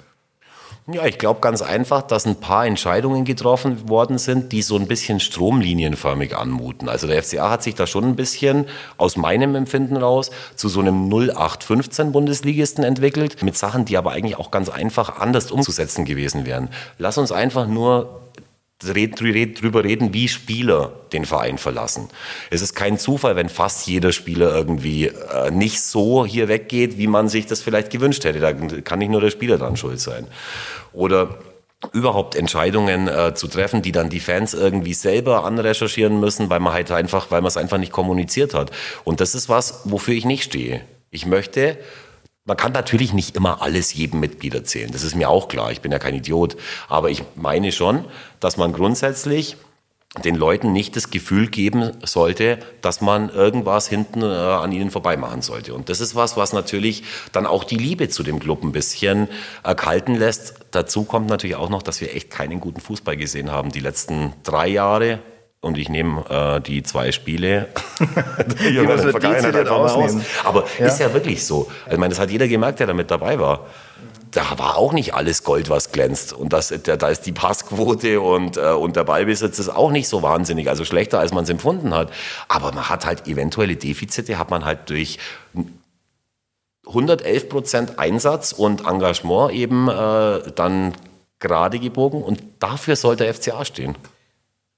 Ja, 0.92 1.06
ich 1.06 1.20
glaube 1.20 1.40
ganz 1.40 1.62
einfach, 1.62 2.02
dass 2.02 2.26
ein 2.26 2.38
paar 2.38 2.66
Entscheidungen 2.66 3.24
getroffen 3.24 3.90
worden 3.90 4.18
sind, 4.18 4.52
die 4.52 4.64
so 4.64 4.76
ein 4.76 4.88
bisschen 4.88 5.20
stromlinienförmig 5.20 6.36
anmuten. 6.36 6.90
Also 6.90 7.06
der 7.06 7.22
FCA 7.22 7.52
hat 7.52 7.62
sich 7.62 7.76
da 7.76 7.86
schon 7.86 8.06
ein 8.06 8.16
bisschen 8.16 8.66
aus 8.98 9.16
meinem 9.16 9.54
Empfinden 9.56 9.98
raus 9.98 10.32
zu 10.56 10.68
so 10.68 10.80
einem 10.80 11.10
0815 11.10 12.12
Bundesligisten 12.12 12.84
entwickelt, 12.84 13.44
mit 13.44 13.56
Sachen, 13.56 13.86
die 13.86 13.98
aber 13.98 14.12
eigentlich 14.12 14.38
auch 14.38 14.50
ganz 14.50 14.70
einfach 14.70 15.20
anders 15.20 15.52
umzusetzen 15.52 16.06
gewesen 16.06 16.46
wären. 16.48 16.70
Lass 16.98 17.20
uns 17.20 17.32
einfach 17.32 17.68
nur 17.68 18.22
drüber 18.82 19.84
reden, 19.84 20.14
wie 20.14 20.28
Spieler 20.28 20.94
den 21.12 21.26
Verein 21.26 21.58
verlassen. 21.58 22.08
Es 22.50 22.62
ist 22.62 22.76
kein 22.76 22.98
Zufall, 22.98 23.36
wenn 23.36 23.50
fast 23.50 23.88
jeder 23.88 24.12
Spieler 24.12 24.56
irgendwie 24.56 25.08
äh, 25.08 25.52
nicht 25.52 25.82
so 25.82 26.26
hier 26.26 26.48
weggeht, 26.48 26.98
wie 26.98 27.08
man 27.08 27.28
sich 27.28 27.46
das 27.46 27.62
vielleicht 27.62 27.90
gewünscht 27.90 28.24
hätte. 28.24 28.40
Da 28.40 28.54
kann 28.54 29.00
nicht 29.00 29.12
nur 29.12 29.22
der 29.22 29.32
Spieler 29.32 29.58
dran 29.58 29.76
schuld 29.76 30.00
sein. 30.00 30.28
Oder 30.94 31.40
überhaupt 31.94 32.36
Entscheidungen 32.36 33.08
äh, 33.08 33.34
zu 33.34 33.48
treffen, 33.48 33.82
die 33.82 33.92
dann 33.92 34.10
die 34.10 34.20
Fans 34.20 34.54
irgendwie 34.54 34.94
selber 34.94 35.46
anrecherchieren 35.46 36.20
müssen, 36.20 36.50
weil 36.50 36.60
man 36.60 36.74
halt 36.74 36.92
einfach, 36.92 37.32
weil 37.32 37.42
man 37.42 37.48
es 37.48 37.58
einfach 37.58 37.78
nicht 37.78 37.92
kommuniziert 37.92 38.54
hat. 38.54 38.72
Und 39.04 39.22
das 39.22 39.36
ist 39.36 39.50
was, 39.50 39.82
wofür 39.86 40.14
ich 40.14 40.26
nicht 40.26 40.44
stehe. 40.44 40.82
Ich 41.12 41.26
möchte 41.26 41.78
man 42.50 42.58
kann 42.58 42.72
natürlich 42.72 43.14
nicht 43.14 43.36
immer 43.36 43.62
alles 43.62 43.94
jedem 43.94 44.20
Mitglied 44.22 44.56
erzählen. 44.56 44.92
Das 44.92 45.04
ist 45.04 45.16
mir 45.16 45.30
auch 45.30 45.50
klar. 45.50 45.72
Ich 45.72 45.82
bin 45.82 45.92
ja 45.92 46.00
kein 46.00 46.16
Idiot. 46.16 46.58
Aber 46.88 47.12
ich 47.12 47.22
meine 47.36 47.72
schon, 47.72 48.06
dass 48.40 48.58
man 48.58 48.74
grundsätzlich 48.74 49.56
den 50.24 50.34
Leuten 50.34 50.72
nicht 50.72 50.96
das 50.96 51.12
Gefühl 51.12 51.46
geben 51.46 51.92
sollte, 52.04 52.58
dass 52.82 53.02
man 53.02 53.30
irgendwas 53.30 53.88
hinten 53.88 54.24
äh, 54.24 54.26
an 54.26 54.72
ihnen 54.72 54.90
vorbei 54.90 55.16
machen 55.16 55.44
sollte. 55.44 55.76
Und 55.76 55.90
das 55.90 56.00
ist 56.00 56.16
was, 56.16 56.38
was 56.38 56.52
natürlich 56.52 57.04
dann 57.32 57.46
auch 57.46 57.64
die 57.64 57.78
Liebe 57.78 58.10
zu 58.10 58.24
dem 58.24 58.40
Club 58.40 58.64
ein 58.64 58.72
bisschen 58.72 59.28
erkalten 59.64 60.16
lässt. 60.16 60.56
Dazu 60.72 61.04
kommt 61.04 61.30
natürlich 61.30 61.56
auch 61.56 61.70
noch, 61.70 61.84
dass 61.84 62.02
wir 62.02 62.16
echt 62.16 62.32
keinen 62.32 62.60
guten 62.60 62.82
Fußball 62.82 63.16
gesehen 63.16 63.52
haben 63.52 63.72
die 63.72 63.80
letzten 63.80 64.34
drei 64.42 64.70
Jahre 64.70 65.20
und 65.62 65.78
ich 65.78 65.90
nehme 65.90 66.24
äh, 66.30 66.62
die 66.62 66.84
zwei 66.84 67.12
Spiele 67.12 67.68
die 68.62 68.78
in 68.78 68.88
der 68.88 68.98
Vergangenheit 68.98 69.56
einfach 69.56 69.96
aus. 69.96 70.16
Aber 70.44 70.66
ja. 70.80 70.88
ist 70.88 71.00
ja 71.00 71.14
wirklich 71.14 71.46
so. 71.46 71.68
Also, 71.84 71.92
ich 71.92 71.98
meine, 71.98 72.12
das 72.12 72.20
hat 72.20 72.32
jeder 72.32 72.48
gemerkt, 72.48 72.80
der 72.80 72.88
damit 72.88 73.12
dabei 73.12 73.40
war. 73.40 73.68
Da 74.32 74.58
war 74.58 74.78
auch 74.78 74.94
nicht 74.94 75.16
alles 75.16 75.44
Gold, 75.44 75.70
was 75.70 75.92
glänzt. 75.92 76.34
Und 76.34 76.54
das, 76.54 76.74
da, 76.84 77.08
ist 77.10 77.26
die 77.26 77.32
Passquote 77.32 78.22
und, 78.22 78.58
äh, 78.58 78.72
und 78.72 78.96
der 78.96 79.04
Ballbesitz 79.04 79.60
ist 79.60 79.70
auch 79.70 79.92
nicht 79.92 80.08
so 80.08 80.22
wahnsinnig, 80.22 80.70
also 80.70 80.86
schlechter, 80.86 81.20
als 81.20 81.34
man 81.34 81.44
es 81.44 81.50
empfunden 81.50 81.94
hat. 81.94 82.12
Aber 82.48 82.72
man 82.72 82.88
hat 82.90 83.06
halt 83.06 83.28
eventuelle 83.28 83.76
Defizite, 83.76 84.38
hat 84.38 84.52
man 84.52 84.64
halt 84.66 84.90
durch 84.90 85.18
111 86.88 87.50
Prozent 87.50 88.00
Einsatz 88.00 88.54
und 88.54 88.86
Engagement 88.86 89.52
eben 89.52 89.90
äh, 89.90 90.52
dann 90.56 90.94
gerade 91.40 91.80
gebogen. 91.80 92.24
Und 92.24 92.42
dafür 92.60 92.96
sollte 92.96 93.24
der 93.24 93.34
FCA 93.34 93.66
stehen. 93.66 93.96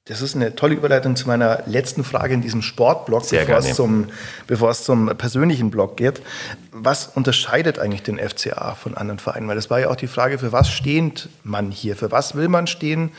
Das 0.06 0.24
ist 0.24 0.36
eine 0.36 0.56
tolle 0.56 0.74
Überleitung 0.74 1.16
zu 1.16 1.28
meiner 1.28 1.62
letzten 1.68 2.04
Frage 2.04 2.34
in 2.34 2.42
diesem 2.42 2.64
Sportblock, 2.64 3.30
bevor 3.30 3.58
es, 3.60 3.76
zum, 3.76 4.08
bevor 4.48 4.72
es 4.72 4.84
zum 4.84 5.16
persönlichen 5.16 5.70
Block 5.70 5.96
geht. 5.96 6.24
Was 6.72 7.06
unterscheidet 7.14 7.78
eigentlich 7.78 8.02
den 8.02 8.18
FCA 8.18 8.74
von 8.74 8.98
anderen 8.98 9.20
Vereinen? 9.20 9.48
Weil 9.48 9.58
das 9.58 9.70
war 9.70 9.80
ja 9.80 9.90
auch 9.90 9.96
die 9.96 10.08
Frage, 10.08 10.40
für 10.40 10.52
was 10.52 10.72
steht 10.72 11.30
man 11.44 11.70
hier? 11.70 11.96
Für 11.96 12.10
was 12.10 12.34
will 12.34 12.48
man 12.48 12.66
stehen? 12.66 13.12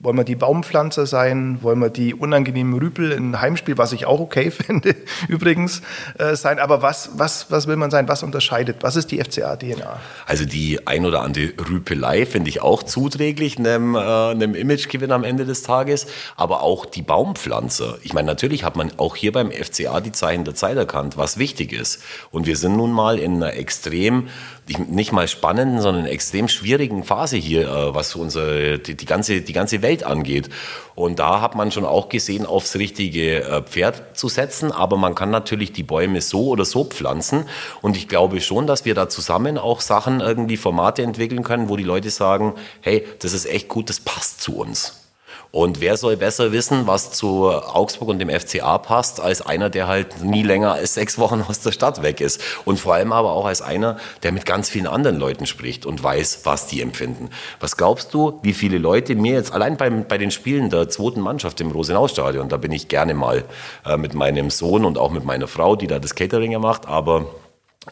Wollen 0.00 0.16
wir 0.16 0.24
die 0.24 0.36
Baumpflanzer 0.36 1.06
sein? 1.06 1.58
Wollen 1.62 1.78
wir 1.78 1.90
die 1.90 2.14
unangenehmen 2.14 2.78
Rüpel 2.78 3.12
in 3.12 3.40
Heimspiel, 3.40 3.78
was 3.78 3.92
ich 3.92 4.06
auch 4.06 4.20
okay 4.20 4.50
finde, 4.50 4.94
übrigens, 5.28 5.82
äh, 6.18 6.36
sein? 6.36 6.58
Aber 6.58 6.82
was, 6.82 7.10
was, 7.14 7.50
was 7.50 7.66
will 7.66 7.76
man 7.76 7.90
sein? 7.90 8.08
Was 8.08 8.22
unterscheidet? 8.22 8.78
Was 8.80 8.96
ist 8.96 9.10
die 9.10 9.22
FCA-DNA? 9.22 9.98
Also 10.26 10.44
die 10.44 10.86
ein 10.86 11.06
oder 11.06 11.22
andere 11.22 11.52
Rüpelei 11.68 12.26
finde 12.26 12.50
ich 12.50 12.62
auch 12.62 12.82
zuträglich, 12.82 13.58
einem, 13.58 13.94
äh, 13.94 14.32
Imagegewinn 14.32 15.12
am 15.12 15.24
Ende 15.24 15.44
des 15.44 15.62
Tages. 15.62 16.06
Aber 16.36 16.62
auch 16.62 16.86
die 16.86 17.02
Baumpflanzer. 17.02 17.98
Ich 18.02 18.12
meine, 18.12 18.26
natürlich 18.26 18.64
hat 18.64 18.76
man 18.76 18.92
auch 18.98 19.16
hier 19.16 19.32
beim 19.32 19.50
FCA 19.50 20.00
die 20.00 20.12
Zeichen 20.12 20.44
der 20.44 20.54
Zeit 20.54 20.76
erkannt, 20.76 21.16
was 21.16 21.38
wichtig 21.38 21.72
ist. 21.72 22.02
Und 22.30 22.46
wir 22.46 22.56
sind 22.56 22.76
nun 22.76 22.92
mal 22.92 23.18
in 23.18 23.36
einer 23.36 23.54
extrem 23.54 24.28
nicht 24.76 25.12
mal 25.12 25.28
spannenden, 25.28 25.80
sondern 25.80 26.06
extrem 26.06 26.48
schwierigen 26.48 27.04
Phase 27.04 27.36
hier, 27.36 27.68
äh, 27.68 27.94
was 27.94 28.14
unsere, 28.14 28.78
die, 28.78 28.94
die, 28.94 29.06
ganze, 29.06 29.40
die 29.40 29.52
ganze 29.52 29.77
Welt 29.82 30.04
angeht. 30.04 30.48
Und 30.94 31.18
da 31.18 31.40
hat 31.40 31.54
man 31.54 31.70
schon 31.70 31.84
auch 31.84 32.08
gesehen, 32.08 32.44
aufs 32.44 32.76
richtige 32.76 33.42
äh, 33.42 33.62
Pferd 33.62 34.16
zu 34.16 34.28
setzen. 34.28 34.72
Aber 34.72 34.96
man 34.96 35.14
kann 35.14 35.30
natürlich 35.30 35.72
die 35.72 35.82
Bäume 35.82 36.20
so 36.20 36.48
oder 36.48 36.64
so 36.64 36.84
pflanzen. 36.84 37.44
Und 37.82 37.96
ich 37.96 38.08
glaube 38.08 38.40
schon, 38.40 38.66
dass 38.66 38.84
wir 38.84 38.94
da 38.94 39.08
zusammen 39.08 39.58
auch 39.58 39.80
Sachen, 39.80 40.20
irgendwie 40.20 40.56
Formate 40.56 41.02
entwickeln 41.02 41.42
können, 41.42 41.68
wo 41.68 41.76
die 41.76 41.84
Leute 41.84 42.10
sagen, 42.10 42.54
hey, 42.80 43.06
das 43.20 43.32
ist 43.32 43.46
echt 43.46 43.68
gut, 43.68 43.88
das 43.88 44.00
passt 44.00 44.40
zu 44.40 44.56
uns. 44.56 45.07
Und 45.50 45.80
wer 45.80 45.96
soll 45.96 46.18
besser 46.18 46.52
wissen, 46.52 46.86
was 46.86 47.12
zu 47.12 47.48
Augsburg 47.50 48.10
und 48.10 48.18
dem 48.18 48.28
FCA 48.28 48.76
passt, 48.76 49.18
als 49.20 49.40
einer, 49.40 49.70
der 49.70 49.86
halt 49.88 50.22
nie 50.22 50.42
länger 50.42 50.74
als 50.74 50.94
sechs 50.94 51.18
Wochen 51.18 51.42
aus 51.48 51.60
der 51.60 51.72
Stadt 51.72 52.02
weg 52.02 52.20
ist. 52.20 52.40
Und 52.66 52.78
vor 52.78 52.94
allem 52.94 53.12
aber 53.12 53.32
auch 53.32 53.46
als 53.46 53.62
einer, 53.62 53.96
der 54.22 54.32
mit 54.32 54.44
ganz 54.44 54.68
vielen 54.68 54.86
anderen 54.86 55.18
Leuten 55.18 55.46
spricht 55.46 55.86
und 55.86 56.02
weiß, 56.02 56.40
was 56.44 56.66
die 56.66 56.82
empfinden. 56.82 57.30
Was 57.60 57.78
glaubst 57.78 58.12
du, 58.12 58.38
wie 58.42 58.52
viele 58.52 58.76
Leute 58.76 59.14
mir 59.14 59.32
jetzt 59.32 59.52
allein 59.52 59.78
beim, 59.78 60.06
bei 60.06 60.18
den 60.18 60.30
Spielen 60.30 60.68
der 60.68 60.90
zweiten 60.90 61.20
Mannschaft 61.20 61.60
im 61.62 61.70
Rosenau-Stadion, 61.70 62.50
da 62.50 62.58
bin 62.58 62.72
ich 62.72 62.88
gerne 62.88 63.14
mal 63.14 63.44
äh, 63.86 63.96
mit 63.96 64.12
meinem 64.12 64.50
Sohn 64.50 64.84
und 64.84 64.98
auch 64.98 65.10
mit 65.10 65.24
meiner 65.24 65.48
Frau, 65.48 65.76
die 65.76 65.86
da 65.86 65.98
das 65.98 66.14
Catering 66.14 66.58
macht, 66.60 66.86
aber 66.86 67.26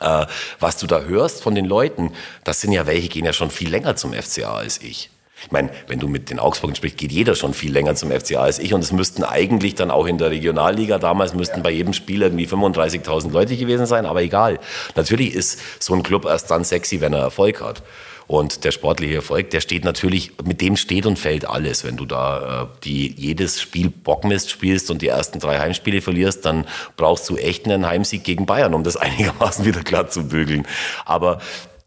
äh, 0.00 0.26
was 0.60 0.76
du 0.76 0.86
da 0.86 1.00
hörst 1.00 1.42
von 1.42 1.54
den 1.54 1.64
Leuten, 1.64 2.12
das 2.44 2.60
sind 2.60 2.72
ja 2.72 2.86
welche, 2.86 3.08
gehen 3.08 3.24
ja 3.24 3.32
schon 3.32 3.50
viel 3.50 3.70
länger 3.70 3.96
zum 3.96 4.12
FCA 4.12 4.56
als 4.56 4.82
ich. 4.82 5.10
Ich 5.42 5.50
meine, 5.50 5.70
wenn 5.86 5.98
du 5.98 6.08
mit 6.08 6.30
den 6.30 6.38
Augsburgern 6.38 6.76
sprichst, 6.76 6.96
geht 6.96 7.12
jeder 7.12 7.34
schon 7.34 7.52
viel 7.52 7.72
länger 7.72 7.94
zum 7.94 8.10
FCA 8.10 8.40
als 8.40 8.58
ich 8.58 8.72
und 8.72 8.82
es 8.82 8.90
müssten 8.90 9.22
eigentlich 9.22 9.74
dann 9.74 9.90
auch 9.90 10.06
in 10.06 10.16
der 10.16 10.30
Regionalliga 10.30 10.98
damals 10.98 11.34
müssten 11.34 11.62
bei 11.62 11.70
jedem 11.70 11.92
Spiel 11.92 12.22
irgendwie 12.22 12.46
35.000 12.46 13.32
Leute 13.32 13.56
gewesen 13.56 13.86
sein, 13.86 14.06
aber 14.06 14.22
egal. 14.22 14.58
Natürlich 14.94 15.34
ist 15.34 15.60
so 15.78 15.94
ein 15.94 16.02
Club 16.02 16.24
erst 16.24 16.50
dann 16.50 16.64
sexy, 16.64 17.00
wenn 17.00 17.12
er 17.12 17.20
Erfolg 17.20 17.60
hat. 17.60 17.82
Und 18.26 18.64
der 18.64 18.72
sportliche 18.72 19.16
Erfolg, 19.16 19.50
der 19.50 19.60
steht 19.60 19.84
natürlich, 19.84 20.32
mit 20.44 20.60
dem 20.60 20.76
steht 20.76 21.06
und 21.06 21.16
fällt 21.16 21.48
alles. 21.48 21.84
Wenn 21.84 21.96
du 21.96 22.06
da 22.06 22.62
äh, 22.62 22.66
die, 22.82 23.14
jedes 23.16 23.60
Spiel 23.60 23.90
Bockmist 23.90 24.50
spielst 24.50 24.90
und 24.90 25.00
die 25.00 25.08
ersten 25.08 25.38
drei 25.38 25.60
Heimspiele 25.60 26.00
verlierst, 26.00 26.44
dann 26.44 26.66
brauchst 26.96 27.28
du 27.28 27.36
echt 27.36 27.66
einen 27.66 27.86
Heimsieg 27.86 28.24
gegen 28.24 28.46
Bayern, 28.46 28.74
um 28.74 28.82
das 28.82 28.96
einigermaßen 28.96 29.64
wieder 29.64 29.82
glatt 29.82 30.12
zu 30.12 30.26
bügeln. 30.26 30.66
Aber 31.04 31.40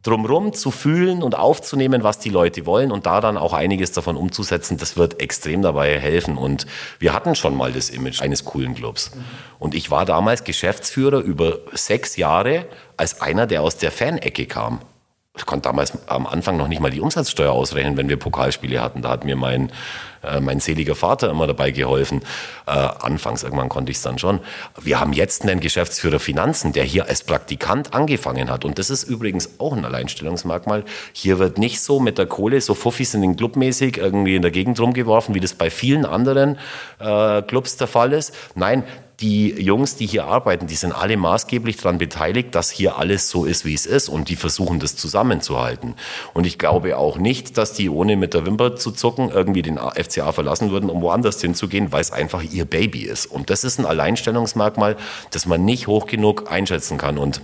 drumherum 0.03 0.53
zu 0.53 0.71
fühlen 0.71 1.21
und 1.21 1.35
aufzunehmen, 1.35 2.03
was 2.03 2.19
die 2.19 2.29
Leute 2.29 2.65
wollen 2.65 2.91
und 2.91 3.05
da 3.05 3.19
dann 3.19 3.37
auch 3.37 3.53
einiges 3.53 3.91
davon 3.91 4.15
umzusetzen, 4.15 4.77
das 4.77 4.95
wird 4.95 5.21
extrem 5.21 5.61
dabei 5.61 5.99
helfen. 5.99 6.37
Und 6.37 6.65
wir 6.99 7.13
hatten 7.13 7.35
schon 7.35 7.55
mal 7.55 7.73
das 7.73 7.89
Image 7.89 8.21
eines 8.21 8.45
coolen 8.45 8.75
Clubs. 8.75 9.11
Und 9.59 9.75
ich 9.75 9.91
war 9.91 10.05
damals 10.05 10.43
Geschäftsführer 10.43 11.19
über 11.19 11.59
sechs 11.73 12.15
Jahre 12.15 12.65
als 12.95 13.21
einer, 13.21 13.45
der 13.45 13.61
aus 13.61 13.77
der 13.77 13.91
Fanecke 13.91 14.45
kam. 14.45 14.79
Ich 15.38 15.45
konnte 15.45 15.69
damals 15.69 15.93
am 16.07 16.25
Anfang 16.25 16.57
noch 16.57 16.67
nicht 16.67 16.82
mal 16.82 16.89
die 16.89 17.01
Umsatzsteuer 17.01 17.51
ausrechnen, 17.51 17.97
wenn 17.97 18.09
wir 18.09 18.17
Pokalspiele 18.17 18.82
hatten. 18.82 19.03
Da 19.03 19.09
hat 19.09 19.25
mir 19.25 19.36
mein, 19.36 19.71
äh, 20.23 20.41
mein 20.41 20.59
seliger 20.59 20.95
Vater 20.95 21.30
immer 21.30 21.45
dabei 21.45 21.69
geholfen. 21.69 22.21
Äh, 22.65 22.71
anfangs, 22.71 23.43
irgendwann 23.43 23.69
konnte 23.69 23.91
ich 23.91 23.97
es 23.97 24.03
dann 24.03 24.17
schon. 24.17 24.39
Wir 24.82 24.99
haben 24.99 25.13
jetzt 25.13 25.43
einen 25.43 25.59
Geschäftsführer 25.59 26.19
Finanzen, 26.19 26.73
der 26.73 26.84
hier 26.84 27.07
als 27.07 27.23
Praktikant 27.23 27.93
angefangen 27.93 28.49
hat. 28.49 28.65
Und 28.65 28.80
das 28.80 28.89
ist 28.89 29.03
übrigens 29.03 29.59
auch 29.59 29.73
ein 29.73 29.86
Alleinstellungsmerkmal. 29.86 30.84
Hier 31.13 31.38
wird 31.38 31.59
nicht 31.59 31.80
so 31.80 31.99
mit 31.99 32.17
der 32.17 32.25
Kohle, 32.25 32.59
so 32.59 32.73
Fuffis 32.73 33.13
in 33.13 33.21
den 33.21 33.36
Club 33.36 33.55
mäßig 33.55 33.97
irgendwie 33.97 34.36
in 34.36 34.41
der 34.41 34.51
Gegend 34.51 34.80
rumgeworfen, 34.80 35.36
wie 35.36 35.39
das 35.39 35.53
bei 35.53 35.69
vielen 35.69 36.05
anderen 36.05 36.57
äh, 36.99 37.43
Clubs 37.43 37.77
der 37.77 37.88
Fall 37.88 38.13
ist. 38.13 38.36
Nein, 38.55 38.84
die 39.22 39.49
Jungs, 39.61 39.95
die 39.95 40.05
hier 40.05 40.26
arbeiten, 40.26 40.67
die 40.67 40.76
sind 40.76 40.93
alle 40.93 41.17
maßgeblich 41.17 41.78
daran 41.78 41.97
beteiligt, 41.97 42.55
dass 42.55 42.70
hier 42.70 42.97
alles 42.97 43.30
so 43.30 43.45
ist, 43.45 43.65
wie 43.65 43.74
es 43.74 43.86
ist 43.86 44.07
und 44.07 44.30
die 44.30 44.36
versuchen 44.36 44.80
das 44.80 44.95
zusammenzuhalten. 44.95 45.95
Und 46.34 46.45
ich 46.45 46.57
glaube 46.57 46.97
auch 46.97 47.17
nicht, 47.17 47.57
dass 47.57 47.74
die 47.74 47.89
ohne 47.89 48.15
mit 48.15 48.34
der 48.34 48.45
Wimper 48.45 48.78
zu 48.78 48.91
zucken 48.91 49.30
irgendwie 49.30 49.61
den 49.61 49.78
FCA 49.78 50.32
verlassen 50.32 50.72
würden, 50.72 50.89
um 50.89 51.01
woanders 51.01 51.41
hinzugehen, 51.41 51.91
weil 51.91 52.01
es 52.01 52.11
einfach 52.11 52.43
ihr 52.43 52.65
Baby 52.65 53.01
ist. 53.01 53.26
Und 53.26 53.49
das 53.49 53.63
ist 53.63 53.80
ein 53.80 53.86
Alleinstellungsmerkmal, 53.86 54.95
das 55.32 55.45
man 55.45 55.65
nicht 55.65 55.88
hoch 55.88 56.07
genug 56.07 56.49
einschätzen 56.49 56.97
kann. 56.97 57.17
Und 57.17 57.41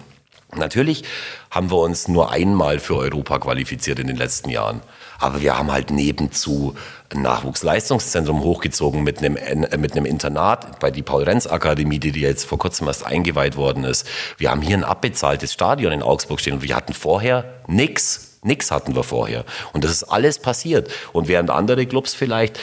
Natürlich 0.58 1.04
haben 1.50 1.70
wir 1.70 1.80
uns 1.80 2.08
nur 2.08 2.32
einmal 2.32 2.80
für 2.80 2.96
Europa 2.96 3.40
qualifiziert 3.40 4.00
in 4.00 4.08
den 4.08 4.16
letzten 4.16 4.50
Jahren. 4.50 4.82
Aber 5.20 5.42
wir 5.42 5.58
haben 5.58 5.72
halt 5.72 5.92
nebenzu 5.92 6.76
ein 7.16 7.22
Nachwuchsleistungszentrum 7.22 8.42
hochgezogen 8.42 9.04
mit 9.04 9.20
einem, 9.20 9.38
äh, 9.38 9.78
mit 9.78 9.94
einem 9.94 10.06
Internat 10.06 10.80
bei 10.80 10.92
die 10.92 11.02
Paul-Renz-Akademie, 11.02 12.00
die 12.00 12.12
jetzt 12.20 12.46
vor 12.46 12.58
kurzem 12.58 12.88
erst 12.88 13.06
eingeweiht 13.06 13.58
worden 13.58 13.84
ist. 13.84 14.08
Wir 14.38 14.52
haben 14.52 14.62
hier 14.62 14.78
ein 14.78 14.84
abbezahltes 14.84 15.54
Stadion 15.54 15.92
in 15.92 16.02
Augsburg 16.02 16.40
stehen 16.40 16.54
und 16.54 16.64
wir 16.64 16.76
hatten 16.76 16.94
vorher 16.94 17.46
nichts. 17.68 18.40
Nix 18.44 18.70
hatten 18.70 18.96
wir 18.96 19.04
vorher. 19.04 19.44
Und 19.74 19.84
das 19.84 19.92
ist 19.92 20.04
alles 20.04 20.38
passiert. 20.38 20.92
Und 21.14 21.28
während 21.28 21.50
andere 21.50 21.88
Clubs 21.88 22.14
vielleicht 22.14 22.60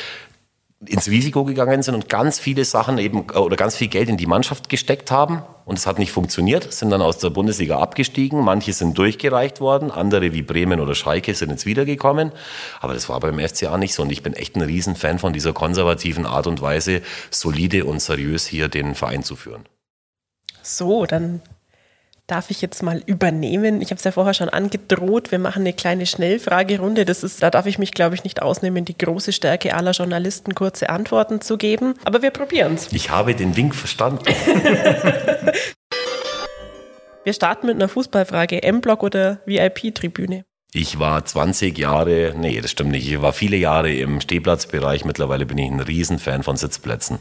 ins 0.87 1.09
Risiko 1.09 1.45
gegangen 1.45 1.83
sind 1.83 1.95
und 1.95 2.09
ganz 2.09 2.39
viele 2.39 2.65
Sachen 2.65 2.99
eben 2.99 3.31
oder 3.31 3.57
ganz 3.57 3.77
viel 3.77 3.89
Geld 3.89 4.09
in 4.09 4.17
die 4.17 4.27
Mannschaft 4.27 4.69
gesteckt 4.69 5.11
haben 5.11 5.43
und 5.65 5.79
es 5.79 5.87
hat 5.87 5.99
nicht 5.99 6.11
funktioniert, 6.11 6.73
sind 6.73 6.91
dann 6.91 7.03
aus 7.03 7.19
der 7.19 7.31
Bundesliga 7.31 7.79
abgestiegen. 7.79 8.41
Manche 8.41 8.73
sind 8.73 8.99
durchgereicht 8.99 9.61
worden, 9.61 9.91
andere 9.91 10.33
wie 10.33 10.43
Bremen 10.43 10.81
oder 10.81 10.95
Schalke 10.95 11.35
sind 11.35 11.51
jetzt 11.51 11.67
wiedergekommen. 11.67 12.33
Aber 12.81 12.95
das 12.95 13.09
war 13.09 13.21
beim 13.21 13.39
FCA 13.39 13.79
nicht 13.79 13.95
so 13.95 14.03
und 14.03 14.11
ich 14.11 14.23
bin 14.23 14.35
echt 14.35 14.57
ein 14.57 14.63
Riesenfan 14.63 15.19
von 15.19 15.33
dieser 15.33 15.53
konservativen 15.53 16.27
Art 16.27 16.47
und 16.47 16.61
Weise, 16.61 17.03
solide 17.31 17.85
und 17.85 18.01
seriös 18.01 18.47
hier 18.47 18.69
den 18.69 18.95
Verein 18.95 19.23
zu 19.23 19.37
führen. 19.37 19.65
So, 20.63 21.07
dann 21.07 21.43
darf 22.27 22.51
ich 22.51 22.61
jetzt 22.63 22.83
mal 22.83 23.03
übernehmen. 23.07 23.81
Ich 23.83 23.91
habe 23.91 23.99
es 23.99 24.05
ja 24.05 24.13
vorher 24.13 24.35
schon 24.35 24.49
angedroht. 24.49 25.31
Wir 25.33 25.39
machen 25.39 25.63
eine 25.63 25.73
kleine 25.73 26.07
Schnellfragerunde. 26.07 27.05
Das 27.05 27.23
ist, 27.23 27.43
da 27.43 27.51
darf 27.51 27.67
ich 27.67 27.79
mich, 27.79 27.93
glaube 27.93 28.15
ich, 28.15 28.25
nicht 28.25 28.41
ausnehmen, 28.43 28.85
die 28.85 28.97
große 28.97 29.33
Stärke 29.33 29.75
aller 29.75 29.91
Journalisten, 29.93 30.55
kurze 30.55 30.89
Antworten 30.89 31.41
zu 31.41 31.59
geben. 31.59 31.95
Aber 32.05 32.23
wir 32.23 32.31
probieren 32.31 32.75
es. 32.75 32.93
Ich 32.93 33.11
habe 33.11 33.35
den 33.35 33.57
Wink 33.57 33.75
verstanden. 33.75 34.25
wir 37.25 37.33
starten 37.33 37.67
mit 37.67 37.75
einer 37.77 37.89
Fußballfrage. 37.89 38.63
M-Block 38.63 39.03
oder 39.03 39.41
VIP-Tribüne? 39.47 40.45
Ich 40.75 40.99
war 40.99 41.23
20 41.23 41.77
Jahre, 41.77 42.35
nee, 42.35 42.59
das 42.61 42.71
stimmt 42.71 42.93
nicht. 42.93 43.07
Ich 43.07 43.21
war 43.21 43.35
viele 43.35 43.59
Jahre 43.59 43.93
im 43.93 44.23
Stehplatzbereich. 44.23 45.05
Mittlerweile 45.05 45.45
bin 45.45 45.59
ich 45.59 45.71
ein 45.71 45.81
Riesenfan 45.81 46.43
von 46.43 46.57
Sitzplätzen. 46.57 47.19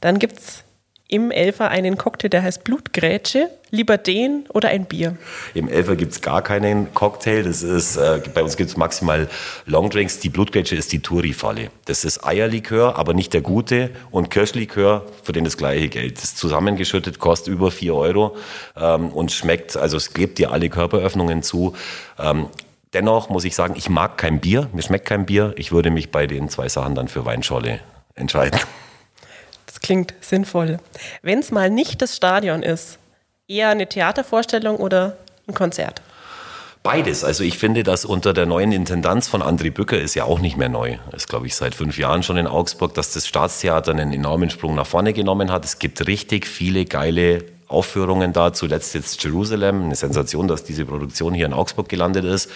Dann 0.00 0.18
gibt 0.18 0.38
es 0.38 0.64
im 1.10 1.32
Elfer 1.32 1.68
einen 1.68 1.98
Cocktail, 1.98 2.28
der 2.28 2.42
heißt 2.42 2.62
Blutgrätsche. 2.62 3.50
Lieber 3.72 3.98
den 3.98 4.46
oder 4.48 4.68
ein 4.68 4.84
Bier? 4.84 5.16
Im 5.54 5.68
Elfer 5.68 5.94
gibt 5.94 6.12
es 6.12 6.20
gar 6.20 6.42
keinen 6.42 6.92
Cocktail. 6.94 7.42
Das 7.42 7.62
ist, 7.62 7.96
äh, 7.96 8.20
bei 8.32 8.42
uns 8.42 8.56
gibt 8.56 8.70
es 8.70 8.76
maximal 8.76 9.28
Longdrinks. 9.66 10.20
Die 10.20 10.28
Blutgrätsche 10.28 10.74
ist 10.76 10.92
die 10.92 11.00
Touri-Falle. 11.00 11.70
Das 11.84 12.04
ist 12.04 12.24
Eierlikör, 12.24 12.96
aber 12.96 13.14
nicht 13.14 13.32
der 13.32 13.42
gute. 13.42 13.90
Und 14.10 14.30
Kirschlikör, 14.30 15.04
für 15.22 15.32
den 15.32 15.44
das 15.44 15.56
gleiche 15.56 15.88
Geld. 15.88 16.20
Das 16.20 16.34
zusammengeschüttet 16.34 17.18
kostet 17.18 17.52
über 17.52 17.70
4 17.70 17.94
Euro 17.94 18.36
ähm, 18.76 19.10
und 19.10 19.30
schmeckt, 19.30 19.76
also 19.76 19.96
es 19.96 20.12
klebt 20.12 20.38
dir 20.38 20.52
alle 20.52 20.68
Körperöffnungen 20.68 21.42
zu. 21.42 21.74
Ähm, 22.18 22.46
dennoch 22.92 23.30
muss 23.30 23.44
ich 23.44 23.54
sagen, 23.54 23.74
ich 23.76 23.88
mag 23.88 24.16
kein 24.16 24.40
Bier. 24.40 24.68
Mir 24.72 24.82
schmeckt 24.82 25.06
kein 25.06 25.26
Bier. 25.26 25.54
Ich 25.56 25.70
würde 25.70 25.90
mich 25.90 26.10
bei 26.10 26.26
den 26.26 26.48
zwei 26.48 26.68
Sachen 26.68 26.94
dann 26.94 27.08
für 27.08 27.24
Weinscholle 27.24 27.80
entscheiden 28.14 28.60
klingt 29.80 30.14
sinnvoll. 30.20 30.78
Wenn 31.22 31.38
es 31.38 31.50
mal 31.50 31.70
nicht 31.70 32.02
das 32.02 32.16
Stadion 32.16 32.62
ist, 32.62 32.98
eher 33.48 33.68
eine 33.68 33.88
Theatervorstellung 33.88 34.76
oder 34.76 35.16
ein 35.48 35.54
Konzert? 35.54 36.02
Beides. 36.82 37.24
Also 37.24 37.44
ich 37.44 37.58
finde, 37.58 37.82
dass 37.82 38.06
unter 38.06 38.32
der 38.32 38.46
neuen 38.46 38.72
Intendanz 38.72 39.28
von 39.28 39.42
André 39.42 39.70
Bücker 39.70 40.00
ist 40.00 40.14
ja 40.14 40.24
auch 40.24 40.38
nicht 40.38 40.56
mehr 40.56 40.70
neu. 40.70 40.96
Ist, 41.14 41.28
glaube 41.28 41.46
ich, 41.46 41.54
seit 41.54 41.74
fünf 41.74 41.98
Jahren 41.98 42.22
schon 42.22 42.38
in 42.38 42.46
Augsburg, 42.46 42.94
dass 42.94 43.12
das 43.12 43.26
Staatstheater 43.26 43.90
einen 43.90 44.14
enormen 44.14 44.48
Sprung 44.48 44.74
nach 44.76 44.86
vorne 44.86 45.12
genommen 45.12 45.52
hat. 45.52 45.66
Es 45.66 45.78
gibt 45.78 46.06
richtig 46.06 46.46
viele 46.46 46.86
geile 46.86 47.44
Aufführungen 47.68 48.32
da. 48.32 48.54
Zuletzt 48.54 48.94
jetzt 48.94 49.22
Jerusalem. 49.22 49.84
Eine 49.84 49.94
Sensation, 49.94 50.48
dass 50.48 50.64
diese 50.64 50.86
Produktion 50.86 51.34
hier 51.34 51.44
in 51.44 51.52
Augsburg 51.52 51.90
gelandet 51.90 52.24
ist. 52.24 52.50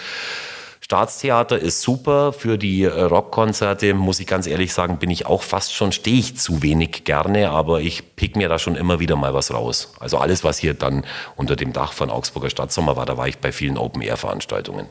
Staatstheater 0.85 1.59
ist 1.59 1.81
super 1.81 2.35
für 2.35 2.59
die 2.59 2.83
äh, 2.83 2.89
Rockkonzerte, 2.89 3.95
muss 3.95 4.21
ich 4.21 4.27
ganz 4.27 4.47
ehrlich 4.47 4.75
sagen, 4.75 4.99
bin 4.99 5.09
ich 5.09 5.25
auch 5.25 5.43
fast 5.43 5.73
schon, 5.73 5.93
stehe 5.93 6.19
ich 6.19 6.37
zu 6.37 6.63
wenig 6.63 7.05
gerne, 7.05 7.49
aber 7.49 7.81
ich 7.81 8.17
pick 8.17 8.37
mir 8.37 8.51
da 8.51 8.59
schon 8.59 8.77
immer 8.77 9.01
wieder 9.01 9.17
mal 9.17 9.33
was 9.33 9.51
raus. 9.51 9.95
Also 9.99 10.19
alles, 10.19 10.45
was 10.45 10.59
hier 10.59 10.75
dann 10.75 11.07
unter 11.37 11.57
dem 11.57 11.73
Dach 11.73 11.95
von 11.95 12.11
Augsburger 12.11 12.51
Stadtsommer 12.51 12.97
war, 12.97 13.07
da 13.07 13.17
war 13.17 13.27
ich 13.27 13.39
bei 13.39 13.51
vielen 13.51 13.79
Open-Air-Veranstaltungen. 13.79 14.87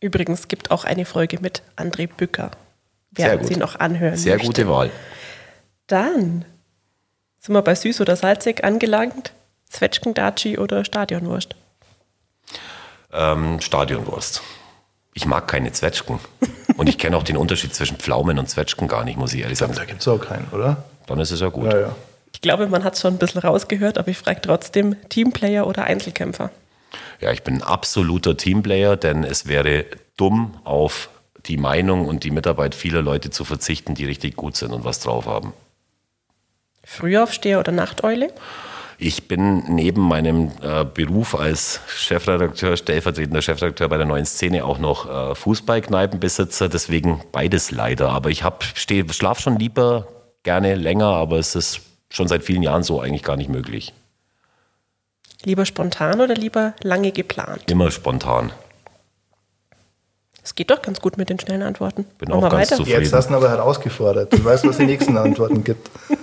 Übrigens 0.00 0.48
gibt 0.48 0.70
auch 0.70 0.84
eine 0.84 1.04
Folge 1.04 1.40
mit 1.42 1.60
André 1.76 2.08
Bücker. 2.08 2.52
Wer 3.10 3.26
Sehr 3.26 3.36
gut. 3.36 3.48
sie 3.48 3.56
noch 3.56 3.78
anhören 3.78 4.16
Sehr 4.16 4.36
möchte. 4.36 4.46
gute 4.46 4.68
Wahl. 4.70 4.90
Dann 5.88 6.46
sind 7.38 7.54
wir 7.54 7.60
bei 7.60 7.74
süß 7.74 8.00
oder 8.00 8.16
salzig 8.16 8.64
angelangt. 8.64 9.34
Zwetschgendatschi 9.68 10.56
oder 10.56 10.86
Stadionwurst? 10.86 11.54
Ähm, 13.12 13.60
Stadionwurst. 13.60 14.40
Ich 15.18 15.26
mag 15.26 15.48
keine 15.48 15.72
Zwetschgen. 15.72 16.20
Und 16.76 16.88
ich 16.88 16.96
kenne 16.96 17.16
auch 17.16 17.24
den 17.24 17.36
Unterschied 17.36 17.74
zwischen 17.74 17.96
Pflaumen 17.96 18.38
und 18.38 18.48
Zwetschgen 18.48 18.86
gar 18.86 19.02
nicht, 19.02 19.18
muss 19.18 19.34
ich 19.34 19.40
ehrlich 19.40 19.58
sagen. 19.58 19.72
Da 19.74 19.84
gibt 19.84 20.00
es 20.00 20.06
auch 20.06 20.20
keinen, 20.20 20.46
oder? 20.52 20.84
Dann 21.08 21.18
ist 21.18 21.32
es 21.32 21.40
ja 21.40 21.48
gut. 21.48 21.72
Ja, 21.72 21.76
ja. 21.76 21.96
Ich 22.32 22.40
glaube, 22.40 22.68
man 22.68 22.84
hat 22.84 22.94
es 22.94 23.00
schon 23.00 23.14
ein 23.14 23.18
bisschen 23.18 23.40
rausgehört, 23.40 23.98
aber 23.98 24.06
ich 24.12 24.16
frage 24.16 24.40
trotzdem, 24.40 24.94
Teamplayer 25.08 25.66
oder 25.66 25.82
Einzelkämpfer? 25.82 26.52
Ja, 27.20 27.32
ich 27.32 27.42
bin 27.42 27.56
ein 27.56 27.62
absoluter 27.64 28.36
Teamplayer, 28.36 28.96
denn 28.96 29.24
es 29.24 29.48
wäre 29.48 29.86
dumm, 30.16 30.56
auf 30.62 31.08
die 31.46 31.56
Meinung 31.56 32.06
und 32.06 32.22
die 32.22 32.30
Mitarbeit 32.30 32.76
vieler 32.76 33.02
Leute 33.02 33.30
zu 33.30 33.44
verzichten, 33.44 33.96
die 33.96 34.04
richtig 34.04 34.36
gut 34.36 34.54
sind 34.54 34.70
und 34.70 34.84
was 34.84 35.00
drauf 35.00 35.26
haben. 35.26 35.52
Frühaufsteher 36.84 37.58
oder 37.58 37.72
Nachteule? 37.72 38.32
Ich 39.00 39.28
bin 39.28 39.62
neben 39.68 40.00
meinem 40.02 40.50
äh, 40.60 40.84
Beruf 40.84 41.36
als 41.36 41.80
Chefredakteur, 41.86 42.76
stellvertretender 42.76 43.40
Chefredakteur 43.40 43.88
bei 43.88 43.96
der 43.96 44.06
neuen 44.06 44.26
Szene 44.26 44.64
auch 44.64 44.78
noch 44.78 45.08
äh, 45.08 45.34
Fußballkneipenbesitzer, 45.36 46.68
deswegen 46.68 47.22
beides 47.30 47.70
leider. 47.70 48.10
Aber 48.10 48.30
ich 48.30 48.42
schlafe 48.74 49.40
schon 49.40 49.56
lieber 49.56 50.08
gerne 50.42 50.74
länger, 50.74 51.06
aber 51.06 51.38
es 51.38 51.54
ist 51.54 51.80
schon 52.10 52.26
seit 52.26 52.42
vielen 52.42 52.64
Jahren 52.64 52.82
so 52.82 53.00
eigentlich 53.00 53.22
gar 53.22 53.36
nicht 53.36 53.48
möglich. 53.48 53.94
Lieber 55.44 55.64
spontan 55.64 56.20
oder 56.20 56.34
lieber 56.34 56.74
lange 56.82 57.12
geplant? 57.12 57.70
Immer 57.70 57.92
spontan. 57.92 58.50
Es 60.42 60.56
geht 60.56 60.70
doch 60.72 60.82
ganz 60.82 61.00
gut 61.00 61.18
mit 61.18 61.30
den 61.30 61.38
schnellen 61.38 61.62
Antworten. 61.62 62.04
Bin 62.18 62.30
Machen 62.30 62.44
auch 62.44 62.50
ganz 62.50 62.62
weiter. 62.70 62.76
zufrieden. 62.78 63.02
Jetzt 63.02 63.12
hast 63.12 63.30
du 63.30 63.34
aber 63.34 63.48
herausgefordert. 63.48 64.32
Du 64.32 64.44
weißt, 64.44 64.66
was 64.66 64.78
die 64.78 64.86
nächsten 64.86 65.16
Antworten 65.16 65.62
gibt. 65.62 65.88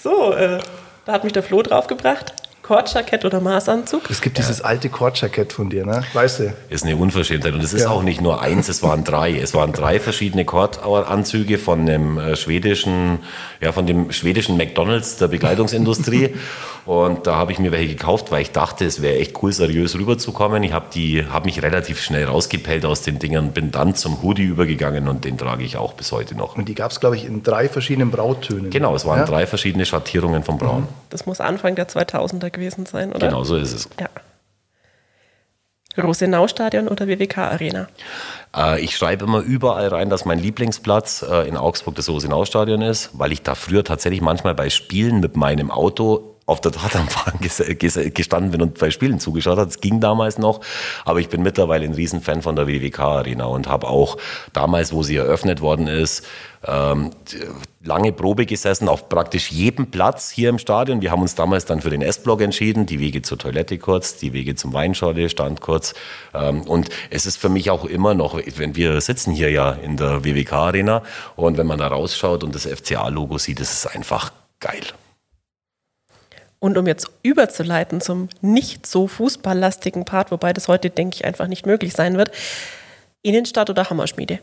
So, 0.00 0.32
äh, 0.32 0.60
da 1.08 1.14
hat 1.14 1.24
mich 1.24 1.32
der 1.32 1.42
Flo 1.42 1.62
draufgebracht. 1.62 2.34
Kordjackett 2.68 3.24
oder 3.24 3.40
Maßanzug? 3.40 4.10
Es 4.10 4.20
gibt 4.20 4.36
ja. 4.36 4.44
dieses 4.44 4.60
alte 4.60 4.90
Kordjackett 4.90 5.54
von 5.54 5.70
dir, 5.70 5.86
ne? 5.86 6.02
Weißt 6.12 6.40
du? 6.40 6.52
Ist 6.68 6.84
eine 6.84 6.96
Unverschämtheit. 6.96 7.54
Und 7.54 7.64
es 7.64 7.72
ist 7.72 7.84
ja. 7.84 7.88
auch 7.88 8.02
nicht 8.02 8.20
nur 8.20 8.42
eins, 8.42 8.68
es 8.68 8.82
waren 8.82 9.04
drei. 9.04 9.38
Es 9.38 9.54
waren 9.54 9.72
drei 9.72 9.98
verschiedene 9.98 10.44
Kordanzüge 10.44 11.56
von 11.56 11.86
dem 11.86 12.18
äh, 12.18 12.36
schwedischen, 12.36 13.20
ja, 13.62 13.72
von 13.72 13.86
dem 13.86 14.12
schwedischen 14.12 14.58
McDonalds 14.58 15.16
der 15.16 15.28
Bekleidungsindustrie. 15.28 16.34
Und 16.88 17.26
da 17.26 17.34
habe 17.36 17.52
ich 17.52 17.58
mir 17.58 17.70
welche 17.70 17.96
gekauft, 17.96 18.30
weil 18.30 18.40
ich 18.40 18.50
dachte, 18.50 18.86
es 18.86 19.02
wäre 19.02 19.18
echt 19.18 19.42
cool, 19.42 19.52
seriös 19.52 19.94
rüberzukommen. 19.94 20.62
Ich 20.62 20.72
habe 20.72 20.86
die, 20.94 21.22
habe 21.26 21.44
mich 21.44 21.62
relativ 21.62 22.00
schnell 22.00 22.24
rausgepellt 22.24 22.86
aus 22.86 23.02
den 23.02 23.18
Dingern, 23.18 23.52
bin 23.52 23.70
dann 23.70 23.94
zum 23.94 24.22
Hoodie 24.22 24.44
übergegangen 24.44 25.06
und 25.06 25.26
den 25.26 25.36
trage 25.36 25.64
ich 25.64 25.76
auch 25.76 25.92
bis 25.92 26.12
heute 26.12 26.34
noch. 26.34 26.56
Und 26.56 26.66
die 26.66 26.74
gab 26.74 26.90
es, 26.90 26.98
glaube 26.98 27.16
ich, 27.16 27.26
in 27.26 27.42
drei 27.42 27.68
verschiedenen 27.68 28.10
Brautönen. 28.10 28.70
Genau, 28.70 28.94
es 28.94 29.04
waren 29.04 29.18
ja? 29.18 29.26
drei 29.26 29.46
verschiedene 29.46 29.84
Schattierungen 29.84 30.44
vom 30.44 30.56
Braun. 30.56 30.80
Mhm. 30.80 30.88
Das 31.10 31.26
muss 31.26 31.42
Anfang 31.42 31.74
der 31.74 31.88
2000er 31.88 32.48
gewesen 32.58 32.86
sein, 32.86 33.12
oder? 33.12 33.28
Genau, 33.28 33.44
so 33.44 33.56
ist 33.56 33.72
es. 33.72 33.88
Ja. 33.98 34.08
Rosenau-Stadion 36.02 36.88
oder 36.88 37.08
WWK-Arena? 37.08 37.88
Äh, 38.56 38.80
ich 38.80 38.96
schreibe 38.96 39.24
immer 39.24 39.40
überall 39.40 39.88
rein, 39.88 40.10
dass 40.10 40.24
mein 40.24 40.38
Lieblingsplatz 40.38 41.24
äh, 41.28 41.48
in 41.48 41.56
Augsburg 41.56 41.94
das 41.96 42.08
Rosenau-Stadion 42.08 42.82
ist, 42.82 43.10
weil 43.14 43.32
ich 43.32 43.42
da 43.42 43.54
früher 43.54 43.84
tatsächlich 43.84 44.20
manchmal 44.20 44.54
bei 44.54 44.70
Spielen 44.70 45.20
mit 45.20 45.36
meinem 45.36 45.70
Auto 45.70 46.37
auf 46.48 46.62
der 46.62 46.72
Tatanbahn 46.72 47.38
gestanden 47.40 48.52
bin 48.52 48.62
und 48.62 48.78
bei 48.78 48.90
Spielen 48.90 49.20
zugeschaut 49.20 49.58
hat. 49.58 49.68
Es 49.68 49.80
ging 49.80 50.00
damals 50.00 50.38
noch, 50.38 50.62
aber 51.04 51.20
ich 51.20 51.28
bin 51.28 51.42
mittlerweile 51.42 51.84
ein 51.84 51.92
Riesenfan 51.92 52.40
von 52.40 52.56
der 52.56 52.66
WWK 52.66 53.00
Arena 53.00 53.44
und 53.44 53.68
habe 53.68 53.86
auch 53.86 54.16
damals, 54.54 54.94
wo 54.94 55.02
sie 55.02 55.16
eröffnet 55.16 55.60
worden 55.60 55.88
ist, 55.88 56.26
ähm, 56.66 57.10
lange 57.84 58.12
Probe 58.12 58.46
gesessen 58.46 58.88
auf 58.88 59.10
praktisch 59.10 59.52
jedem 59.52 59.90
Platz 59.90 60.30
hier 60.30 60.48
im 60.48 60.58
Stadion. 60.58 61.02
Wir 61.02 61.10
haben 61.10 61.20
uns 61.20 61.34
damals 61.34 61.66
dann 61.66 61.82
für 61.82 61.90
den 61.90 62.00
S-Block 62.00 62.40
entschieden, 62.40 62.86
die 62.86 62.98
Wege 62.98 63.20
zur 63.20 63.36
Toilette 63.36 63.76
kurz, 63.76 64.16
die 64.16 64.32
Wege 64.32 64.54
zum 64.54 64.72
Weinschorle 64.72 65.28
stand 65.28 65.60
kurz. 65.60 65.92
Ähm, 66.32 66.62
und 66.62 66.88
es 67.10 67.26
ist 67.26 67.36
für 67.36 67.50
mich 67.50 67.70
auch 67.70 67.84
immer 67.84 68.14
noch, 68.14 68.40
wenn 68.56 68.74
wir 68.74 68.98
sitzen 69.02 69.32
hier 69.32 69.50
ja 69.50 69.72
in 69.72 69.98
der 69.98 70.24
WWK 70.24 70.52
Arena 70.54 71.02
und 71.36 71.58
wenn 71.58 71.66
man 71.66 71.78
da 71.78 71.88
rausschaut 71.88 72.42
und 72.42 72.54
das 72.54 72.66
FCA-Logo 72.66 73.36
sieht, 73.36 73.60
ist 73.60 73.72
es 73.72 73.86
einfach 73.86 74.32
geil. 74.60 74.84
Und 76.60 76.76
um 76.76 76.86
jetzt 76.86 77.08
überzuleiten 77.22 78.00
zum 78.00 78.28
nicht 78.40 78.86
so 78.86 79.06
fußballlastigen 79.06 80.04
Part, 80.04 80.30
wobei 80.30 80.52
das 80.52 80.68
heute, 80.68 80.90
denke 80.90 81.16
ich, 81.16 81.24
einfach 81.24 81.46
nicht 81.46 81.66
möglich 81.66 81.92
sein 81.92 82.16
wird, 82.16 82.32
Innenstadt 83.22 83.70
oder 83.70 83.90
Hammerschmiede? 83.90 84.40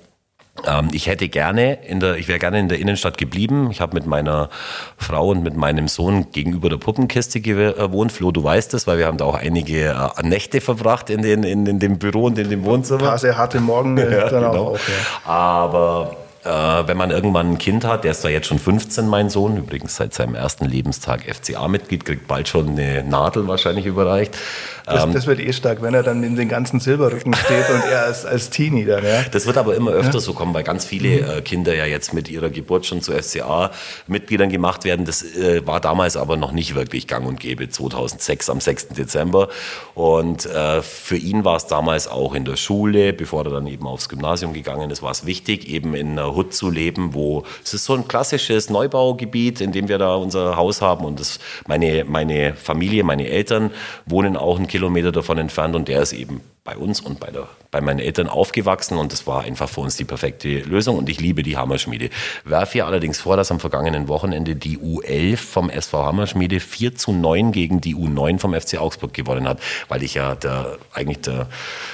Ähm, 0.65 0.89
ich 0.93 1.07
hätte 1.07 1.27
gerne 1.27 1.85
in 1.85 1.99
der, 1.99 2.15
ich 2.15 2.27
wäre 2.27 2.39
gerne 2.39 2.59
in 2.59 2.69
der 2.69 2.79
Innenstadt 2.79 3.17
geblieben. 3.17 3.69
Ich 3.71 3.81
habe 3.81 3.93
mit 3.93 4.05
meiner 4.05 4.49
Frau 4.97 5.29
und 5.29 5.43
mit 5.43 5.57
meinem 5.57 5.89
Sohn 5.89 6.31
gegenüber 6.31 6.69
der 6.69 6.77
Puppenkiste 6.77 7.41
gewohnt. 7.41 8.11
Flo, 8.11 8.31
du 8.31 8.43
weißt 8.43 8.73
das, 8.73 8.87
weil 8.87 8.97
wir 8.97 9.07
haben 9.07 9.17
da 9.17 9.25
auch 9.25 9.35
einige 9.35 9.89
äh, 9.89 10.23
Nächte 10.27 10.61
verbracht 10.61 11.09
in, 11.09 11.21
den, 11.21 11.43
in, 11.43 11.65
in 11.65 11.79
dem 11.79 11.99
Büro 11.99 12.25
und 12.25 12.39
in 12.39 12.49
dem 12.49 12.63
Wohnzimmer. 12.63 13.01
Ein 13.01 13.07
paar 13.07 13.17
sehr 13.17 13.37
harte 13.37 13.59
Morgen 13.59 13.97
äh, 13.97 14.11
ja, 14.17 14.29
dann 14.29 14.51
genau. 14.51 14.67
auch. 14.67 14.79
Ja. 14.79 15.29
Aber 15.29 16.17
äh, 16.45 16.87
wenn 16.87 16.97
man 16.97 17.09
irgendwann 17.09 17.53
ein 17.53 17.57
Kind 17.57 17.85
hat, 17.85 18.03
der 18.03 18.11
ist 18.11 18.23
da 18.23 18.29
jetzt 18.29 18.47
schon 18.47 18.59
15, 18.59 19.07
mein 19.07 19.29
Sohn, 19.29 19.57
übrigens 19.57 19.95
seit 19.95 20.13
seinem 20.13 20.35
ersten 20.35 20.65
Lebenstag 20.65 21.23
FCA-Mitglied, 21.23 22.05
kriegt 22.05 22.27
bald 22.27 22.47
schon 22.47 22.69
eine 22.69 23.03
Nadel 23.03 23.47
wahrscheinlich 23.47 23.87
überreicht. 23.87 24.37
Das, 24.85 25.03
ähm, 25.03 25.13
das, 25.13 25.25
wird 25.25 25.39
eh 25.39 25.51
stark, 25.51 25.81
wenn 25.81 25.95
er 25.95 26.03
dann 26.03 26.23
in 26.23 26.35
den 26.35 26.47
ganzen 26.47 26.79
Silberrücken 26.79 27.33
steht 27.33 27.69
und 27.71 27.83
er 27.91 28.03
als, 28.03 28.25
als 28.25 28.51
Teenie 28.51 28.85
dann, 28.85 29.03
ja. 29.03 29.23
Das 29.31 29.47
wird 29.47 29.57
aber 29.57 29.75
immer 29.75 29.91
öfter 29.91 30.15
ja? 30.15 30.19
so 30.19 30.33
kommen, 30.33 30.53
weil 30.53 30.63
ganz 30.63 30.85
viele 30.85 31.23
mhm. 31.23 31.37
äh, 31.39 31.41
Kinder 31.41 31.73
ja 31.73 31.85
jetzt 31.85 32.13
mit 32.13 32.29
ihrer 32.29 32.51
Geburt 32.51 32.85
schon 32.85 33.01
zu 33.01 33.11
FCA-Mitgliedern 33.11 34.49
gemacht 34.49 34.83
werden. 34.83 35.05
Das 35.05 35.23
äh, 35.23 35.65
war 35.65 35.79
damals 35.79 36.15
aber 36.15 36.37
noch 36.37 36.51
nicht 36.51 36.75
wirklich 36.75 37.07
gang 37.07 37.25
und 37.25 37.39
gäbe, 37.39 37.69
2006 37.69 38.51
am 38.51 38.61
6. 38.61 38.89
Dezember. 38.89 39.49
Und 39.95 40.45
äh, 40.45 40.83
für 40.83 41.17
ihn 41.17 41.43
war 41.43 41.55
es 41.55 41.65
damals 41.65 42.07
auch 42.07 42.35
in 42.35 42.45
der 42.45 42.55
Schule, 42.55 43.13
bevor 43.13 43.45
er 43.45 43.51
dann 43.51 43.65
eben 43.65 43.87
aufs 43.87 44.09
Gymnasium 44.09 44.53
gegangen 44.53 44.91
ist, 44.91 45.01
war 45.01 45.11
es 45.11 45.25
wichtig, 45.25 45.67
eben 45.67 45.95
in 45.95 46.11
einer 46.11 46.34
Hut 46.35 46.53
zu 46.53 46.69
leben, 46.69 47.13
wo 47.13 47.43
es 47.63 47.73
ist 47.73 47.85
so 47.85 47.93
ein 47.93 48.07
klassisches 48.07 48.69
Neubaugebiet, 48.69 49.61
in 49.61 49.71
dem 49.71 49.87
wir 49.87 49.97
da 49.97 50.15
unser 50.15 50.55
Haus 50.55 50.81
haben 50.81 51.05
und 51.05 51.19
das, 51.19 51.39
meine, 51.67 52.05
meine 52.05 52.53
Familie, 52.55 53.03
meine 53.03 53.27
Eltern 53.27 53.71
wohnen 54.05 54.37
auch 54.37 54.59
ein 54.59 54.67
Kilometer 54.67 55.11
davon 55.11 55.37
entfernt 55.37 55.75
und 55.75 55.87
der 55.87 56.01
ist 56.01 56.13
eben 56.13 56.41
bei 56.65 56.75
uns 56.77 56.99
und 56.99 57.19
bei, 57.19 57.29
der, 57.29 57.47
bei 57.69 57.79
meinen 57.79 57.99
Eltern 57.99 58.27
aufgewachsen 58.27 58.97
und 58.97 59.13
das 59.13 59.27
war 59.27 59.43
einfach 59.43 59.69
für 59.69 59.81
uns 59.81 59.97
die 59.97 60.03
perfekte 60.03 60.61
Lösung 60.61 60.97
und 60.97 61.07
ich 61.09 61.21
liebe 61.21 61.43
die 61.43 61.57
Hammerschmiede. 61.57 62.09
Werfe 62.43 62.73
hier 62.73 62.87
allerdings 62.87 63.19
vor, 63.19 63.37
dass 63.37 63.51
am 63.51 63.59
vergangenen 63.59 64.07
Wochenende 64.07 64.55
die 64.55 64.79
U11 64.79 65.37
vom 65.37 65.69
SV 65.69 66.03
Hammerschmiede 66.03 66.59
4 66.59 66.95
zu 66.95 67.11
9 67.11 67.51
gegen 67.51 67.81
die 67.81 67.95
U9 67.95 68.39
vom 68.39 68.59
FC 68.59 68.79
Augsburg 68.79 69.13
gewonnen 69.13 69.47
hat, 69.47 69.59
weil 69.89 70.01
ich 70.01 70.15
ja 70.15 70.33
der, 70.33 70.79
eigentlich 70.91 71.21
der, 71.21 71.47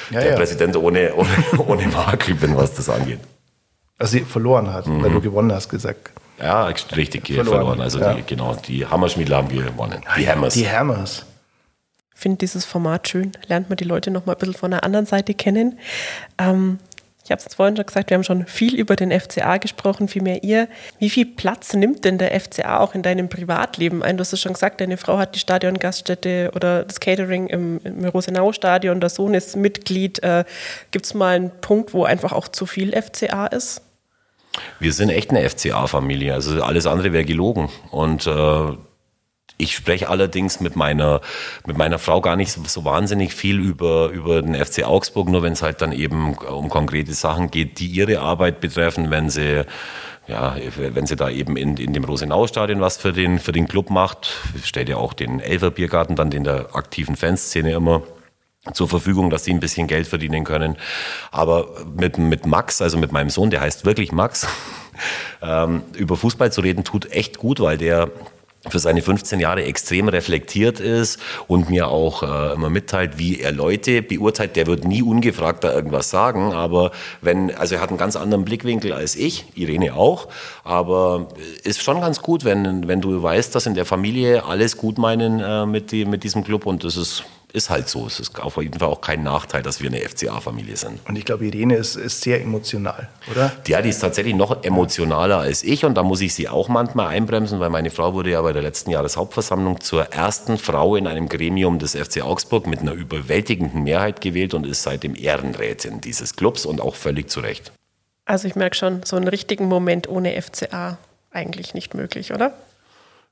ja, 0.10 0.22
der 0.22 0.30
ja. 0.32 0.36
Präsident 0.38 0.78
ohne, 0.78 1.16
ohne, 1.16 1.30
ohne 1.68 1.88
Makel 1.88 2.36
bin, 2.36 2.56
was 2.56 2.74
das 2.74 2.88
angeht. 2.88 3.20
Also 4.02 4.18
sie 4.18 4.26
verloren 4.26 4.74
hat, 4.74 4.88
mhm. 4.88 5.04
weil 5.04 5.12
du 5.12 5.22
gewonnen 5.22 5.52
hast, 5.54 5.70
gesagt. 5.70 6.12
Ja, 6.40 6.66
richtig 6.66 7.28
verloren. 7.28 7.48
verloren. 7.48 7.82
Also 7.82 8.00
ja. 8.00 8.16
die, 8.16 8.24
genau, 8.24 8.56
die 8.56 8.84
Hammerschmiedler 8.88 9.38
haben 9.38 9.50
gewonnen. 9.50 10.02
Die 10.18 10.28
Hammers. 10.28 10.56
Die 10.56 10.68
Hammers. 10.68 11.26
Ich 12.16 12.20
finde 12.20 12.40
dieses 12.40 12.66
Format 12.66 13.08
schön. 13.08 13.32
Lernt 13.48 13.70
man 13.70 13.78
die 13.78 13.84
Leute 13.84 14.10
noch 14.10 14.26
mal 14.26 14.34
ein 14.34 14.40
bisschen 14.40 14.56
von 14.56 14.72
der 14.72 14.84
anderen 14.84 15.06
Seite 15.06 15.36
kennen. 15.36 15.78
Ähm, 16.40 16.80
ich 17.24 17.30
habe 17.30 17.42
es 17.46 17.54
vorhin 17.54 17.76
schon 17.76 17.86
gesagt, 17.86 18.10
wir 18.10 18.16
haben 18.16 18.24
schon 18.24 18.48
viel 18.48 18.74
über 18.74 18.96
den 18.96 19.12
FCA 19.12 19.58
gesprochen, 19.58 20.08
viel 20.08 20.24
mehr 20.24 20.44
ihr. 20.44 20.68
Wie 20.98 21.12
viel 21.12 21.28
Platz 21.28 21.74
nimmt 21.74 22.04
denn 22.04 22.18
der 22.18 22.40
FCA 22.40 22.80
auch 22.80 22.96
in 22.96 23.04
deinem 23.04 23.30
Privatleben 23.30 24.02
ein? 24.02 24.18
Du 24.18 24.22
hast 24.22 24.34
es 24.34 24.42
schon 24.42 24.54
gesagt, 24.54 24.82
deine 24.82 24.98
Frau 24.98 25.20
hat 25.20 25.36
die 25.36 25.40
Stadiongaststätte 25.40 26.52
oder 26.56 26.86
das 26.86 27.00
Catering 27.00 27.48
im, 27.48 27.80
im 27.84 28.04
Rosenau-Stadion, 28.06 29.00
der 29.00 29.10
Sohn 29.10 29.36
ist 29.36 29.56
Mitglied. 29.56 30.24
Äh, 30.24 30.44
Gibt 30.90 31.06
es 31.06 31.14
mal 31.14 31.36
einen 31.36 31.52
Punkt, 31.62 31.94
wo 31.94 32.04
einfach 32.04 32.34
auch 32.34 32.48
zu 32.48 32.66
viel 32.66 33.00
FCA 33.00 33.46
ist? 33.46 33.82
Wir 34.80 34.94
sind 34.94 35.10
echt 35.10 35.32
eine 35.32 35.48
FCA-Familie. 35.48 36.34
Also 36.34 36.62
alles 36.64 36.86
andere 36.86 37.14
wäre 37.14 37.26
gelogen. 37.26 37.70
Und 37.92 38.28
äh, 38.28 38.78
ich 39.58 39.76
spreche 39.76 40.10
allerdings 40.10 40.60
mit 40.60 40.76
meiner, 40.76 41.22
mit 41.66 41.78
meiner 41.78 42.00
Frau 42.00 42.20
gar 42.20 42.36
nicht 42.36 42.52
so, 42.52 42.62
so 42.66 42.84
wahnsinnig 42.84 43.34
viel 43.34 43.60
über, 43.60 44.10
über 44.10 44.42
den 44.42 44.56
FC 44.56 44.84
Augsburg, 44.84 45.30
nur 45.30 45.44
wenn 45.44 45.54
es 45.54 45.62
halt 45.62 45.82
dann 45.82 45.92
eben 45.92 46.34
um 46.34 46.70
konkrete 46.70 47.14
Sachen 47.14 47.52
geht, 47.52 47.80
die 47.80 47.88
ihre 47.88 48.22
Arbeit 48.22 48.60
betreffen, 48.60 49.12
wenn 49.12 49.30
sie 49.30 49.66
ja, 50.28 50.56
wenn 50.78 51.08
sie 51.08 51.16
da 51.16 51.30
eben 51.30 51.58
in, 51.58 51.78
in 51.78 51.94
dem 51.94 52.04
Rosenau-Stadion 52.04 52.80
was 52.80 52.98
für 52.98 53.12
den, 53.12 53.40
für 53.40 53.52
den 53.52 53.68
Club 53.68 53.90
macht, 53.90 54.32
stellt 54.64 54.88
ja 54.88 54.98
auch 54.98 55.14
den 55.14 55.40
Elfer 55.40 55.72
Biergarten 55.72 56.16
dann 56.16 56.32
in 56.32 56.44
der 56.44 56.76
aktiven 56.76 57.16
Fanszene 57.16 57.74
immer 57.74 58.04
zur 58.74 58.88
Verfügung, 58.88 59.30
dass 59.30 59.44
sie 59.44 59.52
ein 59.52 59.60
bisschen 59.60 59.88
Geld 59.88 60.08
verdienen 60.08 60.44
können. 60.44 60.78
Aber 61.32 61.70
mit, 61.98 62.18
mit 62.18 62.46
Max, 62.46 62.82
also 62.82 62.98
mit 62.98 63.12
meinem 63.12 63.30
Sohn, 63.30 63.50
der 63.50 63.62
heißt 63.62 63.86
wirklich 63.86 64.12
Max, 64.12 64.48
ähm, 65.42 65.82
über 65.96 66.16
Fußball 66.16 66.52
zu 66.52 66.62
reden, 66.62 66.84
tut 66.84 67.12
echt 67.12 67.40
gut, 67.40 67.60
weil 67.60 67.78
der 67.78 68.12
für 68.70 68.78
seine 68.78 69.02
15 69.02 69.40
Jahre 69.40 69.64
extrem 69.64 70.08
reflektiert 70.08 70.80
ist 70.80 71.20
und 71.48 71.72
mir 71.72 71.88
auch 71.88 72.22
äh, 72.22 72.54
immer 72.54 72.70
mitteilt, 72.70 73.18
wie 73.18 73.40
er 73.40 73.52
Leute 73.52 74.04
beurteilt. 74.04 74.56
Der 74.56 74.68
wird 74.68 74.86
nie 74.86 75.02
ungefragt 75.02 75.64
da 75.64 75.74
irgendwas 75.74 76.12
sagen, 76.12 76.54
aber 76.54 76.92
wenn, 77.22 77.56
also 77.56 77.74
er 77.74 77.82
hat 77.82 77.90
einen 77.90 77.98
ganz 77.98 78.16
anderen 78.16 78.46
Blickwinkel 78.46 78.94
als 78.94 79.16
ich, 79.16 79.46
Irene 79.56 79.96
auch, 79.96 80.28
aber 80.64 81.30
ist 81.64 81.82
schon 81.82 82.02
ganz 82.02 82.22
gut, 82.22 82.46
wenn, 82.46 82.88
wenn 82.88 83.02
du 83.02 83.24
weißt, 83.24 83.56
dass 83.56 83.66
in 83.66 83.74
der 83.74 83.86
Familie 83.86 84.46
alles 84.46 84.78
gut 84.78 85.00
meinen 85.00 85.40
äh, 85.40 85.66
mit, 85.66 85.92
die, 85.92 86.06
mit 86.06 86.24
diesem 86.24 86.44
Club 86.44 86.68
und 86.68 86.84
das 86.84 86.98
ist 86.98 87.24
ist 87.54 87.70
halt 87.70 87.90
so. 87.90 88.08
Es 88.08 88.20
ist 88.20 88.40
auf 88.40 88.58
jeden 88.58 88.80
Fall 88.80 88.90
auch 88.90 89.02
kein 89.02 89.24
Nachteil, 89.24 89.62
dass 89.62 89.82
wir 89.82 89.90
eine 89.90 90.00
FCA-Familie 90.00 90.78
sind. 90.78 91.00
Und 91.08 91.18
ich 91.18 91.26
glaube, 91.26 91.46
Irene 91.46 91.76
ist, 91.76 91.96
ist 91.96 92.22
sehr 92.22 92.42
emotional, 92.42 93.10
oder? 93.30 93.52
Ja, 93.68 93.82
die 93.82 93.90
ist 93.90 94.00
tatsächlich 94.00 94.36
noch 94.36 94.64
emotionaler 94.64 95.40
als 95.40 95.64
ich 95.64 95.86
und 95.86 95.96
da 95.96 96.04
muss 96.04 96.22
ich 96.22 96.34
sie 96.34 96.48
auch 96.48 96.70
manchmal 96.70 97.08
einbremsen, 97.08 97.60
weil 97.60 97.70
meine 97.70 97.92
Frau 97.92 98.14
wurde 98.14 98.32
ja 98.32 98.42
bei 98.42 98.54
der 98.54 98.62
letzten 98.62 98.92
Jahreshauptversammlung 98.92 99.82
zur 99.82 100.06
ersten 100.06 100.58
Frau 100.58 100.96
in 100.96 101.08
einem 101.08 101.30
Gremium 101.30 101.80
des 101.80 101.96
FC 101.96 102.22
Augsburg 102.22 102.68
mit 102.68 102.80
einer 102.80 102.94
überwältigenden 102.94 103.84
Mehrheit 103.84 104.22
gewählt 104.22 104.54
und 104.54 104.66
ist 104.66 104.84
seitdem 104.84 105.16
Ehrenrätin 105.16 106.02
dieses 106.02 106.36
Clubs 106.36 106.66
und 106.66 106.82
auch 106.82 106.96
völlig 106.96 107.30
zu 107.30 107.42
Recht. 107.42 107.72
Also 108.26 108.48
ich 108.48 108.56
merke 108.56 108.76
schon, 108.76 109.02
so 109.04 109.16
einen 109.16 109.28
richtigen 109.28 109.66
Moment 109.68 110.08
ohne 110.08 110.42
FCA 110.42 110.98
eigentlich 111.32 111.74
nicht 111.74 111.94
möglich, 111.96 112.34
oder? 112.34 112.54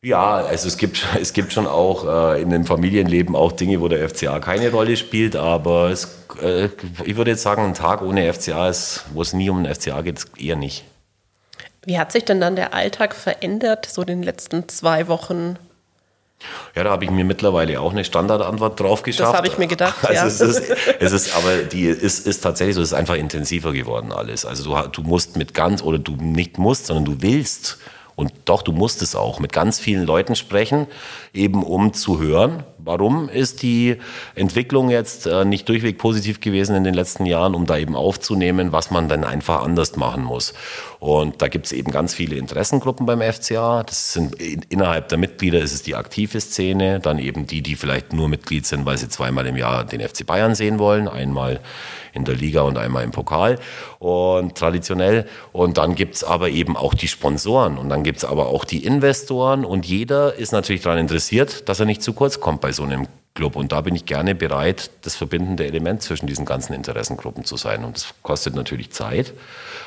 Ja, 0.02 0.36
also 0.38 0.68
es 0.68 0.78
gibt, 0.78 1.06
es 1.22 1.34
gibt 1.34 1.52
schon 1.52 1.68
auch 1.68 2.06
äh, 2.34 2.42
in 2.42 2.50
dem 2.50 2.66
Familienleben 2.66 3.36
auch 3.36 3.52
Dinge, 3.52 3.82
wo 3.82 3.88
der 3.88 4.08
FCA 4.10 4.40
keine 4.40 4.72
Rolle 4.72 4.98
spielt, 4.98 5.36
aber 5.36 5.90
es, 5.90 6.26
äh, 6.42 6.70
ich 7.04 7.18
würde 7.18 7.32
jetzt 7.32 7.44
sagen, 7.44 7.64
ein 7.64 7.74
Tag 7.74 8.02
ohne 8.02 8.32
FCA 8.34 8.70
ist, 8.70 9.06
wo 9.14 9.22
es 9.22 9.34
nie 9.34 9.50
um 9.50 9.64
den 9.64 9.74
FCA 9.74 10.02
geht, 10.02 10.26
eher 10.38 10.56
nicht. 10.56 10.86
Wie 11.86 11.98
hat 11.98 12.12
sich 12.12 12.26
denn 12.26 12.42
dann 12.42 12.56
der 12.56 12.74
Alltag 12.74 13.16
verändert, 13.16 13.86
so 13.86 14.02
in 14.02 14.08
den 14.08 14.24
letzten 14.24 14.68
zwei 14.70 15.08
Wochen? 15.08 15.58
Ja, 16.76 16.84
da 16.84 16.92
habe 16.92 17.04
ich 17.04 17.12
mir 17.12 17.26
mittlerweile 17.26 17.82
auch 17.82 17.92
eine 17.92 18.06
Standardantwort 18.06 18.80
drauf 18.80 19.04
geschafft. 19.04 19.32
Das 19.32 19.38
habe 19.38 19.48
ich 19.48 19.58
mir 19.58 19.68
gedacht. 19.68 19.98
Also 20.04 20.22
ja. 20.22 20.26
es, 20.26 20.40
ist, 20.40 20.70
es 21.00 21.12
ist, 21.12 21.36
aber 21.36 21.58
die 21.58 21.86
ist, 21.86 22.26
ist 22.26 22.42
tatsächlich 22.42 22.76
so, 22.76 22.82
es 22.82 22.90
ist 22.90 22.98
einfach 22.98 23.16
intensiver 23.16 23.74
geworden 23.74 24.14
alles. 24.14 24.46
Also 24.46 24.76
du, 24.76 24.88
du 24.88 25.02
musst 25.02 25.36
mit 25.36 25.54
ganz, 25.54 25.82
oder 25.82 26.00
du 26.00 26.16
nicht 26.16 26.58
musst, 26.58 26.86
sondern 26.86 27.06
du 27.06 27.22
willst 27.22 27.80
und 28.20 28.34
doch, 28.44 28.64
du 28.64 28.74
musst 28.74 29.02
es 29.02 29.16
auch 29.16 29.40
mit 29.40 29.54
ganz 29.54 29.80
vielen 29.80 30.06
Leuten 30.06 30.36
sprechen, 30.36 30.88
eben 31.34 31.64
um 31.64 31.94
zu 31.94 32.20
hören, 32.20 32.66
warum 32.90 33.30
ist 33.30 33.62
die 33.62 33.98
Entwicklung 34.34 34.90
jetzt 34.90 35.28
äh, 35.28 35.46
nicht 35.46 35.70
durchweg 35.70 36.00
positiv 36.00 36.42
gewesen 36.42 36.76
in 36.76 36.84
den 36.84 36.96
letzten 36.96 37.28
Jahren, 37.28 37.54
um 37.54 37.68
da 37.68 37.78
eben 37.78 37.96
aufzunehmen, 37.96 38.72
was 38.72 38.90
man 38.90 39.08
dann 39.08 39.24
einfach 39.24 39.64
anders 39.64 39.96
machen 39.96 40.24
muss. 40.24 40.56
Und 41.00 41.42
da 41.44 41.50
gibt 41.50 41.68
es 41.68 41.72
eben 41.72 41.92
ganz 41.92 42.16
viele 42.16 42.36
Interessengruppen 42.36 43.06
beim 43.06 43.22
FCA. 43.22 43.84
Das 43.84 44.14
sind 44.14 44.36
innerhalb 44.70 45.08
der 45.10 45.20
Mitglieder 45.20 45.60
ist 45.60 45.74
es 45.74 45.84
die 45.84 45.96
aktive 45.96 46.42
Szene, 46.42 47.00
dann 47.00 47.20
eben 47.20 47.46
die, 47.46 47.62
die 47.62 47.76
vielleicht 47.76 48.12
nur 48.12 48.28
Mitglied 48.28 48.66
sind, 48.66 48.88
weil 48.88 48.98
sie 48.98 49.08
zweimal 49.08 49.46
im 49.46 49.56
Jahr 49.56 49.86
den 49.86 50.02
FC 50.02 50.26
Bayern 50.26 50.56
sehen 50.56 50.80
wollen, 50.80 51.08
einmal 51.08 51.60
in 52.14 52.26
der 52.26 52.36
Liga 52.36 52.62
und 52.62 52.78
einmal 52.78 53.04
im 53.04 53.12
Pokal 53.12 53.60
und 54.00 54.56
traditionell. 54.56 55.26
Und 55.52 55.78
dann 55.78 55.96
gibt's 55.96 56.24
aber 56.24 56.50
eben 56.50 56.76
auch 56.76 56.94
die 56.94 57.08
Sponsoren 57.08 57.78
und 57.78 57.90
dann 57.90 58.04
gibt's 58.04 58.26
aber 58.26 58.48
auch 58.48 58.66
die 58.66 58.84
Investoren 58.84 59.64
und 59.64 59.86
jeder 59.86 60.36
ist 60.36 60.52
natürlich 60.52 60.82
daran 60.82 61.00
interessiert, 61.00 61.70
dass 61.70 61.80
er 61.80 61.86
nicht 61.86 62.02
zu 62.02 62.14
kurz 62.14 62.40
kommt 62.40 62.62
bei 62.62 62.72
so 62.72 62.79
einem 62.84 63.08
Club. 63.36 63.56
Und 63.56 63.72
da 63.72 63.82
bin 63.82 63.96
ich 63.96 64.06
gerne 64.06 64.36
bereit, 64.36 64.92
das 65.02 65.16
verbindende 65.16 65.66
Element 65.66 66.02
zwischen 66.02 66.28
diesen 66.28 66.46
ganzen 66.46 66.74
Interessengruppen 66.74 67.46
zu 67.46 67.58
sein. 67.58 67.86
Und 67.86 67.96
das 67.96 68.14
kostet 68.22 68.56
natürlich 68.56 68.92
Zeit, 68.92 69.34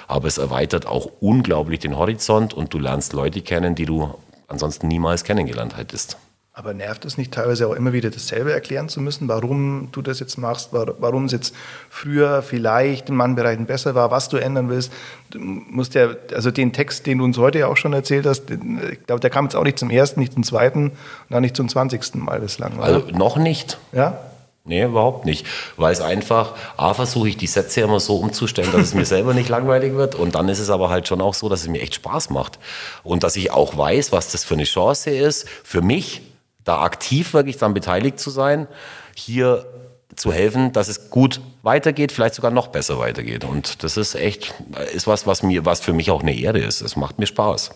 aber 0.08 0.28
es 0.28 0.38
erweitert 0.38 0.86
auch 0.86 1.10
unglaublich 1.20 1.80
den 1.80 1.96
Horizont 1.96 2.54
und 2.54 2.72
du 2.72 2.78
lernst 2.78 3.12
Leute 3.12 3.42
kennen, 3.42 3.74
die 3.74 3.84
du 3.84 4.14
ansonsten 4.48 4.88
niemals 4.88 5.24
kennengelernt 5.24 5.76
hättest. 5.76 6.16
Aber 6.54 6.74
nervt 6.74 7.06
es 7.06 7.16
nicht 7.16 7.32
teilweise 7.32 7.66
auch 7.66 7.72
immer 7.72 7.94
wieder 7.94 8.10
dasselbe 8.10 8.52
erklären 8.52 8.90
zu 8.90 9.00
müssen, 9.00 9.26
warum 9.26 9.88
du 9.90 10.02
das 10.02 10.20
jetzt 10.20 10.36
machst, 10.36 10.68
warum 10.72 11.24
es 11.24 11.32
jetzt 11.32 11.54
früher 11.88 12.42
vielleicht 12.42 13.08
in 13.08 13.16
manchen 13.16 13.36
Bereichen 13.36 13.64
besser 13.64 13.94
war, 13.94 14.10
was 14.10 14.28
du 14.28 14.36
ändern 14.36 14.68
willst? 14.68 14.92
Du 15.30 15.38
musst 15.38 15.94
ja, 15.94 16.10
also 16.34 16.50
den 16.50 16.74
Text, 16.74 17.06
den 17.06 17.18
du 17.18 17.24
uns 17.24 17.38
heute 17.38 17.60
ja 17.60 17.68
auch 17.68 17.78
schon 17.78 17.94
erzählt 17.94 18.26
hast, 18.26 18.50
ich 18.50 19.06
glaube, 19.06 19.20
der 19.20 19.30
kam 19.30 19.46
jetzt 19.46 19.56
auch 19.56 19.64
nicht 19.64 19.78
zum 19.78 19.88
ersten, 19.88 20.20
nicht 20.20 20.34
zum 20.34 20.42
zweiten 20.42 20.92
und 21.30 21.36
auch 21.36 21.40
nicht 21.40 21.56
zum 21.56 21.70
zwanzigsten 21.70 22.22
Mal 22.22 22.40
bislang. 22.40 22.74
Oder? 22.76 22.84
Also 22.84 23.06
noch 23.12 23.38
nicht. 23.38 23.78
Ja? 23.92 24.18
Nee, 24.64 24.84
überhaupt 24.84 25.24
nicht. 25.24 25.46
Weil 25.78 25.94
es 25.94 26.02
einfach, 26.02 26.52
A, 26.76 26.92
versuche 26.92 27.30
ich 27.30 27.38
die 27.38 27.46
Sätze 27.46 27.80
immer 27.80 27.98
so 27.98 28.16
umzustellen, 28.16 28.70
dass 28.72 28.82
es 28.82 28.94
mir 28.94 29.06
selber 29.06 29.32
nicht 29.32 29.48
langweilig 29.48 29.94
wird. 29.94 30.14
Und 30.16 30.34
dann 30.34 30.50
ist 30.50 30.60
es 30.60 30.68
aber 30.68 30.90
halt 30.90 31.08
schon 31.08 31.22
auch 31.22 31.32
so, 31.32 31.48
dass 31.48 31.62
es 31.62 31.68
mir 31.68 31.80
echt 31.80 31.94
Spaß 31.94 32.28
macht. 32.28 32.58
Und 33.02 33.24
dass 33.24 33.36
ich 33.36 33.50
auch 33.50 33.78
weiß, 33.78 34.12
was 34.12 34.30
das 34.32 34.44
für 34.44 34.52
eine 34.52 34.64
Chance 34.64 35.10
ist, 35.10 35.48
für 35.64 35.80
mich, 35.80 36.20
da 36.64 36.82
aktiv 36.82 37.34
wirklich 37.34 37.56
dann 37.56 37.74
beteiligt 37.74 38.20
zu 38.20 38.30
sein, 38.30 38.68
hier 39.14 39.66
zu 40.14 40.32
helfen, 40.32 40.72
dass 40.72 40.88
es 40.88 41.10
gut 41.10 41.40
weitergeht, 41.62 42.12
vielleicht 42.12 42.34
sogar 42.34 42.50
noch 42.50 42.68
besser 42.68 42.98
weitergeht. 42.98 43.44
Und 43.44 43.82
das 43.82 43.96
ist 43.96 44.14
echt, 44.14 44.54
ist 44.92 45.06
was, 45.06 45.26
was 45.26 45.42
mir, 45.42 45.64
was 45.64 45.80
für 45.80 45.92
mich 45.92 46.10
auch 46.10 46.22
eine 46.22 46.36
Ehre 46.36 46.58
ist. 46.58 46.82
Es 46.82 46.96
macht 46.96 47.18
mir 47.18 47.26
Spaß. 47.26 47.70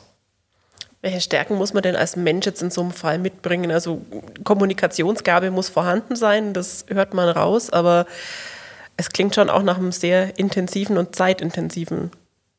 Welche 1.03 1.20
Stärken 1.20 1.57
muss 1.57 1.72
man 1.72 1.82
denn 1.82 1.97
als 1.97 2.16
Mensch 2.16 2.47
jetzt 2.47 2.62
in 2.62 2.70
so 2.70 2.80
einem 2.82 2.91
Fall 2.91 3.18
mitbringen? 3.18 3.70
Also 3.70 4.03
Kommunikationsgabe 4.45 5.51
muss 5.51 5.68
vorhanden 5.68 6.16
sein, 6.16 6.53
das 6.53 6.84
hört 6.89 7.14
man 7.14 7.28
raus, 7.28 7.70
aber 7.70 8.07
es 8.97 9.11
klingt 9.11 9.34
schon 9.34 9.51
auch 9.51 9.62
nach 9.62 9.78
einem 9.78 9.93
sehr 9.93 10.39
intensiven 10.39 10.99
und 10.99 11.14
zeitintensiven 11.14 12.11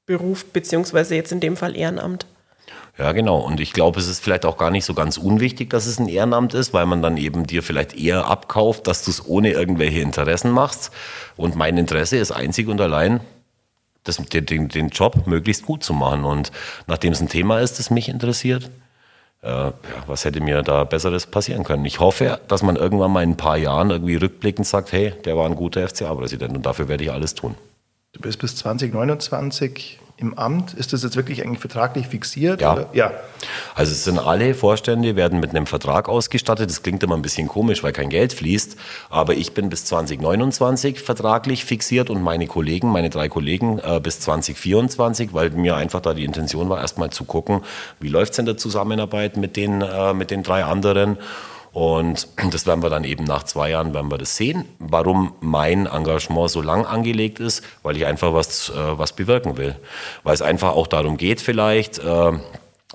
Beruf, 0.05 0.45
beziehungsweise 0.45 1.15
jetzt 1.15 1.31
in 1.31 1.39
dem 1.39 1.57
Fall 1.57 1.75
Ehrenamt. 1.75 2.25
Ja, 2.97 3.11
genau. 3.11 3.39
Und 3.39 3.59
ich 3.59 3.73
glaube, 3.73 3.99
es 3.99 4.07
ist 4.07 4.23
vielleicht 4.23 4.45
auch 4.45 4.57
gar 4.57 4.71
nicht 4.71 4.85
so 4.85 4.95
ganz 4.95 5.17
unwichtig, 5.17 5.69
dass 5.69 5.85
es 5.85 5.99
ein 5.99 6.07
Ehrenamt 6.07 6.55
ist, 6.55 6.73
weil 6.73 6.87
man 6.87 7.03
dann 7.03 7.17
eben 7.17 7.45
dir 7.45 7.61
vielleicht 7.61 7.95
eher 7.95 8.25
abkauft, 8.25 8.87
dass 8.87 9.05
du 9.05 9.11
es 9.11 9.25
ohne 9.25 9.51
irgendwelche 9.51 9.99
Interessen 9.99 10.49
machst. 10.49 10.91
Und 11.35 11.55
mein 11.55 11.77
Interesse 11.77 12.17
ist 12.17 12.31
einzig 12.31 12.67
und 12.67 12.81
allein, 12.81 13.19
das, 14.03 14.17
den, 14.17 14.69
den 14.69 14.89
Job 14.89 15.27
möglichst 15.27 15.65
gut 15.65 15.83
zu 15.83 15.93
machen. 15.93 16.23
Und 16.23 16.51
nachdem 16.87 17.13
es 17.13 17.21
ein 17.21 17.29
Thema 17.29 17.59
ist, 17.59 17.77
das 17.77 17.91
mich 17.91 18.09
interessiert, 18.09 18.71
äh, 19.43 19.47
ja, 19.47 19.73
was 20.07 20.25
hätte 20.25 20.41
mir 20.41 20.63
da 20.63 20.83
Besseres 20.83 21.27
passieren 21.27 21.63
können? 21.63 21.85
Ich 21.85 21.99
hoffe, 21.99 22.39
dass 22.47 22.63
man 22.63 22.77
irgendwann 22.77 23.11
mal 23.11 23.21
in 23.21 23.31
ein 23.31 23.37
paar 23.37 23.57
Jahren 23.57 23.91
irgendwie 23.91 24.15
rückblickend 24.15 24.65
sagt, 24.65 24.91
hey, 24.91 25.13
der 25.25 25.37
war 25.37 25.45
ein 25.45 25.55
guter 25.55 25.87
FCA-Präsident 25.87 26.55
und 26.55 26.65
dafür 26.65 26.87
werde 26.87 27.03
ich 27.03 27.11
alles 27.11 27.35
tun. 27.35 27.55
Du 28.13 28.21
bist 28.21 28.39
bis 28.39 28.55
2029 28.55 29.99
im 30.19 30.33
Amt? 30.33 30.73
Ist 30.73 30.93
das 30.93 31.03
jetzt 31.03 31.15
wirklich 31.15 31.43
eigentlich 31.43 31.59
vertraglich 31.59 32.07
fixiert? 32.07 32.59
Ja. 32.59 32.73
Oder? 32.73 32.89
ja. 32.93 33.11
Also 33.75 33.91
es 33.91 34.03
sind 34.03 34.17
alle 34.17 34.55
Vorstände, 34.55 35.15
werden 35.15 35.39
mit 35.39 35.51
einem 35.51 35.67
Vertrag 35.67 36.09
ausgestattet. 36.09 36.69
Das 36.69 36.81
klingt 36.81 37.03
immer 37.03 37.15
ein 37.15 37.21
bisschen 37.21 37.47
komisch, 37.47 37.83
weil 37.83 37.93
kein 37.93 38.09
Geld 38.09 38.33
fließt. 38.33 38.77
Aber 39.11 39.35
ich 39.35 39.53
bin 39.53 39.69
bis 39.69 39.85
2029 39.85 40.99
vertraglich 41.01 41.65
fixiert 41.65 42.09
und 42.09 42.23
meine 42.23 42.47
Kollegen, 42.47 42.91
meine 42.91 43.11
drei 43.11 43.29
Kollegen 43.29 43.79
äh, 43.79 43.99
bis 44.01 44.19
2024, 44.21 45.33
weil 45.33 45.51
mir 45.51 45.75
einfach 45.75 46.01
da 46.01 46.15
die 46.15 46.25
Intention 46.25 46.67
war, 46.69 46.81
erstmal 46.81 47.11
zu 47.11 47.23
gucken, 47.23 47.61
wie 47.99 48.09
läuft 48.09 48.33
es 48.33 48.39
in 48.39 48.47
der 48.47 48.57
Zusammenarbeit 48.57 49.37
mit 49.37 49.55
den, 49.55 49.81
äh, 49.81 50.13
mit 50.15 50.31
den 50.31 50.41
drei 50.41 50.63
anderen. 50.63 51.17
Und 51.77 52.27
das 52.51 52.65
werden 52.65 52.81
wir 52.81 52.89
dann 52.89 53.03
eben 53.03 53.23
nach 53.23 53.43
zwei 53.43 53.69
Jahren 53.69 53.93
werden 53.93 54.09
wir 54.09 54.17
das 54.17 54.35
sehen. 54.35 54.65
Warum 54.79 55.35
mein 55.41 55.85
Engagement 55.85 56.49
so 56.49 56.59
lang 56.59 56.87
angelegt 56.87 57.39
ist, 57.39 57.63
weil 57.83 57.95
ich 57.95 58.07
einfach 58.07 58.33
was, 58.33 58.69
äh, 58.69 58.97
was 58.97 59.13
bewirken 59.13 59.57
will. 59.57 59.75
Weil 60.23 60.33
es 60.33 60.41
einfach 60.41 60.71
auch 60.71 60.87
darum 60.87 61.17
geht, 61.17 61.39
vielleicht 61.39 61.99
äh, 61.99 62.31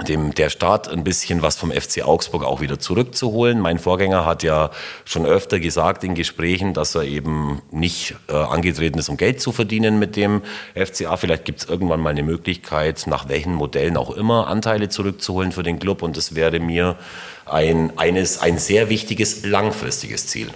dem, 0.01 0.35
der 0.35 0.49
Staat 0.49 0.89
ein 0.89 1.05
bisschen 1.05 1.43
was 1.43 1.57
vom 1.57 1.71
FC 1.71 2.03
Augsburg 2.03 2.45
auch 2.45 2.63
wieder 2.63 2.79
zurückzuholen. 2.79 3.61
Mein 3.61 3.79
Vorgänger 3.79 4.25
hat 4.25 4.43
ja 4.43 4.71
schon 5.05 5.27
öfter 5.27 5.61
gesagt 5.61 6.03
in 6.03 6.15
Gesprächen, 6.15 6.73
dass 6.73 6.95
er 6.95 7.05
eben 7.05 7.61
nicht 7.71 8.15
äh, 8.29 8.33
angetreten 8.33 8.99
ist, 8.99 9.11
um 9.11 9.19
Geld 9.19 9.43
zu 9.43 9.53
verdienen 9.53 9.99
mit 9.99 10.17
dem 10.17 10.41
FCA. 10.75 11.19
Vielleicht 11.19 11.45
gibt 11.45 11.61
es 11.61 11.69
irgendwann 11.69 12.01
mal 12.01 12.11
eine 12.11 12.23
Möglichkeit, 12.23 13.07
nach 13.07 13.29
welchen 13.29 13.55
Modellen 13.55 13.99
auch 13.99 14.11
immer, 14.11 14.47
Anteile 14.47 14.89
zurückzuholen 14.89 15.53
für 15.53 15.63
den 15.63 15.79
Club. 15.79 16.01
Und 16.03 16.17
das 16.17 16.35
wäre 16.35 16.59
mir 16.59 16.97
ein, 17.45 17.97
eines, 17.99 18.39
ein 18.39 18.57
sehr 18.57 18.89
wichtiges 18.89 19.45
langfristiges 19.45 20.27
Ziel. 20.27 20.49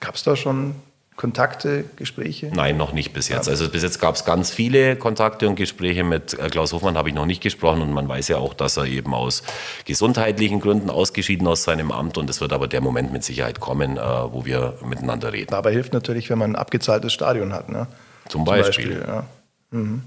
Gab 0.00 0.14
es 0.14 0.22
da 0.22 0.34
schon 0.34 0.74
Kontakte, 1.18 1.84
Gespräche? 1.96 2.48
Nein, 2.54 2.76
noch 2.76 2.92
nicht 2.92 3.12
bis 3.12 3.28
jetzt. 3.28 3.48
Also 3.48 3.68
bis 3.68 3.82
jetzt 3.82 3.98
gab 3.98 4.14
es 4.14 4.24
ganz 4.24 4.52
viele 4.52 4.94
Kontakte 4.94 5.48
und 5.48 5.56
Gespräche. 5.56 6.04
Mit 6.04 6.38
äh, 6.38 6.48
Klaus 6.48 6.72
Hofmann 6.72 6.96
habe 6.96 7.08
ich 7.08 7.14
noch 7.16 7.26
nicht 7.26 7.42
gesprochen 7.42 7.82
und 7.82 7.92
man 7.92 8.08
weiß 8.08 8.28
ja 8.28 8.36
auch, 8.36 8.54
dass 8.54 8.76
er 8.76 8.84
eben 8.84 9.12
aus 9.12 9.42
gesundheitlichen 9.84 10.60
Gründen 10.60 10.90
ausgeschieden 10.90 11.48
aus 11.48 11.64
seinem 11.64 11.90
Amt 11.90 12.18
und 12.18 12.30
es 12.30 12.40
wird 12.40 12.52
aber 12.52 12.68
der 12.68 12.80
Moment 12.80 13.12
mit 13.12 13.24
Sicherheit 13.24 13.58
kommen, 13.58 13.96
äh, 13.96 14.00
wo 14.00 14.44
wir 14.44 14.78
miteinander 14.84 15.32
reden. 15.32 15.54
Aber 15.54 15.70
hilft 15.70 15.92
natürlich, 15.92 16.30
wenn 16.30 16.38
man 16.38 16.52
ein 16.52 16.56
abgezahltes 16.56 17.12
Stadion 17.12 17.52
hat. 17.52 17.68
Ne? 17.68 17.88
Zum 18.28 18.44
Beispiel. 18.44 18.84
Zum 18.84 19.00
Beispiel 19.00 19.08
ja. 19.12 19.24
mhm. 19.72 20.02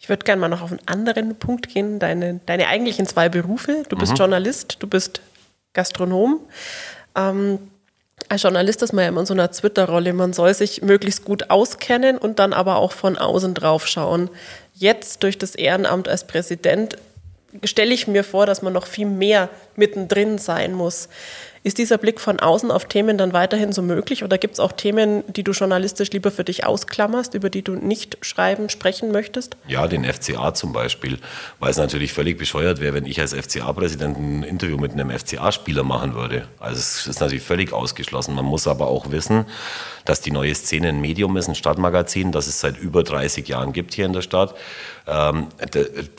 Ich 0.00 0.08
würde 0.08 0.24
gerne 0.24 0.40
mal 0.40 0.48
noch 0.48 0.62
auf 0.62 0.72
einen 0.72 0.80
anderen 0.86 1.36
Punkt 1.36 1.68
gehen. 1.68 2.00
Deine, 2.00 2.40
deine 2.46 2.66
eigentlichen 2.66 3.06
zwei 3.06 3.28
Berufe. 3.28 3.84
Du 3.88 3.96
bist 3.96 4.14
mhm. 4.14 4.16
Journalist, 4.16 4.78
du 4.80 4.88
bist 4.88 5.22
Gastronom. 5.72 6.40
Ähm, 7.14 7.60
als 8.32 8.44
Journalist 8.44 8.80
ist 8.80 8.94
man 8.94 9.02
ja 9.02 9.08
immer 9.10 9.20
in 9.20 9.26
so 9.26 9.34
einer 9.34 9.50
Twitter-Rolle. 9.50 10.14
Man 10.14 10.32
soll 10.32 10.54
sich 10.54 10.80
möglichst 10.80 11.26
gut 11.26 11.50
auskennen 11.50 12.16
und 12.16 12.38
dann 12.38 12.54
aber 12.54 12.76
auch 12.76 12.92
von 12.92 13.18
außen 13.18 13.52
drauf 13.52 13.86
schauen. 13.86 14.30
Jetzt 14.72 15.22
durch 15.22 15.36
das 15.36 15.54
Ehrenamt 15.54 16.08
als 16.08 16.26
Präsident 16.26 16.96
stelle 17.62 17.92
ich 17.92 18.08
mir 18.08 18.24
vor, 18.24 18.46
dass 18.46 18.62
man 18.62 18.72
noch 18.72 18.86
viel 18.86 19.04
mehr 19.04 19.50
mittendrin 19.76 20.38
sein 20.38 20.72
muss. 20.72 21.10
Ist 21.64 21.78
dieser 21.78 21.96
Blick 21.96 22.20
von 22.20 22.40
außen 22.40 22.72
auf 22.72 22.86
Themen 22.86 23.16
dann 23.16 23.32
weiterhin 23.32 23.72
so 23.72 23.82
möglich 23.82 24.24
oder 24.24 24.36
gibt 24.36 24.54
es 24.54 24.60
auch 24.60 24.72
Themen, 24.72 25.22
die 25.32 25.44
du 25.44 25.52
journalistisch 25.52 26.10
lieber 26.10 26.32
für 26.32 26.42
dich 26.42 26.66
ausklammerst, 26.66 27.34
über 27.34 27.50
die 27.50 27.62
du 27.62 27.74
nicht 27.74 28.18
schreiben, 28.20 28.68
sprechen 28.68 29.12
möchtest? 29.12 29.56
Ja, 29.68 29.86
den 29.86 30.04
FCA 30.04 30.54
zum 30.54 30.72
Beispiel, 30.72 31.18
weil 31.60 31.70
es 31.70 31.76
natürlich 31.76 32.12
völlig 32.12 32.36
bescheuert 32.36 32.80
wäre, 32.80 32.94
wenn 32.94 33.06
ich 33.06 33.20
als 33.20 33.32
FCA-Präsident 33.32 34.18
ein 34.18 34.42
Interview 34.42 34.76
mit 34.76 34.90
einem 34.90 35.16
FCA-Spieler 35.16 35.84
machen 35.84 36.16
würde. 36.16 36.48
Also 36.58 36.78
es 36.80 37.06
ist 37.06 37.20
natürlich 37.20 37.44
völlig 37.44 37.72
ausgeschlossen. 37.72 38.34
Man 38.34 38.44
muss 38.44 38.66
aber 38.66 38.88
auch 38.88 39.12
wissen, 39.12 39.46
dass 40.04 40.20
die 40.20 40.30
neue 40.30 40.54
Szene 40.54 40.88
ein 40.88 41.00
Medium 41.00 41.36
ist, 41.36 41.48
ein 41.48 41.54
Stadtmagazin, 41.54 42.32
das 42.32 42.46
es 42.46 42.60
seit 42.60 42.78
über 42.78 43.02
30 43.02 43.46
Jahren 43.48 43.72
gibt 43.72 43.94
hier 43.94 44.06
in 44.06 44.12
der 44.12 44.22
Stadt, 44.22 44.54
ähm, 45.06 45.48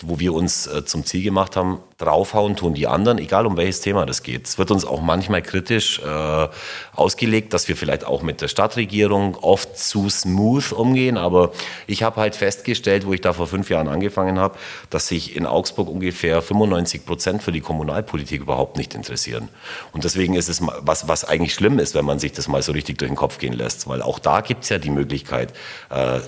wo 0.01 0.19
wir 0.19 0.33
uns 0.33 0.67
äh, 0.67 0.85
zum 0.85 1.05
Ziel 1.05 1.23
gemacht 1.23 1.55
haben, 1.55 1.79
draufhauen 1.97 2.57
tun 2.57 2.73
die 2.73 2.87
anderen, 2.87 3.17
egal 3.17 3.45
um 3.45 3.55
welches 3.55 3.79
Thema 3.79 4.05
das 4.05 4.23
geht. 4.23 4.45
Es 4.45 4.57
wird 4.57 4.71
uns 4.71 4.83
auch 4.83 5.01
manchmal 5.01 5.41
kritisch 5.41 5.99
äh, 5.99 6.47
ausgelegt, 6.93 7.53
dass 7.53 7.67
wir 7.69 7.77
vielleicht 7.77 8.05
auch 8.05 8.21
mit 8.21 8.41
der 8.41 8.49
Stadtregierung 8.49 9.35
oft 9.35 9.77
zu 9.77 10.09
smooth 10.09 10.73
umgehen, 10.73 11.17
aber 11.17 11.51
ich 11.87 12.03
habe 12.03 12.19
halt 12.19 12.35
festgestellt, 12.35 13.05
wo 13.05 13.13
ich 13.13 13.21
da 13.21 13.31
vor 13.31 13.47
fünf 13.47 13.69
Jahren 13.69 13.87
angefangen 13.87 14.37
habe, 14.37 14.57
dass 14.89 15.07
sich 15.07 15.35
in 15.35 15.45
Augsburg 15.45 15.87
ungefähr 15.87 16.41
95 16.41 17.05
Prozent 17.05 17.43
für 17.43 17.53
die 17.53 17.61
Kommunalpolitik 17.61 18.41
überhaupt 18.41 18.77
nicht 18.77 18.95
interessieren. 18.95 19.47
Und 19.93 20.03
deswegen 20.03 20.33
ist 20.33 20.49
es 20.49 20.61
was, 20.61 21.07
was 21.07 21.23
eigentlich 21.23 21.53
schlimm 21.53 21.79
ist, 21.79 21.95
wenn 21.95 22.05
man 22.05 22.19
sich 22.19 22.33
das 22.33 22.47
mal 22.49 22.61
so 22.61 22.73
richtig 22.73 22.97
durch 22.97 23.09
den 23.09 23.15
Kopf 23.15 23.37
gehen 23.37 23.53
lässt 23.53 23.72
lässt, 23.73 23.87
weil 23.87 24.01
auch 24.01 24.19
da 24.19 24.41
gibt 24.41 24.63
es 24.63 24.69
ja 24.69 24.77
die 24.77 24.89
Möglichkeit, 24.89 25.53
äh, 25.89 26.19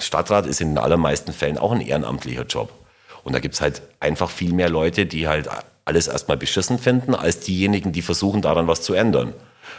Stadtrat 0.00 0.46
ist 0.46 0.60
in 0.60 0.70
den 0.70 0.78
allermeisten 0.78 1.32
Fällen 1.32 1.58
auch 1.58 1.72
ein 1.72 1.80
ehrenamtlicher 1.80 2.44
Job. 2.44 2.72
Und 3.22 3.32
da 3.32 3.38
gibt 3.38 3.54
es 3.54 3.60
halt 3.60 3.82
einfach 4.00 4.30
viel 4.30 4.52
mehr 4.52 4.68
Leute, 4.68 5.06
die 5.06 5.28
halt 5.28 5.48
alles 5.84 6.08
erstmal 6.08 6.36
beschissen 6.36 6.78
finden, 6.78 7.14
als 7.14 7.40
diejenigen, 7.40 7.92
die 7.92 8.02
versuchen, 8.02 8.42
daran 8.42 8.66
was 8.66 8.82
zu 8.82 8.94
ändern. 8.94 9.34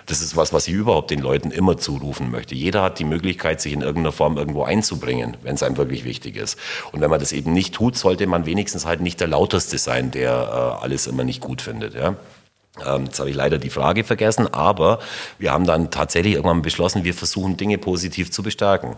Das 0.06 0.22
ist 0.22 0.36
was, 0.36 0.54
was 0.54 0.68
ich 0.68 0.74
überhaupt 0.74 1.12
den 1.12 1.20
Leuten 1.20 1.52
immer 1.52 1.78
zurufen 1.78 2.32
möchte. 2.32 2.56
Jeder 2.56 2.82
hat 2.82 3.00
die 3.00 3.04
Möglichkeit, 3.04 3.60
sich 3.60 3.74
in 3.74 3.82
irgendeiner 3.82 4.12
Form 4.12 4.38
irgendwo 4.38 4.64
einzubringen, 4.64 5.36
wenn 5.44 5.56
es 5.56 5.64
einem 5.64 5.78
wirklich 5.78 6.06
wichtig 6.06 6.38
ist. 6.38 6.58
Und 6.92 7.02
wenn 7.02 7.10
man 7.10 7.20
das 7.20 7.32
eben 7.32 7.52
nicht 7.52 7.74
tut, 7.74 7.98
sollte 7.98 8.26
man 8.26 8.46
wenigstens 8.46 8.86
halt 8.86 9.02
nicht 9.02 9.20
der 9.20 9.28
Lauteste 9.28 9.78
sein, 9.78 10.12
der 10.12 10.32
äh, 10.32 10.84
alles 10.84 11.08
immer 11.08 11.24
nicht 11.24 11.42
gut 11.42 11.62
findet. 11.62 11.96
Ja? 11.96 12.16
Ähm, 12.86 13.06
jetzt 13.06 13.20
habe 13.20 13.30
ich 13.30 13.36
leider 13.36 13.58
die 13.58 13.70
Frage 13.70 14.04
vergessen, 14.04 14.54
aber 14.54 15.00
wir 15.38 15.52
haben 15.52 15.66
dann 15.66 15.92
tatsächlich 15.92 16.34
irgendwann 16.36 16.62
beschlossen, 16.62 17.04
wir 17.04 17.14
versuchen 17.14 17.58
Dinge 17.58 17.78
positiv 17.78 18.32
zu 18.32 18.44
bestärken. 18.44 18.96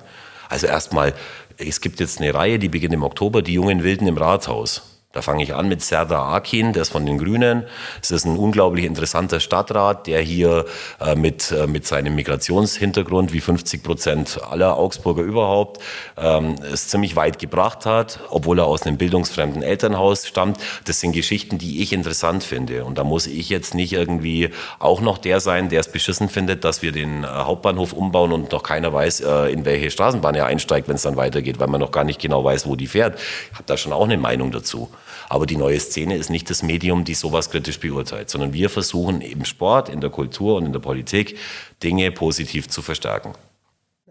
Also 0.49 0.67
erstmal, 0.67 1.13
es 1.57 1.82
gibt 1.82 1.99
jetzt 1.99 2.19
eine 2.19 2.34
Reihe, 2.34 2.59
die 2.59 2.69
beginnt 2.69 2.93
im 2.93 3.03
Oktober, 3.03 3.41
die 3.41 3.53
jungen 3.53 3.84
Wilden 3.84 4.07
im 4.07 4.17
Rathaus. 4.17 4.90
Da 5.14 5.22
fange 5.22 5.43
ich 5.43 5.53
an 5.53 5.68
mit 5.68 5.82
Serdar 5.82 6.34
Akin, 6.34 6.72
der 6.72 6.84
ist 6.84 6.93
von 6.93 7.05
den 7.05 7.18
Grünen. 7.18 7.66
Es 8.01 8.12
ist 8.12 8.24
ein 8.24 8.38
unglaublich 8.38 8.86
interessanter 8.86 9.41
Stadtrat, 9.41 10.07
der 10.07 10.22
hier 10.22 10.64
äh, 11.01 11.16
mit, 11.16 11.51
äh, 11.51 11.68
mit 11.68 11.86
seinem 11.86 12.16
Migrationshintergrund, 12.16 13.34
wie 13.34 13.41
50 13.41 13.84
Prozent 13.84 14.39
aller 14.49 14.78
Augsburger 14.78 15.24
überhaupt, 15.24 15.82
ähm, 16.18 16.55
es 16.72 16.88
ziemlich 16.88 17.18
weit 17.18 17.39
gebracht 17.39 17.86
hat, 17.86 18.22
obwohl 18.30 18.59
er 18.59 18.68
aus 18.68 18.84
einem 18.84 18.95
bildungsfremden 18.95 19.64
Elternhaus 19.64 20.26
stammt. 20.26 20.59
Das 20.86 21.01
sind 21.01 21.12
Geschichten, 21.12 21.57
die 21.57 21.82
ich 21.82 21.91
interessant 21.91 22.45
finde. 22.45 22.86
Und 22.86 22.97
da 22.97 23.03
muss 23.03 23.28
ich 23.28 23.49
jetzt 23.49 23.76
nicht 23.76 23.91
irgendwie 23.91 24.51
auch 24.80 25.01
noch 25.01 25.18
der 25.18 25.41
sein, 25.41 25.68
der 25.68 25.82
es 25.82 25.91
beschissen 25.91 26.30
findet, 26.30 26.64
dass 26.64 26.82
wir 26.82 26.93
den 26.93 27.26
äh, 27.26 27.28
Hauptbahnhof 27.28 27.91
umbauen 27.91 28.32
und 28.32 28.53
noch 28.53 28.64
keiner 28.64 28.93
weiß, 28.93 29.20
äh, 29.20 29.51
in 29.51 29.66
welche 29.66 29.91
Straßenbahn 29.91 30.36
er 30.36 30.45
einsteigt, 30.45 30.88
wenn 30.88 30.95
es 30.95 31.01
dann 31.01 31.18
weitergeht, 31.18 31.59
weil 31.59 31.68
man 31.68 31.82
noch 31.82 31.91
gar 31.91 32.05
nicht 32.05 32.22
genau 32.22 32.45
weiß, 32.45 32.66
wo 32.66 32.78
die 32.78 32.88
fährt. 32.88 33.20
Ich 33.51 33.55
habe 33.55 33.66
da 33.66 33.76
schon 33.76 33.91
auch 33.91 34.05
eine 34.05 34.18
Meinung 34.18 34.51
dazu. 34.51 34.89
Aber 35.32 35.45
die 35.45 35.55
neue 35.55 35.79
Szene 35.79 36.17
ist 36.17 36.29
nicht 36.29 36.49
das 36.49 36.61
Medium, 36.61 37.05
die 37.05 37.13
sowas 37.13 37.49
kritisch 37.49 37.79
beurteilt, 37.79 38.29
sondern 38.29 38.51
wir 38.51 38.69
versuchen 38.69 39.21
im 39.21 39.45
Sport, 39.45 39.88
in 39.88 40.01
der 40.01 40.09
Kultur 40.09 40.57
und 40.57 40.65
in 40.65 40.73
der 40.73 40.82
Politik 40.82 41.38
Dinge 41.82 42.11
positiv 42.11 42.67
zu 42.67 42.82
verstärken. 42.82 43.34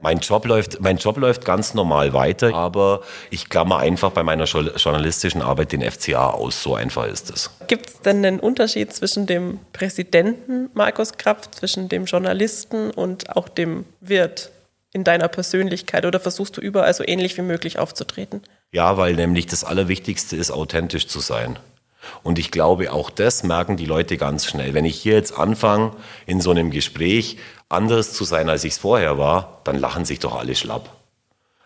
Mein 0.00 0.20
Job 0.20 0.46
läuft, 0.46 0.80
mein 0.80 0.96
Job 0.96 1.18
läuft 1.18 1.44
ganz 1.44 1.74
normal 1.74 2.14
weiter, 2.14 2.54
aber 2.54 3.02
ich 3.28 3.50
klammer 3.50 3.80
einfach 3.80 4.12
bei 4.12 4.22
meiner 4.22 4.44
journalistischen 4.44 5.42
Arbeit 5.42 5.72
den 5.72 5.82
FCA 5.82 6.30
aus. 6.30 6.62
So 6.62 6.74
einfach 6.74 7.06
ist 7.06 7.28
es. 7.28 7.50
Gibt 7.66 7.90
es 7.90 8.00
denn 8.00 8.24
einen 8.24 8.40
Unterschied 8.40 8.90
zwischen 8.94 9.26
dem 9.26 9.60
Präsidenten 9.74 10.70
Markus 10.72 11.18
Krapf, 11.18 11.50
zwischen 11.50 11.90
dem 11.90 12.06
Journalisten 12.06 12.92
und 12.92 13.36
auch 13.36 13.50
dem 13.50 13.84
Wirt 14.00 14.52
in 14.94 15.04
deiner 15.04 15.28
Persönlichkeit 15.28 16.06
oder 16.06 16.18
versuchst 16.18 16.56
du 16.56 16.62
überall 16.62 16.94
so 16.94 17.04
ähnlich 17.06 17.36
wie 17.36 17.42
möglich 17.42 17.78
aufzutreten? 17.78 18.40
Ja, 18.72 18.96
weil 18.96 19.14
nämlich 19.14 19.46
das 19.46 19.64
Allerwichtigste 19.64 20.36
ist, 20.36 20.50
authentisch 20.50 21.08
zu 21.08 21.20
sein. 21.20 21.58
Und 22.22 22.38
ich 22.38 22.50
glaube, 22.50 22.92
auch 22.92 23.10
das 23.10 23.42
merken 23.42 23.76
die 23.76 23.84
Leute 23.84 24.16
ganz 24.16 24.46
schnell. 24.46 24.74
Wenn 24.74 24.84
ich 24.84 25.00
hier 25.00 25.14
jetzt 25.14 25.36
anfange, 25.36 25.92
in 26.26 26.40
so 26.40 26.50
einem 26.50 26.70
Gespräch 26.70 27.36
anders 27.68 28.12
zu 28.12 28.24
sein, 28.24 28.48
als 28.48 28.64
ich 28.64 28.74
es 28.74 28.78
vorher 28.78 29.18
war, 29.18 29.60
dann 29.64 29.76
lachen 29.76 30.04
sich 30.04 30.20
doch 30.20 30.36
alle 30.36 30.54
schlapp. 30.54 30.99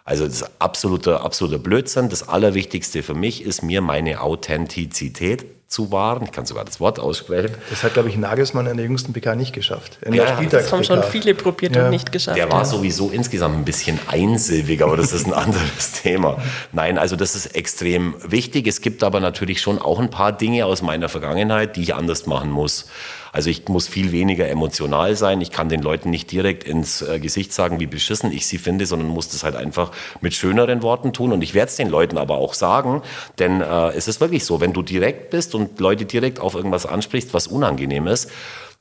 Also 0.04 0.26
das 0.26 0.42
ist 0.42 0.50
absoluter, 0.58 1.22
absoluter 1.22 1.58
Blödsinn. 1.58 2.10
Das 2.10 2.28
Allerwichtigste 2.28 3.02
für 3.02 3.14
mich 3.14 3.42
ist 3.42 3.62
mir 3.62 3.80
meine 3.80 4.20
Authentizität 4.20 5.46
zu 5.66 5.90
wahren. 5.90 6.24
Ich 6.24 6.30
kann 6.30 6.44
sogar 6.44 6.64
das 6.66 6.78
Wort 6.78 7.00
aussprechen. 7.00 7.54
Das 7.70 7.82
hat, 7.82 7.94
glaube 7.94 8.10
ich, 8.10 8.16
Nagelsmann 8.16 8.66
in 8.66 8.76
der 8.76 8.84
jüngsten 8.84 9.14
PK 9.14 9.34
nicht 9.34 9.54
geschafft. 9.54 9.98
In 10.02 10.12
ja, 10.12 10.40
das 10.42 10.70
haben 10.70 10.84
schon 10.84 11.02
viele 11.04 11.34
probiert 11.34 11.74
ja. 11.74 11.84
und 11.84 11.90
nicht 11.90 12.12
geschafft. 12.12 12.36
Der 12.36 12.50
war 12.52 12.60
ja. 12.60 12.64
sowieso 12.66 13.08
insgesamt 13.08 13.56
ein 13.56 13.64
bisschen 13.64 13.98
einsilbig, 14.06 14.82
aber 14.82 14.98
das 14.98 15.12
ist 15.12 15.26
ein 15.26 15.32
anderes 15.32 15.92
Thema. 15.92 16.36
Nein, 16.72 16.98
also 16.98 17.16
das 17.16 17.34
ist 17.34 17.46
extrem 17.56 18.14
wichtig. 18.22 18.66
Es 18.66 18.82
gibt 18.82 19.02
aber 19.02 19.20
natürlich 19.20 19.62
schon 19.62 19.78
auch 19.78 19.98
ein 19.98 20.10
paar 20.10 20.32
Dinge 20.32 20.66
aus 20.66 20.82
meiner 20.82 21.08
Vergangenheit, 21.08 21.76
die 21.76 21.82
ich 21.82 21.94
anders 21.94 22.26
machen 22.26 22.50
muss. 22.50 22.86
Also 23.34 23.50
ich 23.50 23.66
muss 23.66 23.88
viel 23.88 24.12
weniger 24.12 24.48
emotional 24.48 25.16
sein. 25.16 25.40
Ich 25.40 25.50
kann 25.50 25.68
den 25.68 25.82
Leuten 25.82 26.08
nicht 26.08 26.30
direkt 26.30 26.62
ins 26.62 27.02
äh, 27.02 27.18
Gesicht 27.18 27.52
sagen, 27.52 27.80
wie 27.80 27.86
beschissen 27.86 28.30
ich 28.30 28.46
sie 28.46 28.58
finde, 28.58 28.86
sondern 28.86 29.08
muss 29.08 29.28
das 29.28 29.42
halt 29.42 29.56
einfach 29.56 29.90
mit 30.20 30.34
schöneren 30.34 30.82
Worten 30.82 31.12
tun. 31.12 31.32
Und 31.32 31.42
ich 31.42 31.52
werde 31.52 31.68
es 31.68 31.74
den 31.74 31.90
Leuten 31.90 32.16
aber 32.16 32.36
auch 32.36 32.54
sagen, 32.54 33.02
denn 33.40 33.60
äh, 33.60 33.88
es 33.88 34.06
ist 34.06 34.20
wirklich 34.20 34.44
so, 34.44 34.60
wenn 34.60 34.72
du 34.72 34.82
direkt 34.82 35.30
bist 35.30 35.56
und 35.56 35.80
Leute 35.80 36.04
direkt 36.04 36.38
auf 36.38 36.54
irgendwas 36.54 36.86
ansprichst, 36.86 37.34
was 37.34 37.48
unangenehm 37.48 38.06
ist, 38.06 38.30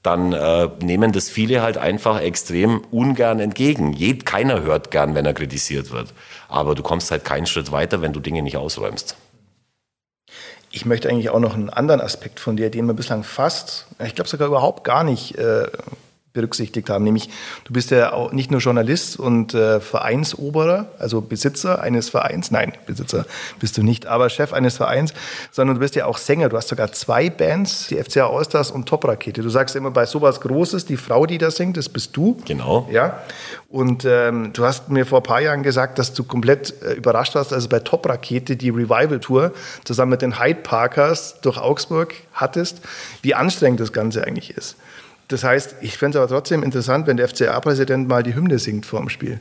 dann 0.04 0.34
äh, 0.34 0.70
nehmen 0.84 1.14
das 1.14 1.30
viele 1.32 1.64
halt 1.64 1.80
einfach 1.80 2.22
extrem 2.22 2.82
ungern 2.92 3.40
entgegen. 3.40 3.92
Jed, 3.92 4.24
keiner 4.24 4.62
hört 4.62 4.92
gern, 4.92 5.16
wenn 5.16 5.26
er 5.26 5.34
kritisiert 5.34 5.90
wird. 5.90 6.14
Aber 6.48 6.76
du 6.76 6.84
kommst 6.84 7.10
halt 7.10 7.26
keinen 7.26 7.48
Schritt 7.48 7.72
weiter, 7.72 8.04
wenn 8.04 8.14
du 8.14 8.20
Dinge 8.20 8.44
nicht 8.44 8.58
ausräumst. 8.58 9.18
Ich 10.76 10.88
möchte 10.88 11.08
eigentlich 11.08 11.30
auch 11.30 11.40
noch 11.40 11.54
einen 11.54 11.70
anderen 11.70 12.02
Aspekt 12.02 12.40
von 12.40 12.58
dir, 12.58 12.72
den 12.72 12.88
wir 12.88 12.96
bislang 12.96 13.24
fast, 13.24 13.86
ich 14.04 14.16
glaube 14.16 14.28
sogar 14.28 14.48
überhaupt 14.48 14.84
gar 14.84 15.04
nicht 15.04 15.38
äh, 15.38 15.68
berücksichtigt 16.34 16.90
haben. 16.90 17.04
Nämlich, 17.04 17.30
du 17.64 17.74
bist 17.74 17.92
ja 17.92 18.12
auch 18.12 18.32
nicht 18.32 18.50
nur 18.52 18.60
Journalist 18.60 19.20
und 19.20 19.54
äh, 19.54 19.80
Vereinsoberer, 19.80 20.88
also 20.98 21.22
Besitzer 21.22 21.82
eines 21.82 22.10
Vereins. 22.10 22.50
Nein, 22.50 22.74
Besitzer 22.88 23.26
bist 23.60 23.78
du 23.78 23.84
nicht, 23.84 24.08
aber 24.08 24.30
Chef 24.30 24.52
eines 24.52 24.78
Vereins, 24.78 25.14
sondern 25.52 25.76
du 25.76 25.80
bist 25.80 25.96
ja 25.96 26.06
auch 26.06 26.18
Sänger. 26.18 26.50
Du 26.50 26.58
hast 26.58 26.70
sogar 26.70 26.92
zwei 26.92 27.30
Bands, 27.30 27.88
die 27.88 28.04
FCA 28.04 28.28
Allstars 28.28 28.72
und 28.72 28.88
Top 28.90 29.08
Rakete. 29.08 29.42
Du 29.44 29.50
sagst 29.50 29.76
immer 29.76 29.92
bei 29.92 30.06
sowas 30.06 30.42
Großes, 30.42 30.86
die 30.86 30.98
Frau, 30.98 31.28
die 31.28 31.38
da 31.38 31.52
singt, 31.52 31.78
das 31.78 31.88
bist 31.88 32.18
du. 32.18 32.38
Genau. 32.46 32.88
Ja. 32.92 33.22
Und 33.70 34.06
ähm, 34.06 34.54
du 34.54 34.66
hast 34.66 34.90
mir 34.90 35.06
vor 35.06 35.20
ein 35.20 35.24
paar 35.24 35.42
Jahren 35.42 35.62
gesagt, 35.62 36.00
dass 36.00 36.14
du 36.14 36.24
komplett 36.24 36.82
äh, 36.82 36.94
überrascht 36.94 37.36
warst, 37.36 37.54
also 37.54 37.70
bei 37.70 37.80
Top 37.80 38.08
Rakete 38.08 38.56
die 38.56 38.70
Revival 38.70 39.20
Tour 39.20 39.54
zusammen 39.84 40.12
mit 40.12 40.24
den 40.24 40.40
Hyde 40.40 40.62
Parkers 40.62 41.42
durch 41.42 41.58
Augsburg 41.58 42.16
hattest, 42.34 42.82
wie 43.22 43.36
anstrengend 43.36 43.80
das 43.80 43.94
Ganze 43.94 44.26
eigentlich 44.26 44.58
ist. 44.58 44.76
Das 45.28 45.44
heißt, 45.44 45.76
ich 45.82 45.98
fände 45.98 46.18
es 46.18 46.22
aber 46.22 46.34
trotzdem 46.34 46.64
interessant, 46.64 47.08
wenn 47.08 47.18
der 47.18 47.28
FCA-Präsident 47.28 48.08
mal 48.08 48.24
die 48.24 48.36
Hymne 48.36 48.60
singt 48.60 48.86
vor 48.86 49.00
dem 49.00 49.10
Spiel. 49.10 49.40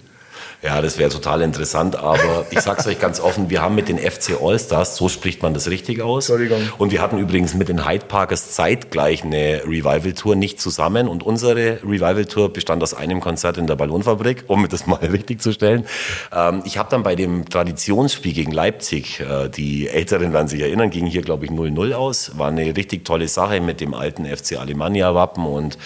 Ja, 0.63 0.81
das 0.81 0.97
wäre 0.97 1.11
total 1.11 1.43
interessant, 1.43 1.97
aber 1.97 2.47
ich 2.51 2.61
sag's 2.61 2.87
euch 2.87 3.01
ganz 3.01 3.19
offen, 3.19 3.51
wir 3.51 3.63
haben 3.63 3.75
mit 3.75 3.89
den 3.89 3.99
FC 3.99 4.41
Allstars, 4.41 4.97
so 4.97 5.09
spricht 5.09 5.43
man 5.43 5.55
das 5.55 5.69
richtig 5.69 6.01
aus. 6.01 6.29
Entschuldigung. 6.29 6.63
Und 6.79 6.93
wir 6.93 7.03
hatten 7.03 7.19
übrigens 7.19 7.55
mit 7.55 7.69
den 7.69 7.85
Hyde 7.85 8.07
Parkers 8.07 8.53
zeitgleich 8.53 9.25
eine 9.25 9.63
Revival-Tour 9.65 10.37
nicht 10.37 10.61
zusammen 10.61 11.09
und 11.09 11.25
unsere 11.25 11.81
Revival-Tour 11.83 12.53
bestand 12.53 12.81
aus 12.85 12.95
einem 12.95 13.21
Konzert 13.21 13.59
in 13.59 13.67
der 13.67 13.75
Ballonfabrik, 13.75 14.45
um 14.47 14.69
das 14.69 14.87
mal 14.87 14.97
richtig 15.03 15.43
zu 15.43 15.53
stellen. 15.53 15.85
Ähm, 16.33 16.63
ich 16.65 16.79
habe 16.79 16.89
dann 16.91 17.03
bei 17.03 17.17
dem 17.17 17.49
Traditionsspiel 17.49 18.33
gegen 18.33 18.53
Leipzig, 18.53 19.19
äh, 19.19 19.49
die 19.49 19.89
Älteren 19.89 20.33
werden 20.33 20.47
sich 20.47 20.61
erinnern, 20.61 20.91
ging 20.91 21.07
hier 21.07 21.23
glaube 21.23 21.45
ich 21.45 21.51
0-0 21.51 21.93
aus, 21.95 22.39
war 22.39 22.49
eine 22.49 22.77
richtig 22.77 23.05
tolle 23.05 23.27
Sache 23.27 23.61
mit 23.61 23.81
dem 23.81 23.95
alten 23.95 24.27
FC 24.27 24.59
Alemannia-Wappen 24.59 25.45
und 25.45 25.77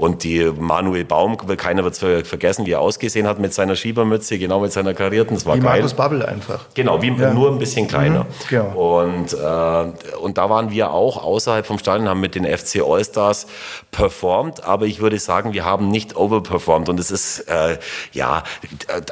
und 0.00 0.24
die 0.24 0.50
Manuel 0.58 1.04
Baum, 1.04 1.36
keiner 1.36 1.84
wird 1.84 2.02
es 2.02 2.26
vergessen, 2.26 2.64
wie 2.64 2.70
er 2.70 2.80
ausgesehen 2.80 3.26
hat 3.26 3.38
mit 3.38 3.52
seiner 3.52 3.76
Schiebermütze, 3.90 4.38
genau 4.38 4.60
mit 4.60 4.72
seiner 4.72 4.94
karierten. 4.94 5.34
Das 5.34 5.46
war 5.46 5.56
wie 5.56 5.60
geil. 5.60 5.80
Markus 5.80 5.94
Bubble 5.94 6.26
einfach. 6.26 6.66
Genau, 6.74 7.02
wie, 7.02 7.12
ja. 7.12 7.34
nur 7.34 7.50
ein 7.50 7.58
bisschen 7.58 7.88
kleiner. 7.88 8.24
Mhm, 8.24 8.26
genau. 8.48 9.00
und, 9.00 9.32
äh, 9.32 10.16
und 10.18 10.38
da 10.38 10.48
waren 10.48 10.70
wir 10.70 10.92
auch 10.92 11.22
außerhalb 11.22 11.66
vom 11.66 11.78
Stadion, 11.78 12.08
haben 12.08 12.20
mit 12.20 12.34
den 12.34 12.44
FC 12.44 12.82
Allstars 12.86 13.46
performt, 13.90 14.62
aber 14.64 14.86
ich 14.86 15.00
würde 15.00 15.18
sagen, 15.18 15.52
wir 15.52 15.64
haben 15.64 15.88
nicht 15.88 16.16
overperformed. 16.16 16.88
Und 16.88 17.00
es 17.00 17.10
ist, 17.10 17.40
äh, 17.48 17.78
ja, 18.12 18.44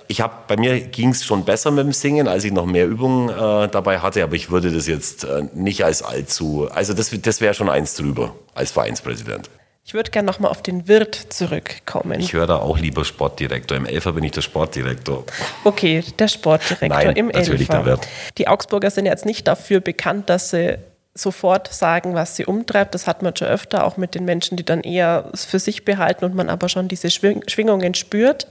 ich 0.07 0.20
habe, 0.20 0.35
bei 0.47 0.57
mir 0.57 0.81
ging 0.81 1.11
es 1.11 1.24
schon 1.24 1.45
besser 1.45 1.70
mit 1.70 1.85
dem 1.85 1.93
Singen, 1.93 2.29
als 2.29 2.45
ich 2.45 2.53
noch 2.53 2.66
mehr 2.66 2.87
Übungen 2.87 3.29
äh, 3.31 3.68
dabei 3.68 3.99
hatte, 3.99 4.22
aber 4.22 4.35
ich 4.35 4.51
würde 4.51 4.70
das 4.70 4.87
jetzt 4.87 5.24
äh, 5.24 5.45
nicht 5.55 5.85
als 5.85 6.03
allzu, 6.03 6.68
also 6.72 6.95
das, 6.95 7.11
das 7.20 7.41
wäre 7.41 7.55
schon 7.55 7.68
eins 7.68 7.97
drüber 7.97 8.33
als 8.55 8.70
Vereinspräsident. 8.70 9.51
Ich 9.89 9.95
würde 9.95 10.11
gerne 10.11 10.26
nochmal 10.26 10.51
auf 10.51 10.62
den 10.62 10.86
Wirt 10.86 11.14
zurückkommen. 11.14 12.20
Ich 12.20 12.34
höre 12.34 12.47
da 12.47 12.57
auch 12.59 12.76
lieber 12.76 13.07
Sportdirektor. 13.07 13.74
Im 13.74 13.86
Elfer 13.86 14.12
bin 14.12 14.22
ich 14.22 14.32
der 14.32 14.43
Sportdirektor. 14.43 15.24
Okay, 15.64 16.05
der 16.18 16.28
Sportdirektor 16.28 16.89
Nein, 16.89 17.16
im 17.16 17.28
natürlich 17.28 17.70
Elfer. 17.70 17.72
Der 17.72 17.86
Wirt. 17.86 18.09
Die 18.36 18.49
Augsburger 18.49 18.91
sind 18.91 19.07
jetzt 19.07 19.24
nicht 19.24 19.49
dafür 19.49 19.80
bekannt, 19.80 20.28
dass 20.28 20.51
sie 20.51 20.76
sofort 21.14 21.72
sagen, 21.72 22.12
was 22.12 22.36
sie 22.36 22.45
umtreibt. 22.45 22.95
Das 22.95 23.07
hat 23.07 23.22
man 23.22 23.34
schon 23.34 23.49
öfter, 23.49 23.84
auch 23.84 23.97
mit 23.97 24.14
den 24.14 24.26
Menschen, 24.26 24.59
die 24.59 24.64
dann 24.66 24.82
eher 24.82 25.30
für 25.34 25.59
sich 25.59 25.86
behalten 25.86 26.26
und 26.26 26.34
man 26.34 26.51
aber 26.51 26.68
schon 26.68 26.89
diese 26.89 27.11
Schwingungen 27.11 27.95
spürt. 27.95 28.47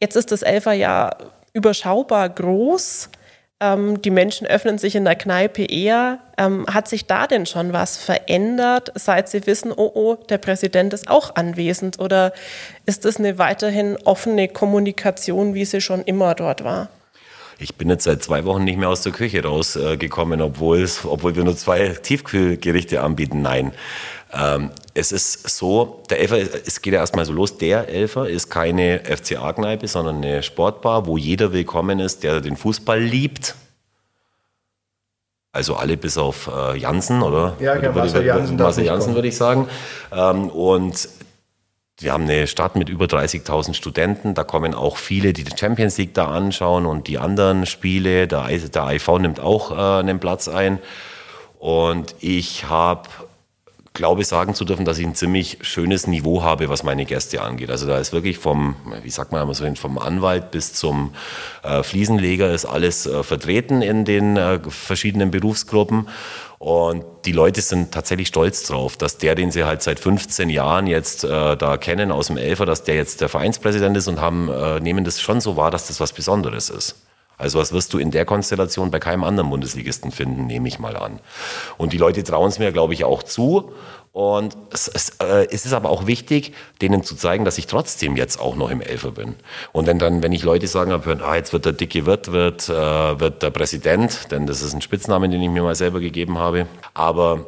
Jetzt 0.00 0.16
ist 0.16 0.32
das 0.32 0.42
Elfer 0.42 0.72
ja 0.72 1.16
überschaubar 1.52 2.28
groß 2.28 3.10
ähm, 3.60 4.00
die 4.02 4.10
Menschen 4.10 4.46
öffnen 4.46 4.78
sich 4.78 4.94
in 4.94 5.04
der 5.04 5.16
Kneipe 5.16 5.64
eher. 5.64 6.20
Ähm, 6.36 6.66
hat 6.72 6.88
sich 6.88 7.06
da 7.06 7.26
denn 7.26 7.46
schon 7.46 7.72
was 7.72 7.96
verändert, 7.96 8.92
seit 8.94 9.28
sie 9.28 9.46
wissen, 9.46 9.72
oh 9.72 9.90
oh, 9.94 10.14
der 10.14 10.38
Präsident 10.38 10.92
ist 10.92 11.08
auch 11.08 11.34
anwesend? 11.34 11.98
Oder 11.98 12.32
ist 12.86 13.04
es 13.04 13.18
eine 13.18 13.38
weiterhin 13.38 13.96
offene 14.04 14.48
Kommunikation, 14.48 15.54
wie 15.54 15.64
sie 15.64 15.80
schon 15.80 16.02
immer 16.02 16.34
dort 16.34 16.62
war? 16.62 16.88
Ich 17.60 17.74
bin 17.74 17.90
jetzt 17.90 18.04
seit 18.04 18.22
zwei 18.22 18.44
Wochen 18.44 18.62
nicht 18.62 18.78
mehr 18.78 18.88
aus 18.88 19.02
der 19.02 19.10
Küche 19.10 19.42
rausgekommen, 19.42 20.40
obwohl, 20.40 20.88
obwohl 21.04 21.34
wir 21.34 21.42
nur 21.42 21.56
zwei 21.56 21.88
Tiefkühlgerichte 21.88 23.00
anbieten. 23.00 23.42
Nein. 23.42 23.72
Ähm, 24.32 24.70
es 24.94 25.12
ist 25.12 25.48
so, 25.48 26.02
der 26.10 26.20
Elfer, 26.20 26.38
es 26.38 26.82
geht 26.82 26.92
ja 26.92 27.00
erstmal 27.00 27.24
so 27.24 27.32
los, 27.32 27.56
der 27.56 27.88
Elfer 27.88 28.28
ist 28.28 28.50
keine 28.50 29.00
FCA-Kneipe, 29.04 29.88
sondern 29.88 30.16
eine 30.16 30.42
Sportbar, 30.42 31.06
wo 31.06 31.16
jeder 31.16 31.52
willkommen 31.52 31.98
ist, 31.98 32.24
der 32.24 32.40
den 32.40 32.56
Fußball 32.56 33.00
liebt. 33.00 33.54
Also 35.52 35.76
alle 35.76 35.96
bis 35.96 36.18
auf 36.18 36.50
äh, 36.54 36.76
Jansen, 36.76 37.22
oder? 37.22 37.56
Ja, 37.58 37.76
genau, 37.76 37.94
Marcel 37.94 38.24
Jansen. 38.24 38.56
Marcel 38.56 38.84
Jansen 38.84 39.14
würde 39.14 39.28
ich 39.28 39.36
sagen. 39.36 39.66
Ähm, 40.12 40.50
und 40.50 41.08
wir 42.00 42.12
haben 42.12 42.24
eine 42.24 42.46
Stadt 42.46 42.76
mit 42.76 42.88
über 42.88 43.06
30.000 43.06 43.74
Studenten. 43.74 44.34
Da 44.34 44.44
kommen 44.44 44.74
auch 44.74 44.98
viele, 44.98 45.32
die 45.32 45.42
die 45.42 45.56
Champions 45.56 45.96
League 45.98 46.14
da 46.14 46.28
anschauen 46.28 46.86
und 46.86 47.08
die 47.08 47.18
anderen 47.18 47.66
Spiele. 47.66 48.28
Der, 48.28 48.46
der 48.46 48.90
IV 48.90 49.08
nimmt 49.18 49.40
auch 49.40 49.72
äh, 49.72 50.00
einen 50.00 50.20
Platz 50.20 50.48
ein. 50.48 50.78
Und 51.58 52.14
ich 52.20 52.68
habe 52.68 53.08
glaube 53.94 54.24
sagen 54.24 54.54
zu 54.54 54.64
dürfen, 54.64 54.84
dass 54.84 54.98
ich 54.98 55.06
ein 55.06 55.14
ziemlich 55.14 55.58
schönes 55.62 56.06
Niveau 56.06 56.42
habe, 56.42 56.68
was 56.68 56.82
meine 56.82 57.04
Gäste 57.04 57.42
angeht. 57.42 57.70
Also 57.70 57.86
da 57.86 57.98
ist 57.98 58.12
wirklich 58.12 58.38
vom, 58.38 58.76
wie 59.02 59.10
sagt 59.10 59.32
man 59.32 59.42
immer 59.42 59.54
so, 59.54 59.66
vom 59.74 59.98
Anwalt 59.98 60.50
bis 60.50 60.72
zum 60.74 61.12
äh, 61.62 61.82
Fliesenleger 61.82 62.52
ist 62.52 62.64
alles 62.64 63.06
äh, 63.06 63.22
vertreten 63.22 63.82
in 63.82 64.04
den 64.04 64.36
äh, 64.36 64.60
verschiedenen 64.68 65.30
Berufsgruppen. 65.30 66.08
Und 66.58 67.04
die 67.24 67.32
Leute 67.32 67.60
sind 67.60 67.92
tatsächlich 67.92 68.28
stolz 68.28 68.64
drauf, 68.64 68.96
dass 68.96 69.18
der, 69.18 69.36
den 69.36 69.52
sie 69.52 69.64
halt 69.64 69.82
seit 69.82 70.00
15 70.00 70.50
Jahren 70.50 70.88
jetzt 70.88 71.22
äh, 71.22 71.56
da 71.56 71.76
kennen 71.76 72.10
aus 72.10 72.26
dem 72.26 72.36
Elfer, 72.36 72.66
dass 72.66 72.82
der 72.82 72.96
jetzt 72.96 73.20
der 73.20 73.28
Vereinspräsident 73.28 73.96
ist 73.96 74.08
und 74.08 74.20
haben, 74.20 74.48
äh, 74.48 74.80
nehmen 74.80 75.04
das 75.04 75.20
schon 75.20 75.40
so 75.40 75.56
wahr, 75.56 75.70
dass 75.70 75.86
das 75.86 76.00
was 76.00 76.12
Besonderes 76.12 76.68
ist. 76.68 76.96
Also 77.38 77.58
was 77.58 77.72
wirst 77.72 77.94
du 77.94 77.98
in 77.98 78.10
der 78.10 78.24
Konstellation 78.24 78.90
bei 78.90 78.98
keinem 78.98 79.24
anderen 79.24 79.48
Bundesligisten 79.48 80.10
finden, 80.10 80.46
nehme 80.46 80.68
ich 80.68 80.78
mal 80.78 80.96
an. 80.96 81.20
Und 81.78 81.92
die 81.92 81.98
Leute 81.98 82.24
trauen 82.24 82.48
es 82.48 82.58
mir, 82.58 82.72
glaube 82.72 82.94
ich, 82.94 83.04
auch 83.04 83.22
zu. 83.22 83.72
Und 84.12 84.56
es, 84.72 84.88
es, 84.88 85.10
äh, 85.20 85.46
es, 85.50 85.64
ist 85.64 85.72
aber 85.72 85.90
auch 85.90 86.06
wichtig, 86.08 86.52
denen 86.80 87.04
zu 87.04 87.14
zeigen, 87.14 87.44
dass 87.44 87.56
ich 87.56 87.68
trotzdem 87.68 88.16
jetzt 88.16 88.40
auch 88.40 88.56
noch 88.56 88.70
im 88.70 88.80
Elfer 88.80 89.12
bin. 89.12 89.36
Und 89.72 89.86
wenn 89.86 90.00
dann, 90.00 90.22
wenn 90.24 90.32
ich 90.32 90.42
Leute 90.42 90.66
sagen 90.66 90.90
habe, 90.90 91.20
ah, 91.22 91.36
jetzt 91.36 91.52
wird 91.52 91.66
der 91.66 91.72
dicke 91.72 92.04
Wirt, 92.04 92.32
wird, 92.32 92.68
äh, 92.68 92.72
wird 93.20 93.42
der 93.44 93.50
Präsident, 93.50 94.32
denn 94.32 94.46
das 94.46 94.60
ist 94.60 94.74
ein 94.74 94.82
Spitzname, 94.82 95.28
den 95.28 95.40
ich 95.40 95.50
mir 95.50 95.62
mal 95.62 95.76
selber 95.76 96.00
gegeben 96.00 96.38
habe. 96.38 96.66
Aber 96.94 97.46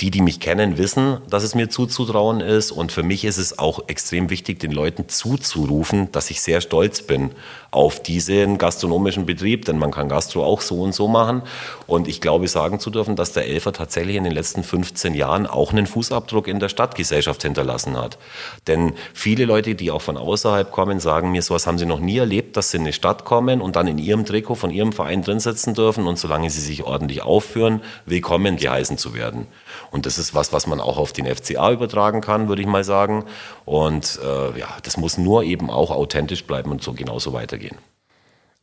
die, 0.00 0.10
die 0.10 0.20
mich 0.20 0.40
kennen, 0.40 0.78
wissen, 0.78 1.18
dass 1.28 1.42
es 1.42 1.54
mir 1.54 1.70
zuzutrauen 1.70 2.40
ist. 2.40 2.70
Und 2.70 2.92
für 2.92 3.02
mich 3.02 3.24
ist 3.24 3.38
es 3.38 3.58
auch 3.58 3.88
extrem 3.88 4.30
wichtig, 4.30 4.60
den 4.60 4.72
Leuten 4.72 5.08
zuzurufen, 5.08 6.12
dass 6.12 6.30
ich 6.30 6.42
sehr 6.42 6.60
stolz 6.60 7.02
bin 7.02 7.30
auf 7.70 8.02
diesen 8.02 8.58
gastronomischen 8.58 9.26
Betrieb, 9.26 9.64
denn 9.64 9.78
man 9.78 9.90
kann 9.90 10.08
Gastro 10.08 10.44
auch 10.44 10.60
so 10.60 10.82
und 10.82 10.94
so 10.94 11.08
machen. 11.08 11.42
Und 11.86 12.08
ich 12.08 12.20
glaube, 12.20 12.48
sagen 12.48 12.80
zu 12.80 12.90
dürfen, 12.90 13.16
dass 13.16 13.32
der 13.32 13.46
Elfer 13.46 13.72
tatsächlich 13.72 14.16
in 14.16 14.24
den 14.24 14.32
letzten 14.32 14.64
15 14.64 15.14
Jahren 15.14 15.46
auch 15.46 15.72
einen 15.72 15.86
Fußabdruck 15.86 16.48
in 16.48 16.58
der 16.58 16.68
Stadtgesellschaft 16.68 17.42
hinterlassen 17.42 17.96
hat. 17.96 18.18
Denn 18.66 18.94
viele 19.14 19.44
Leute, 19.44 19.74
die 19.74 19.90
auch 19.90 20.02
von 20.02 20.16
außerhalb 20.16 20.70
kommen, 20.70 21.00
sagen 21.00 21.30
mir, 21.30 21.42
sowas 21.42 21.66
haben 21.66 21.78
sie 21.78 21.86
noch 21.86 22.00
nie 22.00 22.18
erlebt, 22.18 22.56
dass 22.56 22.70
sie 22.70 22.78
in 22.78 22.82
eine 22.82 22.92
Stadt 22.92 23.24
kommen 23.24 23.60
und 23.60 23.76
dann 23.76 23.86
in 23.86 23.98
ihrem 23.98 24.24
Trikot 24.24 24.56
von 24.56 24.70
ihrem 24.70 24.92
Verein 24.92 25.22
drin 25.22 25.40
sitzen 25.40 25.74
dürfen 25.74 26.06
und 26.06 26.18
solange 26.18 26.50
sie 26.50 26.60
sich 26.60 26.82
ordentlich 26.82 27.22
aufführen, 27.22 27.82
willkommen 28.04 28.56
geheißen 28.56 28.98
zu 28.98 29.14
werden. 29.14 29.46
Und 29.90 30.06
das 30.06 30.18
ist 30.18 30.34
was, 30.34 30.52
was 30.52 30.66
man 30.66 30.80
auch 30.80 30.98
auf 30.98 31.12
den 31.12 31.26
FCA 31.26 31.72
übertragen 31.72 32.20
kann, 32.20 32.48
würde 32.48 32.62
ich 32.62 32.68
mal 32.68 32.84
sagen. 32.84 33.24
Und 33.64 34.18
äh, 34.22 34.58
ja, 34.58 34.68
das 34.82 34.96
muss 34.96 35.18
nur 35.18 35.42
eben 35.42 35.70
auch 35.70 35.90
authentisch 35.90 36.44
bleiben 36.44 36.70
und 36.70 36.82
so 36.82 36.92
genauso 36.92 37.32
weitergehen. 37.32 37.76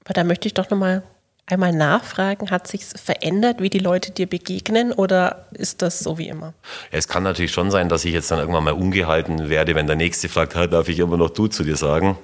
Aber 0.06 0.14
da 0.14 0.24
möchte 0.24 0.48
ich 0.48 0.54
doch 0.54 0.70
nochmal 0.70 1.04
einmal 1.48 1.72
nachfragen, 1.72 2.52
hat 2.52 2.68
sich 2.68 2.86
verändert, 2.86 3.62
wie 3.62 3.70
die 3.70 3.80
Leute 3.80 4.12
dir 4.12 4.28
begegnen 4.28 4.92
oder 4.92 5.48
ist 5.54 5.82
das 5.82 6.00
so 6.00 6.18
wie 6.18 6.28
immer? 6.28 6.54
Es 6.92 7.08
kann 7.08 7.24
natürlich 7.24 7.52
schon 7.52 7.72
sein, 7.72 7.90
dass 7.90 8.06
ich 8.06 8.14
jetzt 8.14 8.30
dann 8.32 8.40
irgendwann 8.40 8.66
mal 8.66 8.74
ungehalten 8.74 9.50
werde, 9.50 9.76
wenn 9.76 9.88
der 9.88 9.96
Nächste 9.96 10.30
fragt, 10.30 10.56
darf 10.56 10.90
ich 10.90 11.00
immer 11.00 11.18
noch 11.18 11.30
du 11.30 11.48
zu 11.48 11.64
dir 11.64 11.78
sagen? 11.78 12.18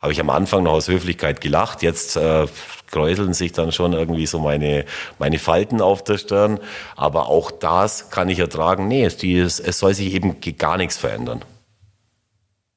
Habe 0.00 0.12
ich 0.12 0.20
am 0.20 0.30
Anfang 0.30 0.64
noch 0.64 0.72
aus 0.72 0.88
Höflichkeit 0.88 1.40
gelacht, 1.40 1.82
jetzt 1.82 2.16
äh, 2.16 2.46
kräuseln 2.90 3.34
sich 3.34 3.52
dann 3.52 3.72
schon 3.72 3.92
irgendwie 3.92 4.26
so 4.26 4.38
meine, 4.38 4.84
meine 5.18 5.38
Falten 5.38 5.80
auf 5.80 6.04
der 6.04 6.18
Stirn. 6.18 6.60
Aber 6.96 7.28
auch 7.28 7.50
das 7.50 8.10
kann 8.10 8.28
ich 8.28 8.38
ertragen. 8.38 8.86
Nee, 8.86 9.04
es, 9.04 9.16
die, 9.16 9.38
es 9.38 9.58
soll 9.58 9.94
sich 9.94 10.12
eben 10.12 10.36
gar 10.58 10.76
nichts 10.76 10.96
verändern. 10.96 11.42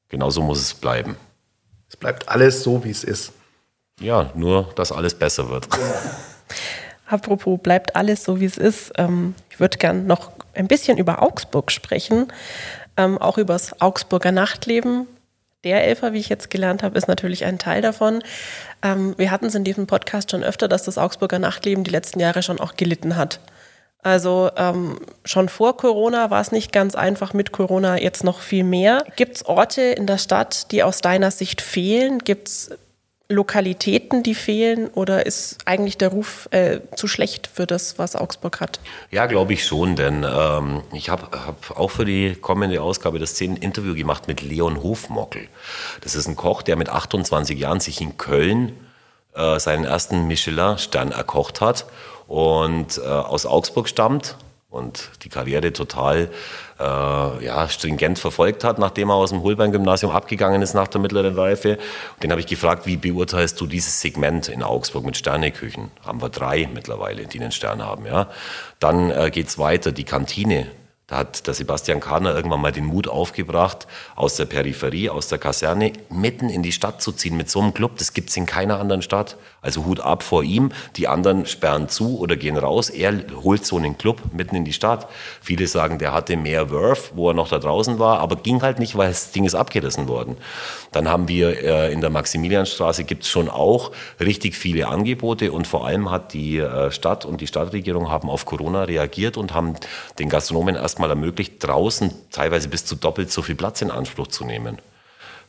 Genauso 0.08 0.42
muss 0.42 0.60
es 0.60 0.74
bleiben. 0.74 1.16
Es 1.88 1.96
bleibt 1.96 2.28
alles 2.28 2.62
so, 2.62 2.84
wie 2.84 2.90
es 2.90 3.04
ist. 3.04 3.32
Ja, 4.00 4.30
nur, 4.34 4.70
dass 4.74 4.92
alles 4.92 5.14
besser 5.14 5.50
wird. 5.50 5.68
Apropos, 7.06 7.58
bleibt 7.62 7.96
alles 7.96 8.24
so, 8.24 8.40
wie 8.40 8.44
es 8.44 8.58
ist. 8.58 8.92
Ähm, 8.96 9.34
ich 9.50 9.60
würde 9.60 9.78
gern 9.78 10.06
noch 10.06 10.30
ein 10.54 10.68
bisschen 10.68 10.98
über 10.98 11.22
Augsburg 11.22 11.72
sprechen, 11.72 12.32
ähm, 12.96 13.18
auch 13.18 13.38
über 13.38 13.54
das 13.54 13.80
Augsburger 13.80 14.32
Nachtleben. 14.32 15.06
Der 15.64 15.84
Elfer, 15.84 16.12
wie 16.12 16.18
ich 16.18 16.28
jetzt 16.28 16.50
gelernt 16.50 16.84
habe, 16.84 16.96
ist 16.96 17.08
natürlich 17.08 17.44
ein 17.44 17.58
Teil 17.58 17.82
davon. 17.82 18.22
Ähm, 18.82 19.14
wir 19.18 19.32
hatten 19.32 19.46
es 19.46 19.56
in 19.56 19.64
diesem 19.64 19.88
Podcast 19.88 20.30
schon 20.30 20.44
öfter, 20.44 20.68
dass 20.68 20.84
das 20.84 20.98
Augsburger 20.98 21.40
Nachtleben 21.40 21.82
die 21.82 21.90
letzten 21.90 22.20
Jahre 22.20 22.42
schon 22.42 22.60
auch 22.60 22.76
gelitten 22.76 23.16
hat. 23.16 23.40
Also 24.00 24.50
ähm, 24.56 25.00
schon 25.24 25.48
vor 25.48 25.76
Corona 25.76 26.30
war 26.30 26.40
es 26.40 26.52
nicht 26.52 26.72
ganz 26.72 26.94
einfach, 26.94 27.34
mit 27.34 27.50
Corona 27.50 28.00
jetzt 28.00 28.22
noch 28.22 28.40
viel 28.40 28.62
mehr. 28.62 29.04
Gibt 29.16 29.36
es 29.36 29.46
Orte 29.46 29.82
in 29.82 30.06
der 30.06 30.18
Stadt, 30.18 30.70
die 30.70 30.84
aus 30.84 31.00
deiner 31.00 31.32
Sicht 31.32 31.60
fehlen? 31.60 32.20
Gibt 32.20 32.48
es 32.48 32.70
Lokalitäten, 33.30 34.22
die 34.22 34.34
fehlen 34.34 34.88
oder 34.88 35.26
ist 35.26 35.58
eigentlich 35.66 35.98
der 35.98 36.08
Ruf 36.08 36.48
äh, 36.50 36.80
zu 36.96 37.06
schlecht 37.06 37.46
für 37.46 37.66
das, 37.66 37.98
was 37.98 38.16
Augsburg 38.16 38.60
hat? 38.60 38.80
Ja, 39.10 39.26
glaube 39.26 39.52
ich 39.52 39.66
schon, 39.66 39.96
denn 39.96 40.24
ähm, 40.24 40.82
ich 40.94 41.10
habe 41.10 41.38
hab 41.46 41.78
auch 41.78 41.90
für 41.90 42.06
die 42.06 42.34
kommende 42.34 42.80
Ausgabe 42.80 43.18
das 43.18 43.34
10 43.34 43.56
Interview 43.56 43.94
gemacht 43.94 44.28
mit 44.28 44.40
Leon 44.40 44.82
Hofmockel. 44.82 45.48
Das 46.00 46.14
ist 46.14 46.26
ein 46.26 46.36
Koch, 46.36 46.62
der 46.62 46.76
mit 46.76 46.88
28 46.88 47.58
Jahren 47.58 47.80
sich 47.80 48.00
in 48.00 48.16
Köln 48.16 48.72
äh, 49.34 49.60
seinen 49.60 49.84
ersten 49.84 50.26
Michelin-Stern 50.26 51.12
erkocht 51.12 51.60
hat 51.60 51.84
und 52.28 52.96
äh, 52.96 53.02
aus 53.06 53.44
Augsburg 53.44 53.90
stammt 53.90 54.36
und 54.70 55.10
die 55.22 55.30
Karriere 55.30 55.72
total 55.72 56.30
äh, 56.78 56.82
ja, 56.82 57.68
stringent 57.70 58.18
verfolgt 58.18 58.64
hat, 58.64 58.78
nachdem 58.78 59.08
er 59.08 59.14
aus 59.14 59.30
dem 59.30 59.42
Holbein-Gymnasium 59.42 60.12
abgegangen 60.12 60.60
ist 60.60 60.74
nach 60.74 60.88
der 60.88 61.00
mittleren 61.00 61.34
Reife. 61.34 61.78
Den 62.22 62.30
habe 62.30 62.42
ich 62.42 62.46
gefragt, 62.46 62.84
wie 62.86 62.98
beurteilst 62.98 63.58
du 63.60 63.66
dieses 63.66 64.00
Segment 64.00 64.48
in 64.48 64.62
Augsburg 64.62 65.04
mit 65.04 65.16
Sterneküchen? 65.16 65.90
Haben 66.04 66.20
wir 66.20 66.28
drei 66.28 66.68
mittlerweile, 66.72 67.26
die 67.26 67.40
einen 67.40 67.52
Stern 67.52 67.82
haben. 67.82 68.04
Ja? 68.04 68.28
Dann 68.78 69.10
äh, 69.10 69.30
es 69.40 69.58
weiter, 69.58 69.90
die 69.90 70.04
Kantine. 70.04 70.66
Da 71.08 71.16
hat 71.16 71.46
der 71.46 71.54
Sebastian 71.54 72.00
Kahner 72.00 72.34
irgendwann 72.34 72.60
mal 72.60 72.70
den 72.70 72.84
Mut 72.84 73.08
aufgebracht, 73.08 73.86
aus 74.14 74.36
der 74.36 74.44
Peripherie, 74.44 75.08
aus 75.08 75.28
der 75.28 75.38
Kaserne, 75.38 75.94
mitten 76.10 76.50
in 76.50 76.62
die 76.62 76.70
Stadt 76.70 77.00
zu 77.00 77.12
ziehen 77.12 77.34
mit 77.34 77.48
so 77.48 77.62
einem 77.62 77.72
Club. 77.72 77.96
Das 77.96 78.12
gibt's 78.12 78.36
in 78.36 78.44
keiner 78.44 78.78
anderen 78.78 79.00
Stadt. 79.00 79.38
Also 79.62 79.86
Hut 79.86 80.00
ab 80.00 80.22
vor 80.22 80.44
ihm. 80.44 80.70
Die 80.96 81.08
anderen 81.08 81.46
sperren 81.46 81.88
zu 81.88 82.18
oder 82.18 82.36
gehen 82.36 82.58
raus. 82.58 82.90
Er 82.90 83.24
holt 83.42 83.64
so 83.64 83.78
einen 83.78 83.96
Club 83.96 84.20
mitten 84.34 84.54
in 84.54 84.66
die 84.66 84.74
Stadt. 84.74 85.08
Viele 85.40 85.66
sagen, 85.66 85.98
der 85.98 86.12
hatte 86.12 86.36
mehr 86.36 86.70
Wurf, 86.70 87.12
wo 87.14 87.30
er 87.30 87.34
noch 87.34 87.48
da 87.48 87.58
draußen 87.58 87.98
war, 87.98 88.20
aber 88.20 88.36
ging 88.36 88.60
halt 88.60 88.78
nicht, 88.78 88.94
weil 88.94 89.08
das 89.08 89.32
Ding 89.32 89.46
ist 89.46 89.54
abgerissen 89.54 90.08
worden. 90.08 90.36
Dann 90.92 91.08
haben 91.08 91.26
wir 91.26 91.62
äh, 91.64 91.92
in 91.92 92.02
der 92.02 92.10
Maximilianstraße 92.10 93.04
gibt's 93.04 93.28
schon 93.28 93.48
auch 93.48 93.92
richtig 94.20 94.54
viele 94.56 94.88
Angebote 94.88 95.52
und 95.52 95.66
vor 95.66 95.86
allem 95.86 96.10
hat 96.10 96.34
die 96.34 96.58
äh, 96.58 96.90
Stadt 96.90 97.24
und 97.24 97.40
die 97.40 97.46
Stadtregierung 97.46 98.10
haben 98.10 98.28
auf 98.28 98.44
Corona 98.44 98.84
reagiert 98.84 99.38
und 99.38 99.54
haben 99.54 99.74
den 100.18 100.28
Gastronomen 100.28 100.76
erstmal 100.98 101.10
ermöglicht, 101.10 101.64
draußen 101.64 102.12
teilweise 102.32 102.68
bis 102.68 102.84
zu 102.84 102.96
doppelt 102.96 103.30
so 103.30 103.40
viel 103.40 103.54
Platz 103.54 103.82
in 103.82 103.92
Anspruch 103.92 104.26
zu 104.26 104.44
nehmen. 104.44 104.78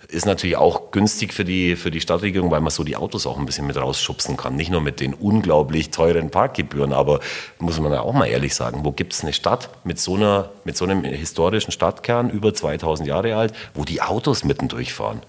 Ist 0.08 0.28
natürlich 0.28 0.58
auch 0.58 0.92
günstig 0.92 1.34
für 1.34 1.44
die, 1.44 1.76
für 1.76 1.90
die 1.90 2.02
Stadtregierung, 2.02 2.52
weil 2.52 2.62
man 2.62 2.70
so 2.70 2.84
die 2.84 2.96
Autos 2.96 3.26
auch 3.26 3.38
ein 3.38 3.48
bisschen 3.48 3.66
mit 3.66 3.76
rausschubsen 3.76 4.38
kann. 4.38 4.56
Nicht 4.56 4.70
nur 4.70 4.80
mit 4.80 5.00
den 5.00 5.16
unglaublich 5.16 5.90
teuren 5.90 6.30
Parkgebühren, 6.30 6.94
aber 6.94 7.20
muss 7.58 7.80
man 7.80 7.92
ja 7.92 8.02
auch 8.02 8.14
mal 8.14 8.28
ehrlich 8.28 8.54
sagen, 8.54 8.86
wo 8.86 8.92
gibt 8.92 9.14
es 9.14 9.24
eine 9.24 9.34
Stadt 9.34 9.70
mit 9.84 10.00
so, 10.00 10.16
einer, 10.16 10.52
mit 10.66 10.78
so 10.78 10.86
einem 10.86 11.04
historischen 11.04 11.72
Stadtkern, 11.72 12.30
über 12.30 12.54
2000 12.54 13.08
Jahre 13.08 13.36
alt, 13.36 13.54
wo 13.74 13.86
die 13.86 14.04
Autos 14.04 14.44
mitten 14.44 14.68
durchfahren? 14.68 15.22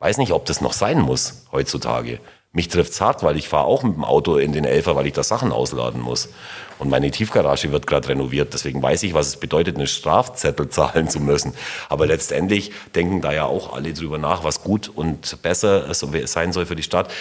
Weiß 0.00 0.18
nicht, 0.18 0.32
ob 0.32 0.44
das 0.44 0.60
noch 0.60 0.72
sein 0.72 1.00
muss 1.00 1.46
heutzutage. 1.52 2.18
Mich 2.56 2.68
trifft's 2.68 3.02
hart, 3.02 3.22
weil 3.22 3.36
ich 3.36 3.50
fahre 3.50 3.66
auch 3.66 3.82
mit 3.82 3.96
dem 3.96 4.04
Auto 4.04 4.38
in 4.38 4.52
den 4.52 4.64
Elfer, 4.64 4.96
weil 4.96 5.06
ich 5.06 5.12
da 5.12 5.22
Sachen 5.22 5.52
ausladen 5.52 6.00
muss. 6.00 6.30
Und 6.78 6.88
meine 6.88 7.10
Tiefgarage 7.10 7.70
wird 7.70 7.86
gerade 7.86 8.08
renoviert. 8.08 8.54
Deswegen 8.54 8.82
weiß 8.82 9.02
ich, 9.02 9.12
was 9.12 9.26
es 9.26 9.36
bedeutet, 9.36 9.76
eine 9.76 9.86
Strafzettel 9.86 10.70
zahlen 10.70 11.10
zu 11.10 11.20
müssen. 11.20 11.52
Aber 11.90 12.06
letztendlich 12.06 12.72
denken 12.94 13.20
da 13.20 13.34
ja 13.34 13.44
auch 13.44 13.74
alle 13.74 13.92
drüber 13.92 14.16
nach, 14.16 14.42
was 14.42 14.62
gut 14.62 14.88
und 14.88 15.42
besser 15.42 15.92
sein 15.92 16.54
soll 16.54 16.64
für 16.64 16.76
die 16.76 16.82
Stadt. 16.82 17.12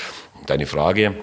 Deine 0.45 0.67
Frage, 0.67 1.15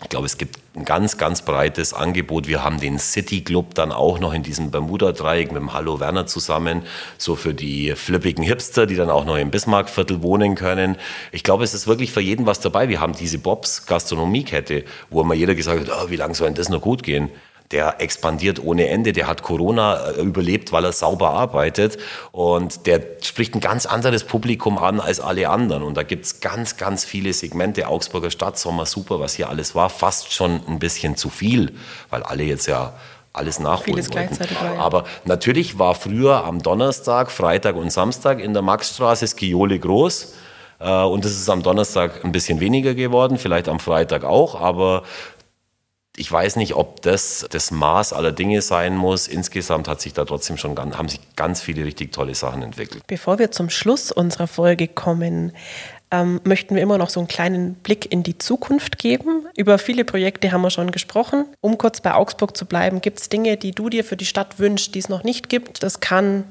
ich 0.00 0.08
glaube, 0.10 0.26
es 0.26 0.38
gibt 0.38 0.60
ein 0.76 0.84
ganz, 0.84 1.18
ganz 1.18 1.42
breites 1.42 1.92
Angebot. 1.92 2.46
Wir 2.46 2.62
haben 2.62 2.78
den 2.78 3.00
City 3.00 3.42
Club 3.42 3.74
dann 3.74 3.90
auch 3.90 4.20
noch 4.20 4.32
in 4.32 4.44
diesem 4.44 4.70
Bermuda-Dreieck 4.70 5.50
mit 5.50 5.60
dem 5.60 5.72
Hallo 5.72 5.98
Werner 5.98 6.24
zusammen, 6.26 6.82
so 7.18 7.34
für 7.34 7.52
die 7.52 7.92
flippigen 7.96 8.44
Hipster, 8.44 8.86
die 8.86 8.94
dann 8.94 9.10
auch 9.10 9.24
noch 9.24 9.36
im 9.36 9.50
Bismarckviertel 9.50 10.22
wohnen 10.22 10.54
können. 10.54 10.96
Ich 11.32 11.42
glaube, 11.42 11.64
es 11.64 11.74
ist 11.74 11.88
wirklich 11.88 12.12
für 12.12 12.20
jeden 12.20 12.46
was 12.46 12.60
dabei. 12.60 12.88
Wir 12.88 13.00
haben 13.00 13.12
diese 13.12 13.38
Bobs 13.38 13.86
Gastronomiekette, 13.86 14.84
wo 15.10 15.22
immer 15.22 15.34
jeder 15.34 15.56
gesagt 15.56 15.80
hat, 15.80 15.90
oh, 15.90 16.10
wie 16.10 16.16
lange 16.16 16.36
soll 16.36 16.46
denn 16.46 16.54
das 16.54 16.68
noch 16.68 16.80
gut 16.80 17.02
gehen? 17.02 17.30
Der 17.70 18.00
expandiert 18.00 18.62
ohne 18.62 18.88
Ende, 18.88 19.12
der 19.12 19.26
hat 19.26 19.42
Corona 19.42 20.10
äh, 20.10 20.20
überlebt, 20.20 20.72
weil 20.72 20.84
er 20.84 20.92
sauber 20.92 21.30
arbeitet. 21.30 21.98
Und 22.32 22.86
der 22.86 23.02
spricht 23.22 23.54
ein 23.54 23.60
ganz 23.60 23.84
anderes 23.84 24.24
Publikum 24.24 24.78
an 24.78 25.00
als 25.00 25.20
alle 25.20 25.48
anderen. 25.50 25.82
Und 25.82 25.96
da 25.96 26.02
gibt's 26.02 26.40
ganz, 26.40 26.76
ganz 26.76 27.04
viele 27.04 27.32
Segmente, 27.32 27.86
Augsburger 27.88 28.30
Stadtsommer, 28.30 28.86
super, 28.86 29.20
was 29.20 29.34
hier 29.34 29.48
alles 29.50 29.74
war, 29.74 29.90
fast 29.90 30.32
schon 30.32 30.60
ein 30.66 30.78
bisschen 30.78 31.16
zu 31.16 31.28
viel, 31.28 31.74
weil 32.08 32.22
alle 32.22 32.44
jetzt 32.44 32.66
ja 32.66 32.94
alles 33.34 33.58
nachholen 33.58 34.02
Vieles 34.02 34.12
wollten. 34.12 34.56
Aber 34.78 35.04
natürlich 35.24 35.78
war 35.78 35.94
früher 35.94 36.44
am 36.44 36.62
Donnerstag, 36.62 37.30
Freitag 37.30 37.76
und 37.76 37.92
Samstag 37.92 38.40
in 38.40 38.54
der 38.54 38.62
Maxstraße 38.62 39.26
Skiole 39.26 39.78
groß. 39.78 40.34
Äh, 40.80 41.02
und 41.02 41.24
es 41.24 41.32
ist 41.32 41.48
am 41.50 41.62
Donnerstag 41.62 42.24
ein 42.24 42.32
bisschen 42.32 42.60
weniger 42.60 42.94
geworden, 42.94 43.38
vielleicht 43.38 43.68
am 43.68 43.80
Freitag 43.80 44.24
auch, 44.24 44.60
aber 44.60 45.02
ich 46.18 46.30
weiß 46.30 46.56
nicht, 46.56 46.74
ob 46.74 47.02
das 47.02 47.46
das 47.50 47.70
Maß 47.70 48.12
aller 48.12 48.32
Dinge 48.32 48.60
sein 48.62 48.96
muss. 48.96 49.28
Insgesamt 49.28 49.88
hat 49.88 50.00
sich 50.00 50.12
da 50.12 50.24
trotzdem 50.24 50.56
schon 50.56 50.76
haben 50.78 51.08
sich 51.08 51.20
ganz 51.36 51.60
viele 51.60 51.84
richtig 51.84 52.12
tolle 52.12 52.34
Sachen 52.34 52.62
entwickelt. 52.62 53.02
Bevor 53.06 53.38
wir 53.38 53.50
zum 53.50 53.70
Schluss 53.70 54.10
unserer 54.10 54.46
Folge 54.46 54.88
kommen, 54.88 55.52
ähm, 56.10 56.40
möchten 56.44 56.74
wir 56.74 56.82
immer 56.82 56.98
noch 56.98 57.10
so 57.10 57.20
einen 57.20 57.28
kleinen 57.28 57.74
Blick 57.74 58.10
in 58.10 58.22
die 58.22 58.38
Zukunft 58.38 58.98
geben. 58.98 59.46
Über 59.56 59.78
viele 59.78 60.04
Projekte 60.04 60.52
haben 60.52 60.62
wir 60.62 60.70
schon 60.70 60.90
gesprochen. 60.90 61.44
Um 61.60 61.78
kurz 61.78 62.00
bei 62.00 62.14
Augsburg 62.14 62.56
zu 62.56 62.66
bleiben, 62.66 63.00
gibt 63.00 63.20
es 63.20 63.28
Dinge, 63.28 63.56
die 63.56 63.72
du 63.72 63.88
dir 63.88 64.04
für 64.04 64.16
die 64.16 64.26
Stadt 64.26 64.58
wünschst, 64.58 64.94
die 64.94 65.00
es 65.00 65.08
noch 65.08 65.22
nicht 65.22 65.48
gibt? 65.48 65.82
Das 65.82 66.00
kann 66.00 66.44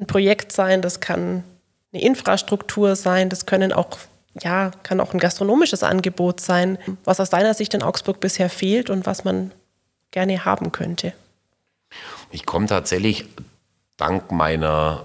ein 0.00 0.06
Projekt 0.06 0.52
sein, 0.52 0.82
das 0.82 1.00
kann 1.00 1.44
eine 1.92 2.02
Infrastruktur 2.02 2.96
sein, 2.96 3.28
das 3.28 3.46
können 3.46 3.72
auch 3.72 3.98
ja, 4.40 4.70
kann 4.82 5.00
auch 5.00 5.12
ein 5.12 5.18
gastronomisches 5.18 5.82
Angebot 5.82 6.40
sein, 6.40 6.78
was 7.04 7.20
aus 7.20 7.30
deiner 7.30 7.54
Sicht 7.54 7.74
in 7.74 7.82
Augsburg 7.82 8.20
bisher 8.20 8.48
fehlt 8.48 8.90
und 8.90 9.06
was 9.06 9.24
man 9.24 9.52
gerne 10.10 10.44
haben 10.44 10.72
könnte. 10.72 11.12
Ich 12.30 12.46
komme 12.46 12.66
tatsächlich 12.66 13.26
dank 13.96 14.32
meiner 14.32 15.04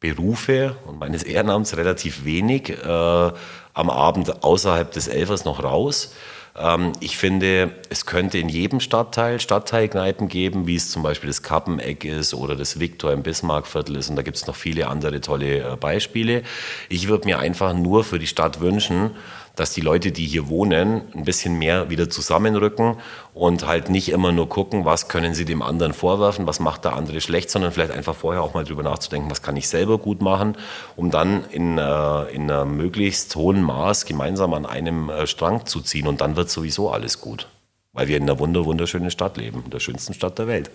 Berufe 0.00 0.76
und 0.86 0.98
meines 0.98 1.22
Ehrenamts 1.22 1.76
relativ 1.76 2.24
wenig 2.24 2.70
äh, 2.70 3.32
am 3.74 3.90
Abend 3.90 4.42
außerhalb 4.42 4.90
des 4.90 5.06
Elfers 5.06 5.44
noch 5.44 5.62
raus. 5.62 6.14
Ähm, 6.58 6.92
ich 7.00 7.16
finde, 7.16 7.74
es 7.88 8.06
könnte 8.06 8.38
in 8.38 8.48
jedem 8.48 8.80
Stadtteil 8.80 9.40
Stadtteilkneipen 9.40 10.28
geben, 10.28 10.66
wie 10.66 10.76
es 10.76 10.90
zum 10.90 11.02
Beispiel 11.02 11.28
das 11.28 11.42
Kappeneck 11.42 12.04
ist 12.04 12.34
oder 12.34 12.56
das 12.56 12.78
Viktor 12.78 13.12
im 13.12 13.22
Bismarckviertel 13.22 13.96
ist. 13.96 14.10
Und 14.10 14.16
da 14.16 14.22
gibt 14.22 14.36
es 14.36 14.46
noch 14.46 14.56
viele 14.56 14.88
andere 14.88 15.20
tolle 15.20 15.72
äh, 15.72 15.76
Beispiele. 15.76 16.42
Ich 16.88 17.08
würde 17.08 17.26
mir 17.26 17.38
einfach 17.38 17.74
nur 17.74 18.04
für 18.04 18.18
die 18.18 18.26
Stadt 18.26 18.60
wünschen, 18.60 19.12
dass 19.56 19.72
die 19.72 19.80
Leute, 19.80 20.12
die 20.12 20.26
hier 20.26 20.48
wohnen, 20.48 21.02
ein 21.14 21.24
bisschen 21.24 21.58
mehr 21.58 21.90
wieder 21.90 22.08
zusammenrücken 22.08 22.96
und 23.34 23.66
halt 23.66 23.90
nicht 23.90 24.08
immer 24.08 24.32
nur 24.32 24.48
gucken, 24.48 24.84
was 24.84 25.08
können 25.08 25.34
sie 25.34 25.44
dem 25.44 25.62
anderen 25.62 25.92
vorwerfen, 25.92 26.46
was 26.46 26.60
macht 26.60 26.84
der 26.84 26.94
andere 26.94 27.20
schlecht, 27.20 27.50
sondern 27.50 27.72
vielleicht 27.72 27.92
einfach 27.92 28.14
vorher 28.14 28.42
auch 28.42 28.54
mal 28.54 28.64
drüber 28.64 28.82
nachzudenken, 28.82 29.30
was 29.30 29.42
kann 29.42 29.56
ich 29.56 29.68
selber 29.68 29.98
gut 29.98 30.22
machen, 30.22 30.56
um 30.96 31.10
dann 31.10 31.44
in, 31.50 31.78
äh, 31.78 32.22
in 32.32 32.50
einem 32.50 32.76
möglichst 32.76 33.34
hohen 33.36 33.62
Maß 33.62 34.06
gemeinsam 34.06 34.54
an 34.54 34.66
einem 34.66 35.10
äh, 35.10 35.26
Strang 35.26 35.66
zu 35.66 35.80
ziehen 35.80 36.06
und 36.06 36.20
dann 36.20 36.36
wird 36.36 36.50
sowieso 36.50 36.90
alles 36.90 37.20
gut, 37.20 37.48
weil 37.92 38.08
wir 38.08 38.16
in 38.16 38.22
einer 38.22 38.38
wunder 38.38 38.64
wunderschönen 38.64 39.10
Stadt 39.10 39.36
leben, 39.36 39.64
der 39.70 39.80
schönsten 39.80 40.14
Stadt 40.14 40.38
der 40.38 40.46
Welt. 40.46 40.70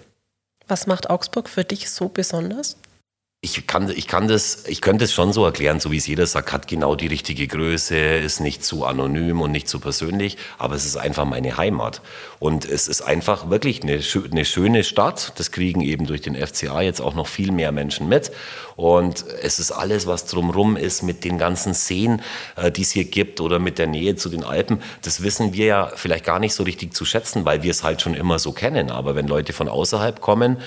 Was 0.67 0.85
macht 0.85 1.09
Augsburg 1.09 1.49
für 1.49 1.63
dich 1.63 1.89
so 1.89 2.09
besonders? 2.09 2.77
Ich 3.39 3.67
kann, 3.67 3.87
ich 3.91 4.07
kann 4.07 4.27
das, 4.27 4.65
ich 4.67 4.81
könnte 4.81 5.05
es 5.05 5.13
schon 5.13 5.31
so 5.31 5.45
erklären, 5.45 5.79
so 5.79 5.91
wie 5.91 5.97
es 5.97 6.07
jeder 6.07 6.25
sagt, 6.25 6.51
hat 6.51 6.67
genau 6.67 6.95
die 6.95 7.05
richtige 7.05 7.45
Größe, 7.45 7.95
ist 7.95 8.39
nicht 8.39 8.63
zu 8.63 8.83
anonym 8.83 9.41
und 9.41 9.51
nicht 9.51 9.69
zu 9.69 9.79
persönlich, 9.79 10.37
aber 10.57 10.73
es 10.73 10.85
ist 10.85 10.97
einfach 10.97 11.23
meine 11.23 11.55
Heimat. 11.55 12.01
Und 12.39 12.65
es 12.65 12.87
ist 12.87 13.01
einfach 13.01 13.51
wirklich 13.51 13.83
eine, 13.83 14.01
eine 14.31 14.43
schöne 14.43 14.83
Stadt. 14.83 15.33
Das 15.37 15.51
kriegen 15.51 15.81
eben 15.81 16.07
durch 16.07 16.21
den 16.21 16.35
FCA 16.35 16.81
jetzt 16.81 16.99
auch 16.99 17.13
noch 17.13 17.27
viel 17.27 17.51
mehr 17.51 17.71
Menschen 17.71 18.09
mit. 18.09 18.31
Und 18.75 19.23
es 19.41 19.59
ist 19.59 19.71
alles, 19.71 20.07
was 20.07 20.25
drumrum 20.25 20.75
ist 20.75 21.03
mit 21.03 21.23
den 21.23 21.37
ganzen 21.37 21.73
Seen, 21.73 22.21
äh, 22.55 22.71
die 22.71 22.81
es 22.83 22.91
hier 22.91 23.05
gibt 23.05 23.39
oder 23.39 23.59
mit 23.59 23.77
der 23.77 23.87
Nähe 23.87 24.15
zu 24.15 24.29
den 24.29 24.43
Alpen. 24.43 24.81
Das 25.03 25.21
wissen 25.21 25.53
wir 25.53 25.65
ja 25.65 25.91
vielleicht 25.95 26.25
gar 26.25 26.39
nicht 26.39 26.53
so 26.53 26.63
richtig 26.63 26.93
zu 26.93 27.05
schätzen, 27.05 27.45
weil 27.45 27.61
wir 27.61 27.71
es 27.71 27.83
halt 27.83 28.01
schon 28.01 28.15
immer 28.15 28.39
so 28.39 28.51
kennen. 28.51 28.89
Aber 28.91 29.15
wenn 29.15 29.27
Leute 29.27 29.53
von 29.53 29.67
außerhalb 29.67 30.21
kommen, 30.21 30.57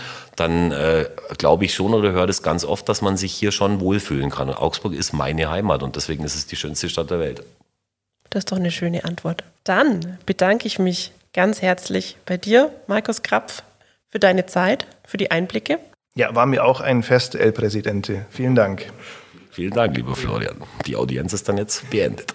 dann 0.41 0.73
äh, 0.73 1.07
glaube 1.39 1.67
ich 1.67 1.75
schon 1.75 1.95
oder 1.95 2.13
höre 2.13 2.27
das 2.27 2.43
ganz 2.43 2.65
oft, 2.65 2.89
dass 2.89 3.03
man 3.03 3.17
sich 3.17 3.33
hier 3.33 3.53
schon 3.53 3.81
wohlfühlen 3.81 4.31
kann. 4.31 4.49
Und 4.49 4.57
Augsburg 4.57 4.95
ist 4.95 5.13
meine 5.13 5.51
Heimat 5.51 5.83
und 5.83 5.97
deswegen 5.97 6.25
ist 6.25 6.35
es 6.35 6.47
die 6.47 6.57
schönste 6.57 6.89
Stadt 6.89 7.11
der 7.11 7.21
Welt. 7.21 7.45
Das 8.31 8.41
ist 8.41 8.53
doch 8.53 8.57
eine 8.57 8.71
schöne 8.71 9.05
Antwort. 9.05 9.45
Dann 9.65 10.19
bedanke 10.25 10.67
ich 10.67 10.79
mich 10.79 11.13
ganz 11.35 11.63
herzlich 11.63 12.17
bei 12.27 12.37
dir, 12.37 12.73
Markus 12.87 13.23
Krapf, 13.23 13.63
für 14.09 14.19
deine 14.19 14.47
Zeit, 14.47 14.87
für 15.05 15.19
die 15.19 15.31
Einblicke. 15.31 15.79
Ja, 16.15 16.35
war 16.35 16.47
mir 16.47 16.65
auch 16.65 16.81
ein 16.81 17.03
Fest, 17.03 17.35
El 17.35 17.53
Presidente. 17.53 18.27
Vielen 18.31 18.55
Dank. 18.55 18.87
Vielen 19.51 19.73
Dank, 19.73 19.97
lieber 19.97 20.17
Florian. 20.17 20.57
Die 20.87 20.97
Audienz 20.97 21.33
ist 21.33 21.49
dann 21.49 21.59
jetzt 21.59 21.89
beendet. 21.91 22.33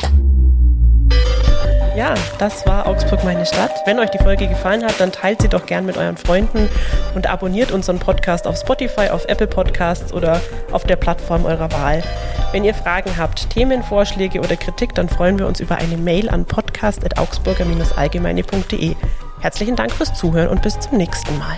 Ja, 1.95 2.13
das 2.39 2.67
war 2.67 2.87
Augsburg 2.87 3.23
meine 3.23 3.45
Stadt. 3.45 3.71
Wenn 3.85 3.99
euch 3.99 4.09
die 4.09 4.17
Folge 4.17 4.49
gefallen 4.49 4.83
hat, 4.83 4.99
dann 4.99 5.13
teilt 5.13 5.41
sie 5.41 5.47
doch 5.47 5.65
gern 5.65 5.85
mit 5.85 5.95
euren 5.95 6.17
Freunden 6.17 6.67
und 7.15 7.27
abonniert 7.27 7.71
unseren 7.71 7.99
Podcast 7.99 8.47
auf 8.47 8.57
Spotify, 8.57 9.11
auf 9.11 9.23
Apple 9.29 9.47
Podcasts 9.47 10.11
oder 10.11 10.41
auf 10.73 10.83
der 10.83 10.97
Plattform 10.97 11.45
eurer 11.45 11.71
Wahl. 11.71 12.03
Wenn 12.51 12.65
ihr 12.65 12.73
Fragen 12.73 13.15
habt, 13.17 13.49
Themenvorschläge 13.49 14.39
oder 14.39 14.57
Kritik, 14.57 14.93
dann 14.93 15.07
freuen 15.07 15.39
wir 15.39 15.47
uns 15.47 15.61
über 15.61 15.77
eine 15.77 15.95
Mail 15.95 16.29
an 16.29 16.43
podcast.augsburger-allgemeine.de. 16.43 18.95
Herzlichen 19.39 19.77
Dank 19.77 19.93
fürs 19.93 20.13
Zuhören 20.13 20.49
und 20.49 20.61
bis 20.61 20.77
zum 20.77 20.97
nächsten 20.97 21.39
Mal. 21.39 21.55